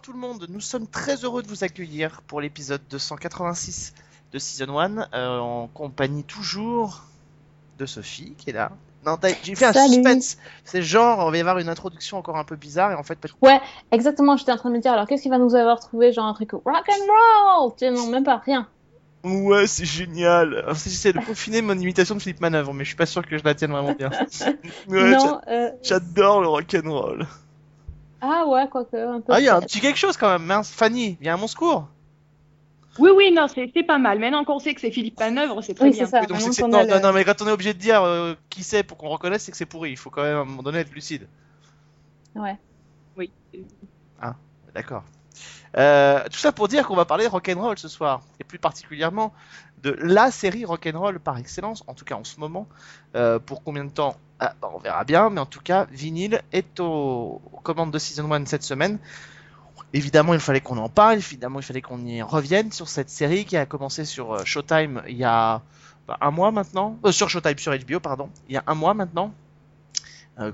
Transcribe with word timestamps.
Bonsoir 0.00 0.14
tout 0.14 0.20
le 0.22 0.26
monde, 0.28 0.46
nous 0.48 0.60
sommes 0.60 0.86
très 0.86 1.16
heureux 1.24 1.42
de 1.42 1.48
vous 1.48 1.62
accueillir 1.62 2.22
pour 2.26 2.40
l'épisode 2.40 2.80
286 2.88 3.92
de 4.32 4.38
Season 4.38 4.78
1 4.78 5.08
euh, 5.12 5.38
en 5.38 5.66
compagnie 5.68 6.24
toujours 6.24 7.02
de 7.78 7.84
Sophie 7.84 8.34
qui 8.38 8.48
est 8.48 8.54
là. 8.54 8.72
Non, 9.04 9.18
j'ai 9.42 9.54
fait 9.54 9.66
un 9.66 9.72
suspense. 9.74 10.38
C'est 10.64 10.82
genre, 10.82 11.18
on 11.26 11.30
va 11.30 11.36
y 11.36 11.40
avoir 11.40 11.58
une 11.58 11.68
introduction 11.68 12.16
encore 12.16 12.38
un 12.38 12.44
peu 12.44 12.56
bizarre 12.56 12.92
et 12.92 12.94
en 12.94 13.02
fait, 13.02 13.16
pas- 13.16 13.28
Ouais, 13.42 13.60
exactement, 13.92 14.38
j'étais 14.38 14.52
en 14.52 14.56
train 14.56 14.70
de 14.70 14.76
me 14.76 14.80
dire, 14.80 14.92
alors 14.92 15.06
qu'est-ce 15.06 15.22
qu'il 15.22 15.30
va 15.30 15.38
nous 15.38 15.54
avoir 15.54 15.80
trouvé 15.80 16.12
Genre 16.12 16.24
un 16.24 16.34
truc 16.34 16.52
rock 16.52 16.64
and 16.66 17.58
roll? 17.58 17.72
Tiens, 17.76 17.90
non, 17.90 18.06
même 18.06 18.24
pas, 18.24 18.38
rien. 18.38 18.68
ouais, 19.24 19.66
c'est 19.66 19.84
génial. 19.84 20.64
J'essaie 20.82 21.12
de 21.12 21.20
peaufiner 21.20 21.60
mon 21.60 21.78
imitation 21.78 22.14
de 22.14 22.22
Philippe 22.22 22.40
Manœuvre, 22.40 22.72
mais 22.72 22.84
je 22.84 22.88
suis 22.90 22.96
pas 22.96 23.06
sûr 23.06 23.26
que 23.26 23.36
je 23.36 23.44
la 23.44 23.54
tienne 23.54 23.72
vraiment 23.72 23.92
bien. 23.92 24.10
Ouais, 24.88 25.14
euh... 25.48 25.70
J'adore 25.82 26.40
le 26.40 26.48
rock'n'roll. 26.48 27.26
Ah 28.22 28.44
ouais, 28.46 28.68
quoique, 28.68 28.96
un 28.96 29.20
peu. 29.20 29.32
Ah, 29.32 29.40
il 29.40 29.44
y 29.44 29.48
a 29.48 29.56
un 29.56 29.60
petit 29.60 29.80
quelque 29.80 29.96
chose 29.98 30.16
quand 30.16 30.28
même, 30.30 30.44
mince. 30.44 30.70
Fanny, 30.70 31.16
viens 31.20 31.34
à 31.34 31.36
mon 31.36 31.46
secours. 31.46 31.88
Oui, 32.98 33.10
oui, 33.16 33.32
non, 33.32 33.46
c'est 33.48 33.70
c'est 33.74 33.82
pas 33.82 33.98
mal. 33.98 34.18
Maintenant 34.18 34.44
qu'on 34.44 34.58
sait 34.58 34.74
que 34.74 34.80
c'est 34.80 34.90
Philippe 34.90 35.18
Manœuvre, 35.18 35.62
c'est 35.62 35.74
très 35.74 35.86
Oui, 35.86 35.92
bien. 35.92 36.04
c'est 36.04 36.10
ça. 36.10 36.20
Oui, 36.22 36.26
donc 36.28 36.58
non, 36.68 36.78
a 36.78 36.84
non, 36.84 36.94
le- 36.96 37.00
non, 37.00 37.12
mais 37.12 37.24
quand 37.24 37.40
on 37.40 37.46
est 37.46 37.52
obligé 37.52 37.72
de 37.72 37.78
dire 37.78 38.02
euh, 38.02 38.34
qui 38.50 38.62
c'est 38.62 38.82
pour 38.82 38.98
qu'on 38.98 39.08
reconnaisse, 39.08 39.44
c'est 39.44 39.52
que 39.52 39.56
c'est 39.56 39.64
pourri. 39.66 39.90
Il 39.92 39.96
faut 39.96 40.10
quand 40.10 40.22
même 40.22 40.36
à 40.36 40.40
un 40.40 40.44
moment 40.44 40.62
donné 40.62 40.78
être 40.80 40.92
lucide. 40.92 41.26
Ouais. 42.34 42.56
Oui. 43.16 43.30
D'accord. 44.74 45.04
Euh, 45.76 46.24
tout 46.30 46.38
ça 46.38 46.52
pour 46.52 46.68
dire 46.68 46.86
qu'on 46.86 46.96
va 46.96 47.04
parler 47.04 47.26
rock'n'roll 47.26 47.78
ce 47.78 47.88
soir, 47.88 48.22
et 48.40 48.44
plus 48.44 48.58
particulièrement 48.58 49.32
de 49.82 49.96
la 50.00 50.30
série 50.30 50.64
rock'n'roll 50.64 51.20
par 51.20 51.38
excellence, 51.38 51.84
en 51.86 51.94
tout 51.94 52.04
cas 52.04 52.16
en 52.16 52.24
ce 52.24 52.40
moment. 52.40 52.66
Euh, 53.14 53.38
pour 53.38 53.62
combien 53.62 53.84
de 53.84 53.90
temps? 53.90 54.16
Ah, 54.40 54.54
bah, 54.60 54.70
On 54.74 54.78
verra 54.78 55.04
bien, 55.04 55.30
mais 55.30 55.40
en 55.40 55.46
tout 55.46 55.60
cas, 55.60 55.86
Vinyl 55.90 56.42
est 56.52 56.80
au... 56.80 57.40
aux 57.52 57.60
commandes 57.62 57.92
de 57.92 57.98
Season 57.98 58.30
1 58.30 58.46
cette 58.46 58.64
semaine. 58.64 58.98
Évidemment, 59.92 60.34
il 60.34 60.40
fallait 60.40 60.60
qu'on 60.60 60.78
en 60.78 60.88
parle, 60.88 61.18
évidemment, 61.18 61.60
il 61.60 61.64
fallait 61.64 61.82
qu'on 61.82 62.04
y 62.04 62.22
revienne 62.22 62.70
sur 62.72 62.88
cette 62.88 63.10
série 63.10 63.44
qui 63.44 63.56
a 63.56 63.66
commencé 63.66 64.04
sur 64.04 64.34
euh, 64.34 64.44
Showtime 64.44 65.02
il 65.08 65.16
y 65.16 65.24
a 65.24 65.62
bah, 66.06 66.18
un 66.20 66.30
mois 66.30 66.50
maintenant, 66.50 66.98
sur 67.10 67.28
Showtime, 67.30 67.58
sur 67.58 67.72
HBO, 67.76 68.00
pardon, 68.00 68.28
il 68.48 68.54
y 68.54 68.58
a 68.58 68.64
un 68.66 68.74
mois 68.74 68.94
maintenant. 68.94 69.32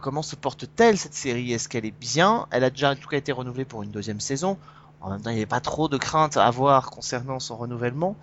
Comment 0.00 0.22
se 0.22 0.34
porte-t-elle 0.34 0.98
cette 0.98 1.14
série? 1.14 1.52
Est-ce 1.52 1.68
qu'elle 1.68 1.86
est 1.86 1.96
bien? 1.96 2.48
Elle 2.50 2.64
a 2.64 2.70
déjà 2.70 2.90
en 2.90 2.96
tout 2.96 3.08
cas 3.08 3.18
été 3.18 3.30
renouvelée 3.30 3.64
pour 3.64 3.84
une 3.84 3.92
deuxième 3.92 4.18
saison. 4.18 4.58
En 5.06 5.10
même 5.10 5.20
temps, 5.20 5.30
il 5.30 5.34
n'y 5.34 5.38
avait 5.38 5.46
pas 5.46 5.60
trop 5.60 5.88
de 5.88 5.96
crainte 5.98 6.36
à 6.36 6.46
avoir 6.46 6.90
concernant 6.90 7.38
son 7.38 7.56
renouvellement. 7.56 8.16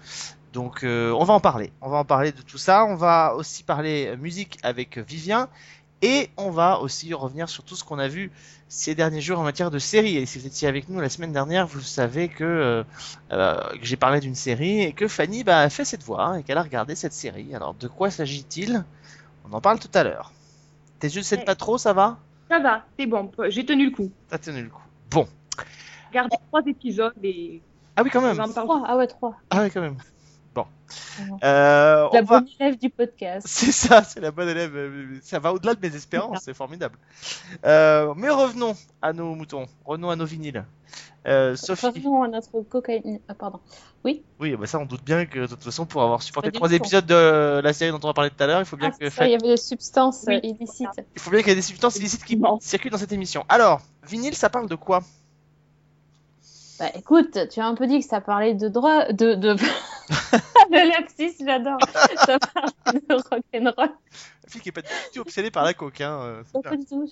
Donc, 0.52 0.84
euh, 0.84 1.14
on 1.18 1.24
va 1.24 1.34
en 1.34 1.40
parler. 1.40 1.72
On 1.80 1.90
va 1.90 1.96
en 1.96 2.04
parler 2.04 2.34
de 2.34 2.42
tout 2.42 2.58
ça. 2.58 2.84
On 2.84 2.96
va 2.96 3.36
aussi 3.36 3.64
parler 3.64 4.08
euh, 4.08 4.18
musique 4.18 4.60
avec 4.64 4.98
Vivien. 4.98 5.48
Et 6.02 6.30
on 6.36 6.52
va 6.52 6.82
aussi 6.82 7.14
revenir 7.14 7.48
sur 7.48 7.64
tout 7.64 7.78
ce 7.78 7.86
qu'on 7.86 8.00
a 8.00 8.10
vu 8.10 8.34
ces 8.68 8.96
derniers 8.96 9.22
jours 9.22 9.40
en 9.40 9.44
matière 9.44 9.72
de 9.72 9.80
séries. 9.80 10.18
Et 10.18 10.26
si 10.26 10.40
vous 10.40 10.46
étiez 10.46 10.68
avec 10.68 10.90
nous 10.90 11.00
la 11.00 11.08
semaine 11.08 11.32
dernière, 11.32 11.68
vous 11.68 11.80
savez 11.80 12.28
que, 12.28 12.44
euh, 12.44 12.84
euh, 13.32 13.62
que 13.80 13.86
j'ai 13.86 13.96
parlé 13.96 14.20
d'une 14.20 14.36
série 14.36 14.82
et 14.82 14.92
que 14.92 15.08
Fanny 15.08 15.46
bah, 15.46 15.62
a 15.62 15.70
fait 15.70 15.86
cette 15.86 16.04
voix 16.04 16.26
hein, 16.26 16.36
et 16.36 16.44
qu'elle 16.44 16.58
a 16.58 16.64
regardé 16.64 16.96
cette 16.96 17.14
série. 17.14 17.56
Alors, 17.56 17.76
de 17.76 17.88
quoi 17.88 18.12
s'agit-il? 18.12 18.84
On 19.50 19.54
en 19.54 19.62
parle 19.62 19.80
tout 19.80 19.92
à 19.94 20.04
l'heure. 20.04 20.34
Tes 21.00 21.08
yeux 21.08 21.22
ne 21.22 21.24
cèdent 21.24 21.46
pas 21.46 21.56
trop, 21.56 21.78
ça 21.78 21.94
va? 21.94 22.18
Ça 22.50 22.60
va, 22.60 22.84
c'est 23.00 23.06
bon, 23.06 23.32
j'ai 23.48 23.66
tenu 23.66 23.86
le 23.86 23.96
coup. 23.96 24.12
T'as 24.28 24.38
tenu 24.38 24.64
le 24.64 24.70
coup. 24.70 24.84
Bon. 25.10 25.26
Regardez 26.14 26.38
trois 26.48 26.62
épisodes 26.68 27.14
et 27.24 27.62
Ah 27.96 28.04
oui, 28.04 28.10
quand 28.12 28.22
même. 28.22 28.38
Trois, 28.52 28.84
ah 28.86 28.96
ouais, 28.98 29.08
trois. 29.08 29.36
Ah 29.50 29.64
oui, 29.64 29.72
quand 29.72 29.82
même. 29.82 29.98
Bon. 30.54 30.66
Euh, 31.44 32.08
La 32.14 32.22
on 32.22 32.24
va- 32.24 32.40
bonne 32.42 32.48
élève 32.60 32.78
du 32.78 32.90
podcast. 32.92 33.48
C'est 33.50 33.72
ça, 33.72 34.04
c'est 34.04 34.20
la 34.20 34.30
bonne 34.30 34.48
élève. 34.50 35.20
Ça 35.24 35.40
va 35.40 35.52
au-delà 35.52 35.74
de 35.74 35.80
mes 35.88 35.96
espérances, 35.96 36.42
c'est 36.44 36.54
formidable. 36.54 37.00
Euh, 37.66 38.14
mais 38.16 38.30
revenons 38.30 38.76
à 39.02 39.12
nos 39.14 39.34
moutons, 39.34 39.66
revenons 39.86 40.12
à 40.12 40.16
nos 40.16 40.26
vinyles. 40.26 40.64
Euh, 41.26 41.56
Sophie, 41.56 41.88
Revenons 41.88 42.22
à 42.22 42.28
notre 42.28 42.62
cocaïne. 42.62 43.20
Ah, 43.28 43.34
pardon. 43.34 43.60
oui, 44.04 44.22
bah 44.40 44.68
ça 44.68 44.78
on 44.78 44.86
doute 44.86 45.04
bien 45.04 45.26
que 45.26 45.40
de 45.40 45.48
toute 45.48 45.64
façon 45.64 45.86
pour 45.88 46.04
avoir 46.04 46.22
supporté 46.22 46.52
trois 46.52 46.72
épisodes 46.72 47.06
de 47.08 47.62
la 47.64 47.74
série 47.74 47.90
dont 47.92 48.00
on 48.04 48.08
va 48.08 48.14
parler 48.14 48.30
tout 48.30 48.44
à 48.44 48.46
l'heure, 48.46 48.60
il 48.60 48.66
faut 48.66 48.78
bien 48.78 48.92
Ah, 48.94 48.98
que 49.00 49.10
ça, 49.10 49.26
il 49.26 49.32
y 49.32 49.36
avait 49.36 49.48
des 49.48 49.58
substances 49.58 50.26
Oui. 50.28 50.40
illicites. 50.44 50.90
il 51.16 51.20
faut 51.22 51.32
bien 51.32 51.40
qu'il 51.40 51.50
y 51.50 51.52
ait 51.54 51.56
des 51.56 51.62
substances 51.64 51.96
illicites 51.96 52.24
qui 52.26 52.40
circulent 52.60 52.92
dans 52.92 52.98
cette 53.00 53.14
émission. 53.14 53.44
Alors, 53.50 53.82
vinyle, 54.08 54.36
ça 54.36 54.50
parle 54.52 54.68
de 54.70 54.76
quoi? 54.76 55.02
Bah 56.84 56.90
écoute, 56.96 57.48
tu 57.50 57.62
as 57.62 57.66
un 57.66 57.76
peu 57.76 57.88
dit 57.88 58.00
que 58.02 58.06
ça 58.06 58.20
parlait 58.20 58.56
de 58.56 58.68
droit, 58.68 59.06
de, 59.06 59.36
de... 59.36 59.56
lapsus, 60.70 61.32
j'adore. 61.40 61.78
ça 62.18 62.38
parlait 62.40 63.00
de 63.08 63.14
rock'n'roll. 63.14 63.88
La 63.88 64.50
fille 64.50 64.60
qui 64.60 64.68
est 64.68 64.74
pas 64.74 64.82
du 64.82 64.90
tout 65.14 65.22
obsédée 65.22 65.50
par 65.50 65.64
la 65.64 65.74
coke, 65.74 66.02
hein. 66.02 66.44
euh, 66.54 66.62
Pas 66.62 66.76
du 66.76 66.84
tout. 66.84 67.08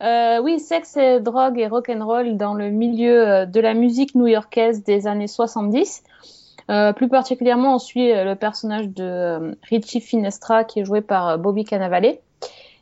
Euh, 0.00 0.40
oui, 0.40 0.58
sexe 0.58 0.96
et 0.96 1.20
drogue 1.20 1.58
et 1.58 1.66
rock'n'roll 1.66 2.38
dans 2.38 2.54
le 2.54 2.70
milieu 2.70 3.28
euh, 3.28 3.44
de 3.44 3.60
la 3.60 3.74
musique 3.74 4.14
new-yorkaise 4.14 4.84
des 4.84 5.06
années 5.06 5.28
70. 5.28 6.02
Euh, 6.70 6.94
plus 6.94 7.10
particulièrement, 7.10 7.74
on 7.74 7.78
suit 7.78 8.10
le 8.10 8.36
personnage 8.36 8.88
de 8.88 9.54
Richie 9.64 10.00
Finestra 10.00 10.64
qui 10.64 10.80
est 10.80 10.86
joué 10.86 11.02
par 11.02 11.36
Bobby 11.38 11.66
Cannavale. 11.66 12.16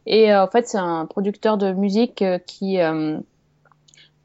Et 0.06 0.32
euh, 0.32 0.44
en 0.44 0.46
fait, 0.46 0.68
c'est 0.68 0.78
un 0.78 1.04
producteur 1.06 1.58
de 1.58 1.72
musique 1.72 2.22
qui, 2.46 2.78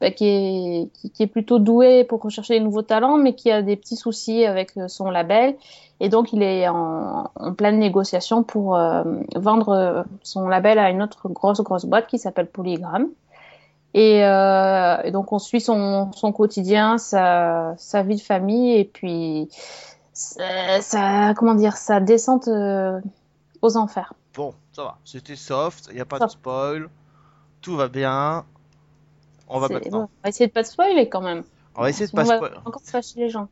bah, 0.02 0.10
qui, 0.10 0.26
est, 0.26 0.90
qui, 0.92 1.10
qui 1.10 1.22
est 1.22 1.26
plutôt 1.28 1.60
doué 1.60 2.02
pour 2.02 2.20
rechercher 2.20 2.58
des 2.58 2.64
nouveaux 2.64 2.82
talents, 2.82 3.16
mais 3.16 3.34
qui 3.34 3.50
a 3.50 3.62
des 3.62 3.76
petits 3.76 3.96
soucis 3.96 4.44
avec 4.44 4.76
euh, 4.76 4.88
son 4.88 5.10
label. 5.10 5.54
Et 6.00 6.08
donc, 6.08 6.32
il 6.32 6.42
est 6.42 6.66
en, 6.66 7.30
en 7.36 7.54
pleine 7.54 7.78
négociation 7.78 8.42
pour 8.42 8.76
euh, 8.76 9.04
vendre 9.36 9.68
euh, 9.68 10.02
son 10.24 10.48
label 10.48 10.80
à 10.80 10.90
une 10.90 11.00
autre 11.02 11.28
grosse, 11.28 11.60
grosse 11.60 11.84
boîte 11.84 12.08
qui 12.08 12.18
s'appelle 12.18 12.48
Polygram. 12.48 13.06
Et, 13.94 14.24
euh, 14.24 14.96
et 15.04 15.12
donc, 15.12 15.32
on 15.32 15.38
suit 15.38 15.60
son, 15.60 16.10
son 16.12 16.32
quotidien, 16.32 16.98
sa, 16.98 17.74
sa 17.76 18.02
vie 18.02 18.16
de 18.16 18.20
famille, 18.20 18.76
et 18.76 18.84
puis, 18.84 19.48
sa, 20.12 20.80
sa- 20.80 21.34
comment 21.34 21.54
dire, 21.54 21.76
sa 21.76 22.00
descente 22.00 22.48
euh, 22.48 23.00
aux 23.60 23.76
enfers. 23.76 24.14
Bon, 24.34 24.54
ça 24.72 24.82
va, 24.82 24.98
c'était 25.04 25.36
soft, 25.36 25.88
il 25.90 25.94
n'y 25.94 26.00
a 26.00 26.06
pas 26.06 26.18
de 26.18 26.26
spoil, 26.28 26.88
tout 27.60 27.76
va 27.76 27.86
bien. 27.86 28.44
On 29.48 29.58
va 29.58 29.68
bon, 29.68 29.80
on 29.92 29.98
va 30.22 30.28
essayer 30.28 30.46
de 30.46 30.52
pas 30.52 30.62
te 30.62 30.68
spoiler 30.68 31.08
quand 31.08 31.20
même. 31.20 31.42
On 31.74 31.82
va 31.82 31.90
essayer 31.90 32.06
de 32.06 32.12
pas 32.12 32.22
on 32.22 32.26
va 32.26 32.36
spoil. 32.36 32.52
encore 32.64 32.82
fâcher 32.84 33.20
les 33.20 33.28
gens. 33.28 33.48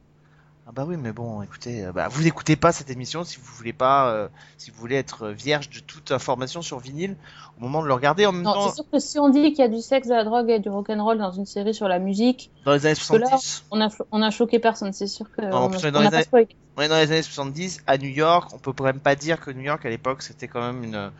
Ah 0.66 0.72
bah 0.72 0.84
oui, 0.86 0.96
mais 0.96 1.10
bon, 1.10 1.42
écoutez, 1.42 1.84
euh, 1.84 1.90
bah, 1.92 2.06
vous 2.08 2.22
n'écoutez 2.22 2.54
pas 2.54 2.70
cette 2.70 2.90
émission 2.90 3.24
si 3.24 3.38
vous 3.38 3.46
voulez 3.56 3.72
pas, 3.72 4.12
euh, 4.12 4.28
si 4.56 4.70
vous 4.70 4.76
voulez 4.78 4.94
être 4.94 5.28
vierge 5.28 5.68
de 5.70 5.80
toute 5.80 6.12
information 6.12 6.62
sur 6.62 6.78
vinyle 6.78 7.16
au 7.58 7.62
moment 7.62 7.82
de 7.82 7.88
le 7.88 7.94
regarder. 7.94 8.24
En 8.26 8.32
même 8.32 8.42
Non, 8.42 8.52
temps, 8.52 8.68
c'est 8.68 8.76
sûr 8.76 8.84
que 8.92 8.98
si 9.00 9.18
on 9.18 9.30
dit 9.30 9.50
qu'il 9.50 9.58
y 9.58 9.62
a 9.62 9.68
du 9.68 9.80
sexe, 9.80 10.06
de 10.06 10.14
la 10.14 10.22
drogue 10.22 10.48
et 10.48 10.60
du 10.60 10.68
rock'n'roll 10.68 11.18
dans 11.18 11.32
une 11.32 11.46
série 11.46 11.74
sur 11.74 11.88
la 11.88 11.98
musique, 11.98 12.52
dans 12.64 12.72
les 12.74 12.86
années 12.86 12.94
que 12.94 13.16
là, 13.16 13.26
70, 13.26 13.64
on 13.72 13.80
a, 13.80 13.88
on 14.12 14.22
a 14.22 14.30
choqué 14.30 14.60
personne, 14.60 14.92
c'est 14.92 15.08
sûr 15.08 15.26
que 15.32 15.40
Non, 15.42 15.56
en 15.56 15.64
on 15.64 15.70
plus, 15.70 15.84
on 15.84 15.88
est 15.88 15.90
dans 15.90 15.98
on 15.98 16.02
les 16.02 16.08
a 16.08 16.14
années- 16.14 16.22
spoilé. 16.22 16.48
on 16.76 16.82
est 16.82 16.88
dans 16.88 16.96
les 16.98 17.10
années 17.10 17.22
70 17.22 17.82
à 17.88 17.98
New 17.98 18.08
York. 18.10 18.50
On 18.54 18.58
peut 18.58 18.84
même 18.84 19.00
pas 19.00 19.16
dire 19.16 19.40
que 19.40 19.50
New 19.50 19.62
York 19.62 19.84
à 19.84 19.90
l'époque 19.90 20.22
c'était 20.22 20.46
quand 20.46 20.60
même 20.60 20.84
une 20.84 21.10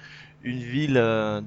une 0.45 0.59
ville. 0.63 0.97
euh, 0.97 1.41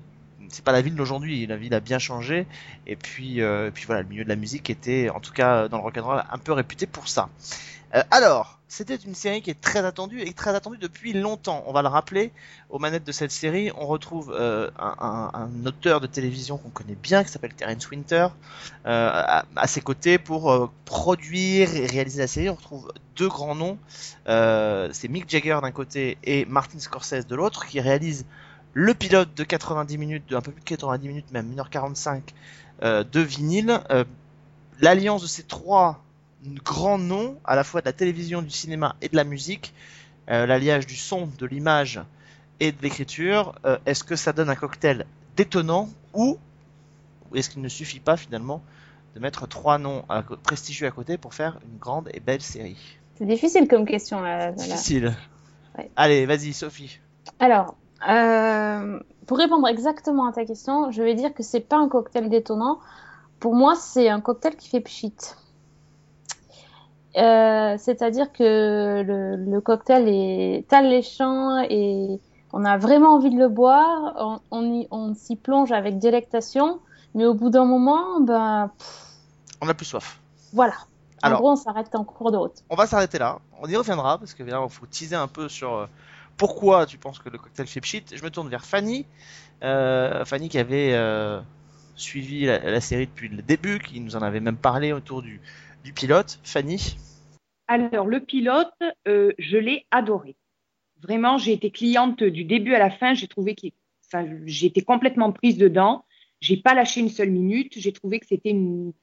c'est 0.54 0.64
pas 0.64 0.72
la 0.72 0.82
ville 0.82 0.96
d'aujourd'hui. 0.96 1.46
La 1.48 1.58
ville 1.58 1.74
a 1.74 1.80
bien 1.80 2.00
changé. 2.00 2.46
Et 2.88 2.96
puis, 2.96 3.42
euh, 3.42 3.72
puis 3.74 3.86
voilà, 3.86 4.02
le 4.02 4.08
milieu 4.08 4.24
de 4.24 4.30
la 4.30 4.36
musique 4.36 4.70
était, 4.70 5.10
en 5.10 5.20
tout 5.20 5.34
cas 5.34 5.68
dans 5.68 5.78
le 5.78 5.84
rock'n'roll, 5.84 6.24
un 6.30 6.38
peu 6.38 6.54
réputé 6.54 6.86
pour 6.86 7.08
ça. 7.08 7.30
Euh, 7.96 8.04
alors, 8.12 8.60
c'était 8.74 8.96
une 8.96 9.14
série 9.14 9.44
qui 9.44 9.52
est 9.52 9.62
très 9.62 9.86
attendue 9.86 10.22
et 10.22 10.34
très 10.34 10.56
attendue 10.56 10.80
depuis 10.80 11.14
longtemps. 11.14 11.64
On 11.68 11.74
va 11.74 11.84
le 11.84 11.90
rappeler. 11.90 12.32
Aux 12.72 12.80
manettes 12.80 13.04
de 13.04 13.12
cette 13.12 13.30
série, 13.30 13.72
on 13.78 13.86
retrouve 13.86 14.34
euh, 14.36 14.72
un, 14.80 15.48
auteur 15.64 16.02
de 16.02 16.08
télévision 16.08 16.58
qu'on 16.58 16.72
connaît 16.72 16.96
bien, 16.96 17.24
qui 17.24 17.30
s'appelle 17.30 17.54
Terence 17.54 17.92
Winter, 17.92 18.30
euh, 18.88 19.42
à, 19.56 19.68
ses 19.68 19.82
côtés 19.82 20.18
pour 20.18 20.52
euh, 20.52 20.72
produire 20.86 21.76
et 21.76 21.86
réaliser 21.86 22.20
la 22.20 22.28
série. 22.28 22.50
On 22.50 22.56
retrouve 22.56 22.92
deux 23.16 23.28
grands 23.28 23.54
noms. 23.54 23.78
Euh, 24.28 24.90
c'est 24.92 25.08
Mick 25.08 25.30
Jagger 25.30 25.60
d'un 25.62 25.72
côté 25.72 26.18
et 26.24 26.46
Martin 26.46 26.80
Scorsese 26.80 27.28
de 27.28 27.36
l'autre, 27.36 27.68
qui 27.68 27.80
réalise 27.80 28.26
le 28.74 28.94
pilote 28.94 29.34
de 29.36 29.44
90 29.44 29.98
minutes, 29.98 30.30
de 30.30 30.36
un 30.36 30.42
peu 30.42 30.52
plus 30.52 30.62
de 30.62 30.70
90 30.70 31.08
minutes, 31.08 31.32
même 31.32 31.54
1h45 31.56 32.22
euh, 32.82 33.04
de 33.04 33.20
vinyle. 33.20 33.80
Euh, 33.92 34.04
L'alliance 34.80 35.22
de 35.22 35.28
ces 35.28 35.44
trois 35.44 36.04
grands 36.66 36.98
noms, 36.98 37.38
à 37.46 37.56
la 37.56 37.64
fois 37.64 37.82
de 37.82 37.86
la 37.86 37.94
télévision, 37.94 38.42
du 38.42 38.50
cinéma 38.50 38.96
et 39.02 39.08
de 39.08 39.16
la 39.16 39.24
musique, 39.24 39.74
euh, 40.30 40.46
l'alliage 40.46 40.88
du 40.88 40.96
son, 40.96 41.30
de 41.38 41.46
l'image 41.46 42.02
et 42.60 42.72
de 42.72 42.82
l'écriture, 42.82 43.56
est-ce 43.86 44.04
que 44.04 44.16
ça 44.16 44.34
donne 44.34 44.50
un 44.50 44.56
cocktail 44.56 45.06
détonnant 45.36 45.90
ou 46.14 46.38
est-ce 47.36 47.50
qu'il 47.50 47.62
ne 47.62 47.70
suffit 47.70 48.00
pas 48.00 48.18
finalement 48.18 48.62
de 49.16 49.20
mettre 49.20 49.48
trois 49.48 49.78
noms 49.78 50.06
à 50.10 50.24
prestigieux 50.24 50.88
à 50.88 50.92
côté 50.92 51.18
pour 51.18 51.34
faire 51.34 51.60
une 51.66 51.78
grande 51.78 52.10
et 52.14 52.20
belle 52.20 52.42
série? 52.42 52.78
C'est 53.18 53.26
difficile 53.26 53.68
comme 53.68 53.86
question. 53.86 54.22
Là. 54.22 54.52
Difficile. 54.52 55.16
Ouais. 55.78 55.90
Allez, 55.96 56.26
vas-y, 56.26 56.54
Sophie. 56.54 57.00
Alors, 57.40 57.76
euh, 58.10 59.00
pour 59.28 59.38
répondre 59.38 59.68
exactement 59.68 60.26
à 60.28 60.32
ta 60.34 60.46
question, 60.46 60.92
je 60.92 61.02
vais 61.04 61.16
dire 61.16 61.34
que 61.34 61.44
c'est 61.44 61.60
pas 61.62 61.78
un 61.78 61.88
cocktail 61.88 62.30
détonnant. 62.30 62.80
Pour 63.40 63.56
moi, 63.56 63.76
c'est 63.76 64.10
un 64.10 64.22
cocktail 64.22 64.56
qui 64.56 64.70
fait 64.70 64.82
pchit. 64.82 65.14
euh, 67.18 67.76
c'est-à-dire 67.78 68.32
que 68.34 69.02
le, 69.04 69.36
le 69.36 69.62
cocktail 69.62 70.08
est 70.10 70.72
alléchant 70.74 71.60
et 71.70 72.20
on 72.54 72.66
a 72.66 72.78
vraiment 72.78 73.16
envie 73.16 73.30
de 73.30 73.38
le 73.38 73.50
boire. 73.50 74.40
On, 74.52 74.86
on, 74.92 75.14
s'y 75.14 75.36
plonge 75.36 75.72
avec 75.72 76.00
délectation, 76.00 76.80
mais 77.14 77.26
au 77.26 77.34
bout 77.34 77.50
d'un 77.50 77.66
moment, 77.66 78.20
ben 78.22 78.72
pff, 78.78 79.06
On 79.62 79.70
a 79.70 79.74
plus 79.74 79.86
soif. 79.86 80.20
voilà. 80.54 80.74
En 81.22 81.28
Alors- 81.28 81.40
gros, 81.40 81.52
on 81.52 81.56
s'arrête 81.56 81.94
en 81.96 82.04
cours 82.04 82.32
de 82.32 82.38
route. 82.38 82.64
On 82.70 82.76
va 82.76 82.86
s'arrêter 82.88 83.18
là. 83.20 83.40
On 83.62 83.68
y 83.68 83.76
reviendra 83.78 84.18
parce 84.18 84.34
que 84.34 84.44
il 84.44 84.70
faut 84.70 84.86
teaser 84.88 85.16
un 85.16 85.28
peu 85.28 85.48
sur 85.48 85.74
euh, 85.74 85.86
pourquoi 86.38 86.86
tu 86.86 86.98
penses 86.98 87.20
que 87.20 87.30
le 87.30 87.38
cocktail 87.38 87.68
fait 87.68 87.82
pchit. 87.82 88.04
Je 88.14 88.24
me 88.24 88.30
tourne 88.30 88.50
vers 88.50 88.66
Fanny. 88.66 89.06
Euh, 89.64 90.26
Fanny 90.26 90.50
qui 90.50 90.58
avait 90.58 90.94
euh, 90.94 91.40
suivi 91.96 92.46
la, 92.46 92.82
série 92.82 93.08
depuis 93.08 93.30
le 93.30 93.42
début, 93.42 93.80
qui 93.80 94.00
nous 94.00 94.16
en 94.16 94.22
avait 94.22 94.40
même 94.40 94.58
parlé 94.58 94.94
autour 94.94 95.22
du, 95.22 95.40
pilote. 95.96 96.40
Fanny? 96.44 96.98
Alors, 97.68 98.08
le 98.08 98.20
pilote, 98.20 98.74
euh, 99.08 99.32
je 99.38 99.58
l'ai 99.58 99.86
adoré. 99.92 100.36
Vraiment, 101.02 101.38
j'ai 101.38 101.54
été 101.54 101.70
cliente 101.70 102.24
du 102.24 102.46
début 102.46 102.74
à 102.74 102.80
la 102.80 102.90
fin. 102.90 103.14
J'ai 103.14 103.28
trouvé 103.28 103.56
qu'il, 103.56 103.72
enfin, 104.08 104.26
complètement 104.86 105.32
prise 105.32 105.58
dedans. 105.58 106.06
J'ai 106.40 106.58
pas 106.58 106.74
lâché 106.74 107.02
une 107.02 107.10
seule 107.10 107.32
minute. 107.32 107.74
J'ai 107.76 107.94
trouvé 107.94 108.20
que 108.20 108.26
c'était 108.26 108.50
une, 108.50 108.94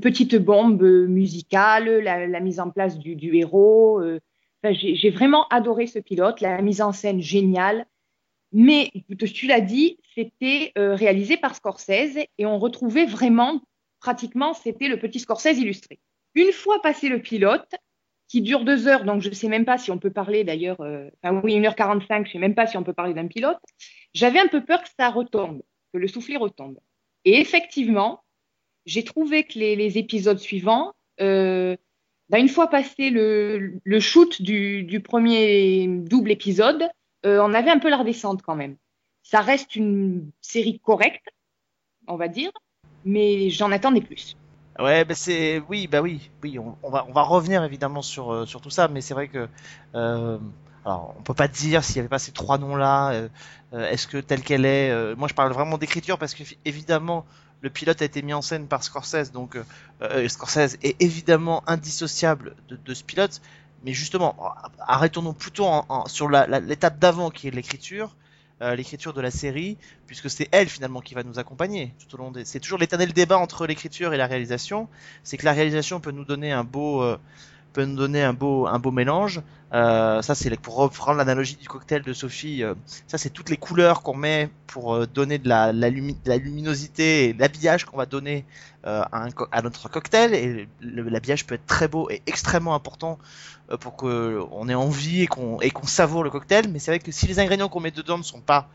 petite 0.00 0.36
bombe 0.36 0.82
musicale, 0.82 2.00
la, 2.00 2.40
mise 2.40 2.60
en 2.60 2.70
place 2.70 2.98
du, 2.98 3.36
héros. 3.36 4.00
J'ai 4.64 5.10
vraiment 5.10 5.46
adoré 5.48 5.86
ce 5.86 5.98
pilote, 5.98 6.40
la 6.40 6.60
mise 6.62 6.82
en 6.82 6.92
scène 6.92 7.20
géniale. 7.20 7.86
Mais 8.52 8.90
tu 9.32 9.46
l'as 9.46 9.60
dit, 9.60 9.98
c'était 10.14 10.72
euh, 10.78 10.94
réalisé 10.94 11.36
par 11.36 11.54
Scorsese 11.54 12.18
et 12.38 12.46
on 12.46 12.58
retrouvait 12.58 13.04
vraiment, 13.04 13.60
pratiquement, 14.00 14.54
c'était 14.54 14.88
le 14.88 14.98
petit 14.98 15.20
Scorsese 15.20 15.58
illustré. 15.58 16.00
Une 16.34 16.52
fois 16.52 16.80
passé 16.80 17.08
le 17.08 17.20
pilote, 17.20 17.74
qui 18.28 18.42
dure 18.42 18.64
deux 18.64 18.86
heures, 18.86 19.04
donc 19.04 19.22
je 19.22 19.30
ne 19.30 19.34
sais 19.34 19.48
même 19.48 19.64
pas 19.64 19.78
si 19.78 19.90
on 19.90 19.98
peut 19.98 20.10
parler 20.10 20.44
d'ailleurs, 20.44 20.80
euh, 20.82 21.08
enfin 21.22 21.40
oui, 21.42 21.58
1h45, 21.58 22.06
je 22.08 22.28
ne 22.28 22.32
sais 22.32 22.38
même 22.38 22.54
pas 22.54 22.66
si 22.66 22.76
on 22.76 22.84
peut 22.84 22.92
parler 22.92 23.14
d'un 23.14 23.26
pilote, 23.26 23.58
j'avais 24.12 24.38
un 24.38 24.48
peu 24.48 24.62
peur 24.64 24.82
que 24.82 24.88
ça 24.98 25.08
retombe, 25.08 25.62
que 25.92 25.98
le 25.98 26.08
soufflet 26.08 26.36
retombe. 26.36 26.78
Et 27.24 27.40
effectivement, 27.40 28.22
j'ai 28.84 29.02
trouvé 29.02 29.44
que 29.44 29.58
les, 29.58 29.76
les 29.76 29.96
épisodes 29.98 30.38
suivants, 30.38 30.92
euh, 31.20 31.76
bah, 32.30 32.38
une 32.38 32.48
fois 32.48 32.68
passé 32.68 33.10
le, 33.10 34.00
shoot 34.00 34.42
du, 34.42 35.00
premier 35.02 35.86
double 35.88 36.30
épisode, 36.30 36.88
euh, 37.24 37.40
on 37.42 37.54
avait 37.54 37.70
un 37.70 37.78
peu 37.78 37.88
la 37.88 37.96
redescente 37.96 38.42
quand 38.42 38.54
même. 38.54 38.76
Ça 39.22 39.40
reste 39.40 39.76
une 39.76 40.30
série 40.40 40.78
correcte, 40.78 41.28
on 42.06 42.16
va 42.16 42.28
dire, 42.28 42.50
mais 43.04 43.50
j'en 43.50 43.72
attendais 43.72 44.00
plus. 44.00 44.36
Ouais, 44.78 45.04
bah 45.04 45.14
c'est 45.14 45.60
oui, 45.68 45.88
bah 45.88 46.00
oui, 46.00 46.30
oui, 46.42 46.56
on, 46.58 46.90
va 46.90 47.04
on 47.08 47.12
va 47.12 47.22
revenir 47.22 47.64
évidemment 47.64 48.00
sur 48.00 48.32
euh, 48.32 48.46
sur 48.46 48.60
tout 48.60 48.70
ça, 48.70 48.86
mais 48.86 49.00
c'est 49.00 49.12
vrai 49.12 49.26
que 49.26 49.48
euh, 49.96 50.38
alors 50.84 51.16
on 51.18 51.22
peut 51.22 51.34
pas 51.34 51.48
dire 51.48 51.82
s'il 51.82 51.96
y 51.96 51.98
avait 51.98 52.08
pas 52.08 52.20
ces 52.20 52.30
trois 52.30 52.58
noms 52.58 52.76
là, 52.76 53.10
euh, 53.10 53.28
est-ce 53.90 54.06
que 54.06 54.18
telle 54.18 54.42
qu'elle 54.42 54.64
est, 54.64 55.16
moi 55.16 55.26
je 55.26 55.34
parle 55.34 55.52
vraiment 55.52 55.78
d'écriture 55.78 56.16
parce 56.16 56.32
que 56.32 56.44
évidemment 56.64 57.26
le 57.60 57.70
pilote 57.70 58.02
a 58.02 58.04
été 58.04 58.22
mis 58.22 58.34
en 58.34 58.42
scène 58.42 58.66
par 58.66 58.82
Scorsese, 58.82 59.32
donc 59.32 59.56
euh, 59.56 59.64
euh, 60.02 60.28
Scorsese 60.28 60.78
est 60.82 61.00
évidemment 61.00 61.62
indissociable 61.66 62.54
de, 62.68 62.94
ce 62.94 63.02
pilote, 63.02 63.40
mais 63.84 63.92
justement 63.92 64.36
arrêtons-nous 64.80 65.32
plutôt 65.32 65.68
sur 66.06 66.28
l'étape 66.28 66.98
d'avant 66.98 67.30
qui 67.30 67.48
est 67.48 67.50
l'écriture. 67.50 68.14
euh, 68.60 68.74
l'écriture 68.74 69.12
de 69.12 69.20
la 69.20 69.30
série, 69.30 69.76
puisque 70.08 70.28
c'est 70.28 70.48
elle 70.50 70.68
finalement 70.68 71.00
qui 71.00 71.14
va 71.14 71.22
nous 71.22 71.38
accompagner 71.38 71.94
tout 72.00 72.12
au 72.16 72.18
long 72.18 72.32
des. 72.32 72.44
C'est 72.44 72.58
toujours 72.58 72.78
l'éternel 72.78 73.12
débat 73.12 73.38
entre 73.38 73.68
l'écriture 73.68 74.14
et 74.14 74.16
la 74.16 74.26
réalisation. 74.26 74.88
C'est 75.22 75.36
que 75.36 75.44
la 75.44 75.52
réalisation 75.52 76.00
peut 76.00 76.10
nous 76.10 76.24
donner 76.24 76.50
un 76.50 76.64
beau, 76.64 77.04
peut 77.72 77.84
nous 77.84 77.96
donner 77.96 78.22
un 78.22 78.32
beau, 78.32 78.66
un 78.66 78.78
beau 78.78 78.90
mélange. 78.90 79.42
Euh, 79.74 80.22
ça 80.22 80.34
c'est 80.34 80.54
pour 80.58 80.76
reprendre 80.76 81.18
l'analogie 81.18 81.56
du 81.56 81.68
cocktail 81.68 82.02
de 82.02 82.12
Sophie. 82.14 82.62
euh, 82.62 82.74
ça 83.06 83.18
c'est 83.18 83.28
toutes 83.28 83.50
les 83.50 83.58
couleurs 83.58 84.02
qu'on 84.02 84.16
met 84.16 84.48
pour 84.66 84.94
euh, 84.94 85.06
donner 85.06 85.36
de 85.36 85.46
la, 85.46 85.74
la, 85.74 85.90
luminosité 85.90 87.26
et 87.26 87.32
l'habillage 87.34 87.84
qu'on 87.84 87.98
va 87.98 88.06
donner 88.06 88.46
à, 88.84 89.24
un 89.24 89.28
à 89.52 89.60
notre 89.60 89.90
cocktail. 89.90 90.34
Et 90.34 90.68
l'habillage 90.80 91.46
peut 91.46 91.56
être 91.56 91.66
très 91.66 91.88
beau 91.88 92.08
et 92.08 92.22
extrêmement 92.26 92.74
important 92.74 93.18
pour 93.80 93.96
que 93.96 94.40
on 94.50 94.68
ait 94.70 94.74
envie 94.74 95.22
et 95.22 95.26
qu'on 95.26 95.58
qu'on 95.58 95.86
savoure 95.86 96.24
le 96.24 96.30
cocktail. 96.30 96.68
Mais 96.68 96.78
c'est 96.78 96.90
vrai 96.90 96.98
que 96.98 97.12
si 97.12 97.26
les 97.26 97.38
ingrédients 97.38 97.68
qu'on 97.68 97.80
met 97.80 97.90
dedans 97.90 98.16
ne 98.16 98.22
sont 98.22 98.40
pas 98.40 98.68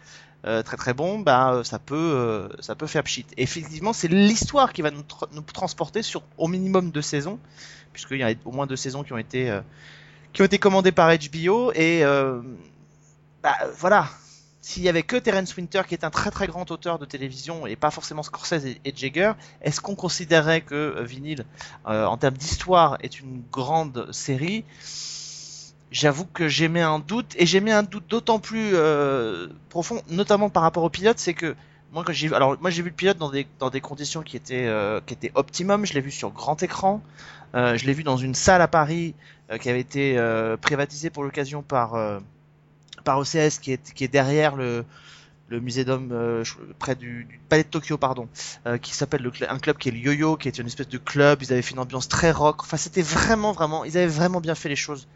très 0.43 0.77
très 0.77 0.93
bons, 0.93 1.19
bah 1.19 1.61
ça 1.63 1.79
peut 1.79 2.49
ça 2.59 2.75
peut 2.75 2.85
faire 2.85 3.03
pchit. 3.03 3.25
Et 3.37 3.43
effectivement, 3.43 3.93
c'est 3.93 4.09
l'histoire 4.09 4.73
qui 4.73 4.83
va 4.83 4.91
nous, 4.91 5.03
nous 5.31 5.41
transporter 5.41 6.03
sur 6.03 6.21
au 6.37 6.47
minimum 6.47 6.91
deux 6.91 7.01
saisons, 7.01 7.39
puisqu'il 7.93 8.17
y 8.17 8.23
a 8.23 8.33
au 8.43 8.51
moins 8.51 8.67
deux 8.67 8.75
saisons 8.75 9.03
qui 9.03 9.13
ont 9.13 9.17
été 9.17 9.49
euh, 9.49 9.61
commandées 10.59 10.91
par 10.91 11.09
HBO 11.15 11.71
et 11.73 12.03
euh, 12.03 12.41
bah 13.41 13.55
voilà. 13.77 14.09
S'il 14.61 14.83
y 14.83 14.87
avait 14.87 15.03
que 15.03 15.17
Terence 15.17 15.57
Winter 15.57 15.81
qui 15.85 15.93
est 15.93 16.05
un 16.05 16.09
très 16.09 16.31
très 16.31 16.47
grand 16.47 16.71
auteur 16.71 16.97
de 16.97 17.03
télévision 17.03 17.67
et 17.67 17.75
pas 17.75 17.91
forcément 17.91 18.23
Scorsese 18.23 18.65
et, 18.65 18.93
Jagger, 18.95 19.33
est-ce 19.61 19.81
qu'on 19.81 19.95
considérait 19.95 20.61
que 20.61 20.73
euh, 20.73 21.03
Vinyl, 21.03 21.45
en 21.83 22.15
termes 22.15 22.37
d'histoire, 22.37 22.97
est 23.01 23.19
une 23.19 23.43
grande 23.51 24.09
série? 24.13 24.63
J'avoue 25.91 26.25
que 26.25 26.47
j'ai 26.47 26.69
mis 26.69 26.79
un 26.79 26.99
doute 26.99 27.35
et 27.37 27.45
j'ai 27.45 27.59
mis 27.59 27.71
un 27.71 27.83
doute 27.83 28.05
d'autant 28.07 28.39
plus 28.39 28.73
profond, 29.67 30.01
notamment 30.09 30.49
par 30.49 30.63
rapport 30.63 30.83
au 30.83 30.89
pilote, 30.89 31.19
c'est 31.19 31.33
que 31.33 31.55
moi 31.93 32.03
j'ai 32.09 32.33
alors 32.33 32.57
moi 32.59 32.71
j'ai 32.71 32.81
vu 32.81 32.89
le 32.89 32.95
pilote 32.95 33.17
dans 33.17 33.29
des 33.29 33.47
dans 33.59 33.69
des 33.69 33.79
conditions 33.79 34.23
qui 34.23 34.35
étaient 34.35 34.65
euh, 34.65 34.99
qui 35.05 35.13
étaient 35.13 35.31
optimum, 35.35 35.85
je 35.85 35.93
l'ai 35.93 36.01
vu 36.01 36.11
sur 36.11 36.31
grand 36.31 36.61
écran, 36.63 37.01
euh, 37.55 37.77
je 37.77 37.85
l'ai 37.85 37.93
vu 37.93 38.03
dans 38.03 38.17
une 38.17 38.33
salle 38.33 38.61
à 38.61 38.67
Paris 38.67 39.13
euh, 39.51 39.57
qui 39.57 39.69
avait 39.69 39.79
été 39.79 40.17
privatisée 40.61 41.11
pour 41.11 41.23
l'occasion 41.23 41.61
par 41.61 41.95
par 43.03 43.19
OCS 43.19 43.59
qui 43.61 43.71
est 43.71 43.93
qui 43.93 44.03
est 44.03 44.11
derrière 44.11 44.55
le 44.55 44.85
le 45.49 45.59
musée 45.59 45.85
d'hommes 45.85 46.43
près 46.79 46.95
du, 46.95 47.39
palais 47.47 47.63
de 47.63 47.67
Tokyo 47.67 47.97
pardon 47.97 48.27
qui 48.81 48.93
s'appelle 48.95 49.29
un 49.47 49.59
club 49.59 49.77
qui 49.77 49.89
est 49.89 49.91
le 49.91 49.99
Yo-Yo 49.99 50.35
qui 50.35 50.47
est 50.47 50.57
une 50.57 50.67
espèce 50.67 50.89
de 50.89 50.97
club. 50.97 51.43
Ils 51.43 51.53
avaient 51.53 51.61
fait 51.61 51.73
une 51.73 51.79
ambiance 51.79 52.07
très 52.07 52.31
rock. 52.31 52.63
Enfin 52.63 52.77
c'était 52.77 53.03
vraiment 53.03 53.51
vraiment 53.51 53.85
ils 53.85 53.97
avaient 53.97 54.07
vraiment 54.07 54.41
bien 54.41 54.55
fait 54.55 54.69
les 54.69 54.75
choses 54.75 55.07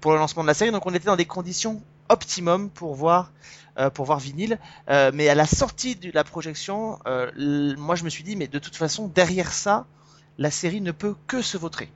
pour 0.00 0.12
le 0.12 0.18
lancement 0.18 0.42
de 0.42 0.48
la 0.48 0.54
série. 0.54 0.72
Donc 0.72 0.86
on 0.86 0.94
était 0.94 1.06
dans 1.06 1.16
des 1.16 1.24
conditions 1.24 1.82
optimum 2.08 2.70
pour 2.70 2.94
voir 2.94 3.32
euh, 3.78 3.90
pour 3.90 4.04
voir 4.06 4.18
vinyle 4.18 4.58
Euh, 4.88 5.10
mais 5.12 5.28
à 5.28 5.34
la 5.34 5.46
sortie 5.46 5.96
de 5.96 6.10
la 6.12 6.24
projection 6.24 6.98
euh, 7.06 7.74
moi 7.76 7.94
je 7.94 8.04
me 8.04 8.10
suis 8.10 8.24
dit 8.24 8.36
mais 8.36 8.46
de 8.48 8.58
toute 8.58 8.76
façon 8.76 9.08
derrière 9.08 9.52
ça 9.52 9.86
la 10.38 10.50
série 10.50 10.80
ne 10.80 10.92
peut 10.92 11.14
que 11.26 11.42
se 11.42 11.56
vautrer 11.56 11.90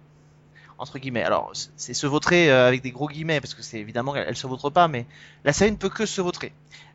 entre 0.81 0.99
guillemets. 0.99 1.23
Alors, 1.23 1.52
c'est 1.76 1.95
se 1.95 2.07
vautrer 2.07 2.50
euh, 2.50 2.67
avec 2.67 2.83
des 2.83 2.90
gros 2.90 3.07
guillemets, 3.07 3.40
parce 3.40 3.55
que 3.55 3.62
c'est 3.62 3.79
évidemment, 3.79 4.17
elle, 4.17 4.35
se 4.37 4.47
vautre 4.47 4.71
pas, 4.71 4.88
mais 4.88 5.07
la 5.45 5.52
série 5.52 5.71
ne 5.71 5.76
peut 5.76 5.90
que 5.90 6.07
se 6.07 6.21
vautrer. 6.21 6.52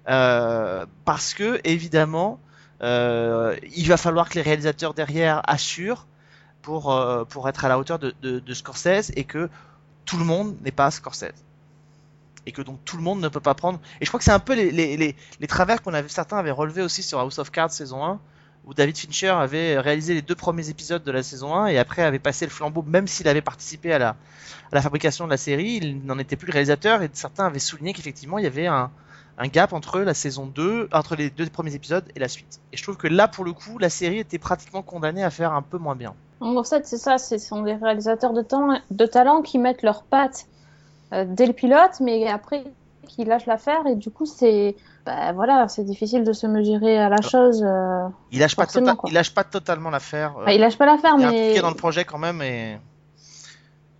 Euh, 0.10 0.86
parce 1.06 1.34
que, 1.34 1.62
évidemment, 1.64 2.40
euh, 2.82 3.56
il 3.76 3.88
va 3.88 3.98
falloir 3.98 4.28
que 4.28 4.36
les 4.36 4.42
réalisateurs 4.42 4.96
derrière 4.96 5.42
assurent 5.48 6.08
pour, 6.64 6.86
pour 7.30 7.48
être 7.48 7.64
à 7.64 7.70
la 7.70 7.78
hauteur 7.78 8.00
de, 8.00 8.14
de, 8.24 8.40
de 8.40 8.54
Scorsese 8.56 9.12
et 9.16 9.24
que 9.24 9.50
tout 10.06 10.18
le 10.18 10.26
monde 10.26 10.58
n'est 10.64 10.72
pas 10.72 10.90
Scorsese. 10.90 11.45
Et 12.46 12.52
que 12.52 12.62
donc 12.62 12.80
tout 12.86 12.98
le 12.98 13.04
monde 13.04 13.22
ne 13.22 13.28
peut 13.28 13.40
pas 13.40 13.56
prendre. 13.56 13.80
Et 14.02 14.06
je 14.06 14.10
crois 14.10 14.20
que 14.20 14.24
c'est 14.24 14.32
un 14.32 14.40
peu 14.40 14.54
les, 14.54 15.16
travers 15.48 15.82
qu'on 15.82 15.94
avait, 15.94 16.10
certains 16.10 16.38
avaient 16.38 16.52
relevé 16.52 16.82
aussi 16.82 17.04
sur 17.04 17.20
House 17.20 17.40
of 17.40 17.52
Cards 17.52 17.72
saison 17.72 18.04
1, 18.04 18.20
où 18.66 18.74
David 18.74 18.98
Fincher 18.98 19.30
avait 19.30 19.80
réalisé 19.80 20.14
les 20.14 20.22
deux 20.22 20.36
premiers 20.36 20.70
épisodes 20.70 21.04
de 21.04 21.12
la 21.12 21.24
saison 21.24 21.56
1 21.56 21.68
et 21.68 21.78
après 21.78 22.02
avait 22.02 22.20
passé 22.20 22.46
le 22.46 22.52
flambeau, 22.52 22.84
même 22.84 23.08
s'il 23.08 23.28
avait 23.28 23.42
participé 23.42 23.94
à 23.94 24.00
la, 24.00 24.10
à 24.72 24.76
la 24.76 24.82
fabrication 24.82 25.26
de 25.26 25.32
la 25.32 25.38
série, 25.38 25.80
il 25.82 26.06
n'en 26.06 26.18
était 26.18 26.36
plus 26.36 26.48
le 26.48 26.54
réalisateur 26.54 27.02
et 27.02 27.10
certains 27.14 27.46
avaient 27.46 27.60
souligné 27.60 27.94
qu'effectivement 27.94 28.38
il 28.38 28.44
y 28.44 28.48
avait 28.48 28.68
un, 28.68 28.90
gap 29.52 29.74
entre 29.74 30.00
la 30.00 30.14
saison 30.14 30.48
2, 30.48 30.90
entre 30.92 31.16
les 31.16 31.30
deux 31.30 31.46
premiers 31.48 31.76
épisodes 31.76 32.06
et 32.16 32.20
la 32.20 32.28
suite. 32.28 32.60
Et 32.72 32.78
je 32.78 32.84
trouve 32.84 32.98
que 32.98 33.08
là, 33.08 33.28
pour 33.28 33.44
le 33.44 33.54
coup, 33.54 33.78
la 33.78 33.90
série 33.90 34.20
était 34.20 34.40
pratiquement 34.40 34.82
condamnée 34.82 35.24
à 35.24 35.30
faire 35.30 35.54
un 35.54 35.62
peu 35.62 35.78
moins 35.78 35.96
bien. 35.96 36.16
En 36.40 36.64
fait, 36.64 36.88
c'est 36.88 36.98
ça, 36.98 37.18
ce 37.18 37.38
sont 37.38 37.62
des 37.62 37.76
réalisateurs 37.76 38.34
de, 38.34 38.46
de 38.92 39.06
talent 39.06 39.42
qui 39.42 39.58
mettent 39.58 39.84
leurs 39.84 40.04
pattes 40.04 40.48
dès 41.12 41.46
le 41.46 41.54
pilote, 41.54 42.00
mais 42.02 42.28
après 42.28 42.64
qui 43.08 43.24
lâchent 43.24 43.46
l'affaire, 43.46 43.86
et 43.88 43.96
du 43.96 44.10
coup, 44.10 44.26
c'est 44.26 44.76
bah, 45.06 45.32
voilà, 45.34 45.68
c'est 45.68 45.84
difficile 45.84 46.24
de 46.24 46.34
se 46.34 46.48
mesurer 46.48 46.98
à 46.98 47.10
la 47.10 47.22
chose. 47.22 47.64
euh. 47.64 48.08
Il 48.32 48.40
lâche 48.40 48.56
pas, 48.56 48.66
tota- 48.66 48.96
quoi. 48.96 49.10
il 49.10 49.14
lâche 49.14 49.34
pas 49.34 49.44
totalement 49.44 49.92
l'affaire. 49.92 50.36
euh, 50.38 50.42
Enfin, 50.42 50.52
il 50.52 50.60
lâche 50.60 50.78
pas 50.78 50.86
l'affaire, 50.88 51.14
il 51.20 51.24
est 51.26 51.54
mais 51.56 51.62
dans 51.62 51.70
le 51.70 51.76
projet 51.76 52.04
quand 52.06 52.18
même 52.18 52.42
et 52.42 52.80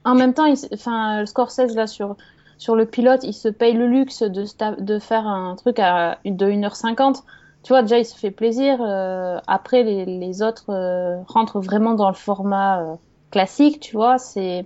en 0.04 0.16
même 0.16 0.34
temps, 0.34 0.46
il, 0.46 0.56
enfin, 0.74 1.20
le 1.22 1.26
Scorsese 1.26 1.76
là 1.76 1.88
sur 1.88 2.16
sur 2.58 2.76
le 2.76 2.86
pilote, 2.86 3.24
il 3.24 3.34
se 3.34 3.50
paye 3.50 3.74
le 3.74 3.88
luxe 3.88 4.24
de 4.24 4.46
de 4.82 5.00
faire 5.00 5.28
un 5.28 5.56
truc 5.56 5.78
à 5.80 6.20
de 6.26 6.50
1h50. 6.50 7.24
Tu 7.64 7.74
vois, 7.74 7.82
déjà, 7.82 7.98
il 7.98 8.06
se 8.06 8.16
fait 8.18 8.32
plaisir. 8.32 8.78
euh, 8.82 9.40
après, 9.48 9.84
les, 9.84 10.06
les 10.06 10.42
autres 10.44 10.70
euh, 10.70 11.18
rentrent 11.28 11.60
vraiment 11.60 11.96
dans 11.96 12.10
le 12.10 12.16
format 12.16 12.82
euh, 12.84 12.96
classique, 13.32 13.80
tu 13.80 13.96
vois. 13.96 14.18
C'est 14.20 14.66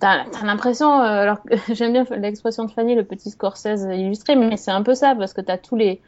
T'as 0.00 0.24
l'impression, 0.44 1.00
euh, 1.00 1.22
alors 1.22 1.38
j'aime 1.72 1.92
bien 1.92 2.04
l'expression 2.16 2.64
de 2.64 2.70
Fanny, 2.70 2.94
le 2.94 3.04
petit 3.04 3.30
Scorsese 3.30 3.86
illustré, 3.92 4.36
mais 4.36 4.56
c'est 4.56 4.70
un 4.70 4.82
peu 4.82 4.94
ça, 4.94 5.14
parce 5.16 5.32
que 5.32 5.40
t'as 5.40 5.58
tous 5.58 5.74
les, 5.74 6.00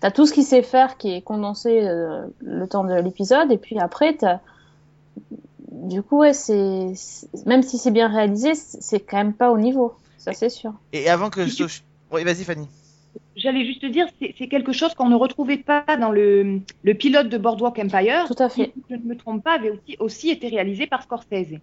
t'as 0.00 0.10
tout 0.10 0.26
ce 0.26 0.32
qu'il 0.32 0.44
sait 0.44 0.62
faire 0.62 0.96
qui 0.96 1.12
est 1.12 1.22
condensé 1.22 1.82
euh, 1.82 2.26
le 2.40 2.66
temps 2.66 2.84
de 2.84 2.94
l'épisode, 2.94 3.52
et 3.52 3.58
puis 3.58 3.78
après, 3.78 4.14
t'as, 4.14 4.40
du 5.70 6.02
coup, 6.02 6.20
ouais, 6.20 6.32
c'est 6.32 6.92
même 7.44 7.62
si 7.62 7.76
c'est 7.76 7.90
bien 7.90 8.08
réalisé, 8.08 8.54
c'est 8.54 9.00
quand 9.00 9.18
même 9.18 9.34
pas 9.34 9.50
au 9.50 9.58
niveau. 9.58 9.94
Ça, 10.16 10.32
c'est 10.32 10.50
sûr. 10.50 10.72
Et 10.92 11.08
avant 11.08 11.30
que 11.30 11.46
Sophie... 11.46 11.82
Oui, 12.12 12.24
vas-y 12.24 12.44
Fanny. 12.44 12.68
J'allais 13.36 13.64
juste 13.64 13.80
te 13.80 13.86
dire, 13.86 14.06
c'est 14.20 14.34
c'est 14.36 14.48
quelque 14.48 14.72
chose 14.72 14.94
qu'on 14.94 15.08
ne 15.08 15.14
retrouvait 15.14 15.56
pas 15.56 15.84
dans 15.98 16.10
le, 16.10 16.60
le 16.82 16.94
pilote 16.94 17.28
de 17.28 17.38
Boardwalk 17.38 17.78
Empire. 17.78 18.26
Tout 18.26 18.42
à 18.42 18.48
fait. 18.48 18.66
qui, 18.66 18.80
si 18.80 18.84
je 18.90 18.96
ne 18.96 19.02
me 19.02 19.16
trompe 19.16 19.42
pas, 19.42 19.54
avait 19.54 19.70
aussi, 19.70 19.96
aussi 19.98 20.30
été 20.30 20.48
réalisé 20.48 20.86
par 20.86 21.02
Scorsese. 21.02 21.58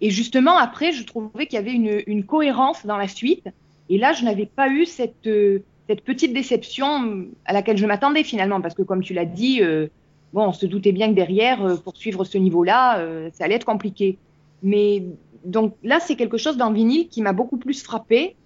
Et 0.00 0.10
justement, 0.10 0.56
après, 0.56 0.92
je 0.92 1.04
trouvais 1.04 1.46
qu'il 1.46 1.56
y 1.56 1.62
avait 1.62 2.02
une, 2.06 2.24
cohérence 2.24 2.86
dans 2.86 2.96
la 2.96 3.08
suite. 3.08 3.48
Et 3.88 3.98
là, 3.98 4.12
je 4.12 4.24
n'avais 4.24 4.46
pas 4.46 4.68
eu 4.68 4.86
cette, 4.86 5.26
euh, 5.26 5.62
cette 5.90 6.04
petite 6.04 6.32
déception 6.32 7.26
à 7.46 7.52
laquelle 7.52 7.76
je 7.76 7.84
m'attendais 7.84 8.22
finalement, 8.22 8.60
parce 8.60 8.76
que 8.76 8.82
comme 8.82 9.02
tu 9.02 9.12
l'as 9.12 9.24
dit, 9.24 9.60
euh, 9.60 9.88
bon, 10.32 10.44
on 10.46 10.52
se 10.52 10.64
doutait 10.64 10.92
bien 10.92 11.08
que 11.08 11.14
derrière, 11.14 11.64
euh, 11.64 11.74
pour 11.74 11.96
suivre 11.96 12.22
ce 12.22 12.38
niveau-là, 12.38 13.00
euh, 13.00 13.28
ça 13.32 13.44
allait 13.44 13.56
être 13.56 13.66
compliqué. 13.66 14.16
Mais 14.62 15.02
donc 15.44 15.74
là, 15.82 15.98
c'est 15.98 16.14
quelque 16.14 16.36
chose 16.36 16.56
dans 16.56 16.70
vinyle 16.70 17.08
qui 17.08 17.22
m'a 17.22 17.32
beaucoup 17.32 17.56
plus 17.56 17.82
frappé 17.82 18.36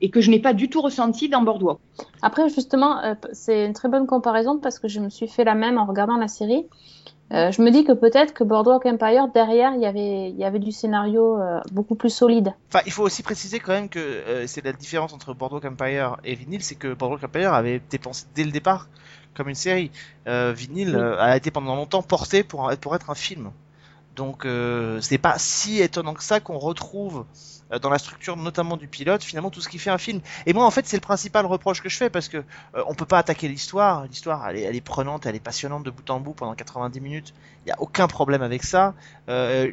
et 0.00 0.08
que 0.08 0.22
je 0.22 0.30
n'ai 0.30 0.38
pas 0.38 0.54
du 0.54 0.70
tout 0.70 0.80
ressenti 0.80 1.28
dans 1.28 1.42
Boardwalk. 1.42 1.78
Après, 2.22 2.48
justement, 2.48 3.02
c'est 3.32 3.66
une 3.66 3.74
très 3.74 3.90
bonne 3.90 4.06
comparaison 4.06 4.58
parce 4.58 4.78
que 4.78 4.88
je 4.88 4.98
me 4.98 5.10
suis 5.10 5.28
fait 5.28 5.44
la 5.44 5.54
même 5.54 5.76
en 5.76 5.84
regardant 5.84 6.16
la 6.16 6.28
série. 6.28 6.64
Euh, 7.34 7.50
je 7.50 7.62
me 7.62 7.70
dis 7.70 7.84
que 7.84 7.92
peut-être 7.92 8.32
que 8.32 8.44
Boardwalk 8.44 8.86
Empire, 8.86 9.26
derrière, 9.34 9.72
il 9.74 9.80
y 9.80 9.86
avait, 9.86 10.30
il 10.30 10.36
y 10.36 10.44
avait 10.44 10.60
du 10.60 10.70
scénario 10.70 11.40
euh, 11.40 11.60
beaucoup 11.72 11.96
plus 11.96 12.10
solide. 12.10 12.54
Enfin, 12.68 12.80
il 12.86 12.92
faut 12.92 13.02
aussi 13.02 13.24
préciser 13.24 13.58
quand 13.58 13.72
même 13.72 13.88
que 13.88 13.98
euh, 13.98 14.46
c'est 14.46 14.64
la 14.64 14.72
différence 14.72 15.12
entre 15.12 15.34
Boardwalk 15.34 15.64
Empire 15.64 16.16
et 16.22 16.36
Vinyl, 16.36 16.62
c'est 16.62 16.76
que 16.76 16.94
Boardwalk 16.94 17.24
Empire 17.24 17.52
avait 17.52 17.76
été 17.76 17.98
pensé 17.98 18.26
dès 18.34 18.44
le 18.44 18.52
départ 18.52 18.88
comme 19.34 19.48
une 19.48 19.56
série. 19.56 19.90
Vinyl 20.26 20.94
Oui. 20.96 21.16
a 21.18 21.36
été 21.36 21.50
pendant 21.50 21.74
longtemps 21.74 22.02
porté 22.02 22.44
pour, 22.44 22.70
pour 22.80 22.94
être 22.94 23.10
un 23.10 23.16
film. 23.16 23.50
Donc 24.14 24.46
c'est 25.00 25.18
pas 25.18 25.34
si 25.38 25.82
étonnant 25.82 26.14
que 26.14 26.22
ça 26.22 26.38
qu'on 26.38 26.58
retrouve 26.58 27.24
euh, 27.72 27.78
dans 27.78 27.90
la 27.90 27.98
structure 27.98 28.36
notamment 28.36 28.76
du 28.76 28.88
pilote 28.88 29.22
finalement 29.22 29.50
tout 29.50 29.60
ce 29.60 29.68
qui 29.68 29.78
fait 29.78 29.90
un 29.90 29.98
film. 29.98 30.20
Et 30.46 30.52
moi 30.52 30.64
en 30.64 30.70
fait 30.70 30.86
c'est 30.86 30.96
le 30.96 31.02
principal 31.02 31.46
reproche 31.46 31.82
que 31.82 31.88
je 31.88 31.96
fais 31.96 32.10
parce 32.10 32.28
que 32.28 32.38
euh, 32.38 32.82
on 32.86 32.94
peut 32.94 33.06
pas 33.06 33.18
attaquer 33.18 33.48
l'histoire. 33.48 34.06
L'histoire 34.06 34.48
elle 34.48 34.76
est, 34.76 34.80
prenante, 34.80 35.26
elle 35.26 35.36
est 35.36 35.40
passionnante 35.40 35.84
de 35.84 35.90
bout 35.90 36.08
en 36.10 36.20
bout 36.20 36.34
pendant 36.34 36.54
90 36.54 37.00
minutes. 37.00 37.34
Il 37.66 37.70
y 37.70 37.72
a 37.72 37.80
aucun 37.80 38.06
problème 38.06 38.42
avec 38.42 38.64
ça. 38.64 38.94
Euh, 39.28 39.70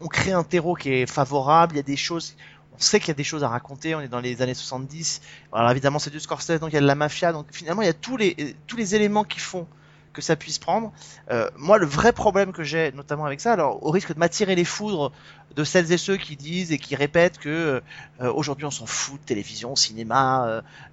on 0.00 0.06
crée 0.06 0.32
un 0.32 0.44
terreau 0.44 0.74
qui 0.74 0.92
est 0.92 1.06
favorable. 1.06 1.74
Il 1.74 1.76
y 1.76 1.80
a 1.80 1.84
des 1.84 1.96
choses 1.96 2.36
on 2.76 2.80
sait 2.80 2.98
qu'il 2.98 3.08
y 3.08 3.12
a 3.12 3.14
des 3.14 3.22
choses 3.22 3.44
à 3.44 3.48
raconter, 3.48 3.94
on 3.94 4.00
est 4.00 4.08
dans 4.08 4.18
les 4.18 4.42
années 4.42 4.54
70. 4.54 5.20
Alors 5.52 5.70
évidemment, 5.70 6.00
c'est 6.00 6.10
du 6.10 6.18
Scorsese, 6.18 6.58
donc 6.58 6.70
il 6.70 6.74
y 6.74 6.78
a 6.78 6.80
de 6.80 6.86
la 6.86 6.96
mafia, 6.96 7.32
donc 7.32 7.46
finalement 7.52 7.82
il 7.82 7.86
y 7.86 7.90
a 7.90 7.94
tous 7.94 8.16
les 8.16 8.56
tous 8.66 8.76
les 8.76 8.96
éléments 8.96 9.22
qui 9.22 9.38
font 9.38 9.68
que 10.14 10.22
ça 10.22 10.36
puisse 10.36 10.58
prendre. 10.58 10.92
Euh, 11.30 11.50
moi, 11.58 11.76
le 11.78 11.86
vrai 11.86 12.12
problème 12.14 12.52
que 12.52 12.62
j'ai, 12.62 12.92
notamment 12.92 13.26
avec 13.26 13.40
ça, 13.42 13.52
alors 13.52 13.84
au 13.84 13.90
risque 13.90 14.14
de 14.14 14.18
m'attirer 14.18 14.54
les 14.54 14.64
foudres 14.64 15.12
de 15.56 15.64
celles 15.64 15.92
et 15.92 15.98
ceux 15.98 16.16
qui 16.16 16.36
disent 16.36 16.72
et 16.72 16.78
qui 16.78 16.96
répètent 16.96 17.38
que 17.38 17.82
euh, 18.20 18.32
aujourd'hui 18.32 18.64
on 18.64 18.70
s'en 18.70 18.86
fout 18.86 19.20
de 19.20 19.26
télévision, 19.26 19.76
cinéma, 19.76 20.46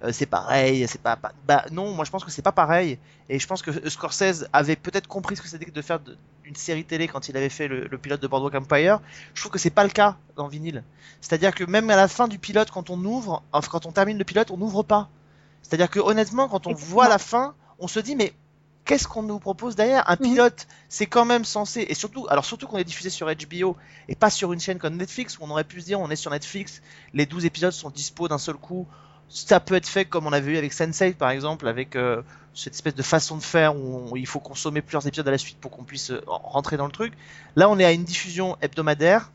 euh, 0.04 0.12
c'est 0.12 0.26
pareil, 0.26 0.86
c'est 0.88 1.00
pas, 1.00 1.16
pas- 1.16 1.32
bah 1.46 1.64
non, 1.72 1.92
moi 1.94 2.04
je 2.04 2.10
pense 2.10 2.24
que 2.24 2.30
c'est 2.30 2.42
pas 2.42 2.52
pareil. 2.52 2.98
Et 3.28 3.38
je 3.38 3.46
pense 3.46 3.62
que 3.62 3.88
Scorsese 3.88 4.46
avait 4.52 4.76
peut-être 4.76 5.06
compris 5.08 5.36
ce 5.36 5.42
que 5.42 5.48
c'était 5.48 5.64
que 5.64 5.70
de 5.70 5.82
faire 5.82 6.00
de- 6.00 6.16
une 6.44 6.56
série 6.56 6.84
télé 6.84 7.08
quand 7.08 7.28
il 7.28 7.36
avait 7.36 7.48
fait 7.48 7.68
le, 7.68 7.86
le 7.86 7.98
pilote 7.98 8.20
de 8.20 8.26
Boardwalk 8.26 8.54
Empire. 8.54 9.00
Je 9.34 9.40
trouve 9.40 9.52
que 9.52 9.58
c'est 9.58 9.70
pas 9.70 9.84
le 9.84 9.90
cas 9.90 10.16
dans 10.36 10.48
Vinyl. 10.48 10.82
C'est-à-dire 11.20 11.54
que 11.54 11.64
même 11.64 11.88
à 11.90 11.96
la 11.96 12.08
fin 12.08 12.28
du 12.28 12.38
pilote, 12.38 12.70
quand 12.70 12.90
on 12.90 13.02
ouvre, 13.04 13.42
enfin 13.52 13.68
quand 13.70 13.86
on 13.86 13.92
termine 13.92 14.18
le 14.18 14.24
pilote, 14.24 14.50
on 14.50 14.56
n'ouvre 14.58 14.82
pas. 14.82 15.08
C'est-à-dire 15.62 15.90
que 15.90 16.00
honnêtement, 16.00 16.48
quand 16.48 16.66
on 16.66 16.70
Exactement. 16.70 16.94
voit 16.94 17.08
la 17.08 17.18
fin, 17.18 17.54
on 17.78 17.88
se 17.88 18.00
dit 18.00 18.16
mais 18.16 18.32
qu'est-ce 18.84 19.06
qu'on 19.08 19.22
nous 19.22 19.38
propose 19.38 19.76
derrière? 19.76 20.08
Un 20.10 20.16
Mhm. 20.16 20.18
pilote, 20.22 20.66
c'est 20.88 21.06
quand 21.06 21.24
même 21.24 21.44
censé, 21.44 21.86
et 21.88 21.94
surtout, 21.94 22.26
alors 22.30 22.44
surtout 22.44 22.66
qu'on 22.66 22.78
est 22.78 22.84
diffusé 22.84 23.10
sur 23.10 23.28
HBO 23.28 23.76
et 24.08 24.14
pas 24.16 24.30
sur 24.30 24.52
une 24.52 24.60
chaîne 24.60 24.78
comme 24.78 24.96
Netflix 24.96 25.38
où 25.38 25.42
on 25.44 25.50
aurait 25.50 25.64
pu 25.64 25.80
se 25.80 25.86
dire 25.86 26.00
on 26.00 26.10
est 26.10 26.16
sur 26.16 26.30
Netflix, 26.30 26.82
les 27.14 27.26
12 27.26 27.44
épisodes 27.44 27.72
sont 27.72 27.90
dispo 27.90 28.28
d'un 28.28 28.38
seul 28.38 28.56
coup. 28.56 28.86
Ça 29.28 29.60
peut 29.60 29.74
être 29.76 29.86
fait 29.88 30.04
comme 30.04 30.26
on 30.26 30.32
avait 30.32 30.52
eu 30.52 30.56
avec 30.58 30.72
Sense8 30.74 31.14
par 31.16 31.30
exemple, 31.30 31.66
avec 31.68 31.96
euh, 31.96 32.22
cette 32.54 32.74
espèce 32.74 32.94
de 32.94 33.02
façon 33.02 33.36
de 33.38 33.42
faire 33.42 33.76
où, 33.76 34.08
on- 34.12 34.16
il 34.16 34.26
faut 34.26 34.40
consommer 34.40 34.82
plusieurs 34.82 35.06
épisodes 35.06 35.26
à 35.28 35.30
la 35.30 35.38
suite 35.38 35.58
pour 35.58 35.70
qu'on 35.70 35.84
puisse 35.84 36.10
euh, 36.10 36.20
rentrer 36.26 36.76
dans 36.76 36.86
le 36.86 36.92
truc. 36.92 37.14
Là, 37.56 37.68
on 37.70 37.78
est 37.78 37.84
à 37.84 37.92
une 37.92 38.04
diffusion 38.04 38.56
hebdomadaire 38.60 39.30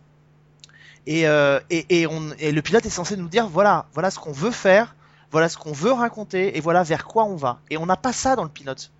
et, 1.06 1.28
euh, 1.28 1.60
et, 1.70 2.02
et, 2.02 2.08
on, 2.08 2.32
et 2.40 2.52
le 2.52 2.62
pilote 2.62 2.86
est 2.86 2.90
censé 2.90 3.16
nous 3.18 3.30
dire 3.30 3.48
voilà, 3.48 3.86
voilà 3.94 4.12
ce 4.12 4.20
qu'on 4.20 4.32
veut 4.32 4.52
faire, 4.52 4.96
voilà 5.32 5.50
ce 5.50 5.58
qu'on 5.58 5.72
veut 5.72 5.92
raconter 5.92 6.58
et 6.58 6.62
voilà 6.62 6.84
vers 6.84 7.06
quoi 7.06 7.26
on 7.26 7.36
va. 7.36 7.60
Et 7.70 7.78
on 7.78 7.86
n'a 7.86 7.98
pas 7.98 8.14
ça 8.14 8.36
dans 8.36 8.44
le 8.44 8.50
pilote. 8.50 8.92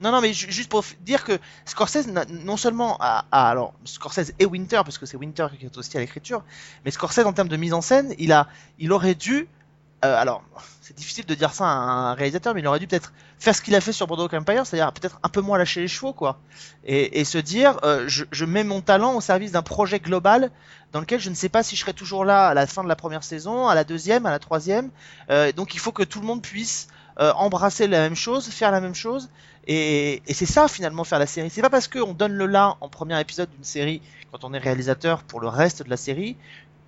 Non, 0.00 0.10
non, 0.10 0.20
mais 0.20 0.32
ju- 0.32 0.50
juste 0.50 0.68
pour 0.68 0.84
dire 1.00 1.24
que 1.24 1.38
Scorsese, 1.64 2.08
non 2.28 2.56
seulement 2.56 2.96
a, 3.00 3.26
alors 3.30 3.74
Scorsese 3.84 4.32
et 4.38 4.44
Winter, 4.44 4.80
parce 4.84 4.98
que 4.98 5.06
c'est 5.06 5.16
Winter 5.16 5.46
qui 5.58 5.66
est 5.66 5.78
aussi 5.78 5.96
à 5.96 6.00
l'écriture, 6.00 6.42
mais 6.84 6.90
Scorsese 6.90 7.24
en 7.24 7.32
termes 7.32 7.48
de 7.48 7.56
mise 7.56 7.72
en 7.72 7.80
scène, 7.80 8.12
il 8.18 8.32
a, 8.32 8.48
il 8.78 8.92
aurait 8.92 9.14
dû, 9.14 9.48
euh, 10.04 10.16
alors 10.20 10.42
c'est 10.80 10.96
difficile 10.96 11.24
de 11.26 11.34
dire 11.34 11.54
ça 11.54 11.64
à 11.64 11.68
un 11.68 12.14
réalisateur, 12.14 12.54
mais 12.54 12.60
il 12.60 12.66
aurait 12.66 12.80
dû 12.80 12.86
peut-être 12.88 13.12
faire 13.38 13.54
ce 13.54 13.62
qu'il 13.62 13.74
a 13.74 13.80
fait 13.80 13.92
sur 13.92 14.06
Boardwalk 14.08 14.34
Empire, 14.34 14.66
c'est-à-dire 14.66 14.92
peut-être 14.92 15.18
un 15.22 15.28
peu 15.28 15.40
moins 15.40 15.58
lâcher 15.58 15.80
les 15.80 15.88
chevaux, 15.88 16.12
quoi, 16.12 16.40
et, 16.84 17.20
et 17.20 17.24
se 17.24 17.38
dire, 17.38 17.78
euh, 17.84 18.04
je, 18.08 18.24
je 18.32 18.44
mets 18.44 18.64
mon 18.64 18.80
talent 18.80 19.14
au 19.14 19.20
service 19.20 19.52
d'un 19.52 19.62
projet 19.62 20.00
global 20.00 20.50
dans 20.92 21.00
lequel 21.00 21.20
je 21.20 21.30
ne 21.30 21.34
sais 21.34 21.48
pas 21.48 21.62
si 21.62 21.76
je 21.76 21.80
serai 21.82 21.94
toujours 21.94 22.24
là 22.24 22.48
à 22.48 22.54
la 22.54 22.66
fin 22.66 22.82
de 22.82 22.88
la 22.88 22.96
première 22.96 23.24
saison, 23.24 23.68
à 23.68 23.74
la 23.76 23.84
deuxième, 23.84 24.26
à 24.26 24.30
la 24.30 24.38
troisième, 24.40 24.90
euh, 25.30 25.52
donc 25.52 25.74
il 25.74 25.78
faut 25.80 25.92
que 25.92 26.02
tout 26.02 26.20
le 26.20 26.26
monde 26.26 26.42
puisse 26.42 26.88
euh, 27.20 27.32
embrasser 27.34 27.86
la 27.86 28.00
même 28.00 28.16
chose, 28.16 28.48
faire 28.48 28.70
la 28.70 28.80
même 28.80 28.94
chose. 28.94 29.30
Et, 29.66 30.22
et 30.26 30.34
c'est 30.34 30.46
ça 30.46 30.68
finalement 30.68 31.04
faire 31.04 31.18
la 31.18 31.26
série. 31.26 31.50
C'est 31.50 31.62
pas 31.62 31.70
parce 31.70 31.88
qu'on 31.88 32.12
donne 32.12 32.34
le 32.34 32.46
là 32.46 32.76
en 32.80 32.88
premier 32.88 33.18
épisode 33.20 33.50
d'une 33.50 33.64
série 33.64 34.02
quand 34.30 34.44
on 34.44 34.52
est 34.52 34.58
réalisateur 34.58 35.22
pour 35.22 35.40
le 35.40 35.48
reste 35.48 35.82
de 35.82 35.90
la 35.90 35.96
série. 35.96 36.36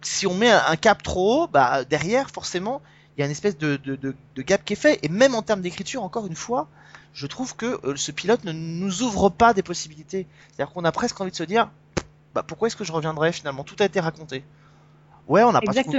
Si 0.02 0.26
on 0.26 0.34
met 0.34 0.50
un, 0.50 0.62
un 0.68 0.76
cap 0.76 1.02
trop 1.02 1.44
haut, 1.44 1.46
bah 1.46 1.84
derrière 1.84 2.30
forcément 2.30 2.82
il 3.16 3.20
y 3.20 3.22
a 3.22 3.26
une 3.26 3.32
espèce 3.32 3.56
de, 3.56 3.76
de, 3.76 3.96
de, 3.96 4.14
de 4.34 4.42
gap 4.42 4.62
qui 4.62 4.74
est 4.74 4.76
fait. 4.76 4.98
Et 5.02 5.08
même 5.08 5.34
en 5.34 5.40
termes 5.40 5.62
d'écriture, 5.62 6.02
encore 6.02 6.26
une 6.26 6.36
fois, 6.36 6.68
je 7.14 7.26
trouve 7.26 7.56
que 7.56 7.80
euh, 7.86 7.96
ce 7.96 8.12
pilote 8.12 8.44
ne 8.44 8.52
nous 8.52 9.02
ouvre 9.02 9.30
pas 9.30 9.54
des 9.54 9.62
possibilités. 9.62 10.26
C'est-à-dire 10.48 10.74
qu'on 10.74 10.84
a 10.84 10.92
presque 10.92 11.18
envie 11.18 11.30
de 11.30 11.36
se 11.36 11.44
dire, 11.44 11.70
bah 12.34 12.42
pourquoi 12.42 12.68
est-ce 12.68 12.76
que 12.76 12.84
je 12.84 12.92
reviendrai 12.92 13.32
finalement? 13.32 13.64
Tout 13.64 13.76
a 13.78 13.86
été 13.86 14.00
raconté. 14.00 14.44
Ouais, 15.28 15.42
on 15.42 15.52
n'a 15.52 15.60
pas, 15.62 15.72
trou- 15.72 15.92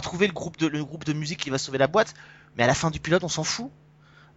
trouvé 0.00 0.26
le 0.26 0.32
groupe 0.32 0.56
de 0.58 0.66
le 0.66 0.84
groupe 0.84 1.04
de 1.04 1.12
musique 1.12 1.38
qui 1.38 1.50
va 1.50 1.58
sauver 1.58 1.78
la 1.78 1.86
boîte, 1.86 2.14
mais 2.56 2.64
à 2.64 2.66
la 2.66 2.74
fin 2.74 2.90
du 2.90 3.00
pilote, 3.00 3.24
on 3.24 3.28
s'en 3.28 3.44
fout. 3.44 3.66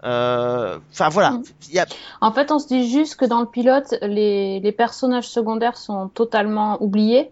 Euh, 0.03 0.79
Enfin 0.91 1.09
voilà, 1.09 1.39
il 1.67 1.73
y 1.75 1.79
a, 1.79 1.85
En 2.21 2.31
fait, 2.31 2.51
on 2.51 2.59
se 2.59 2.67
dit 2.67 2.89
juste 2.89 3.15
que 3.17 3.25
dans 3.25 3.41
le 3.41 3.45
pilote, 3.45 3.93
les, 4.01 4.59
les 4.61 4.71
personnages 4.71 5.27
secondaires 5.27 5.75
sont 5.77 6.07
totalement 6.07 6.81
oubliés 6.81 7.31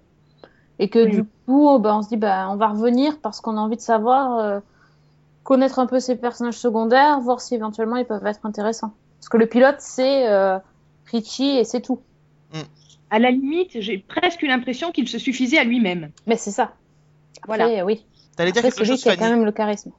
et 0.80 0.90
que 0.90 1.00
Oui. 1.06 1.12
du 1.12 1.24
coup, 1.46 1.80
ben, 1.80 1.96
on 1.98 2.02
se 2.02 2.10
dit, 2.10 2.18
bah, 2.18 2.48
on 2.52 2.56
va 2.58 2.68
revenir 2.68 3.20
parce 3.22 3.40
qu'on 3.40 3.56
a 3.58 3.60
envie 3.62 3.78
de 3.78 3.82
savoir, 3.82 4.38
euh, 4.40 4.60
connaître 5.44 5.80
un 5.80 5.86
peu 5.88 6.00
ces 6.02 6.18
personnages 6.18 6.58
secondaires, 6.58 7.22
voir 7.22 7.40
si 7.40 7.56
éventuellement 7.56 7.96
ils 7.96 8.06
peuvent 8.06 8.26
être 8.28 8.46
intéressants. 8.46 8.92
Parce 9.20 9.30
que 9.30 9.38
le 9.38 9.46
pilote, 9.48 9.78
c'est 9.80 10.28
euh, 10.30 10.60
Richie 11.10 11.58
et 11.58 11.64
c'est 11.64 11.82
tout. 11.82 12.02
À 13.10 13.20
la 13.20 13.32
limite, 13.32 13.80
j'ai 13.80 13.98
presque 14.00 14.42
eu 14.44 14.48
l'impression 14.48 14.92
qu'il 14.92 15.08
se 15.08 15.18
suffisait 15.18 15.58
à 15.58 15.64
lui-même. 15.64 16.12
Mais 16.26 16.36
c'est 16.36 16.52
ça. 16.52 16.74
Après, 17.44 17.58
Voilà. 17.58 17.86
oui. 17.86 18.06
t'allais 18.36 18.52
dire 18.52 18.60
Après, 18.60 18.72
quelque 18.76 18.86
chose, 18.86 19.02
qui 19.02 19.08
a 19.10 19.16
quand 19.16 19.30
même 19.30 19.46
le 19.46 19.54
charisme. 19.54 19.92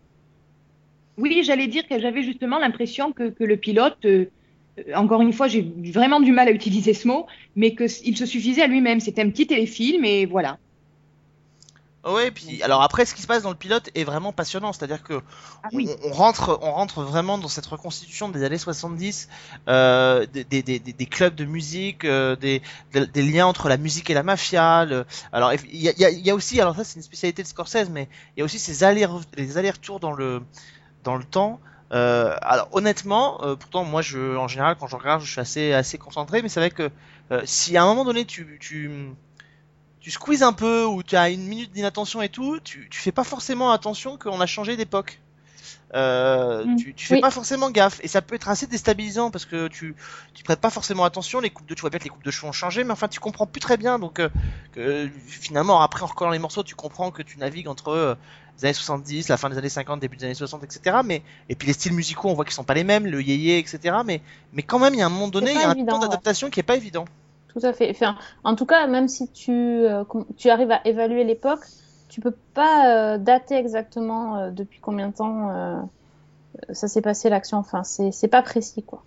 Oui, 1.18 1.42
j'allais 1.44 1.66
dire 1.68 1.86
que 1.88 1.98
j'avais 2.00 2.22
justement 2.22 2.58
l'impression 2.58 3.12
que, 3.12 3.30
que 3.30 3.44
le 3.44 3.56
pilote, 3.58 3.98
euh, 4.06 4.30
encore 4.94 5.20
une 5.22 5.32
fois, 5.34 5.48
j'ai 5.48 5.62
vraiment 5.92 6.20
du 6.20 6.32
mal 6.32 6.48
à 6.48 6.52
utiliser 6.52 6.94
ce 6.94 7.08
mot, 7.08 7.26
mais 7.56 7.74
qu'il 7.74 8.16
se 8.16 8.26
suffisait 8.26 8.62
à 8.62 8.68
lui-même. 8.68 9.00
C'était 9.00 9.22
un 9.22 9.30
petit 9.30 9.46
téléfilm 9.48 10.04
et 10.04 10.26
voilà. 10.26 10.58
Ouais, 12.04 12.30
puis 12.30 12.62
alors 12.62 12.82
après, 12.82 13.04
ce 13.04 13.14
qui 13.14 13.20
se 13.22 13.26
passe 13.26 13.42
dans 13.42 13.50
le 13.50 13.56
pilote 13.56 13.90
est 13.94 14.04
vraiment 14.04 14.32
passionnant, 14.32 14.72
c'est-à-dire 14.72 15.02
que 15.02 15.20
Ah 15.62 15.68
oui. 15.72 15.86
on, 15.86 15.96
on 16.04 16.12
rentre, 16.12 16.58
on 16.62 16.70
rentre 16.72 17.02
vraiment 17.02 17.38
dans 17.38 17.48
cette 17.48 17.66
reconstitution 17.66 18.28
des 18.28 18.44
années 18.44 18.56
70, 18.56 19.28
euh, 19.68 20.24
des, 20.26 20.44
des, 20.44 20.62
des, 20.62 20.78
des 20.78 21.06
clubs 21.06 21.34
de 21.34 21.44
musique, 21.44 22.04
euh, 22.04 22.36
des, 22.36 22.62
liens 23.16 23.46
entre 23.46 23.68
la 23.68 23.76
musique 23.76 24.08
et 24.10 24.14
la 24.14 24.22
mafia. 24.22 24.84
le- 24.84 25.04
alors 25.32 25.52
il 25.52 25.76
y 25.82 25.88
a, 25.88 25.92
il 25.92 26.00
y, 26.00 26.04
a, 26.04 26.10
il 26.10 26.24
y 26.24 26.30
a 26.30 26.34
aussi, 26.36 26.60
alors 26.60 26.76
ça 26.76 26.84
c'est 26.84 26.96
une 26.96 27.02
spécialité 27.02 27.42
de 27.42 27.48
Scorsese, 27.48 27.90
mais 27.90 28.08
il 28.36 28.40
y 28.40 28.42
a 28.42 28.44
aussi 28.44 28.60
ces 28.60 28.84
allers, 28.84 29.08
les 29.36 29.58
allers-retours 29.58 29.98
dans 30.00 30.12
le 30.12 30.40
dans 31.04 31.16
le 31.16 31.24
temps. 31.24 31.60
Euh, 31.92 32.36
alors 32.42 32.68
honnêtement, 32.72 33.42
euh, 33.42 33.56
pourtant 33.56 33.84
moi 33.84 34.02
je, 34.02 34.36
en 34.36 34.46
général 34.46 34.76
quand 34.78 34.86
je 34.88 34.96
regarde, 34.96 35.22
je 35.22 35.30
suis 35.30 35.40
assez 35.40 35.72
assez 35.72 35.96
concentré, 35.96 36.42
mais 36.42 36.48
c'est 36.48 36.60
vrai 36.60 36.70
que 36.70 36.90
euh, 37.30 37.42
si 37.44 37.76
à 37.76 37.82
un 37.82 37.86
moment 37.86 38.04
donné 38.04 38.24
tu 38.26 38.58
tu 38.60 38.90
tu 40.00 40.10
squeezes 40.10 40.42
un 40.42 40.52
peu 40.52 40.84
ou 40.84 41.02
tu 41.02 41.16
as 41.16 41.30
une 41.30 41.46
minute 41.46 41.72
d'inattention 41.72 42.22
et 42.22 42.28
tout, 42.28 42.60
tu, 42.60 42.88
tu 42.90 42.98
fais 43.00 43.12
pas 43.12 43.24
forcément 43.24 43.72
attention 43.72 44.16
qu'on 44.18 44.40
a 44.40 44.46
changé 44.46 44.76
d'époque. 44.76 45.20
Euh, 45.94 46.64
Mm. 46.64 46.76
tu, 46.76 46.94
tu 46.94 47.06
fais 47.06 47.14
Oui. 47.14 47.20
pas 47.22 47.30
forcément 47.30 47.70
gaffe 47.70 47.98
et 48.02 48.08
ça 48.08 48.20
peut 48.20 48.34
être 48.34 48.48
assez 48.50 48.66
déstabilisant 48.66 49.30
parce 49.30 49.46
que 49.46 49.68
tu 49.68 49.96
tu 50.34 50.44
prêtes 50.44 50.60
pas 50.60 50.68
forcément 50.68 51.04
attention 51.04 51.40
les 51.40 51.48
coupes 51.48 51.66
de 51.66 51.74
tu 51.74 51.80
vois 51.80 51.88
bien 51.88 51.98
que 51.98 52.04
les 52.04 52.10
coupes 52.10 52.24
de 52.24 52.30
cheveux 52.30 52.46
ont 52.48 52.52
changé 52.52 52.84
mais 52.84 52.90
enfin 52.92 53.08
tu 53.08 53.20
comprends 53.20 53.46
plus 53.46 53.60
très 53.60 53.78
bien 53.78 53.98
donc 53.98 54.18
euh, 54.20 54.28
que 54.72 55.08
finalement 55.26 55.80
après 55.80 56.02
en 56.02 56.06
recollant 56.06 56.30
les 56.30 56.38
morceaux 56.38 56.62
tu 56.62 56.74
comprends 56.74 57.10
que 57.10 57.22
tu 57.22 57.38
navigues 57.38 57.68
entre 57.68 57.88
euh, 57.88 58.14
les 58.58 58.66
années 58.66 58.74
70 58.74 59.28
la 59.28 59.38
fin 59.38 59.48
des 59.48 59.56
années 59.56 59.70
50 59.70 59.98
début 60.00 60.18
des 60.18 60.26
années 60.26 60.34
60 60.34 60.62
etc 60.64 60.98
mais 61.02 61.22
et 61.48 61.54
puis 61.54 61.66
les 61.68 61.72
styles 61.72 61.94
musicaux 61.94 62.28
on 62.28 62.34
voit 62.34 62.44
qu'ils 62.44 62.52
sont 62.52 62.64
pas 62.64 62.74
les 62.74 62.84
mêmes 62.84 63.06
le 63.06 63.22
yéyé 63.22 63.58
etc 63.58 63.96
mais 64.04 64.20
mais 64.52 64.62
quand 64.62 64.78
même 64.78 64.92
il 64.92 64.98
y 64.98 65.02
a 65.02 65.06
un 65.06 65.10
moment 65.10 65.28
donné 65.28 65.52
il 65.52 65.58
y 65.58 65.62
a 65.62 65.70
un 65.70 65.74
temps 65.74 65.94
ouais. 65.94 66.00
d'adaptation 66.00 66.50
qui 66.50 66.60
est 66.60 66.64
pas 66.64 66.76
évident 66.76 67.06
Tout 67.48 67.60
à 67.66 67.72
fait. 67.72 67.90
Enfin, 67.90 68.16
en 68.44 68.54
tout 68.54 68.66
cas, 68.66 68.86
même 68.86 69.08
si 69.08 69.26
tu, 69.32 69.84
tu 70.36 70.50
arrives 70.50 70.70
à 70.70 70.86
évaluer 70.86 71.24
l'époque, 71.24 71.64
tu 72.08 72.20
peux 72.20 72.34
pas 72.54 73.14
euh, 73.14 73.18
dater 73.18 73.56
exactement 73.56 74.36
euh, 74.36 74.50
depuis 74.50 74.80
combien 74.80 75.08
de 75.08 75.14
temps 75.14 75.50
euh, 75.50 75.80
ça 76.72 76.88
s'est 76.88 77.02
passé 77.02 77.28
l'action. 77.28 77.58
Enfin, 77.58 77.84
c'est 77.84 78.28
pas 78.28 78.42
précis, 78.42 78.82
quoi. 78.82 79.02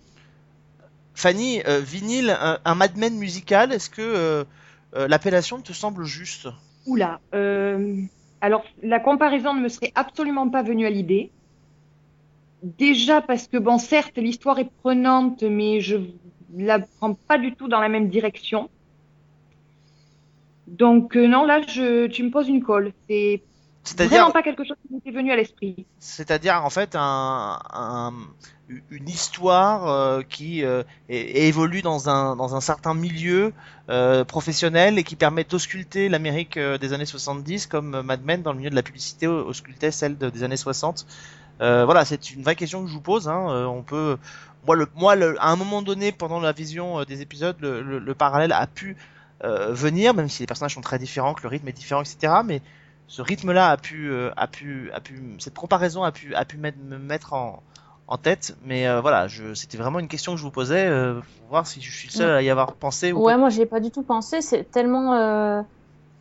Fanny, 1.14 1.62
euh, 1.68 1.80
vinyle, 1.80 2.36
un, 2.40 2.60
un 2.64 2.76
Mad 2.76 2.98
Men 2.98 3.16
musical, 3.18 3.74
est-ce 3.74 3.90
que 3.90 4.02
euh, 4.02 4.44
euh, 4.96 5.08
l'appellation 5.08 5.60
te 5.60 5.74
semble 5.74 6.06
juste? 6.06 6.48
Oula. 6.88 7.20
euh, 7.34 8.02
alors, 8.40 8.64
la 8.82 9.00
comparaison 9.00 9.54
ne 9.54 9.62
me 9.62 9.70
serait 9.70 9.92
absolument 9.94 10.50
pas 10.50 10.64
venue 10.64 10.86
à 10.86 10.90
l'idée. 10.90 11.32
Déjà 12.64 13.22
parce 13.22 13.48
que, 13.48 13.58
bon, 13.58 13.78
certes, 13.78 14.18
l'histoire 14.18 14.58
est 14.60 14.70
prenante, 14.82 15.44
mais 15.44 15.80
je 15.80 15.98
la 16.56 16.80
prends 16.80 17.14
pas 17.14 17.38
du 17.38 17.54
tout 17.56 17.68
dans 17.68 17.80
la 17.80 17.90
même 17.90 18.10
direction. 18.10 18.70
Donc, 20.72 21.16
euh, 21.16 21.28
non, 21.28 21.46
là, 21.46 21.62
je, 21.68 22.08
tu 22.08 22.24
me 22.24 22.32
poses 22.32 22.48
une 22.48 22.64
colle. 22.64 22.92
C'est 23.08 23.42
vraiment 23.98 24.32
pas 24.32 24.44
quelque 24.44 24.64
chose 24.64 24.78
qui 24.88 24.94
m'était 24.94 25.12
venu 25.12 25.32
à 25.32 25.36
l'esprit. 25.36 25.86
c'est-à-dire 26.00 26.64
en 26.64 26.70
fait 26.70 26.96
un, 26.96 27.60
un- 27.74 28.14
une 28.90 29.10
histoire 29.10 29.88
euh, 29.90 30.22
qui 30.22 30.64
euh, 30.64 30.84
é- 31.10 31.48
évolue 31.48 31.82
dans 31.82 32.08
un 32.08 32.36
dans 32.36 32.56
un 32.56 32.62
certain 32.62 32.94
milieu 32.94 33.54
euh, 33.90 34.24
professionnel 34.24 34.98
et 35.00 35.04
qui 35.04 35.16
permet 35.16 35.44
d'ausculter 35.44 36.10
l'Amérique 36.10 36.58
des 36.60 36.94
années 36.94 37.06
70 37.08 37.66
comme 37.68 38.02
Mad 38.04 38.24
Men 38.24 38.42
dans 38.44 38.52
le 38.54 38.60
milieu 38.60 38.70
de 38.70 38.76
la 38.76 38.84
publicité 38.84 39.26
au- 39.28 39.46
auscultait 39.48 39.92
celle 39.92 40.18
de- 40.18 40.30
des 40.30 40.44
années 40.44 40.58
60. 40.58 41.06
Euh, 41.60 41.84
voilà, 41.86 42.06
c'est 42.06 42.32
une 42.32 42.44
vraie 42.44 42.56
question 42.56 42.84
que 42.84 42.88
je 42.88 42.94
vous 42.94 43.02
pose. 43.02 43.28
Hein. 43.28 43.66
On 43.68 43.82
peut, 43.84 44.18
moi, 44.68 44.76
le, 44.76 44.88
moi, 44.96 45.16
le, 45.16 45.36
à 45.42 45.50
un 45.50 45.56
moment 45.56 45.82
donné, 45.82 46.12
pendant 46.12 46.40
la 46.40 46.52
vision 46.54 47.04
des 47.04 47.22
épisodes, 47.22 47.58
le, 47.60 47.82
le- 47.82 48.00
le 48.00 48.14
parallèle 48.16 48.52
a 48.54 48.66
pu 48.68 48.96
euh, 49.44 49.74
venir, 49.74 50.14
même 50.14 50.30
si 50.30 50.44
les 50.44 50.48
personnages 50.48 50.74
sont 50.76 50.82
très 50.82 51.00
différents, 51.00 51.34
que 51.34 51.44
le 51.44 51.50
rythme 51.50 51.68
est 51.68 51.74
différent, 51.74 52.02
etc. 52.02 52.44
Mais 52.46 52.62
ce 53.08 53.22
rythme-là 53.22 53.70
a 53.72 53.78
pu, 53.78 54.10
euh, 54.12 54.32
a 54.38 54.48
pu, 54.48 54.92
a 54.94 55.00
pu, 55.02 55.22
cette 55.40 55.56
comparaison 55.56 56.04
a 56.04 56.12
pu, 56.12 56.34
a 56.36 56.46
pu 56.46 56.58
me 56.58 56.72
mettre 56.98 57.34
en, 57.34 57.62
en 58.08 58.18
tête. 58.18 58.56
Mais 58.64 58.88
euh, 58.88 59.02
voilà, 59.02 59.28
c'était 59.56 59.78
vraiment 59.78 60.00
une 60.00 60.08
question 60.08 60.34
que 60.34 60.38
je 60.38 60.44
vous 60.44 60.52
posais, 60.52 60.88
pour 61.40 61.48
voir 61.50 61.68
si 61.68 61.82
je 61.82 61.92
suis 61.92 62.08
le 62.08 62.14
seul 62.14 62.32
à 62.32 62.42
y 62.42 62.50
avoir 62.50 62.74
pensé 62.74 63.12
ou 63.12 63.22
Ouais, 63.22 63.38
moi, 63.38 63.50
j'y 63.50 63.62
ai 63.62 63.66
pas 63.66 63.80
du 63.80 63.92
tout 63.92 64.04
pensé. 64.04 64.42
C'est 64.42 64.64
tellement. 64.72 65.66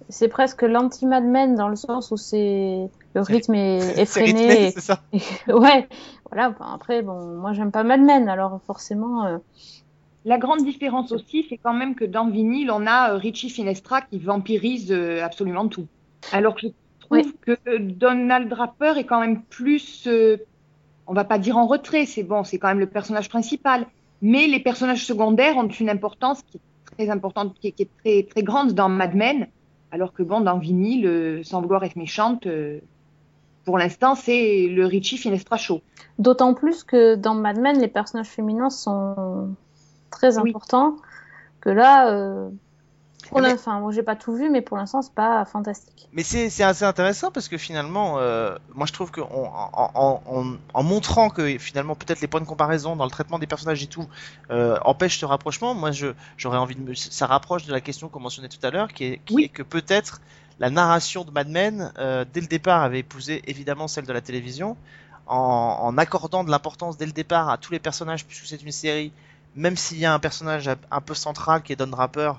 C'est 0.09 0.29
presque 0.29 0.63
l'anti-Mad 0.63 1.25
Men 1.25 1.55
dans 1.55 1.69
le 1.69 1.77
sens 1.77 2.11
où 2.11 2.17
c'est. 2.17 2.91
Le 3.15 3.21
rythme 3.21 3.55
est 3.55 3.81
C'est 4.07 4.23
rythmé, 4.23 4.31
effréné. 4.41 4.67
et- 4.69 4.71
c'est 4.73 4.81
ça. 4.81 5.01
Ouais, 5.49 5.89
voilà. 6.31 6.55
Après, 6.61 7.03
bon, 7.03 7.37
moi, 7.37 7.53
j'aime 7.53 7.71
pas 7.71 7.83
Mad 7.83 8.01
Men, 8.01 8.29
alors 8.29 8.61
forcément. 8.67 9.41
La 10.25 10.39
grande 10.39 10.65
différence 10.65 11.13
aussi, 11.13 11.47
c'est 11.49 11.57
quand 11.57 11.73
même 11.73 11.95
que 11.95 12.05
dans 12.05 12.29
Vinyl, 12.29 12.71
on 12.71 12.87
a 12.87 13.13
euh, 13.13 13.17
Richie 13.17 13.49
Finestra 13.51 14.03
qui 14.03 14.19
vampirise 14.19 14.93
euh, 14.93 15.25
absolument 15.25 15.67
tout. 15.69 15.87
Alors 16.33 16.55
que 16.55 16.61
je 16.63 16.67
trouve 17.01 17.19
Oui. 17.19 17.35
que 17.41 17.53
euh, 17.69 17.79
Donald 17.81 18.49
Draper 18.49 18.99
est 18.99 19.05
quand 19.05 19.21
même 19.21 19.43
plus, 19.43 20.07
euh, 20.07 20.37
on 21.07 21.15
va 21.15 21.25
pas 21.25 21.39
dire 21.39 21.57
en 21.57 21.67
retrait, 21.67 22.05
c'est 22.05 22.23
bon, 22.23 22.45
c'est 22.45 22.59
quand 22.59 22.69
même 22.69 22.81
le 22.81 22.87
personnage 22.87 23.29
principal, 23.31 23.87
mais 24.21 24.47
les 24.47 24.61
personnages 24.61 25.07
secondaires 25.07 25.57
ont 25.57 25.69
une 25.69 25.89
importance 25.89 26.43
qui 26.43 26.59
est 26.59 26.95
très 26.97 27.09
importante, 27.11 27.55
qui 27.59 27.69
est, 27.69 27.73
qui 27.73 27.83
est 27.85 27.91
très 28.03 28.23
très 28.25 28.43
grande 28.43 28.73
dans 28.73 28.91
Mad 28.91 29.15
Men, 29.15 29.47
alors 29.91 30.13
que 30.13 30.23
bon, 30.23 30.41
dans 30.43 30.59
Vinyl, 30.59 31.07
euh, 31.07 31.43
sans 31.45 31.63
vouloir 31.63 31.83
être 31.85 31.97
méchante, 31.97 32.47
euh, 32.47 32.79
pour 33.65 33.79
l'instant, 33.79 34.15
c'est 34.15 34.69
le 34.69 34.85
Richie 34.85 35.17
Finestra 35.17 35.57
show. 35.57 35.81
D'autant 36.19 36.53
plus 36.53 36.85
que 36.85 37.15
dans 37.15 37.35
Mad 37.35 37.59
Men, 37.59 37.79
les 37.81 37.89
personnages 37.89 38.27
féminins 38.29 38.71
sont 38.71 39.55
très 40.11 40.39
Oui. 40.39 40.51
importants. 40.51 40.97
Que 41.61 41.69
là, 41.71 42.11
euh, 42.11 42.49
pour 43.29 43.41
Mais- 43.41 43.49
l'in- 43.49 43.55
enfin, 43.55 43.79
moi, 43.81 43.93
j'ai 43.93 44.03
pas 44.03 44.17
tout 44.17 44.35
vu, 44.35 44.49
mais 44.51 44.63
pour 44.63 44.77
l'instant, 44.79 45.03
c'est 45.03 45.13
pas 45.15 45.45
fantastique. 45.45 46.09
Mais 46.13 46.23
c'est 46.25 46.63
assez 46.63 46.85
intéressant 46.85 47.31
parce 47.31 47.49
que 47.49 47.57
finalement, 47.59 48.15
euh, 48.19 48.57
moi 48.75 48.87
je 48.87 48.93
trouve 48.93 49.11
que 49.13 49.21
on- 49.21 49.47
en, 49.47 49.71
en, 49.95 50.23
en, 50.27 50.45
en 50.75 50.83
montrant 50.83 51.29
que 51.31 51.57
finalement 51.59 51.95
peut-être 51.95 52.21
les 52.21 52.27
points 52.27 52.41
de 52.41 52.47
comparaison 52.47 52.97
dans 52.97 53.05
le 53.05 53.11
traitement 53.11 53.39
des 53.39 53.47
personnages 53.47 53.83
et 53.83 53.87
tout 53.87 54.07
euh, 54.51 54.77
empêchent 54.85 55.21
ce 55.21 55.27
rapprochement, 55.27 55.75
moi 55.75 55.91
j'aurais 56.37 56.59
envie 56.59 56.75
de 56.75 56.81
me 56.81 56.95
ça 56.95 57.27
rapproche 57.27 57.65
de 57.67 57.73
la 57.73 57.81
question 57.81 58.09
qu'on 58.09 58.19
mentionnait 58.21 58.49
tout 58.49 58.65
à 58.67 58.71
l'heure, 58.71 58.89
qui 58.89 59.05
est 59.05 59.21
qui 59.25 59.35
Oui. 59.35 59.45
est 59.45 59.49
que 59.49 59.63
peut-être 59.63 60.21
la 60.59 60.69
narration 60.71 61.23
de 61.25 61.31
Mad 61.31 61.49
Men 61.49 61.93
euh, 61.99 62.25
dès 62.33 62.41
le 62.41 62.49
départ 62.49 62.83
avait 62.83 62.99
épousé 63.01 63.43
évidemment 63.47 63.87
celle 63.87 64.07
de 64.07 64.13
la 64.13 64.21
télévision 64.23 64.77
en, 65.29 65.37
en 65.83 65.97
accordant 65.99 66.43
de 66.43 66.51
l'importance 66.51 66.97
dès 66.97 67.07
le 67.07 67.13
départ 67.13 67.49
à 67.51 67.57
tous 67.59 67.71
les 67.71 67.79
personnages 67.79 68.27
puisque 68.27 68.47
c'est 68.47 68.61
une 68.63 68.73
série. 68.73 69.13
Même 69.57 69.77
s'il 69.77 69.99
y 69.99 70.07
a 70.07 70.13
un 70.15 70.19
personnage 70.19 70.69
un 70.91 71.01
peu 71.01 71.15
central 71.15 71.63
qui 71.63 71.73
est 71.73 71.77
Don 71.77 71.89
Draper, 71.89 72.35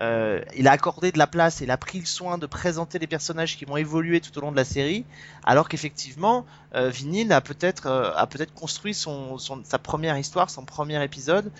euh, 0.00 0.42
il 0.56 0.68
a 0.68 0.72
accordé 0.72 1.10
de 1.10 1.16
la 1.18 1.26
place 1.26 1.60
il 1.62 1.70
a 1.70 1.78
pris 1.78 2.00
le 2.00 2.04
soin 2.06 2.36
de 2.36 2.44
présenter 2.46 2.98
les 2.98 3.06
personnages 3.06 3.56
qui 3.56 3.64
vont 3.64 3.78
évoluer 3.78 4.20
tout 4.20 4.36
au 4.36 4.42
long 4.42 4.50
de 4.52 4.56
la 4.56 4.64
série, 4.64 5.06
alors 5.44 5.68
qu'effectivement, 5.70 6.44
euh, 6.74 6.90
Vinyl 6.90 7.32
a 7.32 7.40
peut-être 7.40 7.86
euh, 7.86 8.12
a 8.14 8.26
peut-être 8.26 8.52
construit 8.52 8.92
son, 8.92 9.38
son- 9.38 9.62
sa 9.64 9.78
première 9.78 10.18
histoire, 10.18 10.50
son 10.50 10.64
premier 10.66 11.02
épisode, 11.02 11.50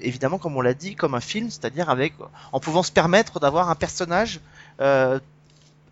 évidemment 0.00 0.38
comme 0.38 0.56
on 0.56 0.60
l'a 0.62 0.74
dit, 0.74 0.96
comme 0.96 1.14
un 1.14 1.20
film, 1.20 1.48
c'est-à-dire 1.50 1.90
avec 1.90 2.14
en 2.50 2.58
pouvant 2.58 2.82
se 2.82 2.90
permettre 2.90 3.38
d'avoir 3.38 3.70
un 3.70 3.76
personnage, 3.76 4.40
un 4.80 5.20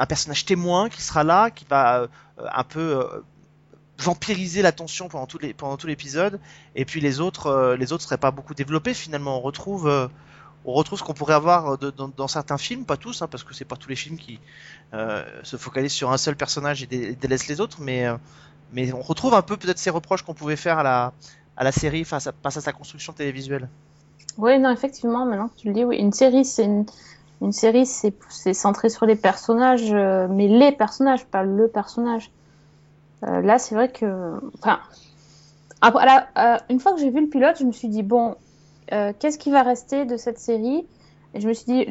personnage 0.08 0.44
témoin 0.46 0.88
qui 0.88 1.00
sera 1.00 1.22
là, 1.22 1.50
qui 1.50 1.64
va 1.70 2.08
un 2.38 2.64
peu 2.64 3.06
vampiriser 3.98 4.62
l'attention 4.62 5.08
pendant 5.08 5.26
tout 5.26 5.86
l'épisode, 5.86 6.38
et 6.74 6.84
puis 6.84 7.00
les 7.00 7.20
autres 7.20 7.46
euh, 7.46 7.76
les 7.76 7.92
autres 7.92 8.02
seraient 8.04 8.18
pas 8.18 8.30
beaucoup 8.30 8.54
développés 8.54 8.94
finalement. 8.94 9.38
On 9.38 9.40
retrouve 9.40 9.88
euh, 9.88 10.08
on 10.66 10.72
retrouve 10.72 10.98
ce 10.98 11.04
qu'on 11.04 11.14
pourrait 11.14 11.34
avoir 11.34 11.78
de- 11.78 11.90
dans, 11.90 12.28
certains 12.28 12.58
films, 12.58 12.84
pas 12.84 12.96
tous, 12.96 13.22
hein, 13.22 13.28
parce 13.28 13.44
que 13.44 13.54
c'est 13.54 13.64
pas 13.64 13.76
tous 13.76 13.88
les 13.88 13.96
films 13.96 14.18
qui 14.18 14.40
euh, 14.94 15.24
se 15.44 15.56
focalisent 15.56 15.92
sur 15.92 16.12
un 16.12 16.18
seul 16.18 16.36
personnage 16.36 16.82
et, 16.82 16.86
dé- 16.86 17.14
délaissent 17.14 17.46
les 17.46 17.60
autres, 17.60 17.78
mais, 17.80 18.06
euh, 18.06 18.16
mais 18.72 18.92
on 18.92 19.00
retrouve 19.00 19.34
un 19.34 19.42
peu 19.42 19.56
peut-être 19.56 19.78
ces 19.78 19.90
reproches 19.90 20.22
qu'on 20.22 20.34
pouvait 20.34 20.56
faire 20.56 20.78
à 20.78 21.12
la, 21.56 21.72
série 21.72 22.04
face 22.04 22.26
à, 22.26 22.50
sa 22.50 22.72
construction 22.72 23.12
télévisuelle. 23.12 23.68
Oui, 24.38 24.58
non, 24.58 24.70
effectivement, 24.70 25.24
maintenant 25.24 25.48
que 25.48 25.56
tu 25.56 25.68
le 25.68 25.74
dis, 25.74 25.84
oui, 25.84 25.98
une 25.98 26.12
série, 26.12 26.44
c'est 26.44 26.64
une, 27.40 27.52
série, 27.52 27.86
c'est 27.86 28.54
centré 28.54 28.88
sur 28.88 29.06
les 29.06 29.16
personnages, 29.16 29.92
euh, 29.92 30.26
mais 30.28 30.48
les 30.48 30.72
personnages, 30.72 31.24
pas 31.26 31.44
le 31.44 31.68
personnage. 31.68 32.30
Euh, 33.26 33.40
là, 33.42 33.58
c'est 33.58 33.74
vrai 33.74 33.90
que, 33.90 34.32
enfin, 34.58 34.78
après, 35.80 36.06
là, 36.06 36.28
euh, 36.38 36.58
une 36.70 36.80
fois 36.80 36.92
que 36.94 37.00
j'ai 37.00 37.10
vu 37.10 37.20
le 37.20 37.28
pilote, 37.28 37.56
je 37.58 37.64
me 37.64 37.72
suis 37.72 37.88
dit 37.88 38.02
bon, 38.02 38.36
euh, 38.92 39.12
qu'est-ce 39.18 39.38
qui 39.38 39.50
va 39.50 39.62
rester 39.62 40.04
de 40.04 40.16
cette 40.16 40.38
série? 40.38 40.86
Et 41.34 41.40
je 41.40 41.48
me 41.48 41.52
suis 41.52 41.66
dit 41.66 41.84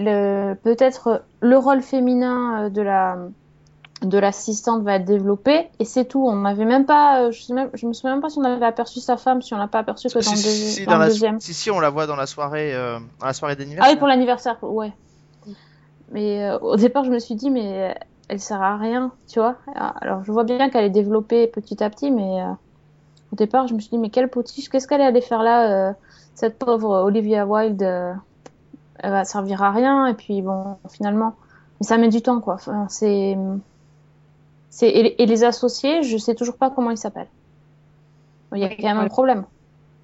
peut-être 0.63 1.23
le 1.41 1.57
rôle 1.57 1.81
féminin 1.81 2.65
euh, 2.65 2.69
de 2.69 2.81
la 2.81 3.17
de 4.01 4.17
l'assistante 4.17 4.83
va 4.83 4.95
être 4.95 5.05
développé 5.05 5.69
et 5.79 5.85
c'est 5.85 6.05
tout. 6.05 6.25
On 6.27 6.35
n'avait 6.35 6.65
même 6.65 6.85
pas, 6.85 7.31
je, 7.31 7.41
sais 7.41 7.53
même, 7.53 7.69
je 7.73 7.87
me 7.87 7.93
souviens 7.93 8.11
même 8.13 8.21
pas 8.21 8.29
si 8.29 8.37
on 8.37 8.43
avait 8.43 8.65
aperçu 8.65 8.99
sa 8.99 9.17
femme, 9.17 9.41
si 9.41 9.53
on 9.53 9.57
l'a 9.57 9.67
pas 9.67 9.79
aperçu 9.79 10.09
que 10.09 10.13
dans, 10.13 10.21
si, 10.21 10.31
le, 10.31 10.41
si, 10.41 10.47
deuxi- 10.47 10.75
si, 10.75 10.85
dans 10.85 10.91
dans 10.91 10.97
le 10.97 11.03
la, 11.03 11.09
deuxième. 11.09 11.39
si, 11.39 11.53
si, 11.53 11.71
on 11.71 11.79
la 11.79 11.89
voit 11.89 12.05
dans 12.05 12.15
la 12.15 12.27
soirée, 12.27 12.73
dans 12.73 13.25
la 13.25 13.33
soirée 13.33 13.53
Ah 13.53 13.59
d'anniversaire. 13.59 13.93
oui, 13.93 13.99
pour 13.99 14.07
l'anniversaire, 14.07 14.57
ouais. 14.63 14.91
Mais 16.11 16.43
euh, 16.43 16.59
au 16.59 16.75
départ, 16.75 17.03
je 17.03 17.09
me 17.11 17.19
suis 17.19 17.35
dit, 17.35 17.49
mais 17.49 17.95
elle 18.27 18.39
sert 18.39 18.61
à 18.61 18.77
rien, 18.77 19.11
tu 19.27 19.39
vois. 19.39 19.57
Alors, 19.75 20.23
je 20.23 20.31
vois 20.31 20.43
bien 20.43 20.69
qu'elle 20.69 20.85
est 20.85 20.89
développée 20.89 21.47
petit 21.47 21.83
à 21.83 21.89
petit, 21.89 22.11
mais 22.11 22.41
euh, 22.41 22.51
au 23.33 23.35
départ, 23.35 23.67
je 23.67 23.73
me 23.75 23.79
suis 23.79 23.89
dit, 23.91 23.97
mais 23.99 24.09
quelle 24.11 24.29
potiche, 24.29 24.69
qu'est-ce 24.69 24.87
qu'elle 24.87 25.01
est 25.01 25.05
allée 25.05 25.21
faire 25.21 25.43
là, 25.43 25.89
euh, 25.89 25.93
cette 26.35 26.57
pauvre 26.59 27.03
Olivia 27.03 27.45
Wilde 27.47 27.83
euh, 27.83 28.13
Elle 28.99 29.11
va 29.11 29.25
servir 29.25 29.63
à 29.63 29.71
rien, 29.71 30.07
et 30.07 30.13
puis 30.15 30.41
bon, 30.41 30.77
finalement. 30.89 31.35
Mais 31.81 31.87
ça 31.87 31.97
met 31.97 32.09
du 32.09 32.21
temps, 32.21 32.41
quoi. 32.41 32.55
Enfin, 32.55 32.87
c'est. 32.89 33.37
c'est... 34.69 34.89
Et, 34.89 35.03
les- 35.03 35.15
et 35.19 35.25
les 35.25 35.43
associés, 35.43 36.03
je 36.03 36.17
sais 36.17 36.35
toujours 36.35 36.57
pas 36.57 36.69
comment 36.69 36.91
ils 36.91 36.97
s'appellent. 36.97 37.27
Il 38.53 38.59
y 38.59 38.63
a 38.63 38.69
quand 38.69 38.83
même 38.87 38.97
un 38.99 39.07
problème. 39.07 39.45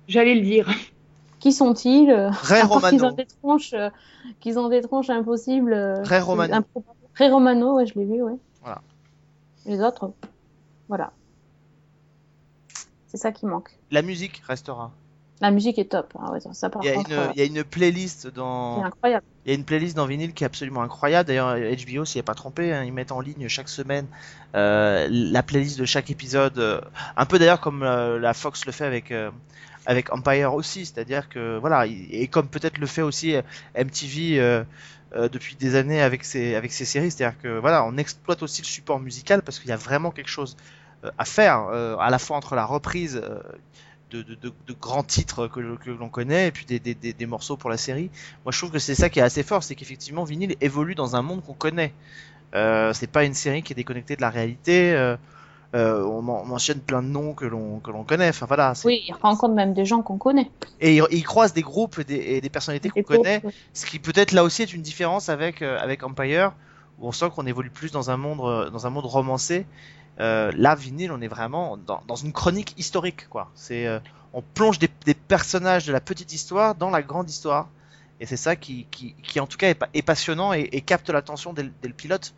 J'allais 0.07 0.35
le 0.35 0.41
dire. 0.41 0.69
Qui 1.39 1.53
sont-ils 1.53 2.11
qu'ils 2.89 3.03
ont 3.05 3.11
des 3.11 3.25
tronches, 3.25 3.73
euh, 3.73 3.89
qu'ils 4.41 4.59
ont 4.59 4.69
des 4.69 4.81
tronches 4.81 5.09
impossibles. 5.09 5.73
euh, 5.73 6.03
Ray 6.03 6.21
Romano. 6.21 6.53
improbables. 6.55 6.97
Ray 7.21 7.29
Romano, 7.29 7.75
ouais, 7.75 7.85
je 7.85 7.93
l'ai 7.99 8.05
vu, 8.05 8.23
ouais. 8.23 8.33
Voilà. 8.63 8.81
Les 9.67 9.79
autres, 9.79 10.11
voilà. 10.89 11.11
C'est 13.07 13.17
ça 13.17 13.31
qui 13.31 13.45
manque. 13.45 13.69
La 13.91 14.01
musique 14.01 14.41
restera. 14.47 14.91
La 15.39 15.51
musique 15.51 15.77
est 15.77 15.85
top. 15.91 16.13
hein, 16.19 16.31
ouais, 16.31 16.39
ça, 16.53 16.71
par 16.71 16.81
Il 16.83 16.87
y, 16.87 16.89
a 16.89 16.95
contre, 16.95 17.11
une, 17.11 17.17
euh, 17.17 17.27
il 17.35 17.39
y 17.39 17.41
a 17.43 17.45
une 17.45 17.63
playlist 17.63 18.25
dans, 18.25 18.83
incroyable. 18.83 19.23
il 19.45 19.51
y 19.51 19.51
a 19.51 19.55
une 19.55 19.65
playlist 19.65 19.95
dans 19.95 20.07
vinyle 20.07 20.33
qui 20.33 20.43
est 20.43 20.47
absolument 20.47 20.81
incroyable. 20.81 21.27
D'ailleurs, 21.27 21.55
HBO 21.57 22.05
s'y 22.05 22.17
est 22.17 22.23
pas 22.23 22.33
trompé, 22.33 22.73
hein, 22.73 22.83
ils 22.83 22.91
mettent 22.93 23.11
en 23.11 23.21
ligne 23.21 23.47
chaque 23.47 23.69
semaine 23.69 24.07
euh, 24.55 25.07
la 25.11 25.43
playlist 25.43 25.77
de 25.79 25.85
chaque 25.85 26.09
épisode, 26.09 26.57
euh, 26.57 26.81
un 27.17 27.25
peu 27.27 27.37
d'ailleurs 27.37 27.61
comme 27.61 27.83
la 27.83 28.33
Fox 28.33 28.65
le 28.65 28.71
fait 28.71 28.85
avec 28.85 29.13
avec 29.85 30.11
Empire 30.11 30.53
aussi, 30.55 30.85
c'est-à-dire 30.87 31.29
que 31.29 31.57
voilà, 31.59 31.85
il- 31.85 32.07
et 32.13 32.27
comme 32.27 32.47
peut-être 32.47 32.79
le 32.79 32.87
fait 32.87 33.01
aussi 33.03 33.35
MTV 33.75 34.63
euh, 35.15 35.29
depuis 35.29 35.55
des 35.55 35.75
années 35.75 36.01
avec 36.01 36.23
ses 36.23 36.55
avec 36.55 36.71
séries, 36.71 37.11
c'est-à-dire 37.11 37.37
que 37.39 37.59
voilà, 37.59 37.83
on 37.85 37.97
exploite 37.97 38.43
aussi 38.43 38.61
le 38.61 38.67
support 38.67 38.99
musical 38.99 39.41
parce 39.41 39.59
qu'il 39.59 39.69
y 39.69 39.73
a 39.73 39.77
vraiment 39.77 40.11
quelque 40.11 40.29
chose 40.29 40.55
euh, 41.03 41.11
à 41.17 41.25
faire, 41.25 41.67
euh, 41.71 41.97
à 41.97 42.09
la 42.09 42.19
fois 42.19 42.37
entre 42.37 42.55
la 42.55 42.65
reprise 42.65 43.21
de, 44.11 44.21
de, 44.21 44.73
grands 44.73 45.03
titres 45.03 45.47
que, 45.47 45.59
l'on 45.59 46.09
connaît 46.09 46.47
et 46.47 46.51
puis 46.51 46.65
des, 46.65 46.79
des, 46.79 46.93
des, 46.93 47.25
morceaux 47.25 47.57
pour 47.57 47.69
la 47.69 47.77
série. 47.77 48.09
Moi, 48.45 48.51
je 48.51 48.57
trouve 48.57 48.71
que 48.71 48.79
c'est 48.79 48.95
ça 48.95 49.09
qui 49.09 49.19
est 49.19 49.23
assez 49.23 49.43
fort, 49.43 49.63
c'est 49.63 49.75
qu'effectivement, 49.75 50.23
Vinyl 50.23 50.55
évolue 50.61 50.95
dans 50.95 51.15
un 51.15 51.21
monde 51.21 51.43
qu'on 51.43 51.53
connaît. 51.53 51.93
Euh, 52.53 52.91
c'est 52.93 53.07
pas 53.07 53.23
une 53.23 53.33
série 53.33 53.63
qui 53.63 53.73
est 53.73 53.75
déconnectée 53.75 54.15
de 54.15 54.21
la 54.21 54.29
réalité. 54.29 55.15
Euh, 55.73 56.03
on, 56.03 56.27
on 56.27 56.45
mentionne 56.45 56.79
plein 56.79 57.01
de 57.01 57.07
noms 57.07 57.33
que 57.33 57.45
l'on 57.45 57.79
que 57.79 57.91
l'on 57.91 58.03
connaît. 58.03 58.29
Enfin 58.29 58.45
voilà. 58.45 58.73
Oui, 58.85 59.03
il 59.07 59.13
rencontre 59.13 59.53
même 59.53 59.73
des 59.73 59.85
gens 59.85 60.01
qu'on 60.01 60.17
connaît. 60.17 60.49
Et 60.79 60.97
il, 60.97 61.03
il 61.11 61.23
croise 61.23 61.53
des 61.53 61.61
groupes 61.61 61.99
et 61.99 62.03
des, 62.03 62.15
et 62.15 62.41
des 62.41 62.49
personnalités 62.49 62.89
qu'on 62.89 63.03
connaît. 63.03 63.41
ouais. 63.43 63.53
Ce 63.73 63.85
qui 63.85 63.99
peut-être 63.99 64.31
là 64.33 64.43
aussi 64.43 64.61
est 64.63 64.73
une 64.73 64.81
différence 64.81 65.29
avec 65.29 65.61
euh, 65.61 65.79
avec 65.79 66.03
Empire 66.03 66.53
où 66.99 67.07
on 67.07 67.11
sent 67.11 67.29
qu'on 67.33 67.45
évolue 67.47 67.69
plus 67.69 67.91
dans 67.91 68.11
un 68.11 68.17
monde 68.17 68.39
euh, 68.41 68.69
dans 68.69 68.85
un 68.85 68.89
monde 68.89 69.05
romancé. 69.05 69.65
Euh, 70.19 70.51
là, 70.55 70.75
vinyle, 70.75 71.11
on 71.11 71.21
est 71.21 71.29
vraiment 71.29 71.77
dans, 71.77 72.01
dans 72.05 72.15
une 72.15 72.33
chronique 72.33 72.75
historique, 72.77 73.27
quoi. 73.29 73.49
C'est 73.55 73.87
euh, 73.87 73.99
on 74.33 74.41
plonge 74.41 74.77
des, 74.77 74.89
des 75.05 75.13
personnages 75.13 75.85
de 75.85 75.93
la 75.93 76.01
petite 76.01 76.33
histoire 76.33 76.75
dans 76.75 76.89
la 76.89 77.01
grande 77.01 77.29
histoire, 77.29 77.69
et 78.19 78.25
c'est 78.25 78.37
ça 78.37 78.55
qui, 78.57 78.87
qui, 78.91 79.15
qui 79.23 79.39
en 79.39 79.47
tout 79.47 79.57
cas 79.57 79.69
est, 79.69 79.73
pa- 79.75 79.87
est 79.93 80.01
passionnant 80.01 80.53
et, 80.53 80.69
et 80.73 80.81
capte 80.81 81.09
l'attention 81.09 81.53
dès, 81.53 81.63
dès 81.81 81.87
le 81.87 81.93
pilote. 81.93 82.33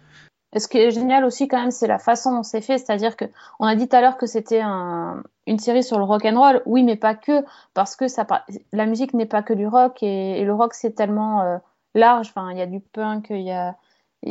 Et 0.53 0.59
ce 0.59 0.67
qui 0.67 0.77
est 0.77 0.91
génial 0.91 1.25
aussi 1.25 1.47
quand 1.47 1.59
même, 1.59 1.71
c'est 1.71 1.87
la 1.87 1.99
façon 1.99 2.31
dont 2.31 2.43
c'est 2.43 2.61
fait. 2.61 2.77
C'est-à-dire 2.77 3.17
que 3.17 3.25
on 3.59 3.65
a 3.65 3.75
dit 3.75 3.87
tout 3.87 3.95
à 3.95 4.01
l'heure 4.01 4.17
que 4.17 4.27
c'était 4.27 4.61
un, 4.61 5.23
une 5.47 5.59
série 5.59 5.83
sur 5.83 5.97
le 5.97 6.03
rock 6.03 6.25
and 6.25 6.39
roll. 6.39 6.61
Oui, 6.65 6.83
mais 6.83 6.95
pas 6.95 7.15
que, 7.15 7.43
parce 7.73 7.95
que 7.95 8.07
ça, 8.07 8.25
la 8.71 8.85
musique 8.85 9.13
n'est 9.13 9.25
pas 9.25 9.41
que 9.41 9.53
du 9.53 9.67
rock 9.67 10.03
et, 10.03 10.39
et 10.39 10.45
le 10.45 10.53
rock 10.53 10.73
c'est 10.73 10.91
tellement 10.91 11.41
euh, 11.41 11.57
large. 11.95 12.29
Enfin, 12.29 12.51
il 12.51 12.57
y 12.57 12.61
a 12.61 12.67
du 12.67 12.79
punk, 12.79 13.27
il 13.31 13.41
y 13.41 13.51
a, 13.51 13.75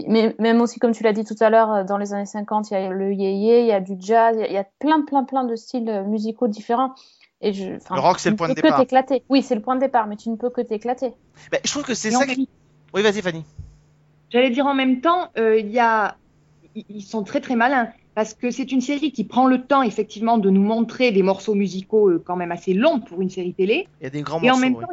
mais 0.09 0.35
même 0.39 0.61
aussi 0.61 0.79
comme 0.79 0.93
tu 0.93 1.03
l'as 1.03 1.13
dit 1.13 1.25
tout 1.25 1.37
à 1.41 1.51
l'heure, 1.51 1.73
euh, 1.73 1.85
dans 1.85 1.99
les 1.99 2.15
années 2.15 2.27
50, 2.27 2.71
il 2.71 2.75
y 2.75 2.77
a 2.77 2.89
le 2.89 3.13
yéyé, 3.13 3.61
il 3.61 3.67
y 3.67 3.73
a 3.73 3.81
du 3.81 3.95
jazz, 3.99 4.37
il 4.39 4.43
y 4.43 4.45
a, 4.45 4.49
il 4.49 4.55
y 4.55 4.59
a 4.59 4.67
plein, 4.79 5.03
plein, 5.03 5.25
plein 5.25 5.45
de 5.45 5.57
styles 5.57 5.89
euh, 5.89 6.05
musicaux 6.05 6.49
différents. 6.49 6.95
Et 7.41 7.53
je, 7.53 7.73
Le 7.73 8.01
rock, 8.01 8.21
c'est 8.21 8.29
tu 8.29 8.31
le 8.31 8.37
point 8.37 8.49
de 8.49 8.55
peux 8.55 8.63
départ. 8.63 8.79
Que 8.79 8.83
t'éclater. 8.83 9.25
Oui, 9.29 9.43
c'est 9.43 9.57
le 9.57 9.63
point 9.63 9.75
de 9.75 9.81
départ, 9.81 10.07
mais 10.07 10.17
tu 10.17 10.31
ne 10.31 10.37
peux 10.37 10.51
que 10.51 10.61
t'éclater. 10.61 11.13
Ben, 11.51 11.61
je 11.65 11.71
trouve 11.71 11.83
que 11.83 11.95
c'est 11.95 12.13
ça. 12.13 12.25
Qui... 12.25 12.49
Oui, 12.95 13.03
vas-y, 13.03 13.21
Fanny. 13.21 13.45
J'allais 14.33 14.51
dire 14.51 14.67
en 14.67 14.75
même 14.75 15.01
temps, 15.01 15.29
euh, 15.39 15.59
il 15.59 15.69
y 15.71 15.79
a, 15.79 16.17
ils 16.75 17.03
sont 17.03 17.23
très 17.23 17.41
très 17.41 17.55
malins 17.57 17.89
parce 18.15 18.35
que 18.35 18.51
c'est 18.51 18.73
une 18.73 18.81
série 18.81 19.13
qui 19.13 19.25
prend 19.25 19.47
le 19.47 19.63
temps 19.63 19.83
effectivement 19.83 20.39
de 20.39 20.49
nous 20.51 20.63
montrer 20.63 21.13
des 21.13 21.23
morceaux 21.23 21.55
musicaux 21.55 22.09
euh, 22.11 22.23
quand 22.25 22.37
même 22.37 22.53
assez 22.53 22.73
longs 22.75 23.01
pour 23.01 23.21
une 23.21 23.31
série 23.31 23.53
télé. 23.55 23.89
Il 24.01 24.05
y 24.05 24.07
a 24.07 24.11
des 24.11 24.23
grands 24.23 24.41
Et 24.43 24.51
en 24.51 24.57
morceaux. 24.57 24.61
même 24.61 24.75
temps, 24.81 24.89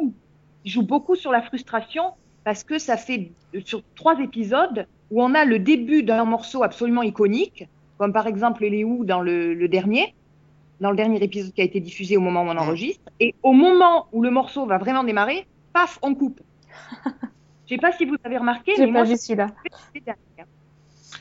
il- 0.64 0.70
joue 0.70 0.82
beaucoup 0.82 1.16
sur 1.16 1.32
la 1.32 1.40
frustration 1.40 2.02
parce 2.44 2.64
que 2.64 2.78
ça 2.78 2.98
fait 2.98 3.30
euh, 3.54 3.60
sur 3.64 3.82
trois 3.94 4.18
épisodes 4.20 4.86
où 5.10 5.22
on 5.22 5.34
a 5.34 5.44
le 5.46 5.58
début 5.58 6.02
d'un 6.02 6.24
morceau 6.26 6.62
absolument 6.62 7.02
iconique, 7.02 7.66
comme 7.98 8.12
par 8.12 8.26
exemple 8.26 8.62
Les 8.66 8.84
Who 8.84 9.04
dans 9.06 9.20
le, 9.22 9.54
le 9.54 9.68
dernier, 9.68 10.14
dans 10.80 10.90
le 10.90 10.96
dernier 10.96 11.22
épisode 11.22 11.52
qui 11.54 11.62
a 11.62 11.64
été 11.64 11.80
diffusé 11.80 12.16
au 12.18 12.20
moment 12.20 12.42
où 12.42 12.48
on 12.48 12.56
enregistre. 12.58 13.02
Et 13.20 13.34
au 13.42 13.52
moment 13.52 14.06
où 14.12 14.22
le 14.22 14.30
morceau 14.30 14.66
va 14.66 14.76
vraiment 14.78 15.02
démarrer, 15.04 15.46
paf, 15.72 15.98
on 16.02 16.14
coupe. 16.14 16.40
Je 17.70 17.76
sais 17.76 17.80
pas 17.80 17.92
si 17.92 18.04
vous 18.04 18.16
avez 18.24 18.36
remarqué, 18.36 18.72
mais 18.78 18.86
pas 18.86 18.92
moi, 19.04 19.16
celui-là. 19.16 19.46
c'est 19.94 20.00
derrière. 20.04 20.46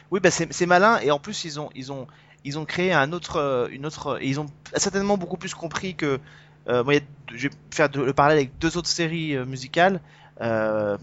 Oui, 0.10 0.20
bah 0.20 0.32
c'est 0.32 0.66
malin 0.66 1.00
et 1.02 1.12
en 1.12 1.20
plus 1.20 1.46
ils 1.46 1.60
ont 1.60 1.70
ils 1.76 1.92
ont 1.92 2.08
ils 2.44 2.58
ont 2.58 2.66
créé 2.66 2.92
un 2.92 3.12
autre 3.12 3.36
euh, 3.36 3.68
une 3.72 3.86
autre 3.86 4.18
et 4.20 4.28
ils 4.28 4.40
ont 4.40 4.48
certainement 4.76 5.18
beaucoup 5.18 5.38
plus 5.38 5.54
compris 5.54 5.94
que 5.94 6.20
euh, 6.68 6.84
moi, 6.84 6.96
je 7.34 7.48
vais 7.50 7.54
faire 7.72 7.90
de- 7.90 8.02
le 8.02 8.14
parallèle 8.14 8.40
avec 8.40 8.58
deux 8.58 8.78
autres 8.78 8.88
séries 8.90 9.36
euh, 9.36 9.46
musicales. 9.46 10.02
Euh, 10.42 10.98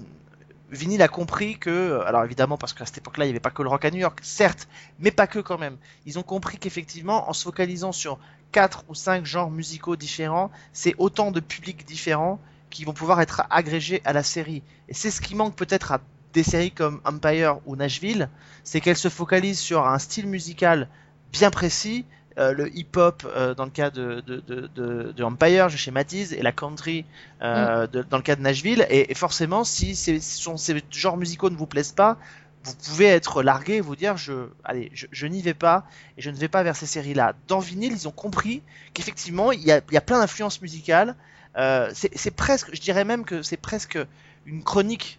Vinyl 0.73 1.01
a 1.03 1.09
compris 1.09 1.57
que 1.59 2.01
alors 2.07 2.25
évidemment 2.25 2.57
parce 2.59 2.73
qu'à 2.73 2.85
cette 2.85 2.99
époque-là 2.99 3.25
il 3.25 3.29
n'y 3.29 3.33
avait 3.33 3.41
pas 3.41 3.51
que 3.51 3.63
le 3.63 3.69
rock 3.69 3.85
à 3.85 3.91
New 3.93 3.99
York, 4.01 4.19
certes, 4.23 4.67
mais 4.99 5.13
pas 5.13 5.29
que 5.29 5.39
quand 5.39 5.59
même. 5.59 5.77
Ils 6.07 6.19
ont 6.19 6.25
compris 6.25 6.59
qu'effectivement 6.59 7.29
en 7.31 7.33
se 7.33 7.45
focalisant 7.45 7.93
sur 7.93 8.19
quatre 8.51 8.85
ou 8.89 8.95
cinq 8.97 9.25
genres 9.25 9.51
musicaux 9.53 9.95
différents, 9.95 10.51
c'est 10.73 10.97
autant 10.99 11.31
de 11.31 11.39
publics 11.39 11.85
différents 11.85 12.41
qui 12.71 12.85
vont 12.85 12.93
pouvoir 12.93 13.21
être 13.21 13.43
agrégés 13.51 14.03
à 14.05 14.13
la 14.13 14.23
série. 14.23 14.63
Et 14.89 14.95
c'est 14.95 15.11
ce 15.11 15.21
qui 15.21 15.35
manque 15.35 15.57
peut-être 15.57 15.93
à 15.93 16.01
des 16.33 16.43
séries 16.43 16.73
comme 16.73 17.01
Empire 17.05 17.59
ou 17.67 17.77
Nashville, 17.77 18.29
c'est 18.65 18.81
qu'elle 18.81 18.97
se 18.97 19.09
focalise 19.09 19.59
sur 19.59 19.87
un 19.87 19.99
style 19.99 20.27
musical 20.27 20.89
bien 21.33 21.51
précis, 21.51 22.05
euh, 22.39 22.53
le 22.53 22.77
hip-hop 22.77 23.23
euh, 23.25 23.55
dans 23.55 23.65
le 23.65 23.71
cas 23.71 23.91
de, 23.91 24.21
de, 24.27 24.41
de, 24.47 24.69
de, 24.75 25.13
de 25.13 25.25
Empire, 25.25 25.71
je 25.71 25.79
schématise, 25.79 26.35
et 26.35 26.43
la 26.43 26.53
country 26.53 27.07
euh, 27.43 27.87
de- 27.87 28.03
dans 28.03 28.19
le 28.19 28.23
cas 28.23 28.37
de 28.37 28.43
Nashville. 28.43 28.87
Et, 28.91 29.11
et 29.11 29.15
forcément, 29.15 29.65
si 29.65 29.97
ces, 29.97 30.21
ce 30.21 30.39
sont 30.43 30.59
ces 30.59 30.83
genres 30.91 31.17
musicaux 31.17 31.49
ne 31.49 31.57
vous 31.57 31.67
plaisent 31.67 31.93
pas, 31.93 32.19
vous 32.65 32.75
pouvez 32.75 33.07
être 33.07 33.43
largué 33.43 33.75
et 33.77 33.81
vous 33.81 33.97
dire 33.97 34.17
je, 34.17 34.49
allez, 34.65 34.91
je, 34.93 35.07
je 35.11 35.27
n'y 35.27 35.41
vais 35.41 35.55
pas 35.55 35.87
et 36.19 36.23
je 36.23 36.31
ne 36.31 36.37
vais 36.37 36.49
pas 36.49 36.63
vers 36.63 36.77
ces 36.77 36.87
séries-là. 36.87 37.35
Dans 37.49 37.61
Vinyl, 37.61 37.93
ils 37.93 38.09
ont 38.09 38.13
compris 38.13 38.63
qu'effectivement, 38.93 39.53
il 39.53 39.63
y 39.63 39.73
a, 39.73 39.81
il 39.89 39.95
y 39.95 39.97
a 39.97 40.01
plein 40.03 40.19
d'influences 40.19 40.61
musicales. 40.61 41.15
Euh, 41.57 41.91
c'est 41.93 42.31
presque, 42.31 42.75
je 42.75 42.81
dirais 42.81 43.05
même 43.05 43.25
que 43.25 43.43
c'est 43.43 43.57
presque 43.57 43.99
une 44.45 44.63
chronique 44.63 45.19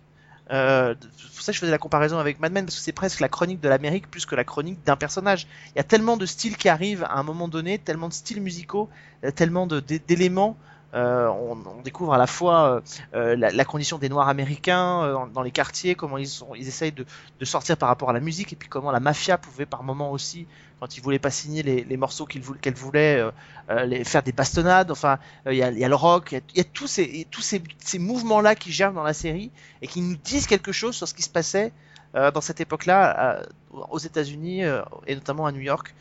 euh, 0.50 0.96
pour 0.96 1.42
ça 1.42 1.52
je 1.52 1.60
faisais 1.60 1.72
la 1.72 1.78
comparaison 1.78 2.20
avec 2.20 2.40
Mad 2.40 2.54
Men 2.54 2.64
parce 2.64 2.78
que 2.78 2.82
c'est 2.82 2.94
presque 2.94 3.20
la 3.20 3.28
chronique 3.28 3.60
de 3.60 3.68
l'Amérique 3.68 4.10
plus 4.10 4.26
que 4.26 4.36
la 4.36 4.46
chronique 4.46 4.82
d'un 4.86 4.96
personnage. 4.96 5.46
Il 5.76 5.78
y 5.78 5.82
a 5.82 5.84
tellement 5.84 6.16
de 6.16 6.26
styles 6.26 6.56
qui 6.56 6.70
arrivent 6.70 7.04
à 7.04 7.18
un 7.18 7.24
moment 7.24 7.50
donné, 7.50 7.80
tellement 7.80 8.08
de 8.08 8.14
styles 8.14 8.42
musicaux, 8.42 8.90
euh, 9.26 9.32
tellement 9.32 9.68
d'éléments. 9.68 10.56
Euh, 10.94 11.28
on, 11.28 11.82
découvre 11.82 12.14
à 12.14 12.18
la 12.18 12.28
fois 12.28 12.82
la, 13.14 13.66
condition 13.66 13.98
des 13.98 14.08
Noirs 14.08 14.30
américains 14.30 15.28
dans- 15.34 15.42
les 15.42 15.52
quartiers, 15.52 15.96
comment 15.96 16.18
ils, 16.18 16.30
essayent 16.60 16.94
de, 16.94 17.06
de 17.40 17.46
sortir 17.46 17.76
par 17.76 17.90
rapport 17.90 18.10
à 18.10 18.14
la 18.14 18.22
musique, 18.22 18.54
et 18.54 18.56
puis 18.56 18.70
comment 18.70 18.92
la 18.92 19.02
mafia 19.02 19.38
pouvait 19.38 19.66
par 19.66 19.84
moment 19.84 20.12
aussi, 20.12 20.48
quand 20.80 20.98
ils 20.98 21.02
voulaient 21.02 21.20
pas 21.20 21.32
signer 21.32 21.64
les, 21.64 21.84
les 21.84 21.98
morceaux 21.98 22.26
qu'elle 22.26 22.74
voulait, 22.76 23.20
euh, 23.20 23.32
euh, 23.70 23.86
les, 23.86 24.04
faire 24.04 24.24
des 24.24 24.32
bastonnades. 24.32 24.92
Enfin, 24.92 25.20
euh, 25.48 25.54
il 25.54 25.58
y, 25.58 25.62
il 25.62 25.80
y 25.80 25.84
a 25.84 25.90
le 25.90 25.96
rock, 25.96 26.32
il 26.32 26.38
y 26.38 26.42
il 26.54 26.58
y 26.58 26.62
a 26.62 26.64
tous 26.64 26.88
ces, 26.88 27.28
tous 27.32 27.42
ces, 27.42 27.62
ces 27.80 28.00
mouvements-là 28.00 28.56
qui 28.56 28.72
germent 28.72 28.96
dans 28.96 29.04
la 29.04 29.14
série 29.14 29.52
et 29.82 29.88
qui 29.88 30.02
nous 30.02 30.16
disent 30.18 30.48
quelque 30.48 30.72
chose 30.72 30.96
sur 30.96 31.08
ce 31.08 31.14
qui 31.14 31.24
se 31.24 31.30
passait 31.30 31.72
euh, 32.16 32.32
dans 32.32 32.42
cette 32.42 32.62
époque-là 32.62 33.42
aux 33.72 34.00
États-Unis 34.00 34.64
et 35.08 35.16
notamment 35.16 35.46
à 35.46 35.52
New 35.52 35.62
York, 35.62 35.94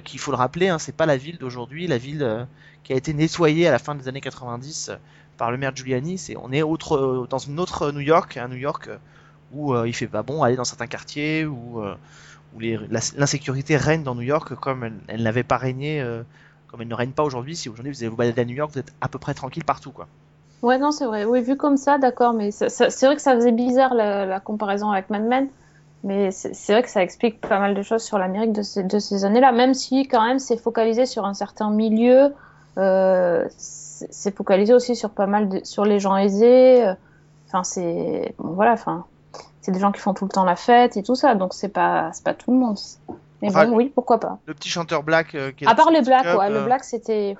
qu'il 0.00 0.18
faut 0.18 0.30
le 0.30 0.36
rappeler, 0.36 0.68
hein, 0.68 0.78
c'est 0.78 0.96
pas 0.96 1.06
la 1.06 1.16
ville 1.16 1.38
d'aujourd'hui, 1.38 1.86
la 1.86 1.98
ville 1.98 2.22
euh, 2.22 2.44
qui 2.82 2.92
a 2.92 2.96
été 2.96 3.12
nettoyée 3.12 3.68
à 3.68 3.70
la 3.70 3.78
fin 3.78 3.94
des 3.94 4.08
années 4.08 4.20
90 4.20 4.88
euh, 4.88 4.96
par 5.36 5.50
le 5.50 5.58
maire 5.58 5.74
Giuliani. 5.74 6.18
C'est, 6.18 6.36
on 6.36 6.52
est 6.52 6.62
autre, 6.62 6.96
euh, 6.96 7.26
dans 7.28 7.38
une 7.38 7.60
autre 7.60 7.92
New 7.92 8.00
York, 8.00 8.36
un 8.36 8.48
New 8.48 8.56
York 8.56 8.90
où 9.52 9.76
il 9.84 9.92
fait 9.92 10.06
pas 10.06 10.22
bon 10.22 10.42
aller 10.42 10.56
dans 10.56 10.64
certains 10.64 10.86
quartiers, 10.86 11.44
où, 11.44 11.84
où 12.54 12.60
l'insécurité 12.60 13.76
règne 13.76 14.02
dans 14.02 14.14
New 14.14 14.22
York 14.22 14.54
comme 14.56 14.90
elle, 15.08 15.22
n'avait 15.22 15.42
pas 15.42 15.56
régné, 15.56 16.00
euh, 16.00 16.22
comme 16.68 16.82
elle 16.82 16.88
ne 16.88 16.94
règne 16.94 17.12
pas 17.12 17.22
aujourd'hui. 17.22 17.56
Si 17.56 17.68
aujourd'hui 17.68 17.92
vous 17.92 18.02
allez 18.02 18.08
vous 18.08 18.16
balader 18.16 18.42
à 18.42 18.44
New 18.44 18.54
York, 18.54 18.70
vous 18.72 18.78
êtes 18.78 18.92
à 19.00 19.08
peu 19.08 19.18
près 19.18 19.34
tranquille 19.34 19.64
partout, 19.64 19.90
quoi. 19.90 20.06
Ouais, 20.62 20.78
non, 20.78 20.92
c'est 20.92 21.06
vrai. 21.06 21.24
Oui, 21.24 21.40
vu 21.42 21.56
comme 21.56 21.76
ça, 21.76 21.98
d'accord, 21.98 22.34
mais 22.34 22.50
c'est 22.52 23.02
vrai 23.02 23.16
que 23.16 23.22
ça 23.22 23.34
faisait 23.34 23.52
bizarre 23.52 23.94
la, 23.94 24.38
comparaison 24.38 24.90
avec 24.90 25.10
Mad 25.10 25.24
Men, 25.24 25.48
mais 26.04 26.30
c'est 26.30 26.72
vrai 26.72 26.82
que 26.82 26.90
ça 26.90 27.02
explique 27.02 27.40
pas 27.40 27.58
mal 27.58 27.74
de 27.74 27.82
choses 27.82 28.02
sur 28.02 28.18
l'Amérique 28.18 28.52
de 28.52 28.62
ces, 28.62 28.84
de 28.84 28.98
ces 28.98 29.24
années-là, 29.24 29.50
même 29.50 29.74
si 29.74 30.06
quand 30.06 30.24
même 30.24 30.38
c'est 30.38 30.56
focalisé 30.56 31.04
sur 31.04 31.24
un 31.24 31.34
certain 31.34 31.70
milieu, 31.70 32.32
euh, 32.78 33.44
c'est 33.58 33.82
c'est 34.10 34.34
focalisé 34.34 34.74
aussi 34.74 34.96
sur 34.96 35.10
pas 35.10 35.26
mal 35.26 35.48
de, 35.48 35.60
sur 35.64 35.84
les 35.84 36.00
gens 36.00 36.16
aisés. 36.16 36.84
euh, 36.84 36.94
Enfin, 37.48 37.64
c'est 37.64 38.34
bon, 38.38 38.54
voilà, 38.54 38.72
enfin, 38.72 39.04
c'est 39.62 39.72
des 39.72 39.78
gens 39.80 39.92
qui 39.92 40.00
font 40.00 40.12
tout 40.12 40.24
le 40.26 40.30
temps 40.30 40.44
la 40.44 40.56
fête 40.56 40.96
et 40.98 41.02
tout 41.02 41.14
ça, 41.14 41.34
donc 41.34 41.54
c'est 41.54 41.68
pas 41.70 42.10
c'est 42.12 42.24
pas 42.24 42.34
tout 42.34 42.52
le 42.52 42.58
monde. 42.58 42.76
Mais 43.40 43.48
Enfin, 43.48 43.66
bon, 43.66 43.76
oui, 43.76 43.90
pourquoi 43.94 44.20
pas. 44.20 44.38
Le 44.46 44.54
petit 44.54 44.68
chanteur 44.68 45.02
black 45.02 45.34
euh, 45.34 45.50
qui 45.52 45.64
est 45.64 45.68
À 45.68 45.74
part 45.74 45.90
les 45.90 46.02
blacks, 46.02 46.24
ouais, 46.26 46.50
euh, 46.50 46.58
le 46.58 46.64
black 46.64 46.84
c'était. 46.84 47.36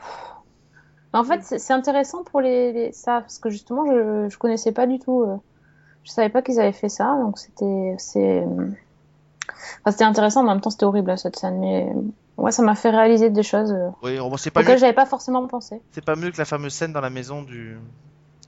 En 1.12 1.24
fait, 1.24 1.42
c'est 1.42 1.72
intéressant 1.74 2.24
pour 2.24 2.40
les, 2.40 2.72
les- 2.72 2.92
ça 2.92 3.20
parce 3.20 3.38
que 3.38 3.50
justement, 3.50 3.85
je 3.87 4.28
je 4.30 4.38
connaissais 4.38 4.72
pas 4.72 4.87
du 4.87 4.98
tout. 4.98 5.22
euh, 5.22 5.37
Je 6.04 6.11
savais 6.12 6.30
pas 6.30 6.40
qu'ils 6.42 6.58
avaient 6.58 6.72
fait 6.72 6.88
ça, 6.88 7.16
donc 7.22 7.38
c'était 7.38 7.94
c'est. 7.98 8.40
euh, 8.42 8.70
Enfin, 9.80 9.90
c'était 9.90 10.04
intéressant, 10.04 10.42
mais 10.42 10.50
en 10.50 10.54
même 10.54 10.61
temps, 10.61 10.70
c'était 10.70 10.85
horrible 10.87 11.16
cette 11.18 11.37
scène. 11.37 11.58
Mais 11.61 11.92
ouais, 12.37 12.52
ça 12.52 12.62
m'a 12.62 12.74
fait 12.74 12.90
réaliser 12.90 13.28
des 13.30 13.42
choses 13.42 13.72
euh, 13.72 13.90
Oui, 14.02 14.16
bon, 14.18 14.37
c'est 14.37 14.50
pas 14.50 14.61
auxquelles 14.61 14.74
mieux. 14.74 14.78
j'avais 14.80 14.92
pas 14.92 15.06
forcément 15.06 15.46
pensé. 15.46 15.80
C'est 15.92 16.04
pas 16.04 16.16
mieux 16.16 16.30
que 16.30 16.38
la 16.38 16.44
fameuse 16.44 16.72
scène 16.72 16.92
dans 16.92 17.00
la 17.00 17.11
maison 17.11 17.42
du, 17.42 17.76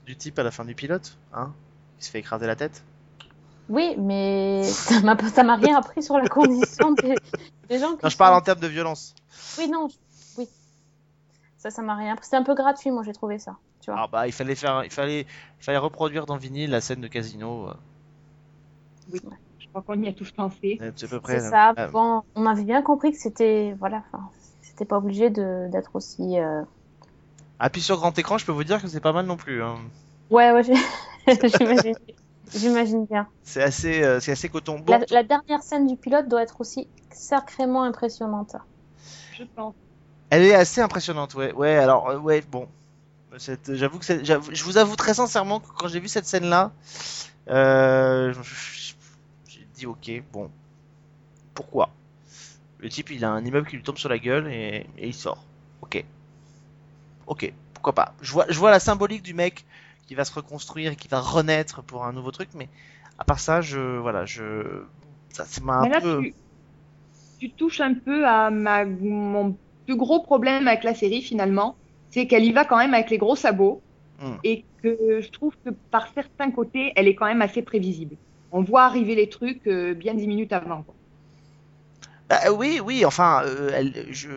du 0.05 0.15
type 0.15 0.39
à 0.39 0.43
la 0.43 0.51
fin 0.51 0.65
du 0.65 0.73
pilote, 0.75 1.17
hein 1.33 1.51
Il 1.99 2.05
se 2.05 2.09
fait 2.09 2.19
écraser 2.19 2.47
la 2.47 2.55
tête. 2.55 2.83
Oui, 3.69 3.95
mais 3.97 4.63
ça 4.63 5.01
m'a 5.01 5.15
pas- 5.15 5.29
ça 5.29 5.43
m'a 5.43 5.55
rien 5.55 5.77
appris 5.77 6.03
sur 6.03 6.17
la 6.17 6.27
condition 6.27 6.91
des, 6.91 7.15
des 7.69 7.79
gens. 7.79 7.95
Qui 7.95 8.03
Non, 8.03 8.09
je 8.09 8.17
parle 8.17 8.33
sont- 8.33 8.39
en 8.39 8.41
termes 8.41 8.59
de 8.59 8.67
violence. 8.67 9.15
Oui, 9.57 9.67
non, 9.69 9.87
je- 9.87 9.95
oui. 10.41 10.47
Ça, 11.57 11.71
ça 11.71 11.81
m'a 11.81 11.95
rien 11.95 12.13
appris. 12.13 12.25
C'était 12.25 12.37
un 12.37 12.43
peu 12.43 12.53
gratuit, 12.55 12.91
moi, 12.91 13.01
j'ai 13.03 13.13
trouvé 13.13 13.39
ça. 13.39 13.57
Tu 13.81 13.89
vois. 13.91 14.01
Ah 14.03 14.07
bah, 14.07 14.27
il 14.27 14.31
fallait 14.33 14.55
faire, 14.55 14.83
il 14.83 14.91
fallait, 14.91 15.21
il 15.21 15.63
fallait 15.63 15.77
reproduire 15.79 16.25
dans 16.27 16.37
Vinyle 16.37 16.69
la 16.69 16.81
scène 16.81 17.01
de 17.01 17.07
casino. 17.07 17.69
euh, 17.69 17.73
Je 19.59 19.67
crois 19.69 19.81
qu'on 19.81 20.01
y 20.01 20.07
a 20.07 20.13
tous 20.13 20.31
pensé. 20.31 20.79
C'est 20.95 21.05
à 21.05 21.07
peu 21.07 21.19
près. 21.19 21.39
C'est 21.39 21.51
là. 21.51 21.73
ça. 21.75 21.81
Euh, 21.83 21.89
Bon, 21.91 22.23
on 22.35 22.45
avait 22.45 22.63
bien 22.63 22.81
compris 22.81 23.11
que 23.11 23.17
c'était, 23.17 23.75
voilà, 23.79 24.03
enfin, 24.11 24.29
c'était 24.61 24.85
pas 24.85 24.97
obligé 24.97 25.29
de 25.29 25.67
d'être 25.71 25.91
aussi. 25.95 26.39
euh, 26.39 26.61
Ah, 27.59 27.69
puis 27.69 27.81
sur 27.81 27.97
grand 27.97 28.17
écran, 28.17 28.37
je 28.37 28.45
peux 28.45 28.51
vous 28.51 28.63
dire 28.63 28.81
que 28.81 28.87
c'est 28.87 28.99
pas 29.01 29.13
mal 29.13 29.25
non 29.25 29.37
plus. 29.37 29.63
hein. 29.63 29.77
Ouais, 30.29 30.51
ouais, 30.51 30.63
j'imagine, 31.27 31.95
j'imagine 32.53 33.05
bien. 33.05 33.27
C'est 33.43 33.61
assez, 33.63 34.03
euh, 34.03 34.19
c'est 34.19 34.31
assez 34.31 34.49
coton. 34.49 34.79
Bon, 34.79 34.93
La, 34.93 35.05
la 35.09 35.23
dernière 35.23 35.61
scène 35.63 35.87
du 35.87 35.97
pilote 35.97 36.27
doit 36.27 36.41
être 36.41 36.61
aussi 36.61 36.89
sacrément 37.11 37.83
impressionnante. 37.83 38.55
Je 39.37 39.43
pense. 39.55 39.73
Elle 40.29 40.43
est 40.43 40.55
assez 40.55 40.81
impressionnante, 40.81 41.35
ouais. 41.35 41.53
Ouais, 41.53 41.75
alors, 41.75 42.09
euh, 42.09 42.17
ouais, 42.17 42.41
bon. 42.41 42.67
J'avoue 43.69 43.99
que 43.99 44.05
c'est- 44.05 44.23
j'avoue- 44.25 44.53
je 44.53 44.63
vous 44.63 44.77
avoue 44.77 44.95
très 44.95 45.13
sincèrement 45.13 45.59
que 45.59 45.67
quand 45.77 45.87
j'ai 45.89 45.99
vu 45.99 46.07
cette 46.07 46.25
scène-là, 46.25 46.71
euh, 47.49 48.33
j'ai 49.49 49.65
dit 49.75 49.85
ok, 49.85 50.11
bon, 50.31 50.49
pourquoi? 51.53 51.89
Le 52.79 52.89
type, 52.89 53.11
il 53.11 53.25
a 53.25 53.31
un 53.31 53.45
immeuble 53.45 53.67
qui 53.67 53.77
lui 53.77 53.83
tombe 53.83 53.97
sur 53.97 54.09
la 54.09 54.19
gueule 54.19 54.47
et, 54.47 54.87
et 54.97 55.07
il 55.07 55.13
sort. 55.13 55.43
Ok. 55.81 56.03
Ok, 57.27 57.51
pourquoi 57.73 57.93
pas. 57.93 58.13
Je 58.21 58.31
vois, 58.31 58.45
je 58.49 58.57
vois 58.59 58.71
la 58.71 58.79
symbolique 58.79 59.23
du 59.23 59.33
mec 59.33 59.65
qui 60.07 60.15
va 60.15 60.25
se 60.25 60.33
reconstruire 60.33 60.91
et 60.93 60.95
qui 60.95 61.07
va 61.07 61.19
renaître 61.19 61.83
pour 61.83 62.05
un 62.05 62.13
nouveau 62.13 62.31
truc, 62.31 62.49
mais 62.55 62.69
à 63.17 63.23
part 63.23 63.39
ça, 63.39 63.61
je, 63.61 63.97
voilà, 63.97 64.25
je, 64.25 64.83
ça, 65.29 65.45
c'est 65.45 65.63
m'a 65.63 65.79
un 65.81 65.89
là, 65.89 66.01
peu. 66.01 66.21
tu, 66.21 66.35
tu 67.39 67.51
touches 67.51 67.81
un 67.81 67.93
peu 67.93 68.25
à 68.27 68.49
ma, 68.49 68.85
mon 68.85 69.57
plus 69.85 69.95
gros 69.97 70.21
problème 70.21 70.67
avec 70.67 70.83
la 70.83 70.93
série 70.95 71.21
finalement, 71.21 71.75
c'est 72.09 72.27
qu'elle 72.27 72.45
y 72.45 72.51
va 72.53 72.65
quand 72.65 72.77
même 72.77 72.93
avec 72.93 73.09
les 73.09 73.17
gros 73.17 73.35
sabots 73.35 73.81
Hmm. 74.17 74.37
et 74.45 74.63
que 74.81 75.19
je 75.21 75.29
trouve 75.29 75.57
que 75.65 75.71
par 75.91 76.07
certains 76.13 76.49
côtés, 76.49 76.93
elle 76.95 77.09
est 77.09 77.15
quand 77.15 77.25
même 77.25 77.41
assez 77.41 77.61
prévisible. 77.61 78.15
On 78.53 78.61
voit 78.63 78.83
arriver 78.85 79.13
les 79.13 79.27
trucs 79.27 79.67
euh, 79.67 79.93
bien 79.93 80.13
dix 80.13 80.25
minutes 80.25 80.53
avant. 80.53 80.83
quoi. 80.83 80.95
Bah, 82.29 82.51
oui, 82.53 82.79
oui, 82.83 83.05
enfin, 83.05 83.43
euh, 83.45 83.71
elle, 83.73 84.07
je... 84.13 84.29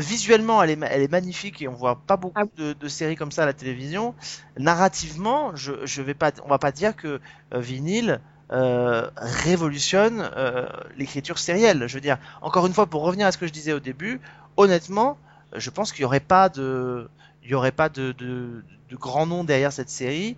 visuellement, 0.00 0.62
elle 0.62 0.70
est, 0.70 0.76
ma- 0.76 0.86
elle 0.86 1.02
est 1.02 1.10
magnifique 1.12 1.62
et 1.62 1.68
on 1.68 1.74
voit 1.74 1.96
pas 2.06 2.16
beaucoup 2.16 2.40
Ah. 2.40 2.44
de, 2.56 2.72
de 2.72 2.88
séries 2.88 3.16
comme 3.16 3.32
ça 3.32 3.42
à 3.44 3.46
la 3.46 3.52
télévision. 3.52 4.14
Narrativement, 4.58 5.54
je, 5.56 5.72
je 5.84 6.02
vais 6.02 6.14
pas, 6.14 6.32
on 6.44 6.48
va 6.48 6.58
pas 6.58 6.72
dire 6.72 6.96
que 6.96 7.20
euh, 7.54 7.60
Vinyl 7.60 8.20
euh, 8.52 9.08
révolutionne 9.16 10.28
euh, 10.36 10.66
l'écriture 10.96 11.38
sérielle. 11.38 11.86
Je 11.86 11.94
veux 11.94 12.00
dire, 12.00 12.18
encore 12.42 12.66
une 12.66 12.74
fois, 12.74 12.86
pour 12.86 13.02
revenir 13.02 13.26
à 13.26 13.32
ce 13.32 13.38
que 13.38 13.46
je 13.46 13.52
disais 13.52 13.72
au 13.72 13.80
début, 13.80 14.20
honnêtement, 14.56 15.18
je 15.54 15.70
pense 15.70 15.92
qu'il 15.92 16.02
y 16.02 16.04
aurait 16.04 16.20
pas 16.20 16.48
de, 16.48 17.08
il 17.44 17.50
y 17.50 17.54
aurait 17.54 17.72
pas 17.72 17.88
de, 17.88 18.12
de, 18.12 18.64
de 18.90 18.96
grand 18.96 19.26
nom 19.26 19.44
derrière 19.44 19.72
cette 19.72 19.90
série. 19.90 20.36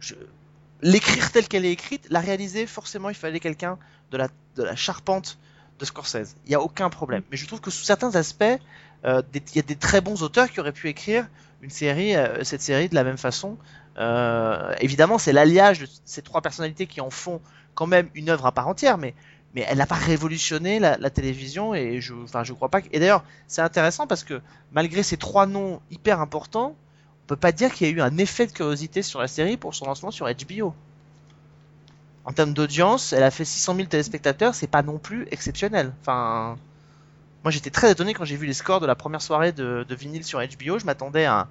Je- 0.00 0.14
l'écrire 0.82 1.32
telle 1.32 1.48
qu'elle 1.48 1.64
est 1.64 1.72
écrite, 1.72 2.06
la 2.10 2.20
réaliser, 2.20 2.66
forcément, 2.66 3.08
il 3.08 3.14
fallait 3.16 3.40
quelqu'un 3.40 3.78
de 4.10 4.16
la, 4.16 4.28
de 4.56 4.62
la 4.62 4.76
charpente 4.76 5.38
de 5.78 5.84
Scorsese. 5.84 6.36
Il 6.46 6.50
n'y 6.50 6.54
a 6.54 6.60
aucun 6.60 6.90
problème. 6.90 7.22
Mais 7.30 7.36
je 7.36 7.46
trouve 7.46 7.60
que 7.60 7.70
sous 7.70 7.84
certains 7.84 8.14
aspects, 8.16 8.44
euh, 9.04 9.22
il 9.34 9.56
y 9.56 9.58
a 9.58 9.62
des 9.62 9.76
très 9.76 10.00
bons 10.00 10.22
auteurs 10.22 10.50
qui 10.50 10.60
auraient 10.60 10.72
pu 10.72 10.88
écrire 10.88 11.26
une 11.62 11.70
série, 11.70 12.16
euh, 12.16 12.44
cette 12.44 12.62
série 12.62 12.88
de 12.88 12.94
la 12.94 13.04
même 13.04 13.16
façon. 13.16 13.56
Euh, 13.98 14.74
évidemment, 14.80 15.18
c'est 15.18 15.32
l'alliage 15.32 15.80
de 15.80 15.88
ces 16.04 16.22
trois 16.22 16.40
personnalités 16.40 16.86
qui 16.86 17.00
en 17.00 17.10
font 17.10 17.40
quand 17.74 17.86
même 17.86 18.08
une 18.14 18.28
œuvre 18.28 18.46
à 18.46 18.52
part 18.52 18.68
entière, 18.68 18.98
mais, 18.98 19.14
mais 19.54 19.64
elle 19.68 19.78
n'a 19.78 19.86
pas 19.86 19.96
révolutionné 19.96 20.78
la, 20.78 21.10
télévision 21.10 21.74
et 21.74 22.00
je, 22.00 22.14
enfin, 22.14 22.44
je 22.44 22.52
crois 22.52 22.68
pas. 22.68 22.80
Et 22.92 22.98
d'ailleurs, 22.98 23.24
c'est 23.46 23.62
intéressant 23.62 24.06
parce 24.06 24.24
que 24.24 24.40
malgré 24.72 25.02
ces 25.02 25.16
trois 25.16 25.46
noms 25.46 25.80
hyper 25.90 26.20
importants, 26.20 26.76
on 27.24 27.26
peut 27.26 27.36
pas 27.36 27.52
dire 27.52 27.72
qu'il 27.72 27.86
y 27.86 27.90
a 27.90 27.92
eu 27.92 28.00
un 28.00 28.18
effet 28.18 28.46
de 28.46 28.52
curiosité 28.52 29.02
sur 29.02 29.20
la 29.20 29.28
série 29.28 29.56
pour 29.56 29.74
son 29.74 29.86
lancement 29.86 30.10
sur 30.10 30.26
HBO. 30.26 30.74
En 32.28 32.32
termes 32.32 32.54
d'audience, 32.54 33.12
elle 33.12 33.24
a 33.24 33.30
fait 33.32 33.44
600 33.44 33.74
000 33.74 33.88
téléspectateurs, 33.88 34.54
c'est 34.54 34.68
pas 34.70 34.82
non 34.84 34.98
plus 35.00 35.26
exceptionnel. 35.32 35.92
Enfin, 36.00 36.56
moi 37.44 37.50
j'étais 37.52 37.70
très 37.70 37.92
étonné 37.92 38.14
quand 38.14 38.24
j'ai 38.24 38.36
vu 38.36 38.46
les 38.46 38.54
scores 38.54 38.80
de 38.80 38.86
la 38.86 38.94
première 38.96 39.22
soirée 39.22 39.52
de, 39.52 39.84
de 39.88 39.94
vinyle 39.96 40.24
sur 40.24 40.40
HBO. 40.40 40.78
Je 40.78 40.86
m'attendais 40.86 41.24
à, 41.26 41.40
un- 41.40 41.48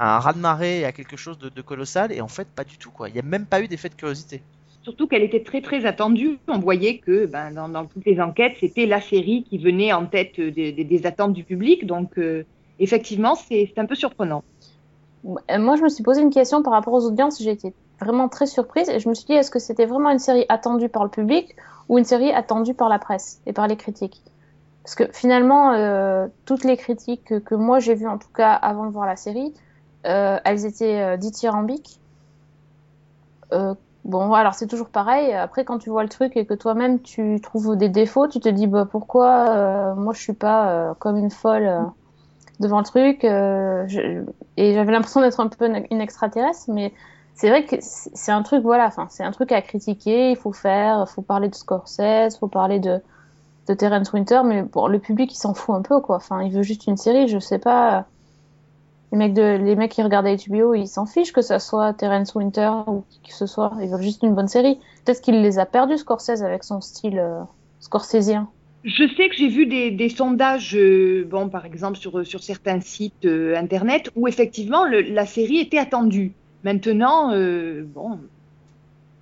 à 0.00 0.16
un 0.16 0.20
raz-de-marée 0.20 0.80
et 0.80 0.86
à 0.86 0.92
quelque 0.92 1.16
chose 1.18 1.38
de, 1.38 1.48
de 1.50 1.62
colossal, 1.62 2.12
et 2.12 2.20
en 2.22 2.28
fait 2.28 2.48
pas 2.48 2.64
du 2.64 2.78
tout 2.78 2.90
quoi. 2.92 3.08
Il 3.10 3.14
n'y 3.14 3.20
a 3.20 3.24
même 3.24 3.46
pas 3.46 3.60
eu 3.62 3.68
d'effet 3.68 3.90
de 3.90 3.94
curiosité. 3.96 4.42
Surtout 4.82 5.06
qu'elle 5.08 5.22
était 5.22 5.42
très 5.42 5.60
très 5.62 5.84
attendue. 5.86 6.38
On 6.48 6.58
voyait 6.58 6.98
que 6.98 7.26
ben, 7.26 7.50
dans, 7.52 7.68
dans 7.68 7.86
toutes 7.86 8.04
les 8.06 8.20
enquêtes, 8.20 8.56
c'était 8.60 8.86
la 8.86 9.00
série 9.00 9.44
qui 9.44 9.58
venait 9.58 9.92
en 9.92 10.06
tête 10.06 10.40
des, 10.40 10.72
des- 10.72 10.84
des 10.84 11.06
attentes 11.06 11.34
du 11.34 11.44
public. 11.44 11.86
Donc 11.86 12.18
euh, 12.18 12.44
effectivement, 12.78 13.34
c'est 13.34 13.72
un 13.78 13.86
peu 13.86 13.94
surprenant. 13.94 14.42
Moi, 15.24 15.76
je 15.76 15.82
me 15.82 15.88
suis 15.88 16.02
posé 16.02 16.22
une 16.22 16.30
question 16.30 16.62
par 16.62 16.72
rapport 16.72 16.94
aux 16.94 17.04
audiences. 17.06 17.42
J'ai 17.42 17.50
été 17.50 17.74
vraiment 18.00 18.28
très 18.28 18.46
surprise 18.46 18.88
et 18.88 18.98
je 18.98 19.08
me 19.08 19.14
suis 19.14 19.26
dit, 19.26 19.34
est-ce 19.34 19.50
que 19.50 19.58
c'était 19.58 19.86
vraiment 19.86 20.10
une 20.10 20.18
série 20.18 20.46
attendue 20.48 20.88
par 20.88 21.04
le 21.04 21.10
public 21.10 21.54
ou 21.88 21.98
une 21.98 22.04
série 22.04 22.32
attendue 22.32 22.74
par 22.74 22.88
la 22.88 22.98
presse 22.98 23.40
et 23.46 23.52
par 23.52 23.66
les 23.66 23.76
critiques? 23.76 24.22
Parce 24.82 24.94
que 24.94 25.04
finalement, 25.12 25.72
euh, 25.72 26.26
toutes 26.46 26.64
les 26.64 26.76
critiques 26.76 27.44
que, 27.44 27.54
moi 27.54 27.78
j'ai 27.80 27.94
vues, 27.94 28.08
en 28.08 28.18
tout 28.18 28.32
cas 28.34 28.52
avant 28.52 28.86
de 28.86 28.90
voir 28.90 29.06
la 29.06 29.16
série, 29.16 29.52
euh, 30.06 30.38
elles 30.44 30.64
étaient 30.64 31.00
euh, 31.00 31.16
dithyrambiques. 31.16 32.00
Bon, 34.02 34.32
alors 34.32 34.54
c'est 34.54 34.66
toujours 34.66 34.88
pareil. 34.88 35.34
Après, 35.34 35.66
quand 35.66 35.78
tu 35.78 35.90
vois 35.90 36.02
le 36.02 36.08
truc 36.08 36.34
et 36.34 36.46
que 36.46 36.54
toi-même 36.54 37.02
tu 37.02 37.38
trouves 37.42 37.76
des 37.76 37.90
défauts, 37.90 38.26
tu 38.28 38.40
te 38.40 38.48
dis, 38.48 38.66
bah, 38.66 38.88
pourquoi 38.90 39.94
moi 39.94 40.14
je 40.14 40.20
suis 40.20 40.32
pas 40.32 40.94
comme 40.98 41.18
une 41.18 41.30
folle 41.30 41.70
devant 42.60 42.78
le 42.78 42.84
truc 42.84 43.24
et 43.24 44.74
j'avais 44.74 44.92
l'impression 44.92 45.20
d'être 45.20 45.40
un 45.40 45.48
peu 45.48 45.70
une 45.90 46.00
extraterrestre 46.00 46.64
mais 46.68 46.94
c'est 47.40 47.48
vrai 47.48 47.64
que 47.64 47.76
c'est 47.80 48.32
un 48.32 48.42
truc 48.42 48.62
voilà 48.62 48.86
enfin 48.86 49.06
c'est 49.08 49.24
un 49.24 49.30
truc 49.30 49.50
à 49.50 49.62
critiquer 49.62 50.32
il 50.32 50.36
faut 50.36 50.52
faire 50.52 51.08
faut 51.08 51.22
parler 51.22 51.48
de 51.48 51.54
Scorsese 51.54 52.36
faut 52.38 52.48
parler 52.48 52.80
de 52.80 53.00
de 53.66 53.72
Terence 53.72 54.12
Winter 54.12 54.42
mais 54.44 54.62
bon 54.62 54.88
le 54.88 54.98
public 54.98 55.32
il 55.32 55.36
s'en 55.36 55.54
fout 55.54 55.74
un 55.74 55.80
peu 55.80 56.00
quoi. 56.00 56.16
Enfin 56.16 56.42
il 56.42 56.52
veut 56.52 56.62
juste 56.62 56.86
une 56.86 56.98
série 56.98 57.28
je 57.28 57.38
sais 57.38 57.58
pas. 57.58 58.04
Les 59.10 59.16
mecs 59.16 59.32
de 59.32 59.56
les 59.56 59.74
mecs 59.74 59.90
qui 59.90 60.02
regardent 60.02 60.26
HBO 60.26 60.74
ils 60.74 60.86
s'en 60.86 61.06
fichent 61.06 61.32
que 61.32 61.40
ça 61.40 61.58
soit 61.58 61.94
Terence 61.94 62.34
Winter 62.34 62.70
ou 62.86 63.04
qui 63.08 63.30
que 63.30 63.34
ce 63.34 63.46
soit 63.46 63.72
ils 63.80 63.88
veulent 63.88 64.02
juste 64.02 64.22
une 64.22 64.34
bonne 64.34 64.48
série. 64.48 64.78
Peut-être 65.06 65.22
qu'il 65.22 65.40
les 65.40 65.58
a 65.58 65.64
perdus 65.64 65.96
Scorsese 65.96 66.42
avec 66.42 66.62
son 66.62 66.82
style 66.82 67.18
euh, 67.18 67.40
scorsésien. 67.78 68.50
Je 68.84 69.04
sais 69.16 69.28
que 69.28 69.34
j'ai 69.34 69.48
vu 69.48 69.66
des, 69.66 70.08
sondages, 70.08 70.74
euh, 70.74 71.26
bon, 71.28 71.50
par 71.50 71.66
exemple 71.66 71.98
sur, 71.98 72.26
sur 72.26 72.42
certains 72.42 72.80
sites 72.80 73.26
euh, 73.26 73.54
internet, 73.54 74.10
où 74.16 74.26
effectivement 74.26 74.86
la 74.86 75.26
série 75.26 75.58
était 75.58 75.76
attendue. 75.76 76.32
Maintenant, 76.64 77.32
euh, 77.32 77.82
bon, 77.84 78.18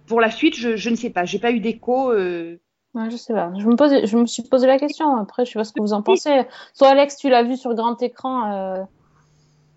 pour 0.07 0.21
la 0.21 0.31
suite, 0.31 0.57
je, 0.57 0.77
je 0.77 0.91
ne 0.91 0.97
sais 0.97 1.11
pas. 1.11 1.25
J'ai 1.25 1.39
pas 1.39 1.53
eu 1.53 1.61
d'écho. 1.61 2.11
euh, 2.13 2.57
Ouais, 2.95 3.11
je 3.11 3.17
sais 3.17 3.35
pas. 3.35 3.53
Je 3.57 3.67
me 3.67 3.77
pose, 3.77 3.93
je 4.07 4.17
me 4.17 4.27
suis 4.27 4.43
posé 4.43 4.67
la 4.67 4.79
question. 4.79 5.17
Après, 5.17 5.45
je 5.45 5.53
sais 5.53 5.59
pas 5.59 5.65
ce 5.65 5.73
que 5.73 5.81
vous 5.81 5.93
en 5.93 6.03
pensez. 6.03 6.43
Soit 6.73 6.89
Alex, 6.89 7.17
tu 7.17 7.29
l'as 7.29 7.43
vu 7.43 7.57
sur 7.57 7.75
grand 7.75 8.01
écran. 8.03 8.51
Euh, 8.51 8.83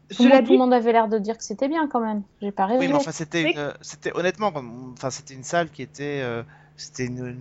tout, 0.09 0.23
le 0.23 0.29
Cela 0.29 0.35
monde, 0.35 0.45
tout 0.45 0.51
le 0.51 0.55
dit, 0.55 0.57
monde 0.59 0.73
avait 0.73 0.91
l'air 0.91 1.07
de 1.07 1.19
dire 1.19 1.37
que 1.37 1.43
c'était 1.43 1.67
bien 1.67 1.87
quand 1.87 1.99
même. 1.99 2.23
J'ai 2.41 2.51
pas 2.51 2.65
rêvé. 2.65 2.79
Oui, 2.79 2.87
mais 2.87 2.95
enfin 2.95 3.11
c'était 3.11 3.43
Oui. 3.43 3.53
une, 3.55 3.73
c'était 3.81 4.15
honnêtement, 4.15 4.51
enfin 4.93 5.09
c'était 5.09 5.33
une 5.33 5.43
salle 5.43 5.69
qui 5.69 5.81
était, 5.81 6.21
euh, 6.21 6.43
c'était 6.77 7.05
une, 7.05 7.37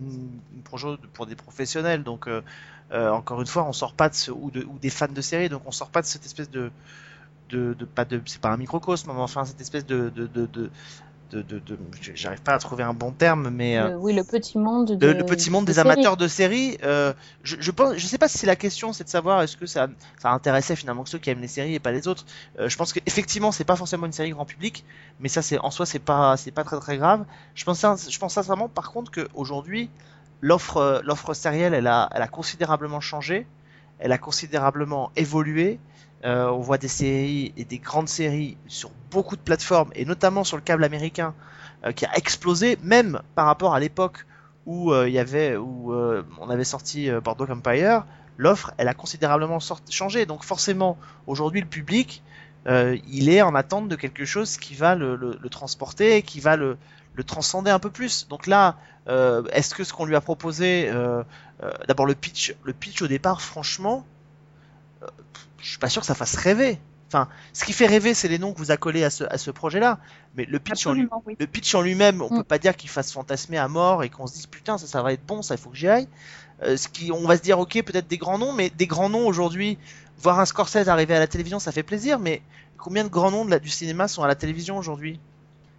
projet 0.64 0.88
pour 1.14 1.26
des 1.26 1.36
professionnels. 1.36 2.02
Donc 2.02 2.26
euh, 2.28 2.42
euh, 2.92 3.10
encore 3.10 3.40
une 3.40 3.46
fois, 3.46 3.64
on 3.64 3.72
sort 3.72 3.94
pas 3.94 4.08
de 4.08 4.14
ce 4.14 4.30
ou, 4.32 4.50
de, 4.50 4.64
ou 4.64 4.78
des 4.80 4.90
fans 4.90 5.06
de 5.08 5.20
série, 5.20 5.48
donc 5.48 5.62
on 5.66 5.70
sort 5.72 5.90
pas 5.90 6.00
de 6.02 6.06
cette 6.06 6.24
espèce 6.26 6.50
de 6.50 6.70
de, 7.50 7.74
de 7.78 7.84
pas 7.84 8.04
de 8.04 8.20
c'est 8.26 8.40
pas 8.40 8.50
un 8.50 8.56
microcosme, 8.56 9.10
mais 9.12 9.20
enfin 9.20 9.44
cette 9.44 9.60
espèce 9.60 9.86
de 9.86 10.08
de 10.10 10.26
de 10.26 10.46
de, 10.46 10.70
de, 11.30 11.42
de- 11.42 11.58
de- 11.60 11.78
j'arrive 12.14 12.42
pas 12.42 12.54
à 12.54 12.58
trouver 12.58 12.82
un 12.82 12.92
bon 12.92 13.12
terme, 13.12 13.50
mais 13.50 13.78
euh, 13.78 13.96
oui, 13.96 14.12
le 14.12 14.24
petit 14.24 14.58
monde. 14.58 14.96
De, 14.98 15.06
le, 15.06 15.22
petit 15.22 15.48
monde 15.50 15.64
de 15.64 15.68
des 15.68 15.74
séries. 15.74 15.92
amateurs 15.92 16.16
de 16.16 16.26
séries. 16.26 16.76
euh, 16.82 17.12
je, 17.44 17.56
je 17.60 17.70
pense, 17.70 17.96
je 17.96 18.06
sais 18.06 18.18
pas 18.18 18.28
si 18.28 18.46
la 18.46 18.56
question 18.56 18.92
c'est 18.92 19.04
de 19.04 19.08
savoir 19.08 19.40
est-ce 19.42 19.56
que 19.56 19.66
ça, 19.66 19.88
ça 20.18 20.30
intéressait 20.32 20.74
finalement 20.74 21.04
que 21.04 21.08
ceux 21.08 21.18
qui 21.18 21.30
aiment 21.30 21.40
les 21.40 21.46
séries 21.48 21.74
et 21.74 21.78
pas 21.78 21.92
les 21.92 22.08
autres. 22.08 22.24
Euh, 22.58 22.68
je 22.68 22.76
pense 22.76 22.92
qu'effectivement 22.92 23.52
c'est 23.52 23.64
pas 23.64 23.76
forcément 23.76 24.06
une 24.06 24.12
série 24.12 24.30
grand 24.30 24.44
public, 24.44 24.84
mais 25.20 25.28
ça 25.28 25.40
c'est 25.42 25.58
en 25.60 25.70
soi 25.70 25.86
c'est 25.86 26.00
pas 26.00 26.36
c'est 26.36 26.50
pas 26.50 26.64
très 26.64 26.80
très 26.80 26.96
grave. 26.98 27.24
Je 27.54 27.64
pense 27.64 27.80
je 28.10 28.18
pense 28.18 28.34
sincèrement 28.34 28.68
par 28.68 28.90
contre 28.90 29.12
que 29.12 29.28
aujourd'hui 29.34 29.88
l'offre 30.40 31.00
l'offre 31.04 31.32
sérielle 31.34 31.74
elle 31.74 31.86
a 31.86 32.08
elle 32.12 32.22
a 32.22 32.28
considérablement 32.28 33.00
changé, 33.00 33.46
elle 34.00 34.12
a 34.12 34.18
considérablement 34.18 35.12
évolué. 35.16 35.78
Euh, 36.24 36.50
on 36.50 36.58
voit 36.58 36.76
des 36.76 36.88
séries 36.88 37.54
et 37.56 37.64
des 37.64 37.78
grandes 37.78 38.08
séries 38.08 38.58
sur 38.66 38.90
beaucoup 39.10 39.36
de 39.36 39.40
plateformes 39.40 39.90
et 39.94 40.04
notamment 40.04 40.44
sur 40.44 40.58
le 40.58 40.62
câble 40.62 40.84
américain 40.84 41.34
euh, 41.84 41.92
qui 41.92 42.04
a 42.04 42.14
explosé 42.14 42.78
même 42.82 43.22
par 43.34 43.46
rapport 43.46 43.74
à 43.74 43.80
l'époque 43.80 44.26
où 44.66 44.92
euh, 44.92 46.22
on 46.38 46.50
avait 46.50 46.64
sorti 46.64 47.10
Boardwalk 47.24 47.50
Empire, 47.50 48.04
l'offre 48.36 48.72
elle 48.76 48.88
a 48.88 48.94
considérablement 48.94 49.58
changé. 49.88 50.26
Donc 50.26 50.44
forcément 50.44 50.98
aujourd'hui 51.26 51.62
le 51.62 51.66
public 51.66 52.22
il 52.66 53.30
est 53.30 53.40
en 53.40 53.54
attente 53.54 53.88
de 53.88 53.96
quelque 53.96 54.26
chose 54.26 54.58
qui 54.58 54.74
va 54.74 54.94
le, 54.94 55.38
transporter, 55.50 56.20
qui 56.20 56.40
va 56.40 56.56
le, 56.56 56.76
transcender 57.26 57.70
un 57.70 57.78
peu 57.78 57.88
plus. 57.88 58.28
Donc 58.28 58.46
là, 58.46 58.76
est-ce 59.52 59.74
que 59.74 59.82
ce 59.82 59.94
qu'on 59.94 60.04
lui 60.04 60.14
a 60.14 60.20
proposé, 60.20 60.92
d'abord 61.88 62.04
le 62.04 62.14
pitch, 62.14 62.54
le 62.62 62.74
pitch 62.74 63.00
au 63.00 63.08
départ, 63.08 63.40
franchement, 63.40 64.04
je 65.62 65.68
suis 65.70 65.78
pas 65.78 65.88
sûr 65.88 66.00
que 66.02 66.06
ça 66.06 66.14
fasse 66.14 66.34
rêver. 66.36 66.78
Enfin, 67.08 67.28
ce 67.52 67.64
qui 67.64 67.72
fait 67.72 67.86
rêver, 67.86 68.14
c'est 68.14 68.28
les 68.28 68.38
noms 68.38 68.52
que 68.52 68.58
vous 68.58 68.70
accolez 68.70 69.02
à 69.02 69.10
ce, 69.10 69.24
à 69.24 69.36
ce 69.36 69.50
projet-là. 69.50 69.98
Mais 70.36 70.44
le 70.44 70.60
pitch 70.60 70.86
en 70.86 70.92
lui, 70.92 71.00
absolument, 71.02 71.22
oui. 71.26 71.36
le 71.40 71.46
pitch 71.48 71.74
en 71.74 71.82
lui-même, 71.82 72.22
on 72.22 72.26
Mm. 72.32 72.36
peut 72.38 72.44
pas 72.44 72.58
dire 72.58 72.76
qu'il 72.76 72.88
fasse 72.88 73.12
fantasmer 73.12 73.58
à 73.58 73.66
mort 73.66 74.04
et 74.04 74.10
qu'on 74.10 74.28
se 74.28 74.34
dise 74.34 74.46
putain 74.46 74.78
ça, 74.78 74.86
ça 74.86 75.02
va 75.02 75.12
être 75.12 75.26
bon, 75.26 75.42
ça 75.42 75.54
il 75.56 75.60
faut 75.60 75.70
que 75.70 75.76
j'y 75.76 75.88
aille. 75.88 76.06
Euh, 76.62 76.76
ce 76.76 76.86
qui, 76.88 77.10
on 77.10 77.26
va 77.26 77.36
se 77.36 77.42
dire 77.42 77.58
ok 77.58 77.82
peut-être 77.82 78.06
des 78.06 78.18
grands 78.18 78.38
noms, 78.38 78.52
mais 78.52 78.70
des 78.70 78.86
grands 78.86 79.08
noms 79.08 79.26
aujourd'hui, 79.26 79.76
voir 80.18 80.38
un 80.38 80.44
Scorsese 80.44 80.86
arriver 80.88 81.14
à 81.16 81.18
la 81.18 81.26
télévision, 81.26 81.58
ça 81.58 81.72
fait 81.72 81.82
plaisir. 81.82 82.20
Mais 82.20 82.42
combien 82.78 83.02
de 83.02 83.08
grands 83.08 83.32
noms 83.32 83.44
de 83.44 83.50
la- 83.50 83.58
du 83.58 83.70
cinéma 83.70 84.06
sont 84.06 84.22
à 84.22 84.28
la 84.28 84.36
télévision 84.36 84.78
aujourd'hui? 84.78 85.18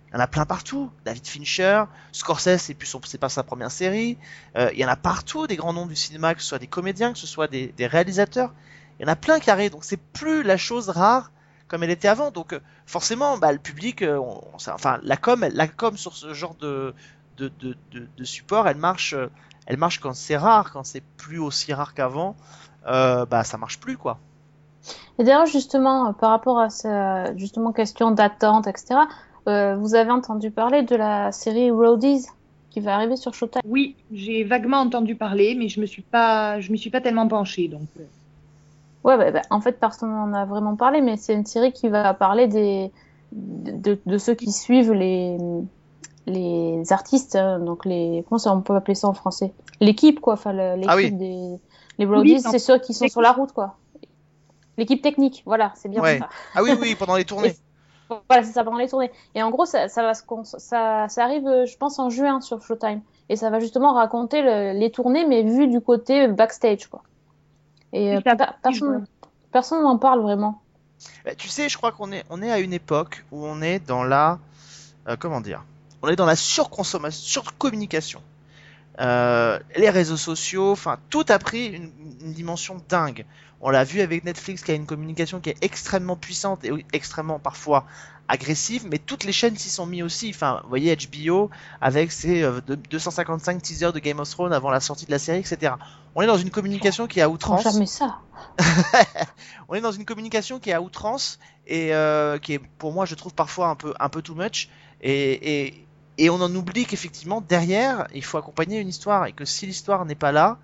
Il 0.10 0.16
y 0.16 0.18
en 0.18 0.20
a 0.20 0.28
plein 0.28 0.46
partout. 0.46 0.92
David 1.06 1.26
Fincher, 1.26 1.86
Scorsese, 2.12 2.58
c'est 2.58 2.74
plus 2.74 2.94
c'est 3.06 3.18
pas 3.18 3.30
sa 3.30 3.44
première 3.44 3.72
série. 3.72 4.18
Euh, 4.58 4.70
il 4.74 4.80
y 4.80 4.84
en 4.84 4.90
a 4.90 4.98
partout 4.98 5.48
des 5.48 5.56
grands 5.56 5.72
noms 5.72 5.86
du 5.86 5.96
cinéma, 5.96 6.36
que 6.36 6.42
ce 6.42 6.48
soit 6.50 6.60
des 6.60 6.68
comédiens, 6.68 7.14
que 7.14 7.20
ce 7.20 7.28
soit 7.28 7.48
des, 7.48 7.68
des 7.78 7.88
réalisateurs. 7.88 8.54
Il 9.02 9.06
y 9.08 9.10
en 9.10 9.14
a 9.14 9.16
plein 9.16 9.40
qui 9.40 9.50
arrivent. 9.50 9.72
Donc 9.72 9.84
c'est 9.84 9.98
plus 10.00 10.44
la 10.44 10.58
chose 10.58 10.90
rare 10.90 11.32
comme 11.68 11.82
elle 11.84 11.90
était 11.90 12.08
avant. 12.08 12.30
Donc 12.32 12.54
euh, 12.54 12.60
forcément, 12.86 13.38
bah, 13.40 13.52
le 13.52 13.58
public, 13.58 14.04
euh, 14.04 14.18
on- 14.18 14.42
enfin 14.56 15.00
la 15.04 15.18
com, 15.18 15.44
la 15.54 15.68
com 15.68 15.98
sur 15.98 16.14
ce 16.16 16.34
genre 16.34 16.56
de 16.62 16.94
de, 17.38 17.52
de, 17.60 17.76
de, 17.92 18.08
de 18.16 18.24
support, 18.24 18.68
elle 18.68 18.78
marche, 18.78 19.14
euh, 19.14 19.28
elle 19.66 19.78
marche 19.78 20.00
quand 20.00 20.14
c'est 20.14 20.38
rare, 20.38 20.72
quand 20.72 20.84
c'est 20.84 21.02
plus 21.18 21.40
aussi 21.40 21.74
rare 21.74 21.94
qu'avant. 21.96 22.36
Euh, 22.88 23.26
bah 23.26 23.44
ça 23.44 23.58
marche 23.58 23.80
plus 23.80 23.98
quoi. 23.98 24.20
Et 25.20 25.24
d'ailleurs, 25.24 25.46
justement, 25.46 26.14
par 26.14 26.32
rapport 26.32 26.60
à 26.60 26.70
cette 26.70 27.38
justement 27.38 27.72
question 27.72 28.12
d'attente, 28.12 28.68
etc., 28.68 29.08
euh, 29.48 29.76
vous 29.76 29.96
avez 29.96 30.12
entendu 30.12 30.52
parler 30.52 30.84
de 30.84 30.96
la 30.96 31.32
série 31.32 31.72
Roadies 31.72 32.28
qui 32.70 32.80
va 32.80 32.96
arriver 32.96 33.16
sur 33.16 33.34
Showtime? 33.34 33.62
Oui, 33.68 33.96
j'ai 34.12 34.44
vaguement 34.44 34.78
entendu 34.78 35.16
parler, 35.16 35.56
mais 35.56 35.68
je 35.68 35.82
me 35.82 35.86
suis 35.86 36.04
pas, 36.04 36.60
je 36.60 36.72
m'y 36.72 36.78
suis 36.78 36.90
pas 36.90 37.02
tellement 37.02 37.28
penchée. 37.28 37.68
Donc, 37.68 37.88
Ouais, 39.04 39.18
bah, 39.18 39.32
bah, 39.32 39.42
en 39.50 39.62
fait, 39.62 39.80
personne 39.80 40.12
n'en 40.12 40.34
a 40.34 40.46
vraiment 40.46 40.76
parlé, 40.76 41.02
mais 41.02 41.18
c'est 41.18 41.34
une 41.34 41.46
série 41.46 41.74
qui 41.74 41.90
va 41.90 42.14
parler 42.14 42.48
des 42.48 42.92
de, 43.32 44.00
de 44.06 44.18
ceux 44.18 44.36
qui 44.36 44.52
suivent 44.52 44.94
les 44.94 45.38
les 46.28 46.84
artistes, 46.94 47.36
hein, 47.36 47.60
donc 47.60 47.86
les 47.86 48.24
comment 48.28 48.38
ça 48.40 48.54
on 48.56 48.62
peut 48.62 48.76
appeler 48.76 48.96
ça 48.96 49.08
en 49.08 49.14
français? 49.14 49.54
L'équipe 49.80 50.20
quoi, 50.20 50.34
enfin 50.34 50.54
le- 50.54 50.76
l'équipe 50.76 50.90
Ah 50.92 50.96
oui. 50.96 51.12
des 51.12 51.60
les 51.98 52.06
Roadies, 52.06 52.34
Oui, 52.34 52.40
c'est 52.42 52.60
ceux 52.60 52.80
qui 52.80 52.94
sont 52.94 53.08
sur 53.08 53.22
la 53.22 53.32
route 53.32 53.52
quoi. 53.54 53.78
L'équipe 54.78 55.02
technique, 55.02 55.44
voilà, 55.46 55.74
c'est 55.76 55.90
bien 55.90 56.02
Ouais. 56.02 56.20
ça. 56.20 56.30
Ah 56.56 56.64
oui 56.64 56.72
oui 56.80 56.96
pendant 56.96 57.16
les 57.16 57.26
tournées. 57.26 57.56
Voilà, 58.30 58.44
c'est 58.44 58.52
ça 58.52 58.66
pendant 58.66 58.78
les 58.78 58.90
tournées. 58.90 59.10
Et 59.36 59.42
en 59.42 59.52
gros, 59.52 59.66
ça, 59.66 59.88
ça 59.88 60.04
va 60.04 60.14
se 60.14 60.24
ça, 60.58 61.08
ça 61.08 61.24
arrive, 61.24 61.48
euh, 61.48 61.66
je 61.66 61.78
pense, 61.78 61.98
en 61.98 62.10
juin 62.10 62.42
sur 62.42 62.62
Showtime. 62.62 63.02
Et 63.30 63.38
ça 63.38 63.50
va 63.50 63.62
justement 63.62 63.94
raconter 63.94 64.42
le- 64.42 64.78
les 64.78 64.92
tournées, 64.92 65.26
mais 65.26 65.44
vu 65.44 65.68
du 65.70 65.80
côté 65.80 66.28
backstage, 66.28 66.88
quoi. 66.88 67.04
Et 67.94 68.16
euh, 68.16 68.22
personne, 68.62 69.06
personne 69.52 69.84
n'en 69.84 69.98
parle 69.98 70.22
vraiment. 70.22 70.62
Bah, 71.26 71.36
tu 71.36 71.50
sais, 71.50 71.70
je 71.70 71.78
crois 71.78 71.92
qu'on 71.92 72.12
est, 72.12 72.24
on 72.30 72.42
est 72.42 72.52
à 72.52 72.60
une 72.60 72.74
époque 72.74 73.26
où 73.32 73.46
on 73.46 73.62
est 73.62 73.80
dans 73.80 74.04
la, 74.04 74.40
euh, 75.08 75.16
comment 75.20 75.42
dire, 75.42 75.64
on 76.02 76.08
est 76.08 76.16
dans 76.16 76.26
la 76.26 76.36
surconsommation, 76.36 77.42
surcommunication. 77.44 78.22
Euh, 79.00 79.60
les 79.78 79.90
réseaux 79.90 80.18
sociaux, 80.18 80.72
enfin, 80.72 81.00
tout 81.10 81.26
a 81.30 81.40
pris 81.40 81.68
une, 81.68 81.92
une 82.22 82.34
dimension 82.34 82.82
dingue. 82.90 83.26
On 83.62 83.70
l'a 83.70 83.84
vu 83.84 84.02
avec 84.02 84.24
Netflix 84.24 84.64
qui 84.64 84.72
a 84.72 84.74
une 84.74 84.86
communication 84.86 85.40
qui 85.40 85.50
est 85.50 85.64
extrêmement 85.64 86.16
puissante 86.16 86.64
et 86.66 86.86
extrêmement 86.94 87.40
parfois 87.40 87.86
agressive, 88.32 88.88
mais 88.90 88.98
toutes 88.98 89.26
les 89.26 89.32
chaînes 89.34 89.58
s'y 89.58 89.70
sont 89.70 89.86
mis 89.86 90.02
aussi. 90.04 90.32
Enfin, 90.34 90.62
vous 90.64 90.70
voyez 90.70 90.96
HBO 90.96 91.50
avec 91.82 92.12
ses 92.12 92.44
euh, 92.44 92.62
de- 92.66 92.76
255 92.76 93.62
teasers 93.62 93.92
de 93.94 94.00
Game 94.00 94.20
of 94.20 94.30
Thrones 94.30 94.54
avant 94.54 94.70
la 94.72 94.80
sortie 94.80 95.06
de 95.06 95.12
la 95.12 95.20
série, 95.20 95.40
etc. 95.40 95.74
On 96.16 96.22
est 96.22 96.28
dans 96.28 96.38
une 96.38 96.50
communication 96.50 97.08
qui 97.08 97.20
est 97.20 97.24
à 97.24 97.30
outrance. 97.30 97.64
jamais 97.64 97.86
ça. 97.86 98.20
on 99.70 99.76
est 99.76 99.82
dans 99.82 99.92
une 99.92 100.06
communication 100.06 100.60
qui 100.60 100.70
est 100.70 100.74
à 100.74 100.82
outrance 100.82 101.40
et 101.68 101.94
euh, 101.94 102.38
qui 102.40 102.54
est 102.54 102.60
pour 102.80 102.92
moi 102.92 103.06
je 103.06 103.16
trouve 103.16 103.34
parfois 103.34 103.68
un 103.68 103.76
peu 103.76 103.94
un 104.00 104.10
peu 104.10 104.22
too 104.22 104.34
much 104.36 104.70
et, 105.02 105.66
et, 105.68 105.88
et 106.18 106.30
on 106.30 106.36
en 106.42 106.54
oublie 106.56 106.86
qu'effectivement 106.86 107.42
derrière 107.42 108.08
il 108.14 108.24
faut 108.24 108.38
accompagner 108.38 108.80
une 108.80 108.90
histoire 108.90 109.26
et 109.28 109.34
que 109.34 109.46
si 109.46 109.68
l'histoire 109.68 110.06
n'est 110.06 110.16
pas 110.16 110.32
là 110.32 110.58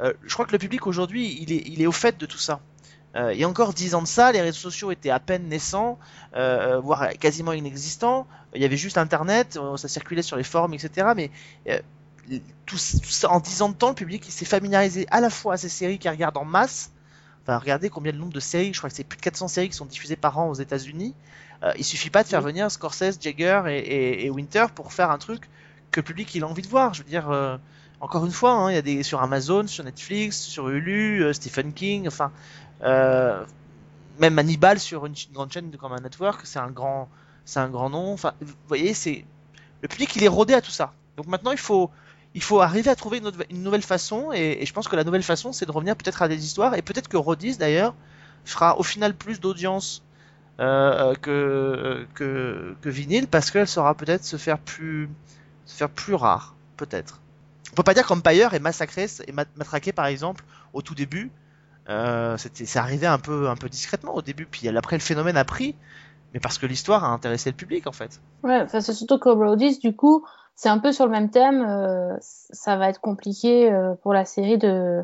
euh, 0.00 0.12
je 0.24 0.32
crois 0.34 0.44
que 0.46 0.52
le 0.52 0.58
public 0.58 0.86
aujourd'hui 0.86 1.38
il 1.40 1.52
est, 1.52 1.62
il 1.66 1.80
est 1.82 1.86
au 1.86 1.92
fait 1.92 2.18
de 2.18 2.26
tout 2.26 2.38
ça 2.38 2.54
euh, 2.54 2.69
il 3.16 3.38
y 3.38 3.44
a 3.44 3.48
encore 3.48 3.74
dix 3.74 3.94
ans 3.94 4.02
de 4.02 4.06
ça, 4.06 4.30
les 4.32 4.40
réseaux 4.40 4.58
sociaux 4.58 4.90
étaient 4.92 5.10
à 5.10 5.18
peine 5.20 5.48
naissants, 5.48 5.98
euh, 6.36 6.78
voire 6.80 7.08
quasiment 7.18 7.52
inexistants. 7.52 8.26
Il 8.54 8.62
y 8.62 8.64
avait 8.64 8.76
juste 8.76 8.98
Internet, 8.98 9.56
euh, 9.60 9.76
ça 9.76 9.88
circulait 9.88 10.22
sur 10.22 10.36
les 10.36 10.44
forums, 10.44 10.74
etc. 10.74 11.14
Mais 11.16 11.30
euh, 11.68 11.80
tout, 12.66 12.76
tout 12.76 13.10
ça, 13.10 13.30
en 13.30 13.40
dix 13.40 13.62
ans 13.62 13.68
de 13.68 13.74
temps, 13.74 13.88
le 13.88 13.94
public 13.94 14.24
il 14.28 14.32
s'est 14.32 14.44
familiarisé 14.44 15.06
à 15.10 15.20
la 15.20 15.30
fois 15.30 15.54
à 15.54 15.56
ces 15.56 15.68
séries 15.68 15.98
qu'il 15.98 16.10
regarde 16.10 16.36
en 16.36 16.44
masse, 16.44 16.90
Enfin, 17.44 17.58
regardez 17.58 17.90
combien 17.90 18.12
de 18.12 18.18
nombre 18.18 18.32
de 18.32 18.40
séries, 18.40 18.72
je 18.74 18.78
crois 18.78 18.90
que 18.90 18.96
c'est 18.96 19.04
plus 19.04 19.16
de 19.16 19.22
400 19.22 19.48
séries 19.48 19.68
qui 19.70 19.76
sont 19.76 19.86
diffusées 19.86 20.16
par 20.16 20.38
an 20.38 20.48
aux 20.50 20.54
États-Unis. 20.54 21.14
Euh, 21.64 21.72
il 21.78 21.84
suffit 21.84 22.10
pas 22.10 22.22
de 22.22 22.28
faire 22.28 22.40
Oui. 22.40 22.46
venir 22.52 22.70
Scorsese, 22.70 23.18
Jagger 23.20 23.62
et, 23.68 23.78
et- 23.78 24.26
et 24.26 24.30
Winter 24.30 24.66
pour 24.74 24.92
faire 24.92 25.10
un 25.10 25.18
truc 25.18 25.50
que 25.90 26.00
le 26.00 26.04
public 26.04 26.34
il 26.34 26.44
a 26.44 26.48
envie 26.48 26.62
de 26.62 26.68
voir. 26.68 26.94
Je 26.94 27.02
veux 27.02 27.08
dire, 27.08 27.30
euh, 27.30 27.56
encore 28.00 28.26
une 28.26 28.32
fois, 28.32 28.52
hein, 28.52 28.70
il 28.70 28.74
y 28.74 28.78
a 28.78 28.82
des 28.82 29.02
sur 29.02 29.22
Amazon, 29.22 29.66
sur 29.66 29.84
Netflix, 29.84 30.38
sur 30.38 30.68
Hulu, 30.68 31.24
euh, 31.24 31.32
Stephen 31.32 31.72
King, 31.72 32.06
enfin, 32.08 32.32
euh, 32.82 33.44
même 34.18 34.38
Hannibal 34.38 34.78
sur 34.78 35.06
une, 35.06 35.14
grande 35.32 35.52
chaîne 35.52 35.70
comme 35.76 35.92
un 35.92 36.00
network, 36.00 36.42
c'est 36.44 36.58
un 36.58 36.70
grand, 36.70 37.08
c'est 37.44 37.60
un 37.60 37.68
grand 37.68 37.90
nom. 37.90 38.12
Enfin, 38.12 38.34
vous 38.40 38.54
voyez, 38.68 38.94
c'est 38.94 39.24
le 39.82 39.88
public 39.88 40.14
il 40.16 40.24
est 40.24 40.28
rodé 40.28 40.54
à 40.54 40.60
tout 40.60 40.70
ça. 40.70 40.92
Donc 41.16 41.26
maintenant 41.26 41.52
il 41.52 41.58
faut 41.58 41.90
il 42.34 42.42
faut 42.42 42.60
arriver 42.60 42.90
à 42.90 42.94
trouver 42.94 43.20
une, 43.50 43.62
nouvelle 43.62 43.82
façon 43.82 44.30
et, 44.32 44.64
je 44.64 44.72
pense 44.72 44.86
que 44.86 44.94
la 44.94 45.02
nouvelle 45.02 45.22
façon 45.22 45.52
c'est 45.52 45.66
de 45.66 45.72
revenir 45.72 45.96
peut-être 45.96 46.22
à 46.22 46.28
des 46.28 46.44
histoires 46.44 46.74
et 46.74 46.82
peut-être 46.82 47.08
que 47.08 47.16
Rodis 47.16 47.56
d'ailleurs 47.58 47.94
fera 48.44 48.78
au 48.78 48.84
final 48.84 49.14
plus 49.14 49.40
d'audience 49.40 50.02
euh, 50.60 51.14
que, 51.16 52.06
que 52.14 52.76
que 52.80 52.88
vinyle 52.88 53.26
parce 53.26 53.50
qu'elle 53.50 53.66
saura 53.66 53.94
peut-être 53.94 54.24
se 54.24 54.36
faire 54.36 54.58
plus 54.58 55.08
se 55.66 55.76
faire 55.76 55.90
plus 55.90 56.14
rare 56.14 56.54
peut-être. 56.76 57.20
On 57.72 57.74
peut 57.74 57.82
pas 57.82 57.94
dire 57.94 58.06
qu'Empire 58.06 58.54
est 58.54 58.60
massacré 58.60 59.06
et 59.26 59.32
mat- 59.32 59.48
matraqué 59.56 59.92
par 59.92 60.06
exemple 60.06 60.44
au 60.72 60.82
tout 60.82 60.94
début. 60.94 61.30
Euh, 61.88 62.36
c'est 62.36 62.78
arrivé 62.78 63.06
un 63.06 63.18
peu 63.18 63.48
un 63.48 63.56
peu 63.56 63.68
discrètement 63.68 64.14
au 64.14 64.22
début 64.22 64.46
puis 64.46 64.68
après 64.68 64.96
le 64.96 65.02
phénomène 65.02 65.36
a 65.38 65.44
pris 65.44 65.74
mais 66.32 66.40
parce 66.40 66.58
que 66.58 66.66
l'histoire 66.66 67.04
a 67.04 67.08
intéressé 67.08 67.50
le 67.50 67.56
public 67.56 67.86
en 67.86 67.92
fait. 67.92 68.20
Ouais, 68.42 68.66
c'est 68.68 68.92
surtout 68.92 69.18
que 69.18 69.28
Roadies, 69.28 69.78
du 69.78 69.94
coup, 69.96 70.24
c'est 70.54 70.68
un 70.68 70.78
peu 70.78 70.92
sur 70.92 71.06
le 71.06 71.10
même 71.10 71.30
thème. 71.30 71.62
euh, 71.62 72.16
ça 72.20 72.76
va 72.76 72.88
être 72.88 73.00
compliqué 73.00 73.72
euh, 73.72 73.94
pour 73.94 74.12
la 74.12 74.24
série 74.24 74.58
de. 74.58 75.02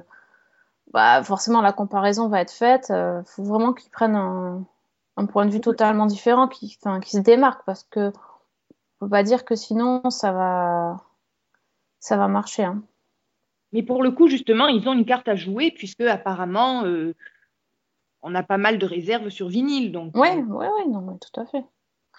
Bah, 0.92 1.22
forcément, 1.22 1.60
la 1.60 1.72
comparaison 1.72 2.28
va 2.28 2.40
être 2.40 2.52
faite. 2.52 2.86
Il 2.90 3.22
faut 3.26 3.42
vraiment 3.42 3.72
qu'ils 3.72 3.90
prennent 3.90 4.14
un, 4.14 5.26
point 5.26 5.46
de 5.46 5.50
vue 5.50 5.60
totalement 5.60 6.06
différent, 6.06 6.46
qui 6.48 6.78
se 6.78 7.18
démarque, 7.18 7.62
parce 7.66 7.82
que 7.82 8.12
on 9.00 9.06
peut 9.06 9.10
pas 9.10 9.22
dire 9.22 9.44
que 9.44 9.56
sinon 9.56 10.08
ça 10.10 10.32
va, 10.32 11.02
ça 11.98 12.16
va 12.16 12.28
marcher. 12.28 12.64
Hein. 12.64 12.82
Mais 13.76 13.82
pour 13.82 14.02
le 14.02 14.10
coup, 14.10 14.26
justement, 14.26 14.68
ils 14.68 14.88
ont 14.88 14.94
une 14.94 15.04
carte 15.04 15.28
à 15.28 15.34
jouer 15.36 15.70
puisque 15.70 16.00
apparemment, 16.00 16.84
euh, 16.84 17.14
on 18.22 18.34
a 18.34 18.42
pas 18.42 18.56
mal 18.56 18.78
de 18.78 18.86
réserves 18.86 19.28
sur 19.28 19.48
vinyle. 19.48 19.92
Donc, 19.92 20.16
Ouais, 20.16 20.34
euh, 20.38 20.42
ouais, 20.44 20.66
ouais, 20.66 20.86
non, 20.88 21.02
mais 21.02 21.18
tout 21.18 21.38
à 21.38 21.44
fait. 21.44 21.62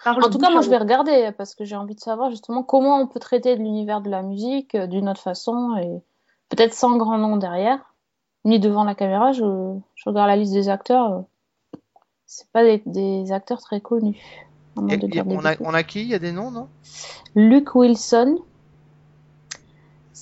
par 0.04 0.16
En 0.18 0.30
tout 0.30 0.38
cas, 0.38 0.50
moi, 0.50 0.60
je 0.60 0.70
vais 0.70 0.78
regarder 0.78 1.32
parce 1.36 1.56
que 1.56 1.64
j'ai 1.64 1.74
envie 1.74 1.96
de 1.96 2.00
savoir 2.00 2.30
justement 2.30 2.62
comment 2.62 3.00
on 3.00 3.08
peut 3.08 3.18
traiter 3.18 3.56
de 3.56 3.60
l'univers 3.60 4.02
de 4.02 4.08
la 4.08 4.22
musique 4.22 4.76
euh, 4.76 4.86
d'une 4.86 5.08
autre 5.08 5.20
façon 5.20 5.76
et 5.76 6.00
peut-être 6.48 6.74
sans 6.74 6.96
grand 6.96 7.18
nom 7.18 7.36
derrière, 7.36 7.92
ni 8.44 8.60
devant 8.60 8.84
la 8.84 8.94
caméra. 8.94 9.32
Je, 9.32 9.42
je 9.96 10.08
regarde 10.08 10.28
la 10.28 10.36
liste 10.36 10.52
des 10.52 10.68
acteurs. 10.68 11.10
euh, 11.12 11.20
C'est 12.26 12.48
pas 12.52 12.62
des, 12.62 12.84
des 12.86 13.32
acteurs 13.32 13.60
très 13.60 13.80
connus. 13.80 14.22
on 14.76 14.88
a 14.88 15.54
on 15.60 15.74
a 15.74 15.82
qui? 15.82 16.02
Il 16.02 16.08
y 16.08 16.14
a 16.14 16.20
des 16.20 16.30
noms 16.30 16.52
non? 16.52 16.68
Luke 17.34 17.74
Wilson, 17.74 18.38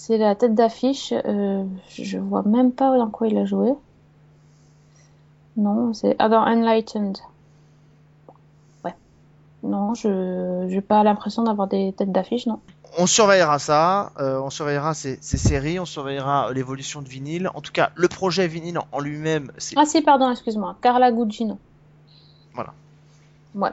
c'est 0.07 0.19
la 0.19 0.37
tête 0.37 0.55
d'affiche. 0.55 1.13
euh, 1.13 1.65
je 1.89 2.19
vois 2.19 2.43
même 2.45 2.71
pas 2.71 2.97
dans 2.97 3.11
quoi 3.11 3.27
il 3.27 3.37
a 3.39 3.45
joué. 3.45 3.73
Non, 5.57 5.93
c'est 5.95 6.15
ah 6.21 6.29
dans 6.29 6.43
Enlightened. 6.43 7.19
Ouais. 8.85 8.95
Non, 9.65 9.95
je 9.95 10.67
j'ai 10.69 10.81
pas 10.81 11.03
l'impression 11.03 11.43
d'avoir 11.43 11.67
des 11.67 11.93
têtes 11.93 12.13
d'affiche, 12.13 12.47
non. 12.47 12.61
On 12.99 13.07
surveillera 13.07 13.59
ça, 13.59 14.13
euh, 14.21 14.41
on 14.41 14.49
surveillera 14.49 14.95
ces, 14.95 15.19
ces 15.21 15.39
séries, 15.39 15.81
on 15.81 15.85
surveillera 15.85 16.53
l'évolution 16.53 17.03
de 17.03 17.09
vinyle. 17.09 17.51
En 17.55 17.61
tout 17.61 17.73
cas, 17.73 17.91
le 17.97 18.07
projet 18.07 18.47
vinyle 18.47 18.79
en, 18.93 19.01
lui-même, 19.01 19.51
c'est 19.59 19.75
Ah 19.77 19.87
si, 19.87 20.03
pardon, 20.03 20.31
excuse-moi. 20.31 20.77
Carla 20.81 21.11
Gugino. 21.11 21.59
Voilà. 22.55 22.73
Ouais. 23.57 23.71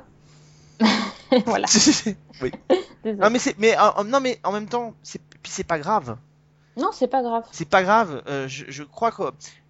voilà. 1.46 1.68
oui. 2.42 2.52
Non 3.06 3.30
mais 3.30 3.40
c'est 3.40 3.60
mais 3.60 3.76
euh, 3.78 4.04
non 4.06 4.22
mais 4.22 4.40
en 4.46 4.54
même 4.54 4.70
temps, 4.70 4.94
c'est 5.04 5.20
puis 5.22 5.52
c'est 5.52 5.66
pas 5.66 5.78
grave. 5.78 6.16
Non, 6.76 6.90
c'est 6.92 7.08
pas 7.08 7.22
grave. 7.22 7.44
C'est 7.52 7.70
pas 7.70 7.84
grave. 7.84 8.24
euh, 8.28 8.48
je, 8.48 8.84
crois 8.84 9.12
que 9.12 9.24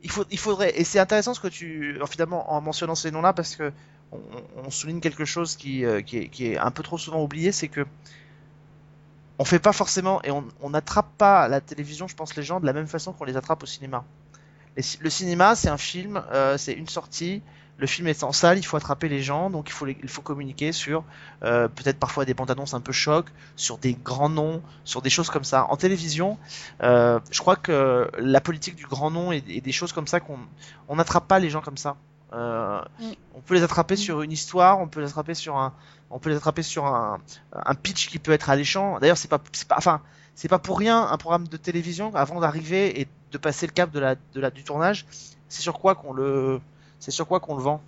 il 0.04 0.10
faut 0.10 0.26
il 0.32 0.39
faudrait 0.39 0.80
et 0.80 0.84
c'est 0.84 0.99
intéressant 0.99 1.34
ce 1.34 1.39
que 1.39 1.47
tu 1.47 1.99
finalement 2.10 2.54
en 2.54 2.62
mentionnant 2.62 2.95
ces 2.95 3.12
noms-là 3.12 3.34
parce 3.34 3.56
que 3.56 3.72
on, 4.56 4.70
souligne 4.70 4.99
quelque 4.99 5.26
chose 5.26 5.56
qui, 5.56 5.86
euh, 5.86 6.01
qui 6.01 6.45
est, 6.45 6.58
un 6.58 6.72
peu 6.72 6.84
trop 6.84 6.97
souvent 6.97 7.24
oublié, 7.24 7.51
c'est 7.51 7.68
que 7.68 7.86
on 9.39 9.45
fait 9.45 9.60
pas 9.60 9.74
forcément 9.74 10.22
et 10.24 10.30
on 10.30 10.70
n'attrape 10.70 11.10
pas 11.18 11.47
la 11.47 11.60
télévision, 11.60 12.08
je 12.08 12.16
pense, 12.16 12.36
les 12.36 12.43
gens 12.43 12.60
de 12.60 12.68
la 12.68 12.74
même 12.74 12.86
façon 12.86 13.12
qu'on 13.12 13.24
les 13.26 13.36
attrape 13.36 13.64
au 13.64 13.66
cinéma. 13.66 14.06
Le 14.76 15.10
cinéma, 15.10 15.56
c'est 15.56 15.70
un 15.70 15.78
film, 15.78 16.24
euh, 16.32 16.58
c'est 16.58 16.74
une 16.74 16.88
sortie. 16.88 17.41
Le 17.78 17.88
film 17.88 18.08
est 18.08 18.24
en 18.24 18.32
salle, 18.32 18.58
il 18.60 18.64
faut 18.64 18.78
attraper 18.78 19.10
les 19.10 19.24
gens, 19.24 19.50
donc 19.50 19.68
il 19.70 19.72
faut, 19.74 19.86
les- 19.86 19.98
il 20.04 20.08
faut 20.10 20.22
communiquer 20.22 20.72
sur 20.72 21.04
euh, 21.44 21.68
peut-être 21.68 21.98
parfois 22.00 22.24
des 22.24 22.34
bandes 22.34 22.52
annonces 22.52 22.74
un 22.76 22.82
peu 22.82 22.92
choc, 22.92 23.26
sur 23.56 23.78
des 23.80 23.94
grands 23.96 24.30
noms, 24.30 24.62
sur 24.84 25.02
des 25.02 25.10
choses 25.10 25.30
comme 25.30 25.44
ça. 25.44 25.66
En 25.70 25.76
télévision, 25.76 26.38
euh, 26.84 27.20
je 27.32 27.40
crois 27.40 27.56
que 27.56 28.10
la 28.20 28.42
politique 28.42 28.76
du 28.76 28.86
grand 28.86 29.10
nom 29.12 29.32
et, 29.32 29.44
et 29.48 29.60
des 29.62 29.72
choses 29.72 29.92
comme 29.92 30.08
ça 30.08 30.20
qu'on 30.20 30.38
on 30.88 30.96
n'attrape 30.98 31.28
pas 31.28 31.40
les 31.40 31.50
gens 31.50 31.62
comme 31.62 31.78
ça. 31.78 31.96
Euh, 32.34 32.80
Mm. 33.00 33.12
On 33.36 33.42
peut 33.42 33.56
les 33.56 33.64
attraper 33.64 33.96
sur 33.96 34.22
une 34.22 34.32
histoire, 34.32 34.80
on 34.80 34.88
peut 34.88 35.02
les 35.02 35.08
attraper 35.08 35.34
sur 35.34 35.58
un, 35.58 35.74
on 36.12 36.20
peut 36.20 36.30
les 36.30 36.36
attraper 36.38 36.62
sur 36.64 36.86
un, 36.86 37.20
un 37.54 37.76
pitch 37.76 38.08
qui 38.08 38.20
peut 38.20 38.32
être 38.32 38.50
alléchant. 38.50 39.00
D'ailleurs, 39.00 39.18
c'est 39.18 39.28
pas, 39.28 39.40
c'est 39.52 39.68
pas, 39.68 39.76
enfin, 39.78 40.02
c'est 40.36 40.48
pas 40.48 40.60
pour 40.60 40.78
rien 40.80 41.02
un 41.08 41.18
programme 41.18 41.48
de 41.48 41.58
télévision 41.58 42.16
avant 42.16 42.40
d'arriver 42.40 43.02
et 43.02 43.08
de 43.32 43.38
passer 43.40 43.66
le 43.68 43.72
cap 43.74 43.92
de 43.92 44.00
la, 44.00 44.16
de 44.16 44.40
la, 44.40 44.50
du 44.52 44.64
tournage. 44.64 45.06
C'est 45.50 45.62
sur 45.62 45.80
quoi 45.80 45.96
qu'on 45.96 46.14
le, 46.14 46.60
c'est 47.04 47.12
sur 47.12 47.28
quoi 47.28 47.41
qu'on 47.41 47.56
le 47.58 47.62
vend? 47.62 47.82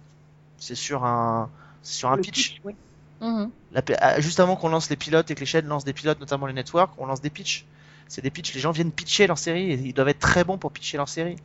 C'est 0.58 0.76
sur 0.76 1.06
un, 1.06 1.50
sur 1.84 2.12
un 2.12 2.18
Le 2.18 2.22
pitch. 2.22 2.60
oui. 2.66 2.76
Mhm. 3.22 3.50
La 3.72 3.82
ah, 4.02 4.20
juste 4.20 4.42
avant 4.42 4.58
qu'on 4.58 4.68
lance 4.68 4.90
les 4.90 4.98
pilotes 4.98 5.32
et 5.32 5.36
que 5.36 5.40
les 5.40 5.46
chaînes 5.46 5.68
lancent 5.68 5.86
des 5.86 5.94
pilotes, 5.94 6.20
notamment 6.20 6.48
les 6.48 6.54
networks, 6.54 6.92
on 6.98 7.06
lance 7.06 7.22
des 7.22 7.30
pitchs. 7.30 7.66
C'est 8.10 8.22
des 8.22 8.30
pitchs, 8.30 8.54
les 8.54 8.60
gens 8.60 8.72
viennent 8.72 8.92
pitcher 8.92 9.26
leur 9.26 9.38
série 9.38 9.72
et 9.72 9.76
ils 9.76 9.94
doivent 9.94 10.10
être 10.10 10.20
très 10.20 10.44
bons 10.44 10.58
pour 10.58 10.72
pitcher 10.72 10.98
leur 10.98 11.08
série. 11.08 11.38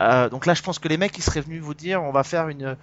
Euh, 0.00 0.28
donc 0.28 0.46
là, 0.46 0.54
je 0.54 0.62
pense 0.62 0.78
que 0.78 0.86
les 0.86 0.96
mecs, 0.96 1.18
ils 1.18 1.22
seraient 1.22 1.40
venus 1.40 1.60
vous 1.60 1.74
dire, 1.74 2.02
on 2.04 2.12
va 2.12 2.22
faire 2.22 2.48
une, 2.48 2.76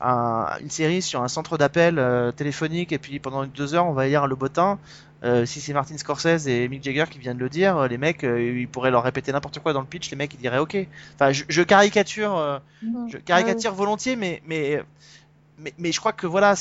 un- 0.00 0.48
une 0.60 0.70
série 0.70 1.02
sur 1.02 1.22
un 1.22 1.28
centre 1.28 1.58
d'appel 1.58 1.98
euh, 1.98 2.32
téléphonique 2.32 2.92
et 2.92 2.98
puis 2.98 3.18
pendant 3.18 3.44
deux 3.44 3.74
heures, 3.74 3.86
on 3.86 3.92
va 3.92 4.06
lire 4.08 4.26
le 4.26 4.36
bottin. 4.36 4.78
Euh, 5.24 5.46
si 5.46 5.60
c'est 5.60 5.72
Martin 5.72 5.96
Scorsese 5.96 6.48
et 6.48 6.68
Mick 6.68 6.82
Jagger 6.82 7.04
qui 7.08 7.18
viennent 7.20 7.36
de 7.36 7.42
le 7.42 7.48
dire, 7.48 7.76
euh, 7.76 7.88
les 7.88 7.98
mecs, 7.98 8.24
euh, 8.24 8.58
ils 8.58 8.66
pourraient 8.68 8.90
leur 8.90 9.04
répéter 9.04 9.30
n'importe 9.30 9.60
quoi 9.60 9.72
dans 9.72 9.80
le 9.80 9.86
pitch, 9.86 10.10
les 10.10 10.16
mecs, 10.16 10.34
ils 10.34 10.40
diraient 10.40 10.58
OK. 10.58 10.76
Enfin, 11.14 11.30
je, 11.30 11.44
je 11.48 11.62
caricature. 11.62 12.36
euh, 12.36 12.58
je 13.08 13.18
caricature 13.18 13.72
volontiers, 13.74 14.16
mais, 14.16 14.42
mais, 14.46 14.82
mais, 15.58 15.72
mais 15.78 15.92
je 15.92 16.00
crois 16.00 16.12
que 16.12 16.26
voilà, 16.26 16.54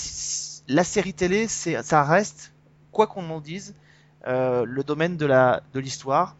la 0.67 0.83
série 0.83 1.13
télé, 1.13 1.47
ça 1.47 2.03
reste, 2.03 2.51
quoi 2.91 3.07
qu'on 3.07 3.27
en 3.31 3.39
dise, 3.39 3.73
le 4.27 4.81
domaine 4.83 5.17
de 5.17 5.25
la, 5.25 5.61
de 5.73 5.79
l'histoire, 5.79 6.35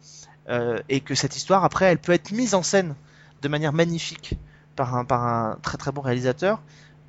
et 0.88 1.00
que 1.00 1.14
cette 1.16 1.36
histoire, 1.36 1.64
après, 1.64 1.86
elle 1.86 1.98
peut 1.98 2.12
être 2.12 2.30
mise 2.30 2.54
en 2.54 2.62
scène 2.62 2.94
de 3.42 3.48
manière 3.48 3.72
magnifique 3.72 4.34
par 4.76 4.94
un, 4.94 5.04
par 5.04 5.24
un 5.24 5.58
très 5.62 5.76
très 5.76 5.90
bon 5.90 6.00
réalisateur, 6.00 6.60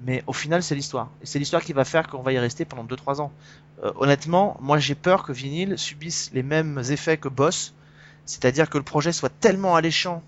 mais 0.01 0.23
au 0.27 0.33
final, 0.33 0.63
c'est 0.63 0.75
l'histoire. 0.75 1.09
Et 1.21 1.25
c'est 1.25 1.39
l'histoire 1.39 1.61
qui 1.61 1.71
va 1.73 1.85
faire 1.85 2.07
qu'on 2.07 2.23
va 2.23 2.33
y 2.33 2.39
rester 2.39 2.65
pendant 2.65 2.83
2-3 2.83 3.21
ans. 3.21 3.31
Euh, 3.83 3.91
honnêtement, 3.97 4.57
moi 4.61 4.77
j'ai 4.77 4.95
peur 4.95 5.23
que 5.23 5.31
Vinyl 5.33 5.77
subisse 5.77 6.29
les 6.33 6.43
mêmes 6.43 6.81
effets 6.89 7.17
que 7.17 7.27
Boss, 7.27 7.73
c'est-à-dire 8.25 8.69
que 8.69 8.77
le 8.77 8.83
projet 8.83 9.11
soit 9.11 9.29
tellement 9.41 9.75
alléchant 9.75 10.23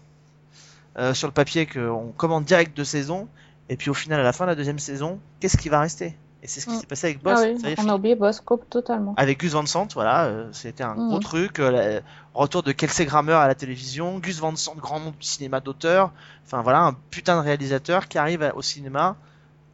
euh, 0.97 1.13
sur 1.13 1.27
le 1.27 1.33
papier 1.33 1.65
qu'on 1.65 2.13
commande 2.17 2.45
direct 2.45 2.75
deux 2.75 2.83
saisons, 2.85 3.27
et 3.69 3.77
puis 3.77 3.89
au 3.89 3.93
final, 3.93 4.19
à 4.19 4.23
la 4.23 4.33
fin 4.33 4.45
de 4.45 4.49
la 4.51 4.55
deuxième 4.55 4.79
saison, 4.79 5.19
qu'est-ce 5.39 5.57
qui 5.57 5.69
va 5.69 5.79
rester? 5.79 6.15
Et 6.43 6.47
c'est 6.47 6.59
ce 6.61 6.67
qui 6.67 6.73
Mm. 6.73 6.79
s'est 6.79 6.85
passé 6.85 7.07
avec 7.07 7.23
Boss. 7.23 7.39
Ah 7.41 7.47
oui, 7.63 7.75
on 7.79 7.89
a 7.89 7.95
oublié 7.95 8.15
Boss 8.15 8.39
Cope 8.39 8.69
totalement. 8.69 9.13
avec 9.17 9.39
Gus 9.39 9.53
Van 9.53 9.65
Sant, 9.65 9.87
voilà, 9.95 10.25
euh, 10.25 10.49
c'était 10.51 10.83
un 10.83 10.93
Mhm. 10.95 11.07
gros 11.07 11.19
truc. 11.19 11.59
euh, 11.59 12.01
retour 12.33 12.61
de 12.63 12.71
Kelsey 12.71 13.05
Grammer 13.05 13.33
à 13.33 13.47
la 13.47 13.55
télévision, 13.55 14.19
Gus 14.19 14.39
Van 14.39 14.55
Sant, 14.55 14.75
grand 14.75 14.99
nom 14.99 15.11
du 15.11 15.25
cinéma 15.25 15.59
d'auteur. 15.61 16.11
Enfin 16.45 16.61
voilà, 16.61 16.81
un 16.83 16.93
putain 17.09 17.37
de 17.37 17.41
réalisateur 17.45 18.07
qui 18.07 18.17
arrive 18.17 18.51
au 18.55 18.61
cinéma. 18.61 19.15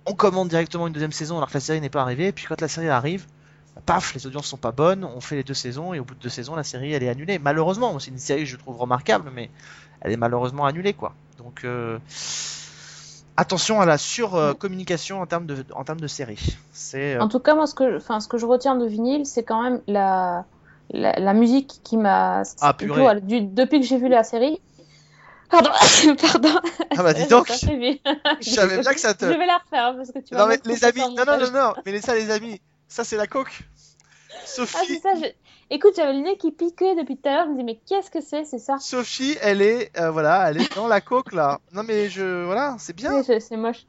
On 0.06 0.14
commande 0.14 0.48
directement 0.48 0.88
une 0.88 0.94
deuxième 0.94 1.12
saison 1.12 1.38
alors 1.38 1.50
que 1.50 1.56
la 1.56 1.60
série 1.60 1.82
n'est 1.82 1.90
pas 1.90 2.02
arrivée. 2.02 2.28
Et 2.28 2.32
puis 2.32 2.46
quand 2.48 2.62
la 2.62 2.68
série 2.70 2.90
arrive, 2.90 3.26
paf, 3.86 4.14
les 4.14 4.28
audiences 4.28 4.48
sont 4.48 4.58
pas 4.58 4.72
bonnes. 4.72 5.04
On 5.06 5.22
fait 5.22 5.36
les 5.36 5.44
deux 5.44 5.54
saisons 5.54 5.94
et 5.94 6.00
au 6.00 6.04
bout 6.04 6.16
de 6.16 6.20
deux 6.20 6.30
saisons, 6.30 6.56
la 6.56 6.64
série 6.64 6.94
elle 6.94 7.04
est 7.04 7.10
annulée. 7.10 7.40
Malheureusement, 7.40 7.98
c'est 8.00 8.12
une 8.12 8.18
série 8.20 8.42
que 8.42 8.46
je 8.50 8.58
trouve 8.58 8.78
remarquable, 8.78 9.32
mais 9.34 9.50
elle 10.02 10.12
est 10.12 10.18
malheureusement 10.18 10.66
annulée 10.66 10.94
quoi. 10.94 11.14
Donc 11.38 11.64
euh, 11.64 11.98
attention 13.38 13.82
à 13.82 13.86
la 13.86 13.98
sur-communication 13.98 15.22
en 15.22 15.26
termes 15.26 15.46
de 15.46 15.66
en 15.74 15.84
termes 15.84 16.02
de 16.02 16.08
série. 16.08 16.40
C'est 16.74 17.16
euh, 17.16 17.22
En 17.22 17.28
tout 17.30 17.40
cas, 17.40 17.56
moi, 17.56 17.68
ce 17.68 17.74
que, 17.76 17.98
enfin, 17.98 18.20
ce 18.20 18.28
que 18.28 18.38
je 18.38 18.46
retiens 18.46 18.76
de 18.76 18.86
vinyle, 18.86 19.26
c'est 19.26 19.44
quand 19.44 19.62
même 19.64 19.82
la, 19.88 20.46
la, 20.92 21.14
la 21.14 21.34
musique 21.34 21.80
qui 21.84 21.98
m'a. 21.98 22.44
Ah, 22.62 22.74
depuis 22.78 23.80
que 23.80 23.86
j'ai 23.86 23.98
vu 23.98 24.10
la 24.10 24.24
série. 24.24 24.60
Pardon, 25.50 25.70
pardon. 26.32 26.50
ah 26.98 27.04
bah 27.04 27.14
dis 27.14 27.28
donc, 27.28 27.48
je 27.52 28.50
savais 28.50 28.80
bien 28.80 28.94
que 28.94 29.00
ça 29.02 29.14
te 29.14 29.26
Je 29.26 29.38
vais 29.38 29.46
la 29.46 29.58
refaire 29.58 29.96
parce 29.98 30.12
que 30.12 30.20
tu 30.20 30.34
Non 30.34 30.48
mais 30.48 30.58
les 30.64 30.86
amis, 30.86 31.02
non 31.14 31.26
non 31.28 31.38
non 31.38 31.52
non, 31.52 31.74
mais 31.86 31.92
les- 31.92 32.00
ça 32.02 32.16
les 32.16 32.32
amis, 32.32 32.62
ça 32.92 33.04
c'est 33.04 33.18
la 33.18 33.28
coke. 33.28 33.62
Ah, 34.30 34.38
c'est 34.44 34.46
Sophie, 34.46 35.00
ça. 35.00 35.14
je- 35.16 35.26
Écoute, 35.74 35.94
j'avais 35.96 36.12
le 36.14 36.20
nez 36.20 36.38
qui 36.38 36.52
piquait 36.52 36.96
depuis 36.96 37.16
tout 37.16 37.30
à 37.30 37.32
l'heure. 37.36 37.46
Je 37.46 37.52
me 37.52 37.58
dis, 37.60 37.64
mais 37.64 37.80
qu'est-ce 37.88 38.12
que 38.12 38.20
c'est 38.20 38.44
C'est 38.44 38.60
ça 38.60 38.78
Sophie, 38.80 39.38
elle 39.42 39.62
est 39.62 39.98
euh, 39.98 40.12
voilà, 40.12 40.50
elle 40.50 40.62
est 40.62 40.76
dans 40.76 40.88
la 40.88 41.00
coke 41.00 41.32
là. 41.32 41.60
Non 41.72 41.84
mais 41.84 42.10
je 42.10 42.44
voilà, 42.44 42.76
c'est 42.78 42.94
bien. 42.94 43.22
Oui, 43.22 43.40
C'est 43.40 43.56
moche. 43.56 43.86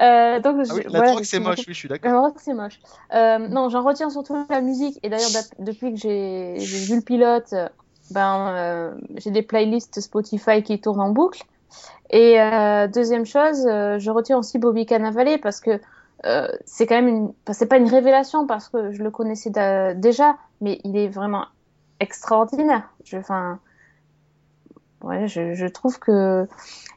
Euh, 0.00 0.40
donc, 0.40 0.56
Ah 0.68 0.74
oui, 0.74 0.82
la 0.84 0.90
voilà, 0.90 1.12
drogue 1.12 1.24
c'est 1.24 1.38
moche, 1.38 1.58
oui, 1.58 1.64
je 1.68 1.72
suis 1.74 1.88
d'accord. 1.88 2.10
La 2.10 2.18
drogue, 2.18 2.34
c'est 2.38 2.54
moche. 2.54 2.80
Euh, 3.14 3.38
non, 3.38 3.68
j'en 3.68 3.84
retiens 3.84 4.10
surtout 4.10 4.36
la 4.48 4.60
musique. 4.60 4.98
Et 5.04 5.08
d'ailleurs, 5.08 5.30
depuis 5.60 5.94
que 5.94 6.00
j'ai 6.00 6.54
vu 6.88 6.96
le 6.96 7.02
pilote, 7.02 7.54
ben, 8.10 8.96
j'ai 9.18 9.30
des 9.30 9.42
playlists 9.42 10.00
Spotify 10.00 10.64
qui 10.64 10.80
tournent 10.80 11.00
en 11.00 11.10
boucle. 11.10 11.42
Et 12.10 12.38
deuxième 12.92 13.26
chose, 13.26 13.62
je 13.64 14.10
retiens 14.10 14.38
aussi 14.38 14.58
Bobby 14.58 14.86
Cannavale 14.86 15.38
parce 15.40 15.60
que 15.60 15.78
euh, 16.26 16.48
c'est 16.66 16.86
quand 16.86 16.96
même 16.96 17.08
une, 17.08 17.32
c'est 17.52 17.66
pas 17.66 17.78
une 17.78 17.88
révélation 17.88 18.46
parce 18.46 18.68
que 18.68 18.92
je 18.92 19.02
le 19.02 19.10
connaissais 19.10 19.50
déjà, 19.96 20.36
mais 20.60 20.80
il 20.84 20.96
est 20.96 21.08
vraiment 21.08 21.46
extraordinaire. 22.00 22.90
Je, 23.04 23.16
enfin, 23.18 23.60
ouais, 25.02 25.28
je, 25.28 25.54
je 25.54 25.66
trouve 25.66 25.98
que 25.98 26.46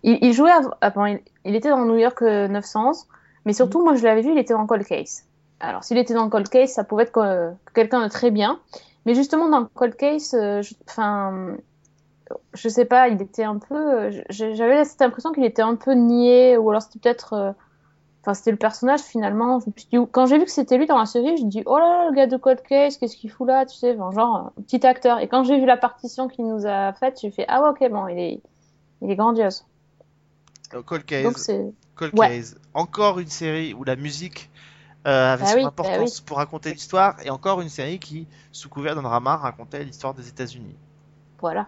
il, 0.03 0.19
il 0.24 0.34
jouait 0.34 0.51
av- 0.51 0.76
avant, 0.82 1.05
il, 1.05 1.21
il 1.45 1.55
était 1.55 1.69
dans 1.69 1.86
New 1.86 1.97
York 1.97 2.21
euh, 2.21 2.47
911, 2.47 3.07
mais 3.45 3.53
surtout 3.53 3.84
moi 3.84 3.95
je 3.95 4.03
l'avais 4.03 4.21
vu, 4.21 4.32
il 4.32 4.38
était 4.38 4.53
dans 4.53 4.65
Cold 4.67 4.86
Case. 4.86 5.26
Alors 5.59 5.84
s'il 5.84 5.97
était 5.97 6.13
dans 6.13 6.30
Cold 6.30 6.49
Case, 6.49 6.71
ça 6.71 6.84
pouvait 6.84 7.03
être 7.03 7.11
que- 7.11 7.51
quelqu'un 7.74 8.03
de 8.03 8.09
très 8.09 8.32
bien, 8.32 8.59
mais 9.05 9.15
justement 9.15 9.49
dans 9.49 9.65
Cold 9.74 9.95
Case, 9.95 10.34
euh, 10.34 10.61
je- 10.61 10.76
enfin, 10.89 11.57
je 12.53 12.69
sais 12.69 12.86
pas, 12.86 13.09
il 13.09 13.21
était 13.21 13.43
un 13.43 13.57
peu, 13.57 13.76
euh, 13.76 14.11
je- 14.30 14.53
j'avais 14.53 14.86
cette 14.86 15.01
impression 15.01 15.32
qu'il 15.32 15.45
était 15.45 15.61
un 15.61 15.76
peu 15.76 15.93
niais, 15.93 16.57
ou 16.57 16.69
alors 16.69 16.82
c'était 16.82 16.99
peut-être, 16.99 17.34
euh, 17.34 17.51
enfin 18.24 18.34
c'était 18.34 18.51
le 18.51 18.57
personnage 18.57 19.01
finalement. 19.01 19.59
Quand 20.11 20.26
j'ai 20.26 20.39
vu 20.39 20.45
que 20.45 20.51
c'était 20.51 20.78
lui 20.78 20.88
dans 20.88 20.97
la 20.97 21.05
série, 21.05 21.36
je 21.38 21.43
me 21.43 21.49
dis 21.49 21.61
oh 21.65 21.78
là 21.78 21.88
là 21.88 22.09
le 22.09 22.15
gars 22.15 22.28
de 22.28 22.38
Cold 22.38 22.61
Case, 22.63 22.97
qu'est-ce 22.97 23.17
qu'il 23.17 23.30
fout 23.30 23.45
là, 23.47 23.65
tu 23.65 23.76
sais, 23.76 23.95
enfin, 23.99 24.11
genre 24.11 24.36
un 24.57 24.61
petit 24.61 24.86
acteur. 24.88 25.19
Et 25.19 25.28
quand 25.28 25.43
j'ai 25.43 25.59
vu 25.59 25.65
la 25.65 25.78
partition 25.78 26.28
qu'il 26.30 26.47
nous 26.47 26.65
a 26.65 26.93
faite, 26.93 27.19
j'ai 27.21 27.32
fait 27.32 27.45
ah 27.49 27.61
ouais 27.61 27.69
ok 27.69 27.91
bon 27.91 28.07
il 28.07 28.17
est, 28.17 28.41
il 29.01 29.11
est 29.11 29.15
grandiose. 29.15 29.65
Euh, 30.74 30.82
Cold 30.82 31.05
Case, 31.05 31.51
Cold 31.95 32.17
ouais. 32.17 32.30
Case. 32.38 32.57
Encore 32.74 33.19
une 33.19 33.28
série 33.28 33.74
où 33.74 33.84
la 33.84 33.95
musique 33.95 34.49
euh, 35.05 35.34
avait 35.34 35.43
Bah 35.43 35.49
son 35.49 35.55
oui, 35.57 35.63
bah 35.63 35.67
importance 35.67 36.21
pour 36.21 36.38
raconter 36.38 36.71
l'histoire 36.71 37.15
et 37.26 37.30
encore 37.30 37.59
une 37.61 37.69
série 37.69 37.99
qui, 37.99 38.26
sous 38.51 38.69
couvert 38.69 38.95
d'un 38.95 39.01
drama, 39.03 39.36
racontait 39.36 39.84
l'histoire 39.84 40.13
des 40.13 40.30
États-Unis. 40.30 40.76
voilà. 41.39 41.67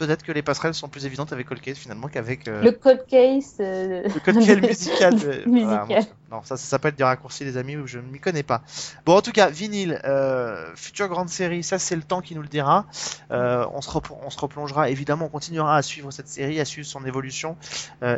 Peut-être 0.00 0.22
que 0.24 0.32
les 0.32 0.42
passerelles 0.42 0.74
sont 0.74 0.88
plus 0.88 1.04
évidentes 1.06 1.32
avec 1.32 1.46
Cold 1.46 1.60
Case 1.60 1.76
finalement 1.76 2.08
qu'avec 2.08 2.48
euh, 2.48 2.62
Le 2.64 2.72
Cold 2.72 3.04
Case. 3.06 3.56
euh, 3.60 4.02
Le 4.02 4.20
code 4.20 4.38
quel 4.44 4.60
musical. 4.66 5.14
de- 5.14 5.42
Musical. 5.46 5.86
Voilà, 5.88 6.04
non, 6.32 6.42
ça, 6.42 6.56
ça 6.56 6.64
s'appelle 6.64 6.94
des 6.94 7.04
raccourcis, 7.04 7.44
les 7.44 7.56
amis, 7.56 7.76
où 7.76 7.86
je 7.86 7.98
ne 7.98 8.04
m'y 8.10 8.18
connais 8.18 8.42
pas. 8.42 8.62
Bon, 9.04 9.16
en 9.16 9.20
tout 9.20 9.32
cas, 9.32 9.50
vinyle, 9.50 10.00
euh, 10.04 10.74
future 10.74 11.08
grande 11.08 11.28
série, 11.28 11.62
ça 11.62 11.78
c'est 11.78 11.96
le 11.96 12.02
temps 12.02 12.22
qui 12.22 12.34
nous 12.34 12.42
le 12.42 12.48
dira. 12.48 12.86
On, 13.30 13.80
se 13.82 13.90
repl- 13.90 14.16
on 14.22 14.30
se 14.30 14.38
replongera, 14.38 14.88
évidemment, 14.90 15.26
on 15.26 15.28
continuera 15.28 15.76
à 15.76 15.82
suivre 15.82 16.10
cette 16.10 16.28
série, 16.28 16.60
à 16.60 16.64
suivre 16.64 16.86
son 16.88 17.04
évolution 17.04 17.56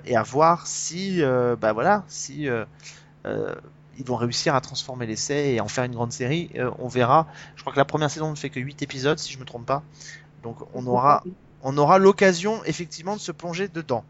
et 0.04 0.16
à 0.16 0.22
voir 0.22 0.66
si, 0.68 1.20
bah 1.60 1.72
voilà, 1.72 2.04
si 2.08 2.48
ils 3.98 4.04
vont 4.06 4.16
réussir 4.16 4.54
à 4.54 4.60
transformer 4.60 5.06
l'essai 5.06 5.52
et 5.54 5.60
en 5.60 5.68
faire 5.68 5.84
une 5.84 5.92
grande 5.94 6.12
série. 6.12 6.50
Euh, 6.56 6.70
on 6.78 6.88
verra. 6.88 7.26
Je 7.56 7.62
crois 7.62 7.72
que 7.72 7.78
la 7.78 7.84
première 7.84 8.10
saison 8.10 8.30
ne 8.30 8.36
fait 8.36 8.50
que 8.50 8.60
8 8.60 8.82
épisodes, 8.82 9.18
si 9.18 9.32
je 9.32 9.38
me 9.38 9.44
trompe 9.44 9.66
pas. 9.66 9.82
Donc 10.42 10.56
on 10.74 10.86
aura 10.86 11.22
on 11.62 11.76
aura 11.78 11.98
l'occasion 11.98 12.62
effectivement 12.64 13.16
de 13.16 13.20
se 13.20 13.32
plonger 13.32 13.68
dedans. 13.68 14.04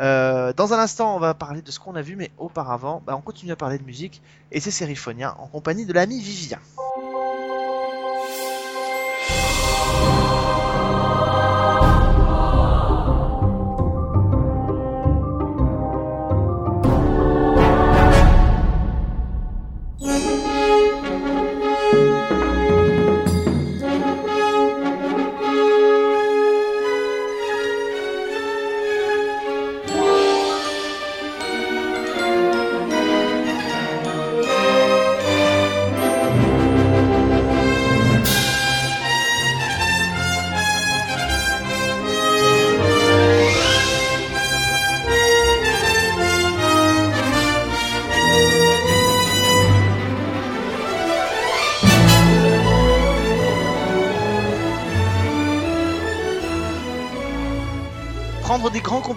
Euh, 0.00 0.52
dans 0.52 0.72
un 0.72 0.78
instant, 0.78 1.14
on 1.14 1.18
va 1.18 1.34
parler 1.34 1.62
de 1.62 1.70
ce 1.70 1.78
qu'on 1.78 1.94
a 1.94 2.02
vu, 2.02 2.16
mais 2.16 2.30
auparavant, 2.38 3.02
bah, 3.06 3.14
on 3.16 3.20
continue 3.20 3.52
à 3.52 3.56
parler 3.56 3.78
de 3.78 3.84
musique 3.84 4.22
et 4.52 4.60
c'est 4.60 4.70
Sériphonia 4.70 5.36
en 5.38 5.46
compagnie 5.46 5.86
de 5.86 5.92
l'ami 5.92 6.20
Vivien. 6.20 6.58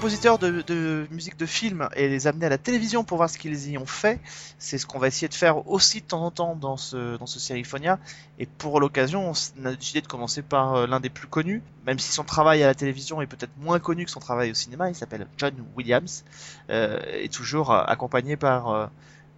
Compositeurs 0.07 0.39
de, 0.39 1.05
musique 1.11 1.35
de 1.35 1.45
film 1.45 1.89
et 1.93 2.07
les 2.07 2.27
amener 2.27 2.45
à 2.45 2.49
la 2.49 2.57
télévision 2.57 3.03
pour 3.03 3.17
voir 3.17 3.29
ce 3.29 3.37
qu'ils 3.37 3.71
y 3.71 3.77
ont 3.77 3.85
fait. 3.85 4.21
C'est 4.57 4.77
ce 4.77 4.85
qu'on 4.85 4.99
va 4.99 5.07
essayer 5.07 5.27
de 5.27 5.33
faire 5.33 5.67
aussi 5.67 5.99
de 5.99 6.05
temps 6.05 6.23
en 6.23 6.31
temps 6.31 6.55
dans 6.55 6.77
ce, 6.77 7.17
dans 7.17 7.25
ce 7.25 7.41
Seriphonia. 7.41 7.99
Et 8.39 8.45
pour 8.45 8.79
l'occasion, 8.79 9.33
on 9.33 9.65
a 9.65 9.75
décidé 9.75 9.99
de 9.99 10.07
commencer 10.07 10.41
par 10.41 10.75
euh, 10.75 10.87
l'un 10.87 11.01
des 11.01 11.09
plus 11.09 11.27
connus, 11.27 11.61
même 11.85 11.99
si 11.99 12.09
son 12.13 12.23
travail 12.23 12.63
à 12.63 12.67
la 12.67 12.73
télévision 12.73 13.21
est 13.21 13.27
peut-être 13.27 13.51
moins 13.59 13.79
connu 13.79 14.05
que 14.05 14.11
son 14.11 14.21
travail 14.21 14.49
au 14.49 14.53
cinéma. 14.53 14.87
Il 14.87 14.95
s'appelle 14.95 15.27
John 15.37 15.53
Williams, 15.75 16.23
euh, 16.69 17.01
et 17.11 17.27
toujours 17.27 17.71
euh, 17.71 17.83
accompagné 17.85 18.37
par... 18.37 18.89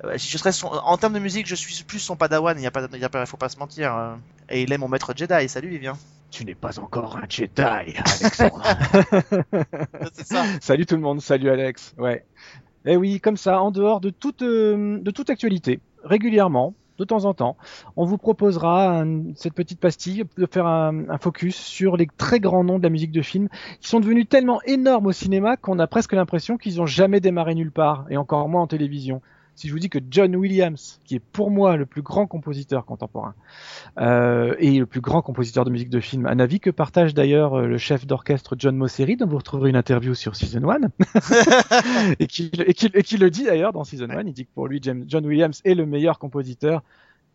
En 0.04 0.98
termes 0.98 1.14
de 1.14 1.20
musique, 1.20 1.48
je 1.48 1.56
suis 1.56 1.84
plus 1.84 2.00
son 2.00 2.16
padawan, 2.16 2.56
il 2.60 2.64
y 2.64 2.68
a 2.68 2.72
pas, 2.72 2.88
il 2.94 3.26
faut 3.26 3.38
pas 3.38 3.50
se 3.50 3.58
mentir. 3.58 4.18
Et 4.50 4.62
il 4.62 4.72
est 4.72 4.78
mon 4.78 4.88
maître 4.88 5.14
Jedi. 5.16 5.50
Salut 5.50 5.70
Vivien. 5.70 5.98
Tu 6.32 6.46
n'es 6.46 6.56
pas 6.56 6.80
encore 6.80 7.18
un 7.18 7.24
Jedi, 7.28 7.62
Alexandre. 7.62 8.62
C'est 10.14 10.26
ça. 10.28 10.44
salut 10.62 10.86
tout 10.86 10.96
le 10.96 11.02
monde, 11.02 11.22
salut 11.22 11.50
Alex. 11.50 11.96
Ouais. 11.98 12.24
Eh 12.86 12.96
oui, 12.98 13.20
comme 13.20 13.38
ça, 13.38 13.62
en 13.62 13.72
dehors 13.72 14.00
de 14.00 14.10
toute, 14.10 14.42
euh, 14.44 15.00
de 15.00 15.12
toute 15.12 15.30
actualité, 15.30 15.80
régulièrement, 16.04 16.76
de 17.00 17.04
temps 17.06 17.26
en 17.26 17.34
temps, 17.34 17.58
on 17.96 18.06
vous 18.06 18.18
proposera 18.18 19.00
un- 19.02 19.34
cette 19.36 19.54
petite 19.54 19.80
pastille 19.80 20.26
de 20.38 20.46
faire 20.46 20.68
un, 20.68 21.10
un 21.10 21.18
focus 21.18 21.56
sur 21.56 21.98
les 21.98 22.08
très 22.18 22.40
grands 22.40 22.64
noms 22.64 22.78
de 22.78 22.84
la 22.84 22.90
musique 22.90 23.12
de 23.12 23.22
film 23.22 23.48
qui 23.82 23.88
sont 23.90 24.00
devenus 24.00 24.28
tellement 24.30 24.62
énormes 24.64 25.08
au 25.08 25.12
cinéma 25.12 25.56
qu'on 25.58 25.80
a 25.80 25.88
presque 25.88 26.14
l'impression 26.14 26.58
qu'ils 26.58 26.80
ont 26.82 26.86
jamais 26.86 27.22
démarré 27.22 27.56
nulle 27.56 27.72
part, 27.72 28.06
et 28.10 28.18
encore 28.18 28.48
moins 28.50 28.62
en 28.64 28.68
télévision. 28.68 29.22
Si 29.60 29.68
je 29.68 29.74
vous 29.74 29.80
dis 29.80 29.90
que 29.90 30.00
John 30.10 30.34
Williams, 30.38 31.02
qui 31.04 31.16
est 31.16 31.20
pour 31.20 31.52
moi 31.52 31.76
le 31.76 31.86
plus 31.86 32.02
grand 32.02 32.28
compositeur 32.28 32.86
contemporain, 32.86 33.36
euh, 34.00 34.56
et 34.58 34.80
le 34.80 34.86
plus 34.86 35.02
grand 35.02 35.22
compositeur 35.22 35.66
de 35.66 35.70
musique 35.70 35.90
de 35.90 36.00
film, 36.00 36.28
un 36.28 36.40
avis 36.40 36.62
que 36.62 36.70
partage 36.70 37.14
d'ailleurs 37.14 37.56
euh, 37.56 37.68
le 37.68 37.78
chef 37.78 38.08
d'orchestre 38.08 38.56
John 38.58 38.78
Mosseri, 38.78 39.18
dont 39.18 39.28
vous 39.28 39.36
retrouverez 39.36 39.70
une 39.70 39.76
interview 39.76 40.16
sur 40.16 40.38
Season 40.38 40.62
1, 40.70 40.78
et, 42.20 42.28
qui, 42.28 42.50
et, 42.66 42.74
qui, 42.74 42.90
et 42.94 43.04
qui 43.04 43.18
le 43.18 43.30
dit 43.30 43.44
d'ailleurs 43.44 43.74
dans 43.74 43.84
Season 43.84 44.10
1, 44.10 44.22
il 44.28 44.32
dit 44.32 44.46
que 44.46 44.52
pour 44.56 44.70
lui, 44.70 44.80
James, 44.82 45.04
John 45.06 45.26
Williams 45.26 45.60
est 45.66 45.76
le 45.76 45.86
meilleur 45.86 46.20
compositeur. 46.20 46.82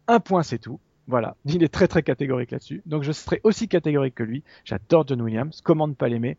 Un 0.08 0.18
point, 0.18 0.42
c'est 0.42 0.58
tout. 0.58 0.80
Voilà, 1.06 1.36
il 1.44 1.62
est 1.62 1.68
très 1.68 1.88
très 1.88 2.02
catégorique 2.02 2.50
là-dessus. 2.50 2.82
Donc 2.86 3.02
je 3.02 3.12
serai 3.12 3.40
aussi 3.44 3.68
catégorique 3.68 4.14
que 4.14 4.22
lui. 4.22 4.42
J'adore 4.64 5.06
John 5.06 5.20
Williams, 5.22 5.60
comment 5.62 5.88
ne 5.88 5.94
pas 5.94 6.08
l'aimer? 6.08 6.36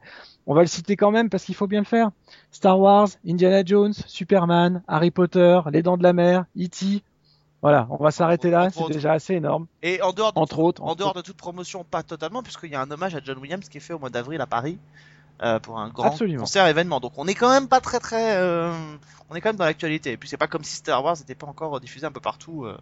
On 0.48 0.54
va 0.54 0.62
le 0.62 0.68
citer 0.68 0.96
quand 0.96 1.12
même 1.12 1.30
parce 1.30 1.44
qu'il 1.46 1.56
faut 1.56 1.68
bien 1.68 1.80
le 1.80 1.86
faire. 1.86 2.12
Star 2.52 2.80
Wars, 2.80 3.10
Indiana 3.28 3.64
Jones, 3.66 3.94
Superman, 3.94 4.84
Harry 4.88 5.12
Potter, 5.12 5.60
Les 5.72 5.82
Dents 5.82 5.98
de 5.98 6.04
la 6.04 6.14
Mer, 6.14 6.46
E.T. 6.58 7.04
Voilà, 7.62 7.88
on 7.90 8.04
va 8.04 8.12
s'arrêter 8.12 8.52
là, 8.52 8.70
c'est 8.70 8.94
déjà 8.94 9.14
assez 9.14 9.34
énorme. 9.34 9.66
Et 9.82 10.00
en 10.04 10.12
dehors 10.14 10.34
de 10.34 10.40
Entre 10.40 10.60
autres. 10.60 10.84
En 10.84 10.94
dehors 10.94 11.14
de 11.16 11.22
toute 11.22 11.38
promotion, 11.38 11.84
pas 11.84 12.04
totalement, 12.04 12.44
puisqu'il 12.44 12.70
y 12.70 12.76
a 12.76 12.82
un 12.82 12.92
hommage 12.92 13.16
à 13.16 13.22
John 13.24 13.40
Williams 13.40 13.68
qui 13.68 13.78
est 13.78 13.82
fait 13.82 13.94
au 13.94 13.98
mois 13.98 14.12
d'avril 14.12 14.40
à 14.40 14.46
Paris 14.46 14.78
euh, 15.42 15.60
pour 15.60 15.80
un 15.80 15.90
grand 15.90 16.10
Absolument. 16.10 16.42
concert 16.42 16.68
événement. 16.68 17.00
Donc 17.00 17.14
on 17.18 17.28
est 17.28 17.34
quand 17.34 17.50
même 17.50 17.68
pas 17.68 17.82
très 17.82 18.00
très, 18.00 18.38
euh, 18.38 18.72
on 19.30 19.36
est 19.36 19.42
quand 19.42 19.50
même 19.50 19.56
dans 19.56 19.66
l'actualité. 19.66 20.12
Et 20.12 20.18
puis 20.18 20.30
c'est 20.30 20.38
pas 20.38 20.48
comme 20.48 20.64
si 20.64 20.76
Star 20.76 21.04
Wars 21.04 21.18
n'était 21.18 21.34
pas 21.36 21.48
encore 21.48 21.80
diffusé 21.80 22.06
un 22.06 22.12
peu 22.12 22.20
partout, 22.20 22.66
euh, 22.66 22.78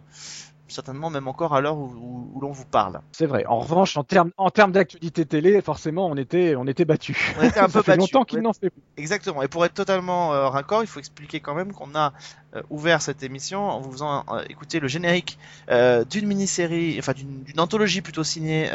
certainement 0.68 1.10
même 1.10 1.28
encore 1.28 1.54
à 1.54 1.60
l'heure 1.60 1.76
où, 1.76 1.84
où- 1.86 2.30
où 2.34 2.40
l'on 2.40 2.50
vous 2.52 2.64
parle. 2.64 3.00
C'est 3.12 3.26
vrai. 3.26 3.44
En 3.46 3.58
revanche, 3.58 3.96
en 3.96 4.04
termes 4.04 4.30
en 4.38 4.50
termes 4.50 4.72
d'actualité 4.72 5.24
télé, 5.26 5.60
forcément, 5.60 6.06
on 6.06 6.16
était 6.16 6.56
on 6.56 6.66
était 6.66 6.84
battu. 6.84 7.34
On 7.38 7.42
était 7.44 7.60
un 7.60 7.68
peu 7.68 7.82
battus. 7.82 7.96
longtemps 7.98 8.24
qu'il 8.24 8.38
Ouais. 8.38 8.44
n'en 8.44 8.52
fait 8.52 8.70
plus. 8.70 8.82
Exactement. 8.96 9.42
Et 9.42 9.48
pour 9.48 9.64
être 9.64 9.74
totalement 9.74 10.32
euh, 10.32 10.48
raccord, 10.48 10.82
il 10.82 10.86
faut 10.86 10.98
expliquer 10.98 11.40
quand 11.40 11.54
même 11.54 11.72
qu'on 11.72 11.94
a 11.94 12.12
euh, 12.56 12.62
ouvert 12.70 13.02
cette 13.02 13.22
émission 13.22 13.60
en 13.68 13.80
vous 13.80 13.92
faisant 13.92 14.24
euh, 14.30 14.42
écouter 14.48 14.80
le 14.80 14.88
générique 14.88 15.38
d'une 16.10 16.26
mini-série, 16.26 16.96
enfin 16.98 17.12
d'une 17.12 17.60
anthologie 17.60 18.00
plutôt 18.00 18.24
signée 18.24 18.68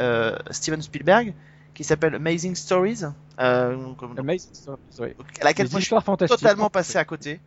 Steven 0.52 0.82
Spielberg, 0.82 1.34
qui 1.74 1.84
s'appelle 1.84 2.16
Amazing 2.16 2.56
Stories, 2.56 3.04
Amazing 3.38 4.54
Stories, 4.54 4.80
ouais. 5.00 5.16
à 5.42 5.44
laquelle 5.46 5.70
moi 5.72 5.80
je 5.80 5.86
suis 5.86 6.28
totalement 6.28 6.70
passé 6.70 6.98
à 6.98 7.06
côté. 7.06 7.40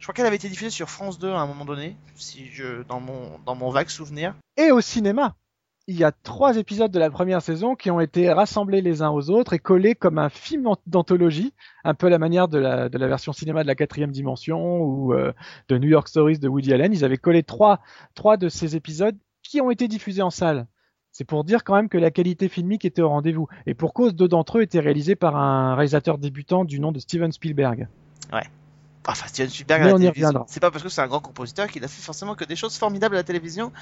Je 0.00 0.04
crois 0.06 0.14
qu'elle 0.14 0.26
avait 0.26 0.36
été 0.36 0.48
diffusée 0.48 0.70
sur 0.70 0.88
France 0.88 1.18
2 1.18 1.28
à 1.28 1.38
un 1.40 1.46
moment 1.46 1.64
donné, 1.64 1.96
si 2.16 2.46
je 2.46 2.82
dans 2.88 3.00
mon 3.00 3.38
dans 3.44 3.54
mon 3.54 3.70
vague 3.70 3.90
souvenir. 3.90 4.34
Et 4.56 4.72
au 4.72 4.80
cinéma, 4.80 5.36
il 5.86 5.96
y 5.98 6.04
a 6.04 6.10
trois 6.12 6.56
épisodes 6.56 6.90
de 6.90 6.98
la 6.98 7.10
première 7.10 7.42
saison 7.42 7.74
qui 7.74 7.90
ont 7.90 8.00
été 8.00 8.32
rassemblés 8.32 8.80
les 8.80 9.02
uns 9.02 9.10
aux 9.10 9.28
autres 9.28 9.52
et 9.52 9.58
collés 9.58 9.94
comme 9.94 10.18
un 10.18 10.30
film 10.30 10.66
an- 10.68 10.76
d'anthologie, 10.86 11.52
un 11.84 11.92
peu 11.94 12.06
à 12.06 12.10
la 12.10 12.18
manière 12.18 12.48
de 12.48 12.58
la, 12.58 12.88
de 12.88 12.96
la 12.96 13.08
version 13.08 13.32
cinéma 13.34 13.62
de 13.62 13.66
la 13.68 13.74
quatrième 13.74 14.10
dimension 14.10 14.78
ou 14.80 15.12
euh, 15.12 15.32
de 15.68 15.76
New 15.78 15.88
York 15.88 16.08
Stories 16.08 16.38
de 16.38 16.48
Woody 16.48 16.72
Allen. 16.72 16.92
Ils 16.94 17.04
avaient 17.04 17.16
collé 17.18 17.42
trois, 17.42 17.80
trois 18.14 18.36
de 18.38 18.48
ces 18.48 18.76
épisodes 18.76 19.18
qui 19.42 19.60
ont 19.60 19.70
été 19.70 19.86
diffusés 19.86 20.22
en 20.22 20.30
salle. 20.30 20.66
C'est 21.12 21.24
pour 21.24 21.44
dire 21.44 21.62
quand 21.64 21.74
même 21.74 21.88
que 21.90 21.98
la 21.98 22.10
qualité 22.10 22.48
filmique 22.48 22.84
était 22.86 23.02
au 23.02 23.08
rendez-vous. 23.08 23.48
Et 23.66 23.74
pour 23.74 23.92
cause, 23.92 24.14
deux 24.14 24.28
d'entre 24.28 24.58
eux 24.58 24.62
étaient 24.62 24.80
réalisés 24.80 25.16
par 25.16 25.36
un 25.36 25.74
réalisateur 25.74 26.16
débutant 26.18 26.64
du 26.64 26.78
nom 26.80 26.92
de 26.92 27.00
Steven 27.00 27.32
Spielberg. 27.32 27.88
Enfin, 29.06 29.26
Steven 29.28 29.48
Spielberg 29.50 29.80
à 29.82 29.84
la. 29.86 29.90
C'est 30.46 30.60
pas 30.60 30.70
parce 30.70 30.82
que 30.82 30.88
c'est 30.88 31.00
un 31.00 31.06
grand 31.08 31.20
compositeur 31.20 31.66
qu'il 31.68 31.82
a 31.84 31.88
fait 31.88 32.02
forcément 32.02 32.34
que 32.34 32.44
des 32.44 32.56
choses 32.56 32.76
formidables 32.76 33.14
à 33.16 33.18
la 33.18 33.24
télévision. 33.24 33.72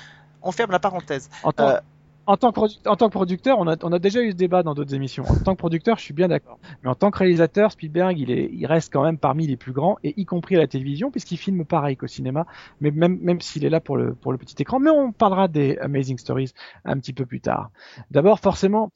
On 0.43 0.53
ferme 0.53 0.71
la 0.71 0.79
parenthèse. 0.79 1.29
En 1.43 1.53
tant, 1.53 1.69
Euh, 1.69 1.81
en 2.27 2.37
tant, 2.37 2.53
que, 2.53 2.61
produ- 2.61 2.87
en 2.87 2.95
tant 2.97 3.07
que 3.09 3.12
producteur, 3.12 3.59
on 3.59 3.66
a, 3.66 3.77
on 3.83 3.91
a 3.93 3.99
déjà 3.99 4.21
eu 4.21 4.31
ce 4.31 4.37
débat 4.37 4.62
dans 4.62 4.75
d'autres 4.75 4.95
émissions. 4.95 5.25
En 5.25 5.35
tant 5.37 5.55
que 5.55 5.59
producteur, 5.59 5.97
je 5.99 6.03
suis 6.03 6.14
bien 6.14 6.29
d'accord. 6.29 6.59
Mais 6.83 6.91
en 6.91 6.95
tant 6.95 7.11
que 7.11 7.19
réalisateur, 7.19 7.73
Spielberg, 7.73 8.19
il, 8.19 8.31
est, 8.31 8.49
il 8.53 8.66
reste 8.66 8.93
quand 8.93 9.03
même 9.03 9.19
parmi 9.19 9.47
les 9.47 9.57
plus 9.57 9.73
grands, 9.73 9.97
et 10.05 10.14
y 10.21 10.25
compris 10.27 10.55
à 10.57 10.59
la 10.61 10.66
télévision, 10.69 11.11
puisqu'il 11.11 11.39
filme 11.39 11.64
pareil 11.64 11.97
qu'au 11.97 12.07
cinéma, 12.07 12.47
mais 12.81 12.91
même, 12.91 13.19
même 13.21 13.41
s'il 13.41 13.64
est 13.64 13.71
là 13.71 13.81
pour 13.81 13.97
le, 13.97 14.14
pour 14.14 14.31
le 14.31 14.39
petit 14.39 14.55
écran. 14.61 14.79
Mais 14.79 14.91
on 14.91 15.11
parlera 15.12 15.49
des 15.49 15.79
Amazing 15.79 16.19
Stories 16.19 16.53
un 16.85 16.99
petit 16.99 17.12
peu 17.14 17.27
plus 17.27 17.41
tard. 17.41 17.71
D'abord, 18.11 18.39
forcément, 18.41 18.93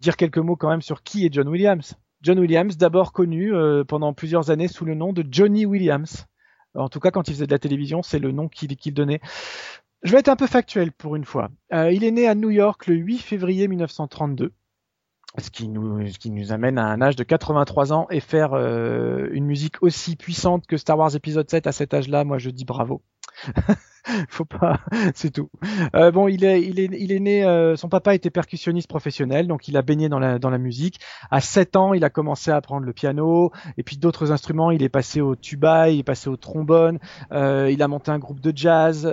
dire 0.00 0.16
quelques 0.16 0.38
mots 0.38 0.56
quand 0.56 0.70
même 0.70 0.82
sur 0.82 1.02
qui 1.02 1.26
est 1.26 1.32
John 1.32 1.48
Williams. 1.48 1.94
John 2.22 2.38
Williams, 2.38 2.76
d'abord 2.76 3.12
connu 3.12 3.54
euh, 3.54 3.84
pendant 3.84 4.12
plusieurs 4.12 4.50
années 4.50 4.68
sous 4.68 4.84
le 4.84 4.94
nom 4.94 5.12
de 5.12 5.24
Johnny 5.30 5.64
Williams. 5.64 6.26
En 6.74 6.88
tout 6.88 7.00
cas, 7.00 7.10
quand 7.10 7.28
il 7.28 7.34
faisait 7.34 7.46
de 7.46 7.52
la 7.52 7.58
télévision, 7.58 8.02
c'est 8.02 8.18
le 8.18 8.30
nom 8.30 8.48
qu'il 8.48 8.94
donnait. 8.94 9.20
Je 10.02 10.12
vais 10.12 10.18
être 10.18 10.28
un 10.28 10.36
peu 10.36 10.46
factuel 10.46 10.92
pour 10.92 11.16
une 11.16 11.24
fois. 11.24 11.50
Euh, 11.72 11.90
il 11.90 12.04
est 12.04 12.10
né 12.10 12.26
à 12.26 12.34
New 12.34 12.50
York 12.50 12.86
le 12.86 12.94
8 12.94 13.18
février 13.18 13.68
1932, 13.68 14.52
ce 15.38 15.50
qui 15.50 15.68
nous, 15.68 16.06
ce 16.08 16.18
qui 16.18 16.30
nous 16.30 16.52
amène 16.52 16.78
à 16.78 16.86
un 16.86 17.02
âge 17.02 17.16
de 17.16 17.24
83 17.24 17.92
ans 17.92 18.06
et 18.10 18.20
faire 18.20 18.54
euh, 18.54 19.28
une 19.32 19.46
musique 19.46 19.82
aussi 19.82 20.16
puissante 20.16 20.66
que 20.66 20.76
Star 20.76 20.98
Wars 20.98 21.14
épisode 21.14 21.50
7 21.50 21.66
à 21.66 21.72
cet 21.72 21.92
âge-là, 21.92 22.24
moi 22.24 22.38
je 22.38 22.50
dis 22.50 22.64
bravo. 22.64 23.02
Faut 24.28 24.44
pas, 24.44 24.80
c'est 25.14 25.30
tout. 25.30 25.50
Euh, 25.94 26.10
bon, 26.10 26.28
il 26.28 26.44
est, 26.44 27.20
né. 27.20 27.44
euh, 27.44 27.76
son 27.76 27.88
papa 27.88 28.14
était 28.14 28.30
percussionniste 28.30 28.88
professionnel, 28.88 29.46
donc 29.46 29.68
il 29.68 29.76
a 29.76 29.82
baigné 29.82 30.08
dans 30.08 30.18
la 30.18 30.58
musique. 30.58 31.00
À 31.30 31.40
7 31.40 31.76
ans, 31.76 31.94
il 31.94 32.04
a 32.04 32.10
commencé 32.10 32.50
à 32.50 32.56
apprendre 32.56 32.86
le 32.86 32.92
piano 32.92 33.52
et 33.76 33.82
puis 33.82 33.96
d'autres 33.96 34.32
instruments. 34.32 34.70
Il 34.70 34.82
est 34.82 34.88
passé 34.88 35.20
au 35.20 35.36
tuba, 35.36 35.90
il 35.90 36.00
est 36.00 36.04
passé 36.04 36.28
au 36.28 36.36
trombone. 36.36 36.98
Euh, 37.32 37.70
il 37.70 37.82
a 37.82 37.88
monté 37.88 38.10
un 38.10 38.18
groupe 38.18 38.40
de 38.40 38.52
jazz. 38.54 39.04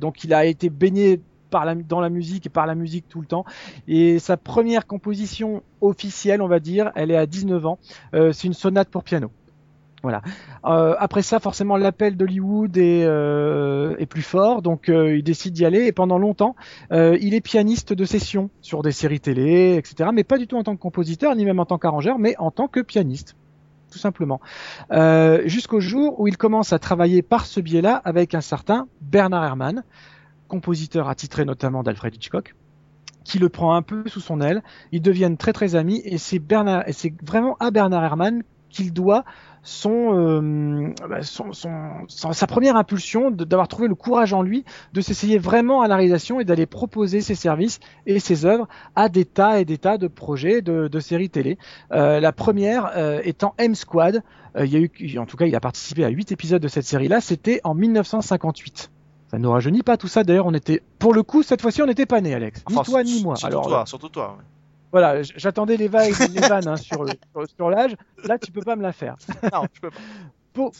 donc 0.00 0.24
il 0.24 0.34
a 0.34 0.44
été 0.46 0.70
baigné 0.70 1.20
dans 1.50 2.00
la 2.00 2.10
musique 2.10 2.44
et 2.44 2.50
par 2.50 2.66
la 2.66 2.74
musique 2.74 3.08
tout 3.08 3.20
le 3.20 3.26
temps. 3.26 3.44
Et 3.86 4.18
sa 4.18 4.36
première 4.36 4.86
composition 4.86 5.62
officielle, 5.80 6.42
on 6.42 6.48
va 6.48 6.60
dire, 6.60 6.92
elle 6.94 7.10
est 7.10 7.16
à 7.16 7.26
19 7.26 7.66
ans. 7.66 7.78
C'est 8.12 8.44
une 8.44 8.54
sonate 8.54 8.88
pour 8.88 9.04
piano. 9.04 9.30
Voilà. 10.02 10.22
Euh, 10.64 10.94
après 10.98 11.22
ça, 11.22 11.40
forcément, 11.40 11.76
l'appel 11.76 12.16
d'Hollywood 12.16 12.76
est, 12.76 13.04
euh, 13.04 13.96
est 13.98 14.06
plus 14.06 14.22
fort, 14.22 14.62
donc 14.62 14.88
euh, 14.88 15.16
il 15.16 15.22
décide 15.22 15.54
d'y 15.54 15.64
aller. 15.64 15.86
Et 15.86 15.92
pendant 15.92 16.18
longtemps, 16.18 16.54
euh, 16.92 17.16
il 17.20 17.34
est 17.34 17.40
pianiste 17.40 17.92
de 17.92 18.04
session 18.04 18.50
sur 18.60 18.82
des 18.82 18.92
séries 18.92 19.20
télé, 19.20 19.74
etc. 19.76 20.10
Mais 20.12 20.24
pas 20.24 20.38
du 20.38 20.46
tout 20.46 20.56
en 20.56 20.62
tant 20.62 20.76
que 20.76 20.80
compositeur, 20.80 21.34
ni 21.34 21.44
même 21.44 21.58
en 21.58 21.66
tant 21.66 21.78
qu'arrangeur, 21.78 22.18
mais 22.18 22.34
en 22.38 22.50
tant 22.50 22.68
que 22.68 22.80
pianiste, 22.80 23.36
tout 23.90 23.98
simplement. 23.98 24.40
Euh, 24.92 25.42
Jusqu'au 25.46 25.80
jour 25.80 26.20
où 26.20 26.28
il 26.28 26.36
commence 26.36 26.72
à 26.72 26.78
travailler 26.78 27.22
par 27.22 27.46
ce 27.46 27.60
biais-là 27.60 28.00
avec 28.04 28.34
un 28.34 28.40
certain 28.40 28.86
Bernard 29.00 29.44
Herrmann, 29.44 29.82
compositeur 30.46 31.08
attitré 31.08 31.44
notamment 31.44 31.82
d'Alfred 31.82 32.14
Hitchcock 32.14 32.54
qui 33.24 33.38
le 33.38 33.50
prend 33.50 33.74
un 33.74 33.82
peu 33.82 34.04
sous 34.06 34.20
son 34.20 34.40
aile. 34.40 34.62
Ils 34.90 35.02
deviennent 35.02 35.36
très 35.36 35.52
très 35.52 35.74
amis 35.74 36.00
et 36.04 36.16
c'est 36.16 36.38
Bernard, 36.38 36.88
et 36.88 36.92
c'est 36.92 37.12
vraiment 37.22 37.56
à 37.60 37.70
Bernard 37.70 38.02
Herrmann 38.02 38.42
qu'il 38.70 38.92
doit 38.92 39.24
son, 39.62 40.16
euh, 40.16 40.92
bah, 41.08 41.22
son, 41.22 41.52
son- 41.52 41.70
son- 42.06 42.32
sa 42.32 42.46
première 42.46 42.76
impulsion 42.76 43.30
d'avoir 43.30 43.68
trouvé 43.68 43.88
le 43.88 43.94
courage 43.94 44.32
en 44.32 44.42
lui 44.42 44.64
de 44.92 45.00
s'essayer 45.00 45.38
vraiment 45.38 45.82
à 45.82 45.88
la 45.88 45.96
réalisation 45.96 46.40
et 46.40 46.44
d'aller 46.44 46.66
proposer 46.66 47.20
ses 47.20 47.34
services 47.34 47.80
et 48.06 48.20
ses 48.20 48.44
œuvres 48.46 48.68
à 48.96 49.08
des 49.08 49.24
tas 49.24 49.60
et 49.60 49.64
des 49.64 49.78
tas 49.78 49.98
de 49.98 50.08
projets 50.08 50.62
de, 50.62 50.88
de 50.88 51.00
séries 51.00 51.30
télé. 51.30 51.58
Euh, 51.92 52.20
la 52.20 52.32
première 52.32 52.92
euh, 52.96 53.20
étant 53.24 53.54
M 53.58 53.74
Squad. 53.74 54.22
Il 54.58 54.66
y 54.72 54.76
a 54.76 54.80
eu, 54.80 55.18
en 55.18 55.26
tout 55.26 55.36
cas, 55.36 55.46
il 55.46 55.54
a 55.54 55.60
participé 55.60 56.04
à 56.04 56.08
huit 56.08 56.32
épisodes 56.32 56.60
de 56.60 56.66
cette 56.66 56.84
série-là. 56.86 57.20
C'était 57.20 57.60
en 57.62 57.74
1958. 57.74 58.90
Ça 59.30 59.38
nous 59.38 59.50
rajeunit 59.50 59.82
pas 59.82 59.96
tout 59.96 60.08
ça. 60.08 60.24
D'ailleurs, 60.24 60.46
on 60.46 60.54
était, 60.54 60.82
pour 60.98 61.12
le 61.14 61.22
coup, 61.22 61.42
cette 61.44 61.60
fois-ci, 61.62 61.80
on 61.82 61.86
n'était 61.86 62.06
pas 62.06 62.20
nés, 62.20 62.34
Alex. 62.34 62.64
Ni 62.68 62.74
Enfin, 62.76 62.82
toi 62.90 63.02
ni 63.04 63.22
moi. 63.22 63.36
Surtout 63.36 63.52
Alors, 63.54 63.68
toi, 63.68 63.86
surtout 63.86 64.08
toi. 64.08 64.36
ouais. 64.38 64.44
Voilà, 64.92 65.22
j'attendais 65.22 65.76
les, 65.76 65.88
vagues, 65.88 66.14
les 66.32 66.40
vannes 66.48 66.68
hein, 66.68 66.76
sur, 66.76 67.04
sur, 67.06 67.48
sur 67.56 67.70
l'âge. 67.70 67.96
Là, 68.24 68.38
tu 68.38 68.50
peux 68.52 68.62
pas 68.62 68.76
me 68.76 68.82
la 68.82 68.92
faire. 68.92 69.16
Non, 69.52 69.64
je 69.72 69.80
peux 69.80 69.90
pas. 69.90 69.96
Beau- 70.54 70.72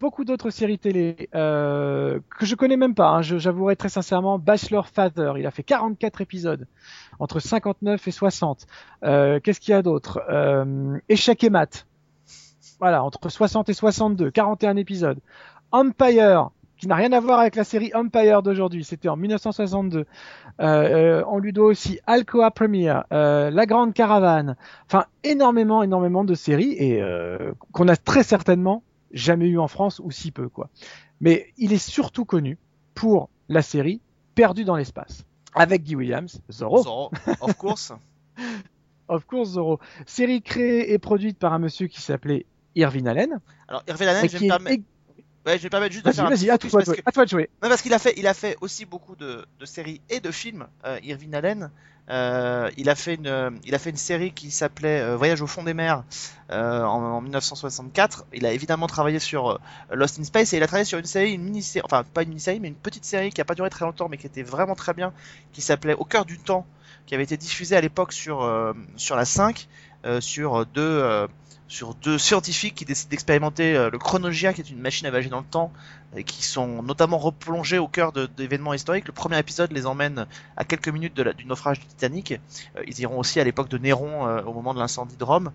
beaucoup 0.00 0.24
d'autres 0.24 0.50
séries 0.50 0.78
télé 0.78 1.30
euh, 1.34 2.20
que 2.38 2.44
je 2.44 2.54
connais 2.56 2.76
même 2.76 2.94
pas. 2.94 3.08
hein, 3.08 3.22
J'avouerai 3.22 3.74
très 3.76 3.88
sincèrement, 3.88 4.38
Bachelor 4.38 4.86
Father, 4.88 5.32
il 5.38 5.46
a 5.46 5.50
fait 5.50 5.62
44 5.62 6.20
épisodes 6.20 6.66
entre 7.18 7.40
59 7.40 8.06
et 8.06 8.10
60. 8.10 8.66
Euh, 9.04 9.40
Qu'est-ce 9.40 9.60
qu'il 9.60 9.70
y 9.72 9.74
a 9.74 9.82
d'autre? 9.82 10.20
Euh, 10.30 10.98
Échec 11.08 11.42
et 11.44 11.48
maths. 11.50 11.86
voilà, 12.80 13.02
entre 13.02 13.28
60 13.30 13.68
et 13.70 13.72
62, 13.74 14.30
41 14.30 14.76
épisodes. 14.76 15.18
Empire, 15.72 16.50
qui 16.84 16.88
n'a 16.88 16.96
rien 16.96 17.12
à 17.12 17.20
voir 17.20 17.40
avec 17.40 17.56
la 17.56 17.64
série 17.64 17.90
Empire 17.94 18.42
d'aujourd'hui, 18.42 18.84
c'était 18.84 19.08
en 19.08 19.16
1962. 19.16 20.00
Euh, 20.00 20.04
euh, 20.60 21.24
on 21.28 21.38
lui 21.38 21.54
doit 21.54 21.64
aussi 21.64 21.98
Alcoa 22.06 22.50
Premier, 22.50 23.00
euh, 23.10 23.48
La 23.48 23.64
Grande 23.64 23.94
Caravane, 23.94 24.54
enfin 24.84 25.06
énormément, 25.22 25.82
énormément 25.82 26.24
de 26.24 26.34
séries 26.34 26.74
et 26.78 27.00
euh, 27.00 27.52
qu'on 27.72 27.88
a 27.88 27.96
très 27.96 28.22
certainement 28.22 28.82
jamais 29.12 29.46
eu 29.46 29.58
en 29.58 29.66
France 29.66 29.98
ou 30.04 30.10
si 30.10 30.30
peu 30.30 30.50
quoi. 30.50 30.68
Mais 31.22 31.46
il 31.56 31.72
est 31.72 31.78
surtout 31.78 32.26
connu 32.26 32.58
pour 32.94 33.30
la 33.48 33.62
série 33.62 34.02
Perdu 34.34 34.64
dans 34.64 34.76
l'espace 34.76 35.24
avec 35.54 35.84
Guy 35.84 35.96
Williams, 35.96 36.42
Zorro, 36.52 36.82
Zorro, 36.82 37.10
of 37.40 37.54
course. 37.56 37.94
of 39.08 39.24
course 39.24 39.52
Zorro, 39.52 39.80
série 40.04 40.42
créée 40.42 40.92
et 40.92 40.98
produite 40.98 41.38
par 41.38 41.54
un 41.54 41.60
monsieur 41.60 41.86
qui 41.86 42.02
s'appelait 42.02 42.44
Irvin 42.74 43.06
Allen. 43.06 43.40
Alors, 43.68 43.82
Lannes, 43.86 44.22
et 44.22 44.28
je 44.28 44.36
vais 44.36 44.40
me 44.40 44.44
est 44.44 44.48
permettre. 44.48 44.82
Ouais, 45.46 45.56
je 45.58 45.62
vais 45.62 45.66
me 45.66 45.70
permettre 45.70 45.92
juste 45.92 46.06
de 46.06 46.10
faire 46.12 46.24
un 46.26 46.30
petit 46.30 46.50
à 46.50 46.58
toi, 46.58 46.68
de 46.68 46.72
parce 46.72 46.84
jouer, 46.86 46.96
que- 46.96 47.02
à 47.08 47.12
toi 47.12 47.24
de 47.24 47.30
jouer. 47.30 47.50
Non, 47.62 47.68
parce 47.68 47.82
qu'il 47.82 47.92
a 47.94 47.98
fait, 47.98 48.14
il 48.16 48.26
a 48.26 48.34
fait 48.34 48.56
aussi 48.62 48.84
beaucoup 48.86 49.14
de, 49.16 49.44
de 49.60 49.66
séries 49.66 50.00
et 50.10 50.20
de 50.20 50.30
films. 50.30 50.66
Euh, 50.86 50.98
Irvin 51.02 51.32
Allen, 51.34 51.70
Euh, 52.10 52.70
il 52.76 52.90
a 52.90 52.94
fait 52.94 53.14
une, 53.14 53.26
euh, 53.26 53.50
il 53.64 53.74
a 53.74 53.78
fait 53.78 53.88
une 53.88 53.96
série 53.96 54.32
qui 54.32 54.50
s'appelait 54.50 55.00
euh, 55.00 55.16
Voyage 55.16 55.40
au 55.40 55.46
fond 55.46 55.62
des 55.62 55.72
mers 55.72 56.04
euh, 56.50 56.82
en, 56.82 57.02
en 57.02 57.20
1964. 57.22 58.26
Il 58.34 58.44
a 58.44 58.52
évidemment 58.52 58.86
travaillé 58.86 59.18
sur 59.18 59.58
Lost 59.90 60.18
in 60.20 60.24
Space 60.24 60.52
et 60.52 60.58
il 60.58 60.62
a 60.62 60.66
travaillé 60.66 60.84
sur 60.84 60.98
une 60.98 61.06
série, 61.06 61.32
une 61.32 61.42
mini-série, 61.44 61.82
enfin 61.86 62.04
pas 62.04 62.22
une 62.22 62.28
mini-série, 62.28 62.60
mais 62.60 62.68
une 62.68 62.74
petite 62.74 63.06
série 63.06 63.30
qui 63.30 63.40
a 63.40 63.46
pas 63.46 63.54
duré 63.54 63.70
très 63.70 63.86
longtemps, 63.86 64.08
mais 64.10 64.18
qui 64.18 64.26
était 64.26 64.42
vraiment 64.42 64.74
très 64.74 64.92
bien, 64.92 65.14
qui 65.54 65.62
s'appelait 65.62 65.94
Au 65.94 66.04
cœur 66.04 66.26
du 66.26 66.38
temps, 66.38 66.66
qui 67.06 67.14
avait 67.14 67.24
été 67.24 67.38
diffusée 67.38 67.74
à 67.74 67.80
l'époque 67.80 68.12
sur 68.12 68.42
sur 68.96 69.16
la 69.16 69.24
5, 69.24 69.66
euh, 70.04 70.20
sur 70.20 70.66
deux 70.66 71.26
sur 71.68 71.94
deux 71.94 72.18
scientifiques 72.18 72.74
qui 72.74 72.84
décident 72.84 73.10
d'expérimenter 73.10 73.74
euh, 73.74 73.90
le 73.90 73.98
chronogia, 73.98 74.52
qui 74.52 74.60
est 74.60 74.70
une 74.70 74.80
machine 74.80 75.06
à 75.06 75.10
voyager 75.10 75.30
dans 75.30 75.38
le 75.38 75.44
temps, 75.44 75.72
et 76.14 76.22
qui 76.22 76.44
sont 76.44 76.82
notamment 76.82 77.18
replongés 77.18 77.78
au 77.78 77.88
cœur 77.88 78.12
d'événements 78.12 78.74
historiques. 78.74 79.06
Le 79.06 79.12
premier 79.12 79.38
épisode 79.38 79.72
les 79.72 79.86
emmène 79.86 80.26
à 80.56 80.64
quelques 80.64 80.88
minutes 80.88 81.18
du 81.18 81.46
naufrage 81.46 81.80
du 81.80 81.86
Titanic. 81.86 82.32
Euh, 82.76 82.82
ils 82.86 83.00
iront 83.00 83.18
aussi 83.18 83.40
à 83.40 83.44
l'époque 83.44 83.68
de 83.68 83.78
Néron, 83.78 84.28
euh, 84.28 84.42
au 84.42 84.52
moment 84.52 84.74
de 84.74 84.78
l'incendie 84.78 85.16
de 85.16 85.24
Rome. 85.24 85.50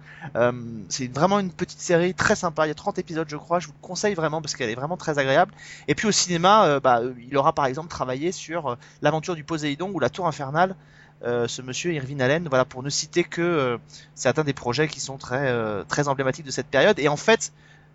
C'est 0.89 1.13
vraiment 1.13 1.39
une 1.39 1.51
petite 1.51 1.79
série 1.79 2.13
très 2.13 2.35
sympa. 2.35 2.65
Il 2.65 2.69
y 2.69 2.71
a 2.71 2.75
30 2.75 2.99
épisodes, 2.99 3.27
je 3.29 3.37
crois. 3.37 3.59
Je 3.59 3.67
vous 3.67 3.73
le 3.73 3.87
conseille 3.87 4.15
vraiment 4.15 4.41
parce 4.41 4.55
qu'elle 4.55 4.69
est 4.69 4.75
vraiment 4.75 4.97
très 4.97 5.19
agréable. 5.19 5.53
Et 5.87 5.95
puis 5.95 6.07
au 6.07 6.11
cinéma, 6.11 6.79
bah, 6.79 7.01
il 7.19 7.37
aura 7.37 7.53
par 7.53 7.65
exemple 7.65 7.89
travaillé 7.89 8.31
sur 8.31 8.77
l'aventure 9.01 9.35
du 9.35 9.43
Poséidon 9.43 9.91
ou 9.93 9.99
la 9.99 10.09
Tour 10.09 10.27
infernale. 10.27 10.75
Euh, 11.23 11.47
ce 11.47 11.61
monsieur 11.61 11.91
Irvin 11.93 12.19
Allen, 12.21 12.47
voilà, 12.47 12.63
pour 12.65 12.81
ne 12.81 12.89
citer 12.89 13.23
que 13.23 13.41
euh, 13.41 13.77
certains 14.15 14.45
des 14.45 14.53
projets 14.53 14.87
qui 14.87 15.01
sont 15.01 15.17
très 15.17 15.49
euh, 15.49 15.83
très 15.83 16.07
emblématiques 16.07 16.45
de 16.45 16.51
cette 16.51 16.67
période. 16.67 16.97
Et 16.97 17.09
en 17.09 17.17
fait, 17.17 17.51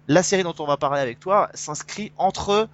la 0.09 0.23
série 0.23 0.43
dont 0.43 0.55
on 0.59 0.67
va 0.67 0.77
parler 0.77 1.01
avec 1.01 1.21
toi 1.21 1.49
s'inscrit 1.55 2.13
entre 2.19 2.69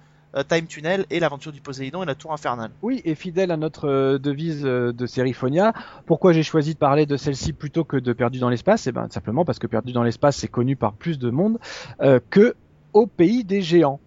Time 0.47 0.65
Tunnel 0.65 1.05
et 1.09 1.19
l'aventure 1.19 1.51
du 1.51 1.59
Poséidon 1.59 2.03
et 2.03 2.05
la 2.05 2.15
Tour 2.15 2.31
infernale. 2.31 2.71
Oui, 2.81 3.01
et 3.03 3.15
fidèle 3.15 3.51
à 3.51 3.57
notre 3.57 4.17
devise 4.17 4.61
de 4.61 5.05
Serifonia, 5.05 5.73
pourquoi 6.05 6.31
j'ai 6.31 6.43
choisi 6.43 6.73
de 6.73 6.79
parler 6.79 7.05
de 7.05 7.17
celle-ci 7.17 7.51
plutôt 7.51 7.83
que 7.83 7.97
de 7.97 8.13
Perdu 8.13 8.39
dans 8.39 8.49
l'espace? 8.49 8.87
Eh 8.87 8.93
ben 8.93 9.09
simplement 9.09 9.43
parce 9.43 9.59
que 9.59 9.67
Perdu 9.67 9.91
dans 9.91 10.03
l'espace 10.03 10.37
c'est 10.37 10.47
connu 10.47 10.77
par 10.77 10.93
plus 10.93 11.19
de 11.19 11.29
monde 11.31 11.59
que 12.29 12.55
au 12.93 13.07
pays 13.07 13.43
des 13.43 13.61
géants. 13.61 13.99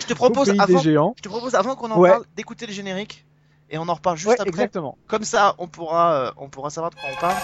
Je 0.00 0.06
te 0.06 0.14
propose 0.14 0.50
avant, 0.50 0.66
des 0.66 0.78
géants. 0.78 1.14
je 1.16 1.22
te 1.22 1.28
propose 1.28 1.54
avant 1.54 1.74
qu'on 1.74 1.90
en 1.90 1.98
Ouais. 1.98 2.10
parle 2.10 2.24
d'écouter 2.36 2.66
le 2.66 2.72
générique 2.72 3.26
et 3.70 3.78
on 3.78 3.88
en 3.88 3.94
reparle 3.94 4.16
juste 4.16 4.28
Ouais, 4.28 4.34
après. 4.34 4.48
exactement. 4.48 4.98
Comme 5.06 5.24
ça, 5.24 5.54
on 5.58 5.68
pourra 5.68 6.12
euh, 6.12 6.30
on 6.36 6.48
pourra 6.48 6.70
savoir 6.70 6.90
de 6.90 6.96
quoi 6.96 7.04
on 7.16 7.20
parle. 7.20 7.36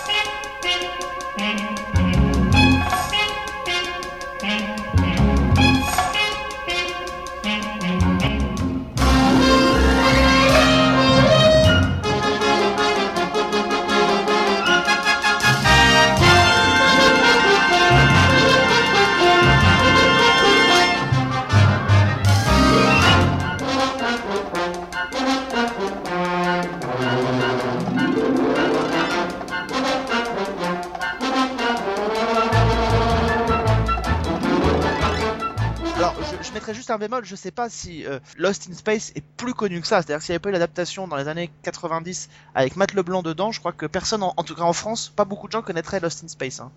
Mettrais 36.67 36.75
juste 36.75 36.91
un 36.91 36.99
bémol, 36.99 37.25
je 37.25 37.37
sais 37.37 37.53
pas 37.53 37.69
si 37.71 38.05
euh, 38.05 38.19
Lost 38.37 38.69
in 38.69 38.75
Space 38.75 39.13
est 39.15 39.25
plus 39.37 39.55
connu 39.55 39.81
que 39.81 39.87
ça. 39.87 40.03
C'est-à-dire 40.03 40.21
s'il 40.21 40.33
n'y 40.33 40.35
avait 40.35 40.41
pas 40.41 40.49
eu 40.49 40.53
l'adaptation 40.53 41.07
dans 41.07 41.15
les 41.15 41.29
années 41.29 41.49
90 41.63 42.29
avec 42.57 42.75
Matt 42.75 42.93
Leblanc 42.93 43.23
dedans, 43.23 43.53
je 43.53 43.61
crois 43.61 43.73
que 43.73 43.87
personne, 43.87 44.25
en, 44.25 44.35
en 44.37 44.43
tout 44.43 44.57
cas 44.57 44.63
en 44.63 44.73
France, 44.73 45.13
pas 45.15 45.25
beaucoup 45.25 45.47
de 45.47 45.53
gens 45.53 45.63
connaîtraient 45.63 46.01
Lost 46.01 46.25
in 46.25 46.29
Space. 46.29 46.59
Hein. 46.59 46.73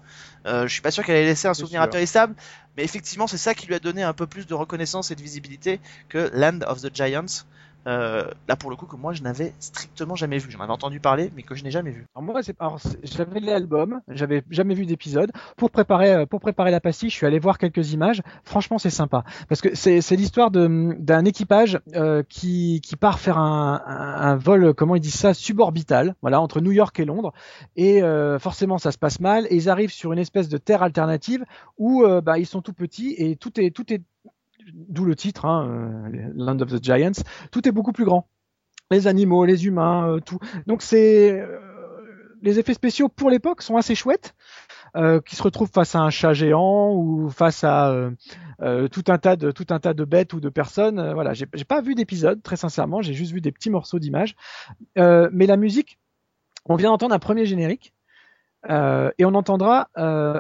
Euh, 0.46 0.68
je 0.68 0.74
suis 0.74 0.84
pas 0.84 0.92
sûr 0.92 1.04
qu'elle 1.04 1.16
ait 1.16 1.26
laissé 1.26 1.48
un 1.48 1.56
souvenir 1.56 1.82
sûr. 1.82 1.88
intarissable, 1.88 2.36
mais 2.78 2.84
effectivement, 2.84 3.26
c'est 3.26 3.40
ça 3.40 3.56
qui 3.56 3.66
lui 3.66 3.74
a 3.74 3.80
donné 3.80 4.04
un 4.04 4.14
peu 4.14 4.28
plus 4.28 4.46
de 4.46 4.54
reconnaissance 4.54 5.10
et 5.10 5.16
de 5.16 5.22
visibilité 5.24 5.80
que 6.08 6.30
Land 6.36 6.60
of 6.68 6.82
the 6.82 6.96
Giants. 6.96 7.46
Euh, 7.88 8.30
là, 8.48 8.56
pour 8.56 8.70
le 8.70 8.76
coup, 8.76 8.86
que 8.86 8.96
moi, 8.96 9.14
je 9.14 9.24
n'avais 9.24 9.54
strictement 9.60 10.16
jamais 10.16 10.38
vu. 10.38 10.52
J'en 10.52 10.60
avais 10.60 10.72
entendu 10.72 11.00
parler, 11.00 11.32
mais 11.36 11.44
que 11.44 11.56
je 11.56 11.64
n'ai 11.64 11.72
jamais 11.72 11.92
vu. 11.92 12.06
Alors 12.16 12.24
moi, 12.24 12.42
j'avais 13.04 13.40
l'album, 13.40 14.02
j'avais 14.10 14.44
jamais 14.50 14.74
vu 14.74 14.86
d'épisode. 14.86 15.32
Pour 15.58 15.72
préparer, 15.72 16.14
euh, 16.14 16.26
pour 16.26 16.40
préparer 16.40 16.72
la 16.72 16.80
pastille, 16.80 17.10
je 17.10 17.16
suis 17.16 17.26
allé 17.26 17.40
voir 17.40 17.58
quelques 17.58 17.94
images. 17.94 18.22
Franchement, 18.44 18.78
c'est 18.78 18.90
sympa 18.90 19.24
parce 19.48 19.62
que 19.62 19.76
c'est, 19.76 20.00
l'histoire 20.16 20.52
d'un 20.52 21.26
équipage 21.26 21.80
euh, 21.96 22.24
qui, 22.28 22.82
part 23.00 23.20
faire 23.20 23.38
un, 23.38 24.36
vol, 24.36 24.74
comment 24.74 24.96
ils 24.96 25.02
disent 25.02 25.16
ça, 25.16 25.34
suborbital, 25.34 26.16
voilà, 26.22 26.42
entre 26.42 26.60
New 26.60 26.72
York 26.72 27.00
et 27.00 27.06
Londres. 27.06 27.34
Et 27.76 28.02
forcément, 28.40 28.78
ça 28.78 28.92
se 28.92 28.98
passe 28.98 29.20
mal. 29.20 29.48
Et 29.50 29.56
ils 29.56 29.70
arrivent 29.70 29.92
sur 29.92 30.12
une 30.12 30.20
espèce 30.20 30.50
de 30.50 30.58
terre 30.58 30.84
alternative 30.84 31.46
où 31.78 32.06
bah, 32.24 32.38
ils 32.38 32.46
sont 32.46 32.62
tout 32.62 32.74
petits 32.74 33.16
et 33.18 33.36
tout 33.36 33.60
est, 33.60 33.72
tout 33.72 33.92
est, 33.94 34.02
d'où 34.74 35.06
le 35.06 35.16
titre, 35.16 35.46
hein, 35.46 35.68
euh, 35.68 36.32
Land 36.36 36.60
of 36.60 36.70
the 36.70 36.84
Giants. 36.84 37.24
Tout 37.52 37.68
est 37.68 37.72
beaucoup 37.72 37.92
plus 37.92 38.06
grand. 38.06 38.28
Les 38.92 39.08
animaux, 39.08 39.46
les 39.46 39.66
humains, 39.66 40.08
euh, 40.08 40.20
tout. 40.20 40.40
Donc 40.68 40.82
c'est 40.82 41.40
euh, 41.40 41.60
les 42.42 42.60
effets 42.60 42.74
spéciaux 42.74 43.10
pour 43.10 43.30
l'époque 43.30 43.62
sont 43.62 43.78
assez 43.78 43.96
chouettes. 43.96 44.36
Qui 45.26 45.36
se 45.36 45.44
retrouvent 45.44 45.70
face 45.72 45.94
à 45.94 46.00
un 46.00 46.10
chat 46.10 46.34
géant 46.34 46.96
ou 46.96 47.30
face 47.30 47.64
à 47.64 48.10
tout 48.92 49.04
un 49.08 49.20
tas 49.20 49.36
de 49.36 50.04
bêtes 50.04 50.34
ou 50.34 50.40
de 50.40 50.50
personnes. 50.50 51.14
Voilà, 51.14 51.34
j'ai 51.36 51.46
pas 51.46 51.80
vu 51.80 51.94
d'épisode 51.94 52.42
très 52.42 52.56
sincèrement, 52.56 53.04
j'ai 53.04 53.14
juste 53.14 53.32
vu 53.32 53.40
des 53.40 53.52
petits 53.52 53.70
morceaux 53.70 54.00
d'images. 54.00 54.36
Mais 54.96 55.46
la 55.46 55.58
musique, 55.58 56.00
on 56.66 56.76
vient 56.76 56.90
d'entendre 56.90 57.14
un 57.14 57.20
premier 57.20 57.46
générique. 57.46 57.94
Euh, 58.70 59.12
et 59.18 59.26
on 59.26 59.34
entendra 59.36 59.90
euh, 59.98 60.40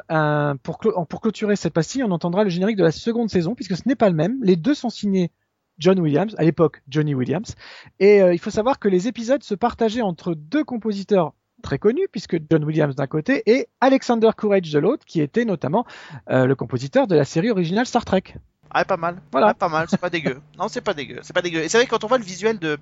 pour, 0.64 0.80
clôturer 0.80 1.56
cette 1.56 1.74
pastille, 1.74 2.04
on 2.04 2.12
entendra 2.12 2.44
le 2.44 2.50
générique 2.50 2.76
de 2.76 2.84
la 2.84 2.92
seconde 2.92 3.30
saison 3.30 3.56
puisque 3.56 3.78
ce 3.78 3.84
n'est 3.88 3.96
pas 3.96 4.10
le 4.10 4.16
même. 4.16 4.40
Les 4.44 4.56
deux 4.56 4.74
sont 4.74 4.90
signés 4.90 5.32
John 5.78 6.00
Williams, 6.00 6.36
à 6.38 6.44
l'époque 6.44 6.82
Johnny 6.90 7.16
Williams. 7.16 7.56
Et 8.00 8.22
euh, 8.22 8.34
il 8.34 8.40
faut 8.40 8.50
savoir 8.50 8.80
que 8.80 8.90
les 8.90 9.08
épisodes 9.08 9.44
se 9.44 9.56
partageaient 9.56 10.02
entre 10.02 10.34
deux 10.34 10.64
compositeurs 10.64 11.34
très 11.62 11.78
connus, 11.78 12.08
puisque 12.12 12.38
John 12.50 12.64
Williams 12.64 12.96
d'un 12.96 13.08
côté 13.08 13.44
et 13.46 13.68
Alexander 13.82 14.30
Courage 14.36 14.72
de 14.72 14.80
l'autre, 14.80 15.06
qui 15.06 15.20
était 15.20 15.44
notamment 15.44 15.86
le 16.30 16.54
compositeur 16.54 17.06
de 17.06 17.16
la 17.16 17.26
série 17.26 17.50
originale 17.50 17.86
Star 17.86 18.06
Trek. 18.06 18.36
Ah, 18.72 18.86
pas 18.86 18.98
mal. 18.98 19.22
Voilà. 19.32 19.48
Ouais, 19.48 19.54
pas 19.56 19.70
mal, 19.70 19.88
c'est 19.90 20.00
pas 20.00 20.10
dégueu. 20.10 20.42
Non, 20.58 20.68
c'est 20.68 20.82
pas 20.82 20.94
dégueu. 20.94 21.20
C'est 21.24 21.34
pas 21.34 21.42
dégueu. 21.42 21.62
Et 21.64 21.70
c'est 21.70 21.78
vrai 21.78 21.86
que 21.86 21.90
quand 21.92 22.04
on 22.04 22.08
voit 22.08 22.20
le 22.20 22.24
visuel 22.24 22.60
de, 22.60 22.78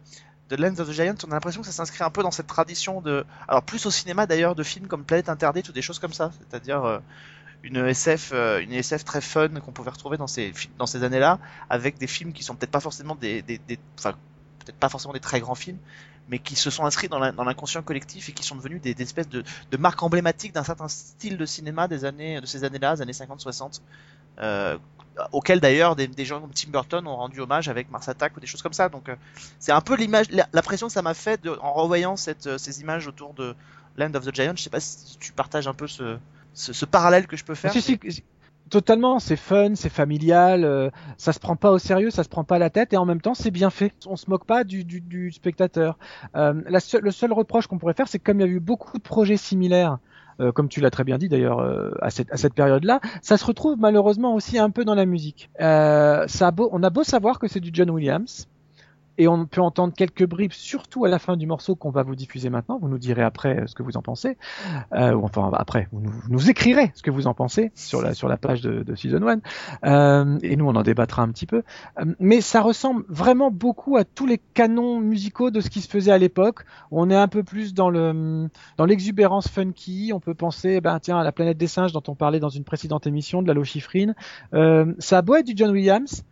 de 0.49 0.55
Lands 0.57 0.79
of 0.79 0.89
the 0.89 0.91
Giants, 0.91 1.15
on 1.25 1.31
a 1.31 1.35
l'impression 1.35 1.61
que 1.61 1.67
ça 1.67 1.73
s'inscrit 1.73 2.03
un 2.03 2.09
peu 2.09 2.23
dans 2.23 2.31
cette 2.31 2.47
tradition 2.47 2.99
de. 3.01 3.25
Alors, 3.47 3.63
plus 3.63 3.85
au 3.85 3.91
cinéma 3.91 4.25
d'ailleurs, 4.27 4.55
de 4.55 4.63
films 4.63 4.87
comme 4.87 5.05
Planète 5.05 5.29
Interdite 5.29 5.69
ou 5.69 5.71
des 5.71 5.81
choses 5.81 5.99
comme 5.99 6.11
ça. 6.13 6.31
C'est-à-dire 6.39 6.83
euh, 6.83 6.99
une 7.63 7.77
SF, 7.77 8.31
euh, 8.33 8.59
une 8.61 8.73
SF 8.73 9.05
très 9.05 9.21
fun 9.21 9.49
qu'on 9.49 9.71
pouvait 9.73 9.91
retrouver 9.91 10.17
dans 10.17 10.27
ces, 10.27 10.53
dans 10.77 10.87
ces 10.87 11.03
années-là, 11.03 11.39
avec 11.69 11.97
des 11.97 12.07
films 12.07 12.33
qui 12.33 12.43
sont 12.43 12.55
peut-être 12.55 12.71
pas 12.71 12.81
forcément 12.81 13.15
des. 13.15 13.41
des, 13.43 13.59
des- 13.59 13.79
Enfin, 13.99 14.13
peut-être 14.65 14.79
pas 14.79 14.89
forcément 14.89 15.13
des 15.13 15.21
très 15.21 15.39
grands 15.41 15.55
films, 15.55 15.79
mais 16.29 16.39
qui 16.39 16.55
se 16.55 16.69
sont 16.69 16.85
inscrits 16.85 17.07
dans 17.09 17.19
l'inconscient 17.19 17.81
collectif 17.83 18.29
et 18.29 18.33
qui 18.33 18.43
sont 18.43 18.55
devenus 18.55 18.81
des, 18.81 18.93
des 18.93 19.03
espèces 19.03 19.29
de, 19.29 19.43
de 19.71 19.77
marques 19.77 20.03
emblématiques 20.03 20.53
d'un 20.53 20.63
certain 20.63 20.87
style 20.89 21.37
de 21.37 21.45
cinéma 21.45 21.87
des 21.87 22.05
années, 22.05 22.41
de 22.41 22.45
ces 22.45 22.63
années-là, 22.65 22.95
des 22.97 23.01
années 23.03 23.13
50-60. 23.13 23.81
Euh, 24.39 24.77
auquel 25.31 25.59
d'ailleurs 25.59 25.95
des, 25.95 26.07
des 26.07 26.25
gens 26.25 26.41
comme 26.41 26.51
Tim 26.51 26.69
Burton 26.71 27.07
ont 27.07 27.15
rendu 27.15 27.39
hommage 27.41 27.69
avec 27.69 27.89
Mars 27.91 28.07
Attack 28.07 28.35
ou 28.37 28.39
des 28.39 28.47
choses 28.47 28.61
comme 28.61 28.73
ça. 28.73 28.89
Donc 28.89 29.09
euh, 29.09 29.15
c'est 29.59 29.71
un 29.71 29.81
peu 29.81 29.95
l'image, 29.95 30.27
la, 30.31 30.47
la 30.53 30.61
pression 30.61 30.87
que 30.87 30.93
ça 30.93 31.01
m'a 31.01 31.13
fait 31.13 31.41
de, 31.43 31.49
en 31.61 31.73
revoyant 31.73 32.15
cette, 32.15 32.47
euh, 32.47 32.57
ces 32.57 32.81
images 32.81 33.07
autour 33.07 33.33
de 33.33 33.55
Land 33.97 34.13
of 34.15 34.25
the 34.25 34.33
Giant. 34.33 34.53
Je 34.55 34.63
sais 34.63 34.69
pas 34.69 34.79
si 34.79 35.17
tu 35.17 35.31
partages 35.31 35.67
un 35.67 35.73
peu 35.73 35.87
ce, 35.87 36.17
ce, 36.53 36.73
ce 36.73 36.85
parallèle 36.85 37.27
que 37.27 37.37
je 37.37 37.43
peux 37.43 37.55
faire. 37.55 37.71
Si, 37.71 37.81
si, 37.81 37.99
si, 38.09 38.23
totalement, 38.69 39.19
c'est 39.19 39.37
fun, 39.37 39.75
c'est 39.75 39.89
familial, 39.89 40.65
euh, 40.65 40.89
ça 41.17 41.33
se 41.33 41.39
prend 41.39 41.55
pas 41.55 41.71
au 41.71 41.79
sérieux, 41.79 42.11
ça 42.11 42.23
se 42.23 42.29
prend 42.29 42.43
pas 42.43 42.57
à 42.57 42.59
la 42.59 42.69
tête, 42.69 42.93
et 42.93 42.97
en 42.97 43.05
même 43.05 43.21
temps, 43.21 43.33
c'est 43.33 43.49
bien 43.49 43.69
fait. 43.69 43.93
On 44.05 44.17
se 44.17 44.29
moque 44.29 44.45
pas 44.45 44.63
du, 44.63 44.83
du, 44.83 45.01
du 45.01 45.31
spectateur. 45.31 45.97
Euh, 46.35 46.61
la 46.67 46.79
le 47.01 47.11
seul 47.11 47.33
reproche 47.33 47.67
qu'on 47.67 47.77
pourrait 47.77 47.93
faire, 47.93 48.07
c'est 48.07 48.19
que 48.19 48.25
comme 48.25 48.39
il 48.39 48.45
y 48.45 48.49
a 48.49 48.51
eu 48.51 48.59
beaucoup 48.59 48.97
de 48.97 49.03
projets 49.03 49.37
similaires 49.37 49.99
euh, 50.39 50.51
comme 50.51 50.69
tu 50.69 50.81
l'as 50.81 50.91
très 50.91 51.03
bien 51.03 51.17
dit 51.17 51.29
d'ailleurs 51.29 51.59
euh, 51.59 51.91
à 52.01 52.09
cette, 52.09 52.31
à 52.31 52.37
cette 52.37 52.53
période-là. 52.53 52.99
Ça 53.21 53.37
se 53.37 53.45
retrouve 53.45 53.77
malheureusement 53.79 54.35
aussi 54.35 54.57
un 54.57 54.69
peu 54.69 54.85
dans 54.85 54.95
la 54.95 55.05
musique. 55.05 55.49
Euh, 55.61 56.25
ça 56.27 56.47
a 56.47 56.51
beau, 56.51 56.69
on 56.71 56.83
a 56.83 56.89
beau 56.89 57.03
savoir 57.03 57.39
que 57.39 57.47
c'est 57.47 57.59
du 57.59 57.69
John 57.73 57.89
Williams, 57.89 58.47
et 59.17 59.27
on 59.27 59.45
peut 59.45 59.61
entendre 59.61 59.93
quelques 59.93 60.25
bribes, 60.25 60.51
surtout 60.51 61.05
à 61.05 61.09
la 61.09 61.19
fin 61.19 61.37
du 61.37 61.47
morceau 61.47 61.75
qu'on 61.75 61.89
va 61.89 62.03
vous 62.03 62.15
diffuser 62.15 62.49
maintenant. 62.49 62.77
Vous 62.79 62.89
nous 62.89 62.97
direz 62.97 63.23
après 63.23 63.63
ce 63.67 63.75
que 63.75 63.83
vous 63.83 63.97
en 63.97 64.01
pensez, 64.01 64.37
euh, 64.93 65.19
enfin 65.21 65.49
après, 65.53 65.87
vous 65.91 66.01
nous, 66.01 66.11
vous 66.11 66.29
nous, 66.29 66.49
écrirez 66.49 66.91
ce 66.95 67.01
que 67.01 67.11
vous 67.11 67.27
en 67.27 67.33
pensez 67.33 67.71
sur 67.75 68.01
la 68.01 68.13
sur 68.13 68.27
la 68.27 68.37
page 68.37 68.61
de, 68.61 68.83
de 68.83 68.95
Season 68.95 69.21
1, 69.27 69.39
euh, 69.85 70.39
et 70.41 70.55
nous 70.55 70.65
on 70.65 70.75
en 70.75 70.83
débattra 70.83 71.21
un 71.23 71.29
petit 71.29 71.45
peu. 71.45 71.63
Euh, 71.99 72.05
mais 72.19 72.41
ça 72.41 72.61
ressemble 72.61 73.03
vraiment 73.09 73.51
beaucoup 73.51 73.97
à 73.97 74.03
tous 74.03 74.25
les 74.25 74.39
canons 74.53 74.99
musicaux 74.99 75.51
de 75.51 75.61
ce 75.61 75.69
qui 75.69 75.81
se 75.81 75.89
faisait 75.89 76.11
à 76.11 76.17
l'époque. 76.17 76.65
On 76.91 77.09
est 77.09 77.15
un 77.15 77.27
peu 77.27 77.43
plus 77.43 77.73
dans 77.73 77.89
le 77.89 78.49
dans 78.77 78.85
l'exubérance 78.85 79.47
funky. 79.47 80.11
On 80.13 80.19
peut 80.19 80.35
penser, 80.35 80.81
ben 80.81 80.99
tiens, 80.99 81.19
à 81.19 81.23
la 81.23 81.31
planète 81.31 81.57
des 81.57 81.67
singes 81.67 81.91
dont 81.91 82.03
on 82.07 82.15
parlait 82.15 82.39
dans 82.39 82.49
une 82.49 82.63
précédente 82.63 83.07
émission, 83.07 83.41
de 83.41 83.47
la 83.47 83.53
lochifrine. 83.53 84.15
Euh, 84.53 84.93
ça 84.99 85.19
a 85.19 85.21
beau 85.21 85.35
être 85.35 85.45
du 85.45 85.53
John 85.55 85.71
Williams 85.71 86.23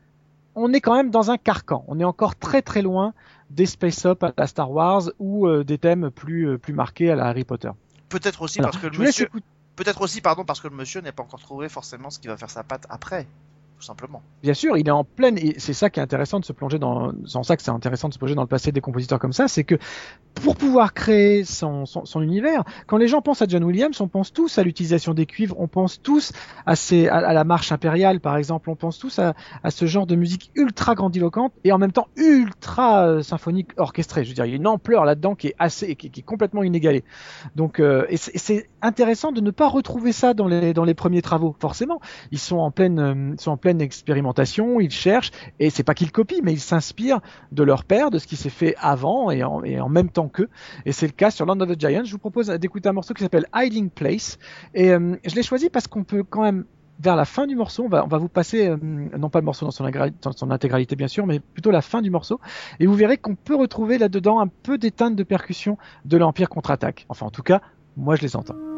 on 0.55 0.73
est 0.73 0.81
quand 0.81 0.95
même 0.95 1.11
dans 1.11 1.31
un 1.31 1.37
carcan. 1.37 1.83
On 1.87 1.99
est 1.99 2.03
encore 2.03 2.35
très 2.35 2.61
très 2.61 2.81
loin 2.81 3.13
des 3.49 3.65
space 3.65 4.05
up 4.05 4.23
à 4.23 4.33
la 4.37 4.47
Star 4.47 4.71
Wars 4.71 5.03
ou 5.19 5.47
euh, 5.47 5.63
des 5.63 5.77
thèmes 5.77 6.09
plus 6.09 6.47
euh, 6.47 6.57
plus 6.57 6.73
marqués 6.73 7.11
à 7.11 7.15
la 7.15 7.25
Harry 7.25 7.43
Potter. 7.43 7.69
Peut-être 8.09 8.41
aussi 8.41 8.59
Alors, 8.59 8.71
parce 8.71 8.81
que 8.81 8.87
le 8.87 8.97
monsieur, 8.97 9.29
peut-être 9.75 10.01
aussi 10.01 10.21
pardon 10.21 10.45
parce 10.45 10.61
que 10.61 10.67
le 10.67 10.75
monsieur 10.75 11.01
n'est 11.01 11.11
pas 11.11 11.23
encore 11.23 11.41
trouvé 11.41 11.69
forcément 11.69 12.09
ce 12.09 12.19
qui 12.19 12.27
va 12.27 12.37
faire 12.37 12.49
sa 12.49 12.63
patte 12.63 12.85
après, 12.89 13.27
tout 13.77 13.83
simplement. 13.83 14.21
Bien 14.41 14.53
sûr, 14.53 14.77
il 14.77 14.87
est 14.87 14.91
en 14.91 15.03
pleine 15.03 15.37
et 15.37 15.55
c'est 15.57 15.73
ça 15.73 15.89
qui 15.89 15.99
est 15.99 16.03
intéressant 16.03 16.39
de 16.39 16.45
se 16.45 16.53
plonger 16.53 16.79
dans 16.79 17.11
ça 17.43 17.57
que 17.57 17.63
c'est 17.63 17.71
intéressant 17.71 18.07
de 18.07 18.13
se 18.13 18.19
plonger 18.19 18.35
dans 18.35 18.41
le 18.41 18.47
passé 18.47 18.71
des 18.71 18.81
compositeurs 18.81 19.19
comme 19.19 19.33
ça, 19.33 19.47
c'est 19.47 19.63
que 19.63 19.75
pour 20.33 20.55
pouvoir 20.55 20.93
créer 20.93 21.43
son, 21.43 21.85
univers, 22.21 22.63
quand 22.87 22.97
les 22.97 23.07
gens 23.07 23.21
pensent 23.21 23.41
à 23.41 23.45
John 23.47 23.63
Williams, 23.63 23.99
on 24.01 24.07
pense 24.07 24.33
tous 24.33 24.57
à 24.57 24.63
l'utilisation 24.63 25.13
des 25.13 25.25
cuivres, 25.25 25.55
on 25.59 25.67
pense 25.67 26.01
tous 26.01 26.31
à, 26.65 26.75
la 27.33 27.43
marche 27.43 27.71
impériale 27.71 28.19
par 28.19 28.37
exemple, 28.37 28.69
on 28.69 28.75
pense 28.75 28.97
tous 28.97 29.19
à, 29.19 29.33
ce 29.69 29.85
genre 29.85 30.05
de 30.05 30.15
musique 30.15 30.51
ultra 30.55 30.95
grandiloquente 30.95 31.53
et 31.63 31.71
en 31.71 31.77
même 31.77 31.91
temps 31.91 32.07
ultra 32.15 33.05
euh, 33.05 33.21
symphonique 33.21 33.71
orchestrée. 33.77 34.23
Je 34.23 34.29
veux 34.29 34.35
dire, 34.35 34.45
il 34.45 34.49
y 34.49 34.53
a 34.53 34.57
une 34.57 34.67
ampleur 34.67 35.05
là-dedans 35.05 35.35
qui 35.35 35.47
est 35.47 35.55
assez, 35.59 35.95
qui, 35.95 36.07
est 36.07 36.23
complètement 36.23 36.63
inégalée. 36.63 37.03
Donc, 37.55 37.79
euh, 37.79 38.05
et 38.09 38.17
c'est 38.17 38.69
intéressant 38.81 39.31
de 39.31 39.41
ne 39.41 39.51
pas 39.51 39.67
retrouver 39.67 40.11
ça 40.11 40.33
dans 40.33 40.47
les 40.47 40.73
dans 40.73 40.83
les 40.83 40.93
premiers 40.93 41.21
travaux. 41.21 41.55
Forcément, 41.59 41.99
ils 42.31 42.39
sont 42.39 42.57
en 42.57 42.71
pleine 42.71 42.99
euh, 42.99 43.35
sont 43.37 43.51
pleine 43.65 43.81
expérimentation, 43.81 44.79
ils 44.79 44.91
cherchent 44.91 45.31
et 45.59 45.71
c'est 45.71 45.81
pas 45.81 45.95
qu'ils 45.95 46.11
copient, 46.11 46.41
mais 46.43 46.53
ils 46.53 46.59
s'inspirent 46.59 47.19
de 47.51 47.63
leur 47.63 47.83
père, 47.83 48.11
de 48.11 48.19
ce 48.19 48.27
qui 48.27 48.35
s'est 48.35 48.51
fait 48.51 48.75
avant 48.77 49.31
et 49.31 49.43
en, 49.43 49.89
même 49.89 50.09
temps 50.09 50.27
qu'eux. 50.27 50.49
Et 50.85 50.91
c'est 50.91 51.07
le 51.07 51.13
cas 51.13 51.31
sur 51.31 51.47
Land 51.47 51.59
of 51.61 51.69
the 51.69 51.79
Giants. 51.79 52.03
Je 52.03 52.11
vous 52.11 52.19
propose 52.19 52.49
d'écouter 52.49 52.89
un 52.89 52.93
morceau 52.93 53.15
qui 53.15 53.23
s'appelle 53.23 53.47
Hiding 53.55 53.89
Place 53.89 54.37
et 54.75 54.91
euh, 54.91 55.15
je 55.25 55.33
l'ai 55.33 55.41
choisi 55.41 55.71
parce 55.71 55.87
qu'on 55.87 56.03
peut 56.03 56.21
quand 56.21 56.43
même 56.43 56.65
vers 56.99 57.15
la 57.15 57.25
fin 57.25 57.47
du 57.47 57.55
morceau, 57.55 57.85
on 57.85 57.89
va, 57.89 58.17
vous 58.19 58.29
passer, 58.29 58.67
euh, 58.67 58.77
non 58.77 59.31
pas 59.31 59.39
le 59.39 59.45
morceau 59.45 59.65
dans 59.65 59.71
son, 59.71 59.89
dans 60.21 60.31
son 60.31 60.51
intégralité 60.51 60.95
bien 60.95 61.07
sûr, 61.07 61.25
mais 61.25 61.39
plutôt 61.39 61.71
la 61.71 61.81
fin 61.81 62.03
du 62.03 62.11
morceau, 62.11 62.39
et 62.79 62.85
vous 62.85 62.93
verrez 62.93 63.17
qu'on 63.17 63.35
peut 63.35 63.55
retrouver 63.55 63.97
là-dedans 63.97 64.39
un 64.39 64.47
peu 64.47 64.77
des 64.77 64.91
teintes 64.91 65.15
de 65.15 65.23
percussion 65.23 65.79
de 66.05 66.17
l'Empire 66.17 66.49
contre-attaque. 66.49 67.07
Enfin 67.09 67.25
en 67.25 67.31
tout 67.31 67.43
cas, 67.43 67.61
moi 67.97 68.15
je 68.15 68.21
les 68.21 68.35
entends. 68.35 68.74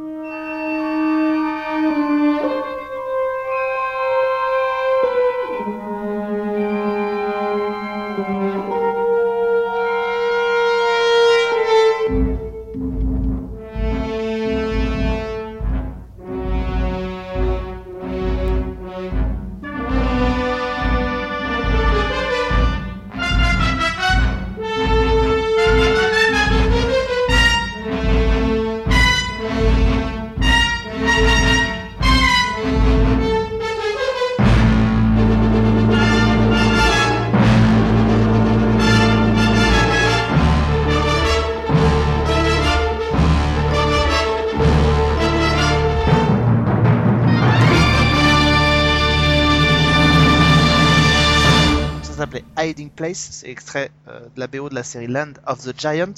Place, 52.98 53.30
c'est 53.32 53.50
extrait 53.50 53.92
euh, 54.10 54.20
de 54.20 54.40
la 54.40 54.48
BO 54.48 54.68
de 54.68 54.76
la 54.76 54.84
série 54.84 55.08
Land 55.08 55.34
of 55.46 55.62
the 55.64 55.80
Giant, 55.80 56.14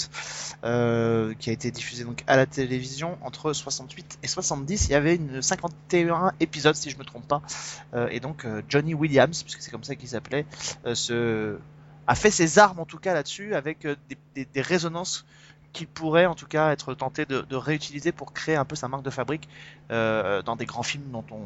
euh, 0.63 1.35
qui 1.37 1.51
a 1.51 1.53
été 1.53 1.69
diffusée 1.69 2.05
donc 2.05 2.23
à 2.25 2.35
la 2.35 2.47
télévision 2.47 3.19
entre 3.21 3.53
68 3.53 4.17
et 4.23 4.27
70. 4.27 4.85
Il 4.87 4.91
y 4.91 4.95
avait 4.95 5.15
une 5.15 5.41
51 5.43 6.31
épisodes 6.39 6.75
si 6.75 6.89
je 6.89 6.97
me 6.97 7.03
trompe 7.03 7.27
pas, 7.27 7.41
Euh, 7.93 8.07
et 8.11 8.19
donc 8.19 8.45
Johnny 8.69 8.93
Williams, 8.93 9.43
puisque 9.43 9.61
c'est 9.61 9.71
comme 9.71 9.83
ça 9.83 9.95
qu'il 9.95 10.09
s'appelait, 10.09 10.45
a 10.85 12.15
fait 12.15 12.31
ses 12.31 12.57
armes 12.57 12.79
en 12.79 12.85
tout 12.85 12.97
cas 12.97 13.13
là-dessus 13.13 13.53
avec 13.53 13.85
des, 14.35 14.61
résonances 14.61 15.25
qu'il 15.73 15.87
pourrait 15.87 16.25
en 16.25 16.35
tout 16.35 16.47
cas 16.47 16.71
être 16.71 16.93
tenté 16.93 17.25
de, 17.25 17.55
réutiliser 17.55 18.11
pour 18.11 18.33
créer 18.33 18.55
un 18.55 18.65
peu 18.65 18.75
sa 18.75 18.87
marque 18.87 19.03
de 19.03 19.09
fabrique 19.09 19.47
dans 19.89 20.55
des 20.57 20.65
grands 20.65 20.83
films 20.83 21.11
dont 21.11 21.25
on 21.31 21.41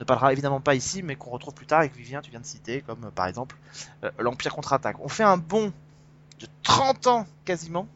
ne 0.00 0.04
parlera 0.04 0.32
évidemment 0.32 0.60
pas 0.60 0.74
ici, 0.74 1.02
mais 1.02 1.16
qu'on 1.16 1.30
retrouve 1.30 1.54
plus 1.54 1.66
tard 1.66 1.82
et 1.82 1.88
que 1.88 1.96
Vivien 1.96 2.20
tu 2.20 2.30
viens 2.30 2.40
de 2.40 2.46
citer, 2.46 2.82
comme 2.82 3.04
euh, 3.04 3.10
par 3.10 3.26
exemple 3.26 3.56
euh, 4.04 4.10
l'Empire 4.18 4.54
contre-attaque. 4.54 4.96
On 5.00 5.08
fait 5.08 5.22
un 5.22 5.36
bond 5.36 5.72
de 6.40 6.46
30 6.62 7.06
ans 7.06 7.26
quasiment, 7.44 7.86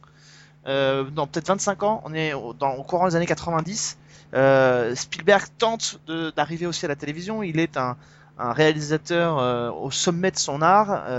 euh, 0.66 1.04
non 1.14 1.26
peut-être 1.26 1.48
25 1.48 1.82
ans, 1.82 2.02
on 2.04 2.14
est 2.14 2.32
au, 2.34 2.52
dans, 2.54 2.74
au 2.74 2.82
courant 2.82 3.08
des 3.08 3.16
années 3.16 3.26
90. 3.26 3.98
Euh, 4.34 4.94
Spielberg 4.94 5.46
tente 5.58 6.00
d'arriver 6.36 6.66
aussi 6.66 6.84
à 6.84 6.88
la 6.88 6.96
télévision, 6.96 7.42
il 7.42 7.58
est 7.58 7.76
un, 7.76 7.96
réalisateur 8.40 9.74
au 9.82 9.90
sommet 9.90 10.30
de 10.30 10.38
son 10.38 10.62
art, 10.62 11.10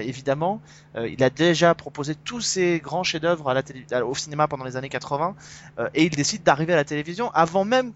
évidemment. 0.00 0.60
Il 0.94 1.24
a 1.24 1.30
déjà 1.30 1.74
proposé 1.74 2.14
tous 2.14 2.42
ses 2.42 2.80
grands 2.80 3.02
chefs-d'œuvre 3.02 3.48
à 3.48 3.54
la 3.54 3.62
télé- 3.62 3.86
au 4.02 4.14
cinéma 4.14 4.46
pendant 4.46 4.64
les 4.64 4.76
années 4.76 4.90
80, 4.90 5.34
euh, 5.78 5.88
et 5.94 6.04
il 6.04 6.10
décide 6.10 6.42
d'arriver 6.42 6.74
à 6.74 6.76
la 6.76 6.84
télévision 6.84 7.30
avant 7.32 7.64
même 7.64 7.92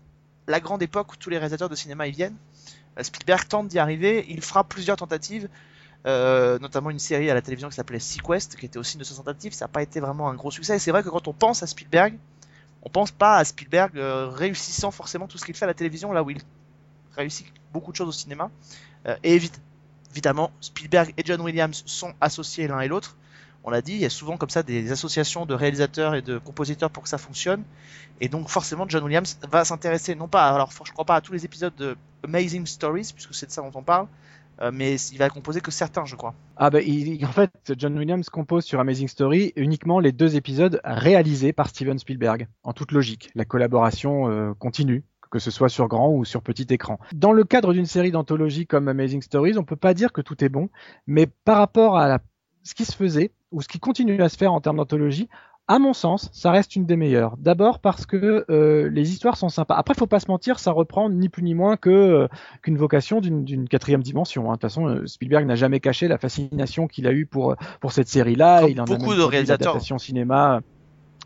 la 0.51 0.61
grande 0.61 0.83
époque 0.83 1.13
où 1.13 1.17
tous 1.17 1.31
les 1.31 1.39
réalisateurs 1.39 1.69
de 1.69 1.75
cinéma 1.75 2.07
y 2.07 2.11
viennent. 2.13 2.37
Euh, 2.99 3.03
Spielberg 3.03 3.49
tente 3.49 3.69
d'y 3.69 3.79
arriver, 3.79 4.27
il 4.29 4.43
fera 4.43 4.65
plusieurs 4.65 4.97
tentatives, 4.97 5.49
euh, 6.07 6.59
notamment 6.59 6.91
une 6.91 6.99
série 6.99 7.31
à 7.31 7.35
la 7.35 7.43
télévision 7.43 7.69
qui 7.69 7.77
s'appelait 7.77 8.01
Sequest, 8.01 8.57
qui 8.57 8.67
était 8.67 8.79
aussi 8.79 8.95
une 8.95 9.01
de 9.01 9.05
ses 9.05 9.15
tentatives, 9.15 9.53
ça 9.53 9.65
n'a 9.65 9.69
pas 9.69 9.83
été 9.83 10.01
vraiment 10.01 10.29
un 10.29 10.35
gros 10.35 10.51
succès, 10.51 10.77
et 10.77 10.79
c'est 10.79 10.91
vrai 10.91 11.03
que 11.03 11.09
quand 11.09 11.29
on 11.29 11.33
pense 11.33 11.63
à 11.63 11.67
Spielberg, 11.67 12.15
on 12.83 12.89
pense 12.89 13.11
pas 13.11 13.37
à 13.37 13.45
Spielberg 13.45 13.97
euh, 13.97 14.29
réussissant 14.29 14.91
forcément 14.91 15.27
tout 15.27 15.39
ce 15.39 15.45
qu'il 15.45 15.55
fait 15.55 15.65
à 15.65 15.69
la 15.69 15.75
télévision, 15.75 16.13
là 16.13 16.23
où 16.23 16.31
il 16.31 16.41
réussit 17.17 17.47
beaucoup 17.73 17.93
de 17.93 17.97
choses 17.97 18.09
au 18.09 18.13
cinéma. 18.13 18.51
Et 19.23 19.39
évi- 19.39 19.51
évidemment, 20.13 20.51
Spielberg 20.61 21.15
et 21.17 21.23
John 21.25 21.41
Williams 21.41 21.83
sont 21.87 22.13
associés 22.21 22.69
l'un 22.69 22.81
et 22.81 22.89
l'autre. 22.89 23.17
On 23.65 23.71
l'a 23.71 23.83
dit, 23.83 23.93
il 23.93 24.01
y 24.01 24.07
a 24.07 24.11
souvent 24.11 24.37
comme 24.37 24.49
ça 24.49 24.63
des 24.63 24.91
associations 24.91 25.45
de 25.45 25.55
réalisateurs 25.55 26.15
et 26.15 26.23
de 26.23 26.39
compositeurs 26.39 26.91
pour 26.91 27.03
que 27.03 27.09
ça 27.09 27.19
fonctionne. 27.19 27.63
Et 28.21 28.29
donc 28.29 28.49
forcément, 28.49 28.87
John 28.89 29.05
Williams 29.05 29.39
va 29.51 29.65
s'intéresser, 29.65 30.15
non 30.15 30.29
pas, 30.29 30.49
alors 30.49 30.71
je 30.85 30.93
crois 30.93 31.05
pas 31.05 31.17
à 31.17 31.21
tous 31.21 31.33
les 31.33 31.45
épisodes 31.45 31.75
de 31.77 31.97
Amazing 32.25 32.67
Stories, 32.67 33.11
puisque 33.15 33.35
c'est 33.35 33.47
de 33.47 33.51
ça 33.51 33.63
dont 33.63 33.73
on 33.75 33.83
parle, 33.83 34.07
euh, 34.63 34.71
mais 34.73 34.97
il 34.97 35.19
va 35.19 35.29
composer 35.31 35.61
que 35.61 35.71
certains, 35.71 36.05
je 36.05 36.17
crois. 36.17 36.35
Ah 36.57 36.71
bah 36.71 36.81
en 37.23 37.33
fait, 37.33 37.51
John 37.77 37.97
Williams 37.99 38.29
compose 38.29 38.65
sur 38.65 38.81
Amazing 38.81 39.09
Story 39.09 39.53
uniquement 39.57 40.01
les 40.01 40.13
deux 40.13 40.37
épisodes 40.37 40.81
réalisés 40.85 41.53
par 41.53 41.69
Steven 41.69 41.99
Spielberg, 41.99 42.47
en 42.63 42.73
toute 42.73 42.93
logique. 42.93 43.31
La 43.35 43.45
collaboration 43.45 44.31
euh, 44.31 44.53
continue, 44.59 45.05
que 45.31 45.39
ce 45.39 45.51
soit 45.51 45.69
sur 45.69 45.89
grand 45.89 46.13
ou 46.13 46.25
sur 46.25 46.43
petit 46.43 46.67
écran. 46.71 46.99
Dans 47.15 47.33
le 47.33 47.45
cadre 47.45 47.73
d'une 47.73 47.87
série 47.87 48.11
d'anthologies 48.11 48.67
comme 48.67 48.89
Amazing 48.89 49.23
Stories, 49.23 49.57
on 49.57 49.65
peut 49.65 49.77
pas 49.77 49.95
dire 49.95 50.13
que 50.13 50.21
tout 50.21 50.45
est 50.45 50.49
bon, 50.51 50.69
mais 51.07 51.27
par 51.27 51.57
rapport 51.57 51.97
à 51.97 52.09
la, 52.09 52.19
ce 52.63 52.75
qui 52.75 52.85
se 52.85 52.95
faisait 52.95 53.33
ou 53.53 53.63
ce 53.63 53.69
qui 53.69 53.79
continue 53.79 54.21
à 54.23 54.29
se 54.29 54.37
faire 54.37 54.53
en 54.53 54.61
termes 54.61 54.77
d'anthologie, 54.77 55.29
à 55.71 55.79
mon 55.79 55.93
sens, 55.93 56.31
ça 56.33 56.51
reste 56.51 56.75
une 56.75 56.85
des 56.85 56.97
meilleures. 56.97 57.37
D'abord 57.37 57.79
parce 57.79 58.05
que 58.05 58.45
euh, 58.51 58.91
les 58.91 59.13
histoires 59.13 59.37
sont 59.37 59.49
sympas. 59.49 59.77
Après, 59.77 59.95
faut 59.95 60.09
pas 60.09 60.19
se 60.19 60.27
mentir, 60.27 60.59
ça 60.59 60.73
reprend 60.73 61.09
ni 61.09 61.29
plus 61.29 61.45
ni 61.45 61.55
moins 61.55 61.77
que 61.77 61.91
euh, 61.91 62.29
qu'une 62.63 62.77
vocation 62.77 63.21
d'une 63.21 63.69
quatrième 63.69 64.03
dimension. 64.03 64.47
hein. 64.51 64.55
De 64.55 64.55
toute 64.55 64.63
façon, 64.63 64.89
euh, 64.89 65.07
Spielberg 65.07 65.47
n'a 65.47 65.55
jamais 65.55 65.79
caché 65.79 66.09
la 66.09 66.19
fascination 66.19 66.89
qu'il 66.89 67.07
a 67.07 67.13
eue 67.13 67.25
pour 67.25 67.55
pour 67.81 67.93
cette 67.93 68.09
série-là. 68.09 68.69
Il 68.69 68.81
en 68.81 68.85
a 68.85 68.87
beaucoup 68.87 69.11
même 69.11 69.19
de 69.19 69.23
réalisateurs. 69.23 69.81
cinéma. 70.01 70.61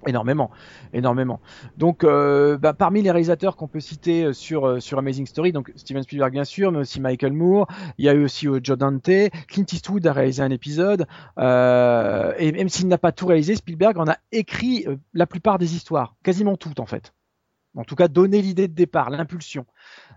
Énormément, 0.07 0.51
énormément. 0.93 1.41
Donc, 1.77 2.05
euh, 2.05 2.59
bah, 2.59 2.75
parmi 2.75 3.03
les 3.03 3.11
réalisateurs 3.11 3.57
qu'on 3.57 3.69
peut 3.69 3.81
citer 3.81 4.25
euh, 4.25 4.33
sur 4.33 4.67
euh, 4.67 4.81
sur 4.81 4.99
Amazing 4.99 5.27
Story, 5.27 5.53
donc 5.53 5.73
Steven 5.77 6.03
Spielberg 6.03 6.33
bien 6.33 6.45
sûr, 6.45 6.73
mais 6.73 6.79
aussi 6.79 7.01
Michael 7.01 7.33
Moore. 7.33 7.67
Il 7.99 8.05
y 8.05 8.09
a 8.09 8.15
eu 8.15 8.25
aussi 8.25 8.47
euh, 8.47 8.61
Joe 8.63 8.77
Dante, 8.77 9.11
Clint 9.49 9.65
Eastwood 9.73 10.07
a 10.07 10.13
réalisé 10.13 10.43
un 10.43 10.51
épisode, 10.51 11.07
euh, 11.39 12.33
et 12.39 12.53
même 12.53 12.69
s'il 12.69 12.89
n'a 12.89 12.99
pas 12.99 13.13
tout 13.13 13.27
réalisé, 13.27 13.55
Spielberg 13.57 13.99
en 13.99 14.09
a 14.09 14.17
écrit 14.33 14.87
la 15.15 15.27
plupart 15.27 15.59
des 15.59 15.75
histoires, 15.75 16.17
quasiment 16.23 16.57
toutes 16.57 16.81
en 16.81 16.87
fait. 16.87 17.15
En 17.77 17.83
tout 17.83 17.97
cas, 17.97 18.07
donner 18.07 18.41
l'idée 18.41 18.69
de 18.69 18.73
départ, 18.73 19.11
l'impulsion. 19.11 19.67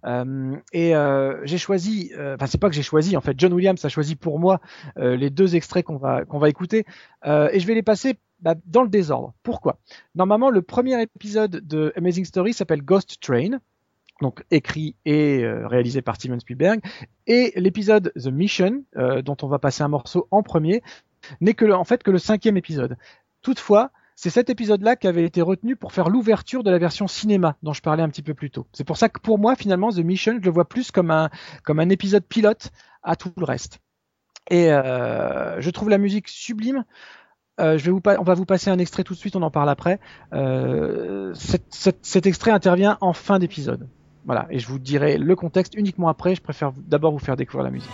Euh, 0.06 0.56
et 0.74 0.96
euh, 0.96 1.44
j'ai 1.44 1.58
choisi, 1.58 2.12
enfin 2.16 2.46
c'est 2.46 2.60
pas 2.60 2.70
que 2.70 2.76
j'ai 2.76 2.84
choisi, 2.84 3.18
en 3.18 3.22
fait, 3.22 3.34
John 3.40 3.52
Williams 3.52 3.84
a 3.84 3.90
choisi 3.90 4.16
pour 4.16 4.38
moi 4.38 4.60
les 4.96 5.30
deux 5.30 5.56
extraits 5.56 5.84
qu'on 5.84 5.98
va 5.98 6.26
qu'on 6.26 6.40
va 6.40 6.50
écouter, 6.50 6.86
et 7.26 7.60
je 7.60 7.66
vais 7.68 7.74
les 7.74 7.84
passer 7.84 8.18
bah, 8.40 8.56
dans 8.66 8.84
le 8.84 8.90
désordre. 8.90 9.34
Pourquoi? 9.44 9.80
Normalement, 10.16 10.50
le 10.50 10.62
premier 10.62 11.02
épisode 11.02 11.68
de 11.68 11.94
Amazing 11.96 12.26
Story 12.26 12.54
s'appelle 12.54 12.82
Ghost 12.82 13.20
Train, 13.22 13.60
donc 14.22 14.44
écrit 14.52 14.96
et 15.06 15.44
euh, 15.44 15.68
réalisé 15.68 16.02
par 16.02 16.16
Steven 16.16 16.40
Spielberg, 16.40 16.82
et 17.26 17.54
l'épisode 17.56 18.12
The 18.16 18.28
Mission, 18.28 18.84
euh, 18.98 19.22
dont 19.22 19.38
on 19.42 19.48
va 19.48 19.60
passer 19.60 19.84
un 19.84 19.88
morceau 19.88 20.28
en 20.32 20.44
premier, 20.44 20.82
n'est 21.42 21.54
que 21.54 21.66
le, 21.66 21.76
en 21.76 21.84
fait 21.84 22.04
que 22.04 22.12
le 22.12 22.20
cinquième 22.20 22.58
épisode. 22.58 22.98
Toutefois, 23.42 23.92
c'est 24.16 24.32
cet 24.32 24.50
épisode-là 24.50 24.96
qui 24.96 25.08
avait 25.08 25.24
été 25.24 25.42
retenu 25.42 25.76
pour 25.76 25.94
faire 25.94 26.10
l'ouverture 26.10 26.64
de 26.64 26.72
la 26.72 26.80
version 26.80 27.08
cinéma 27.08 27.56
dont 27.62 27.74
je 27.74 27.84
parlais 27.84 28.02
un 28.02 28.10
petit 28.10 28.24
peu 28.24 28.34
plus 28.34 28.50
tôt. 28.50 28.66
C'est 28.74 28.84
pour 28.84 28.98
ça 28.98 29.10
que 29.10 29.20
pour 29.20 29.38
moi, 29.38 29.56
finalement, 29.56 29.92
The 29.92 30.00
Mission, 30.00 30.40
je 30.40 30.46
le 30.46 30.52
vois 30.52 30.68
plus 30.68 30.90
comme 30.90 31.12
un, 31.12 31.30
comme 31.64 31.80
un 31.80 31.90
épisode 31.90 32.26
pilote 32.26 32.72
à 33.04 33.16
tout 33.16 33.32
le 33.38 33.46
reste. 33.46 33.80
Et 34.50 34.72
euh, 34.72 35.62
je 35.62 35.70
trouve 35.70 35.90
la 35.90 36.00
musique 36.00 36.30
sublime. 36.30 36.84
Euh, 37.60 37.78
je 37.78 37.86
vais 37.86 37.92
vous 37.92 38.02
on 38.20 38.24
va 38.24 38.34
vous 38.36 38.46
passer 38.46 38.70
un 38.70 38.78
extrait 38.78 39.04
tout 39.04 39.14
de 39.14 39.20
suite, 39.20 39.36
on 39.36 39.42
en 39.42 39.52
parle 39.52 39.70
après. 39.70 40.00
Euh, 40.34 41.34
cet, 41.34 41.64
cet, 41.70 42.06
cet 42.06 42.26
extrait 42.26 42.52
intervient 42.52 42.98
en 43.02 43.14
fin 43.14 43.40
d'épisode. 43.40 43.88
Voilà, 44.26 44.46
et 44.50 44.60
je 44.60 44.68
vous 44.68 44.78
dirai 44.78 45.18
le 45.18 45.36
contexte 45.36 45.74
uniquement 45.76 46.10
après. 46.10 46.36
Je 46.36 46.42
préfère 46.42 46.72
d'abord 46.76 47.14
vous 47.14 47.20
faire 47.20 47.38
découvrir 47.38 47.64
la 47.64 47.72
musique. 47.72 47.90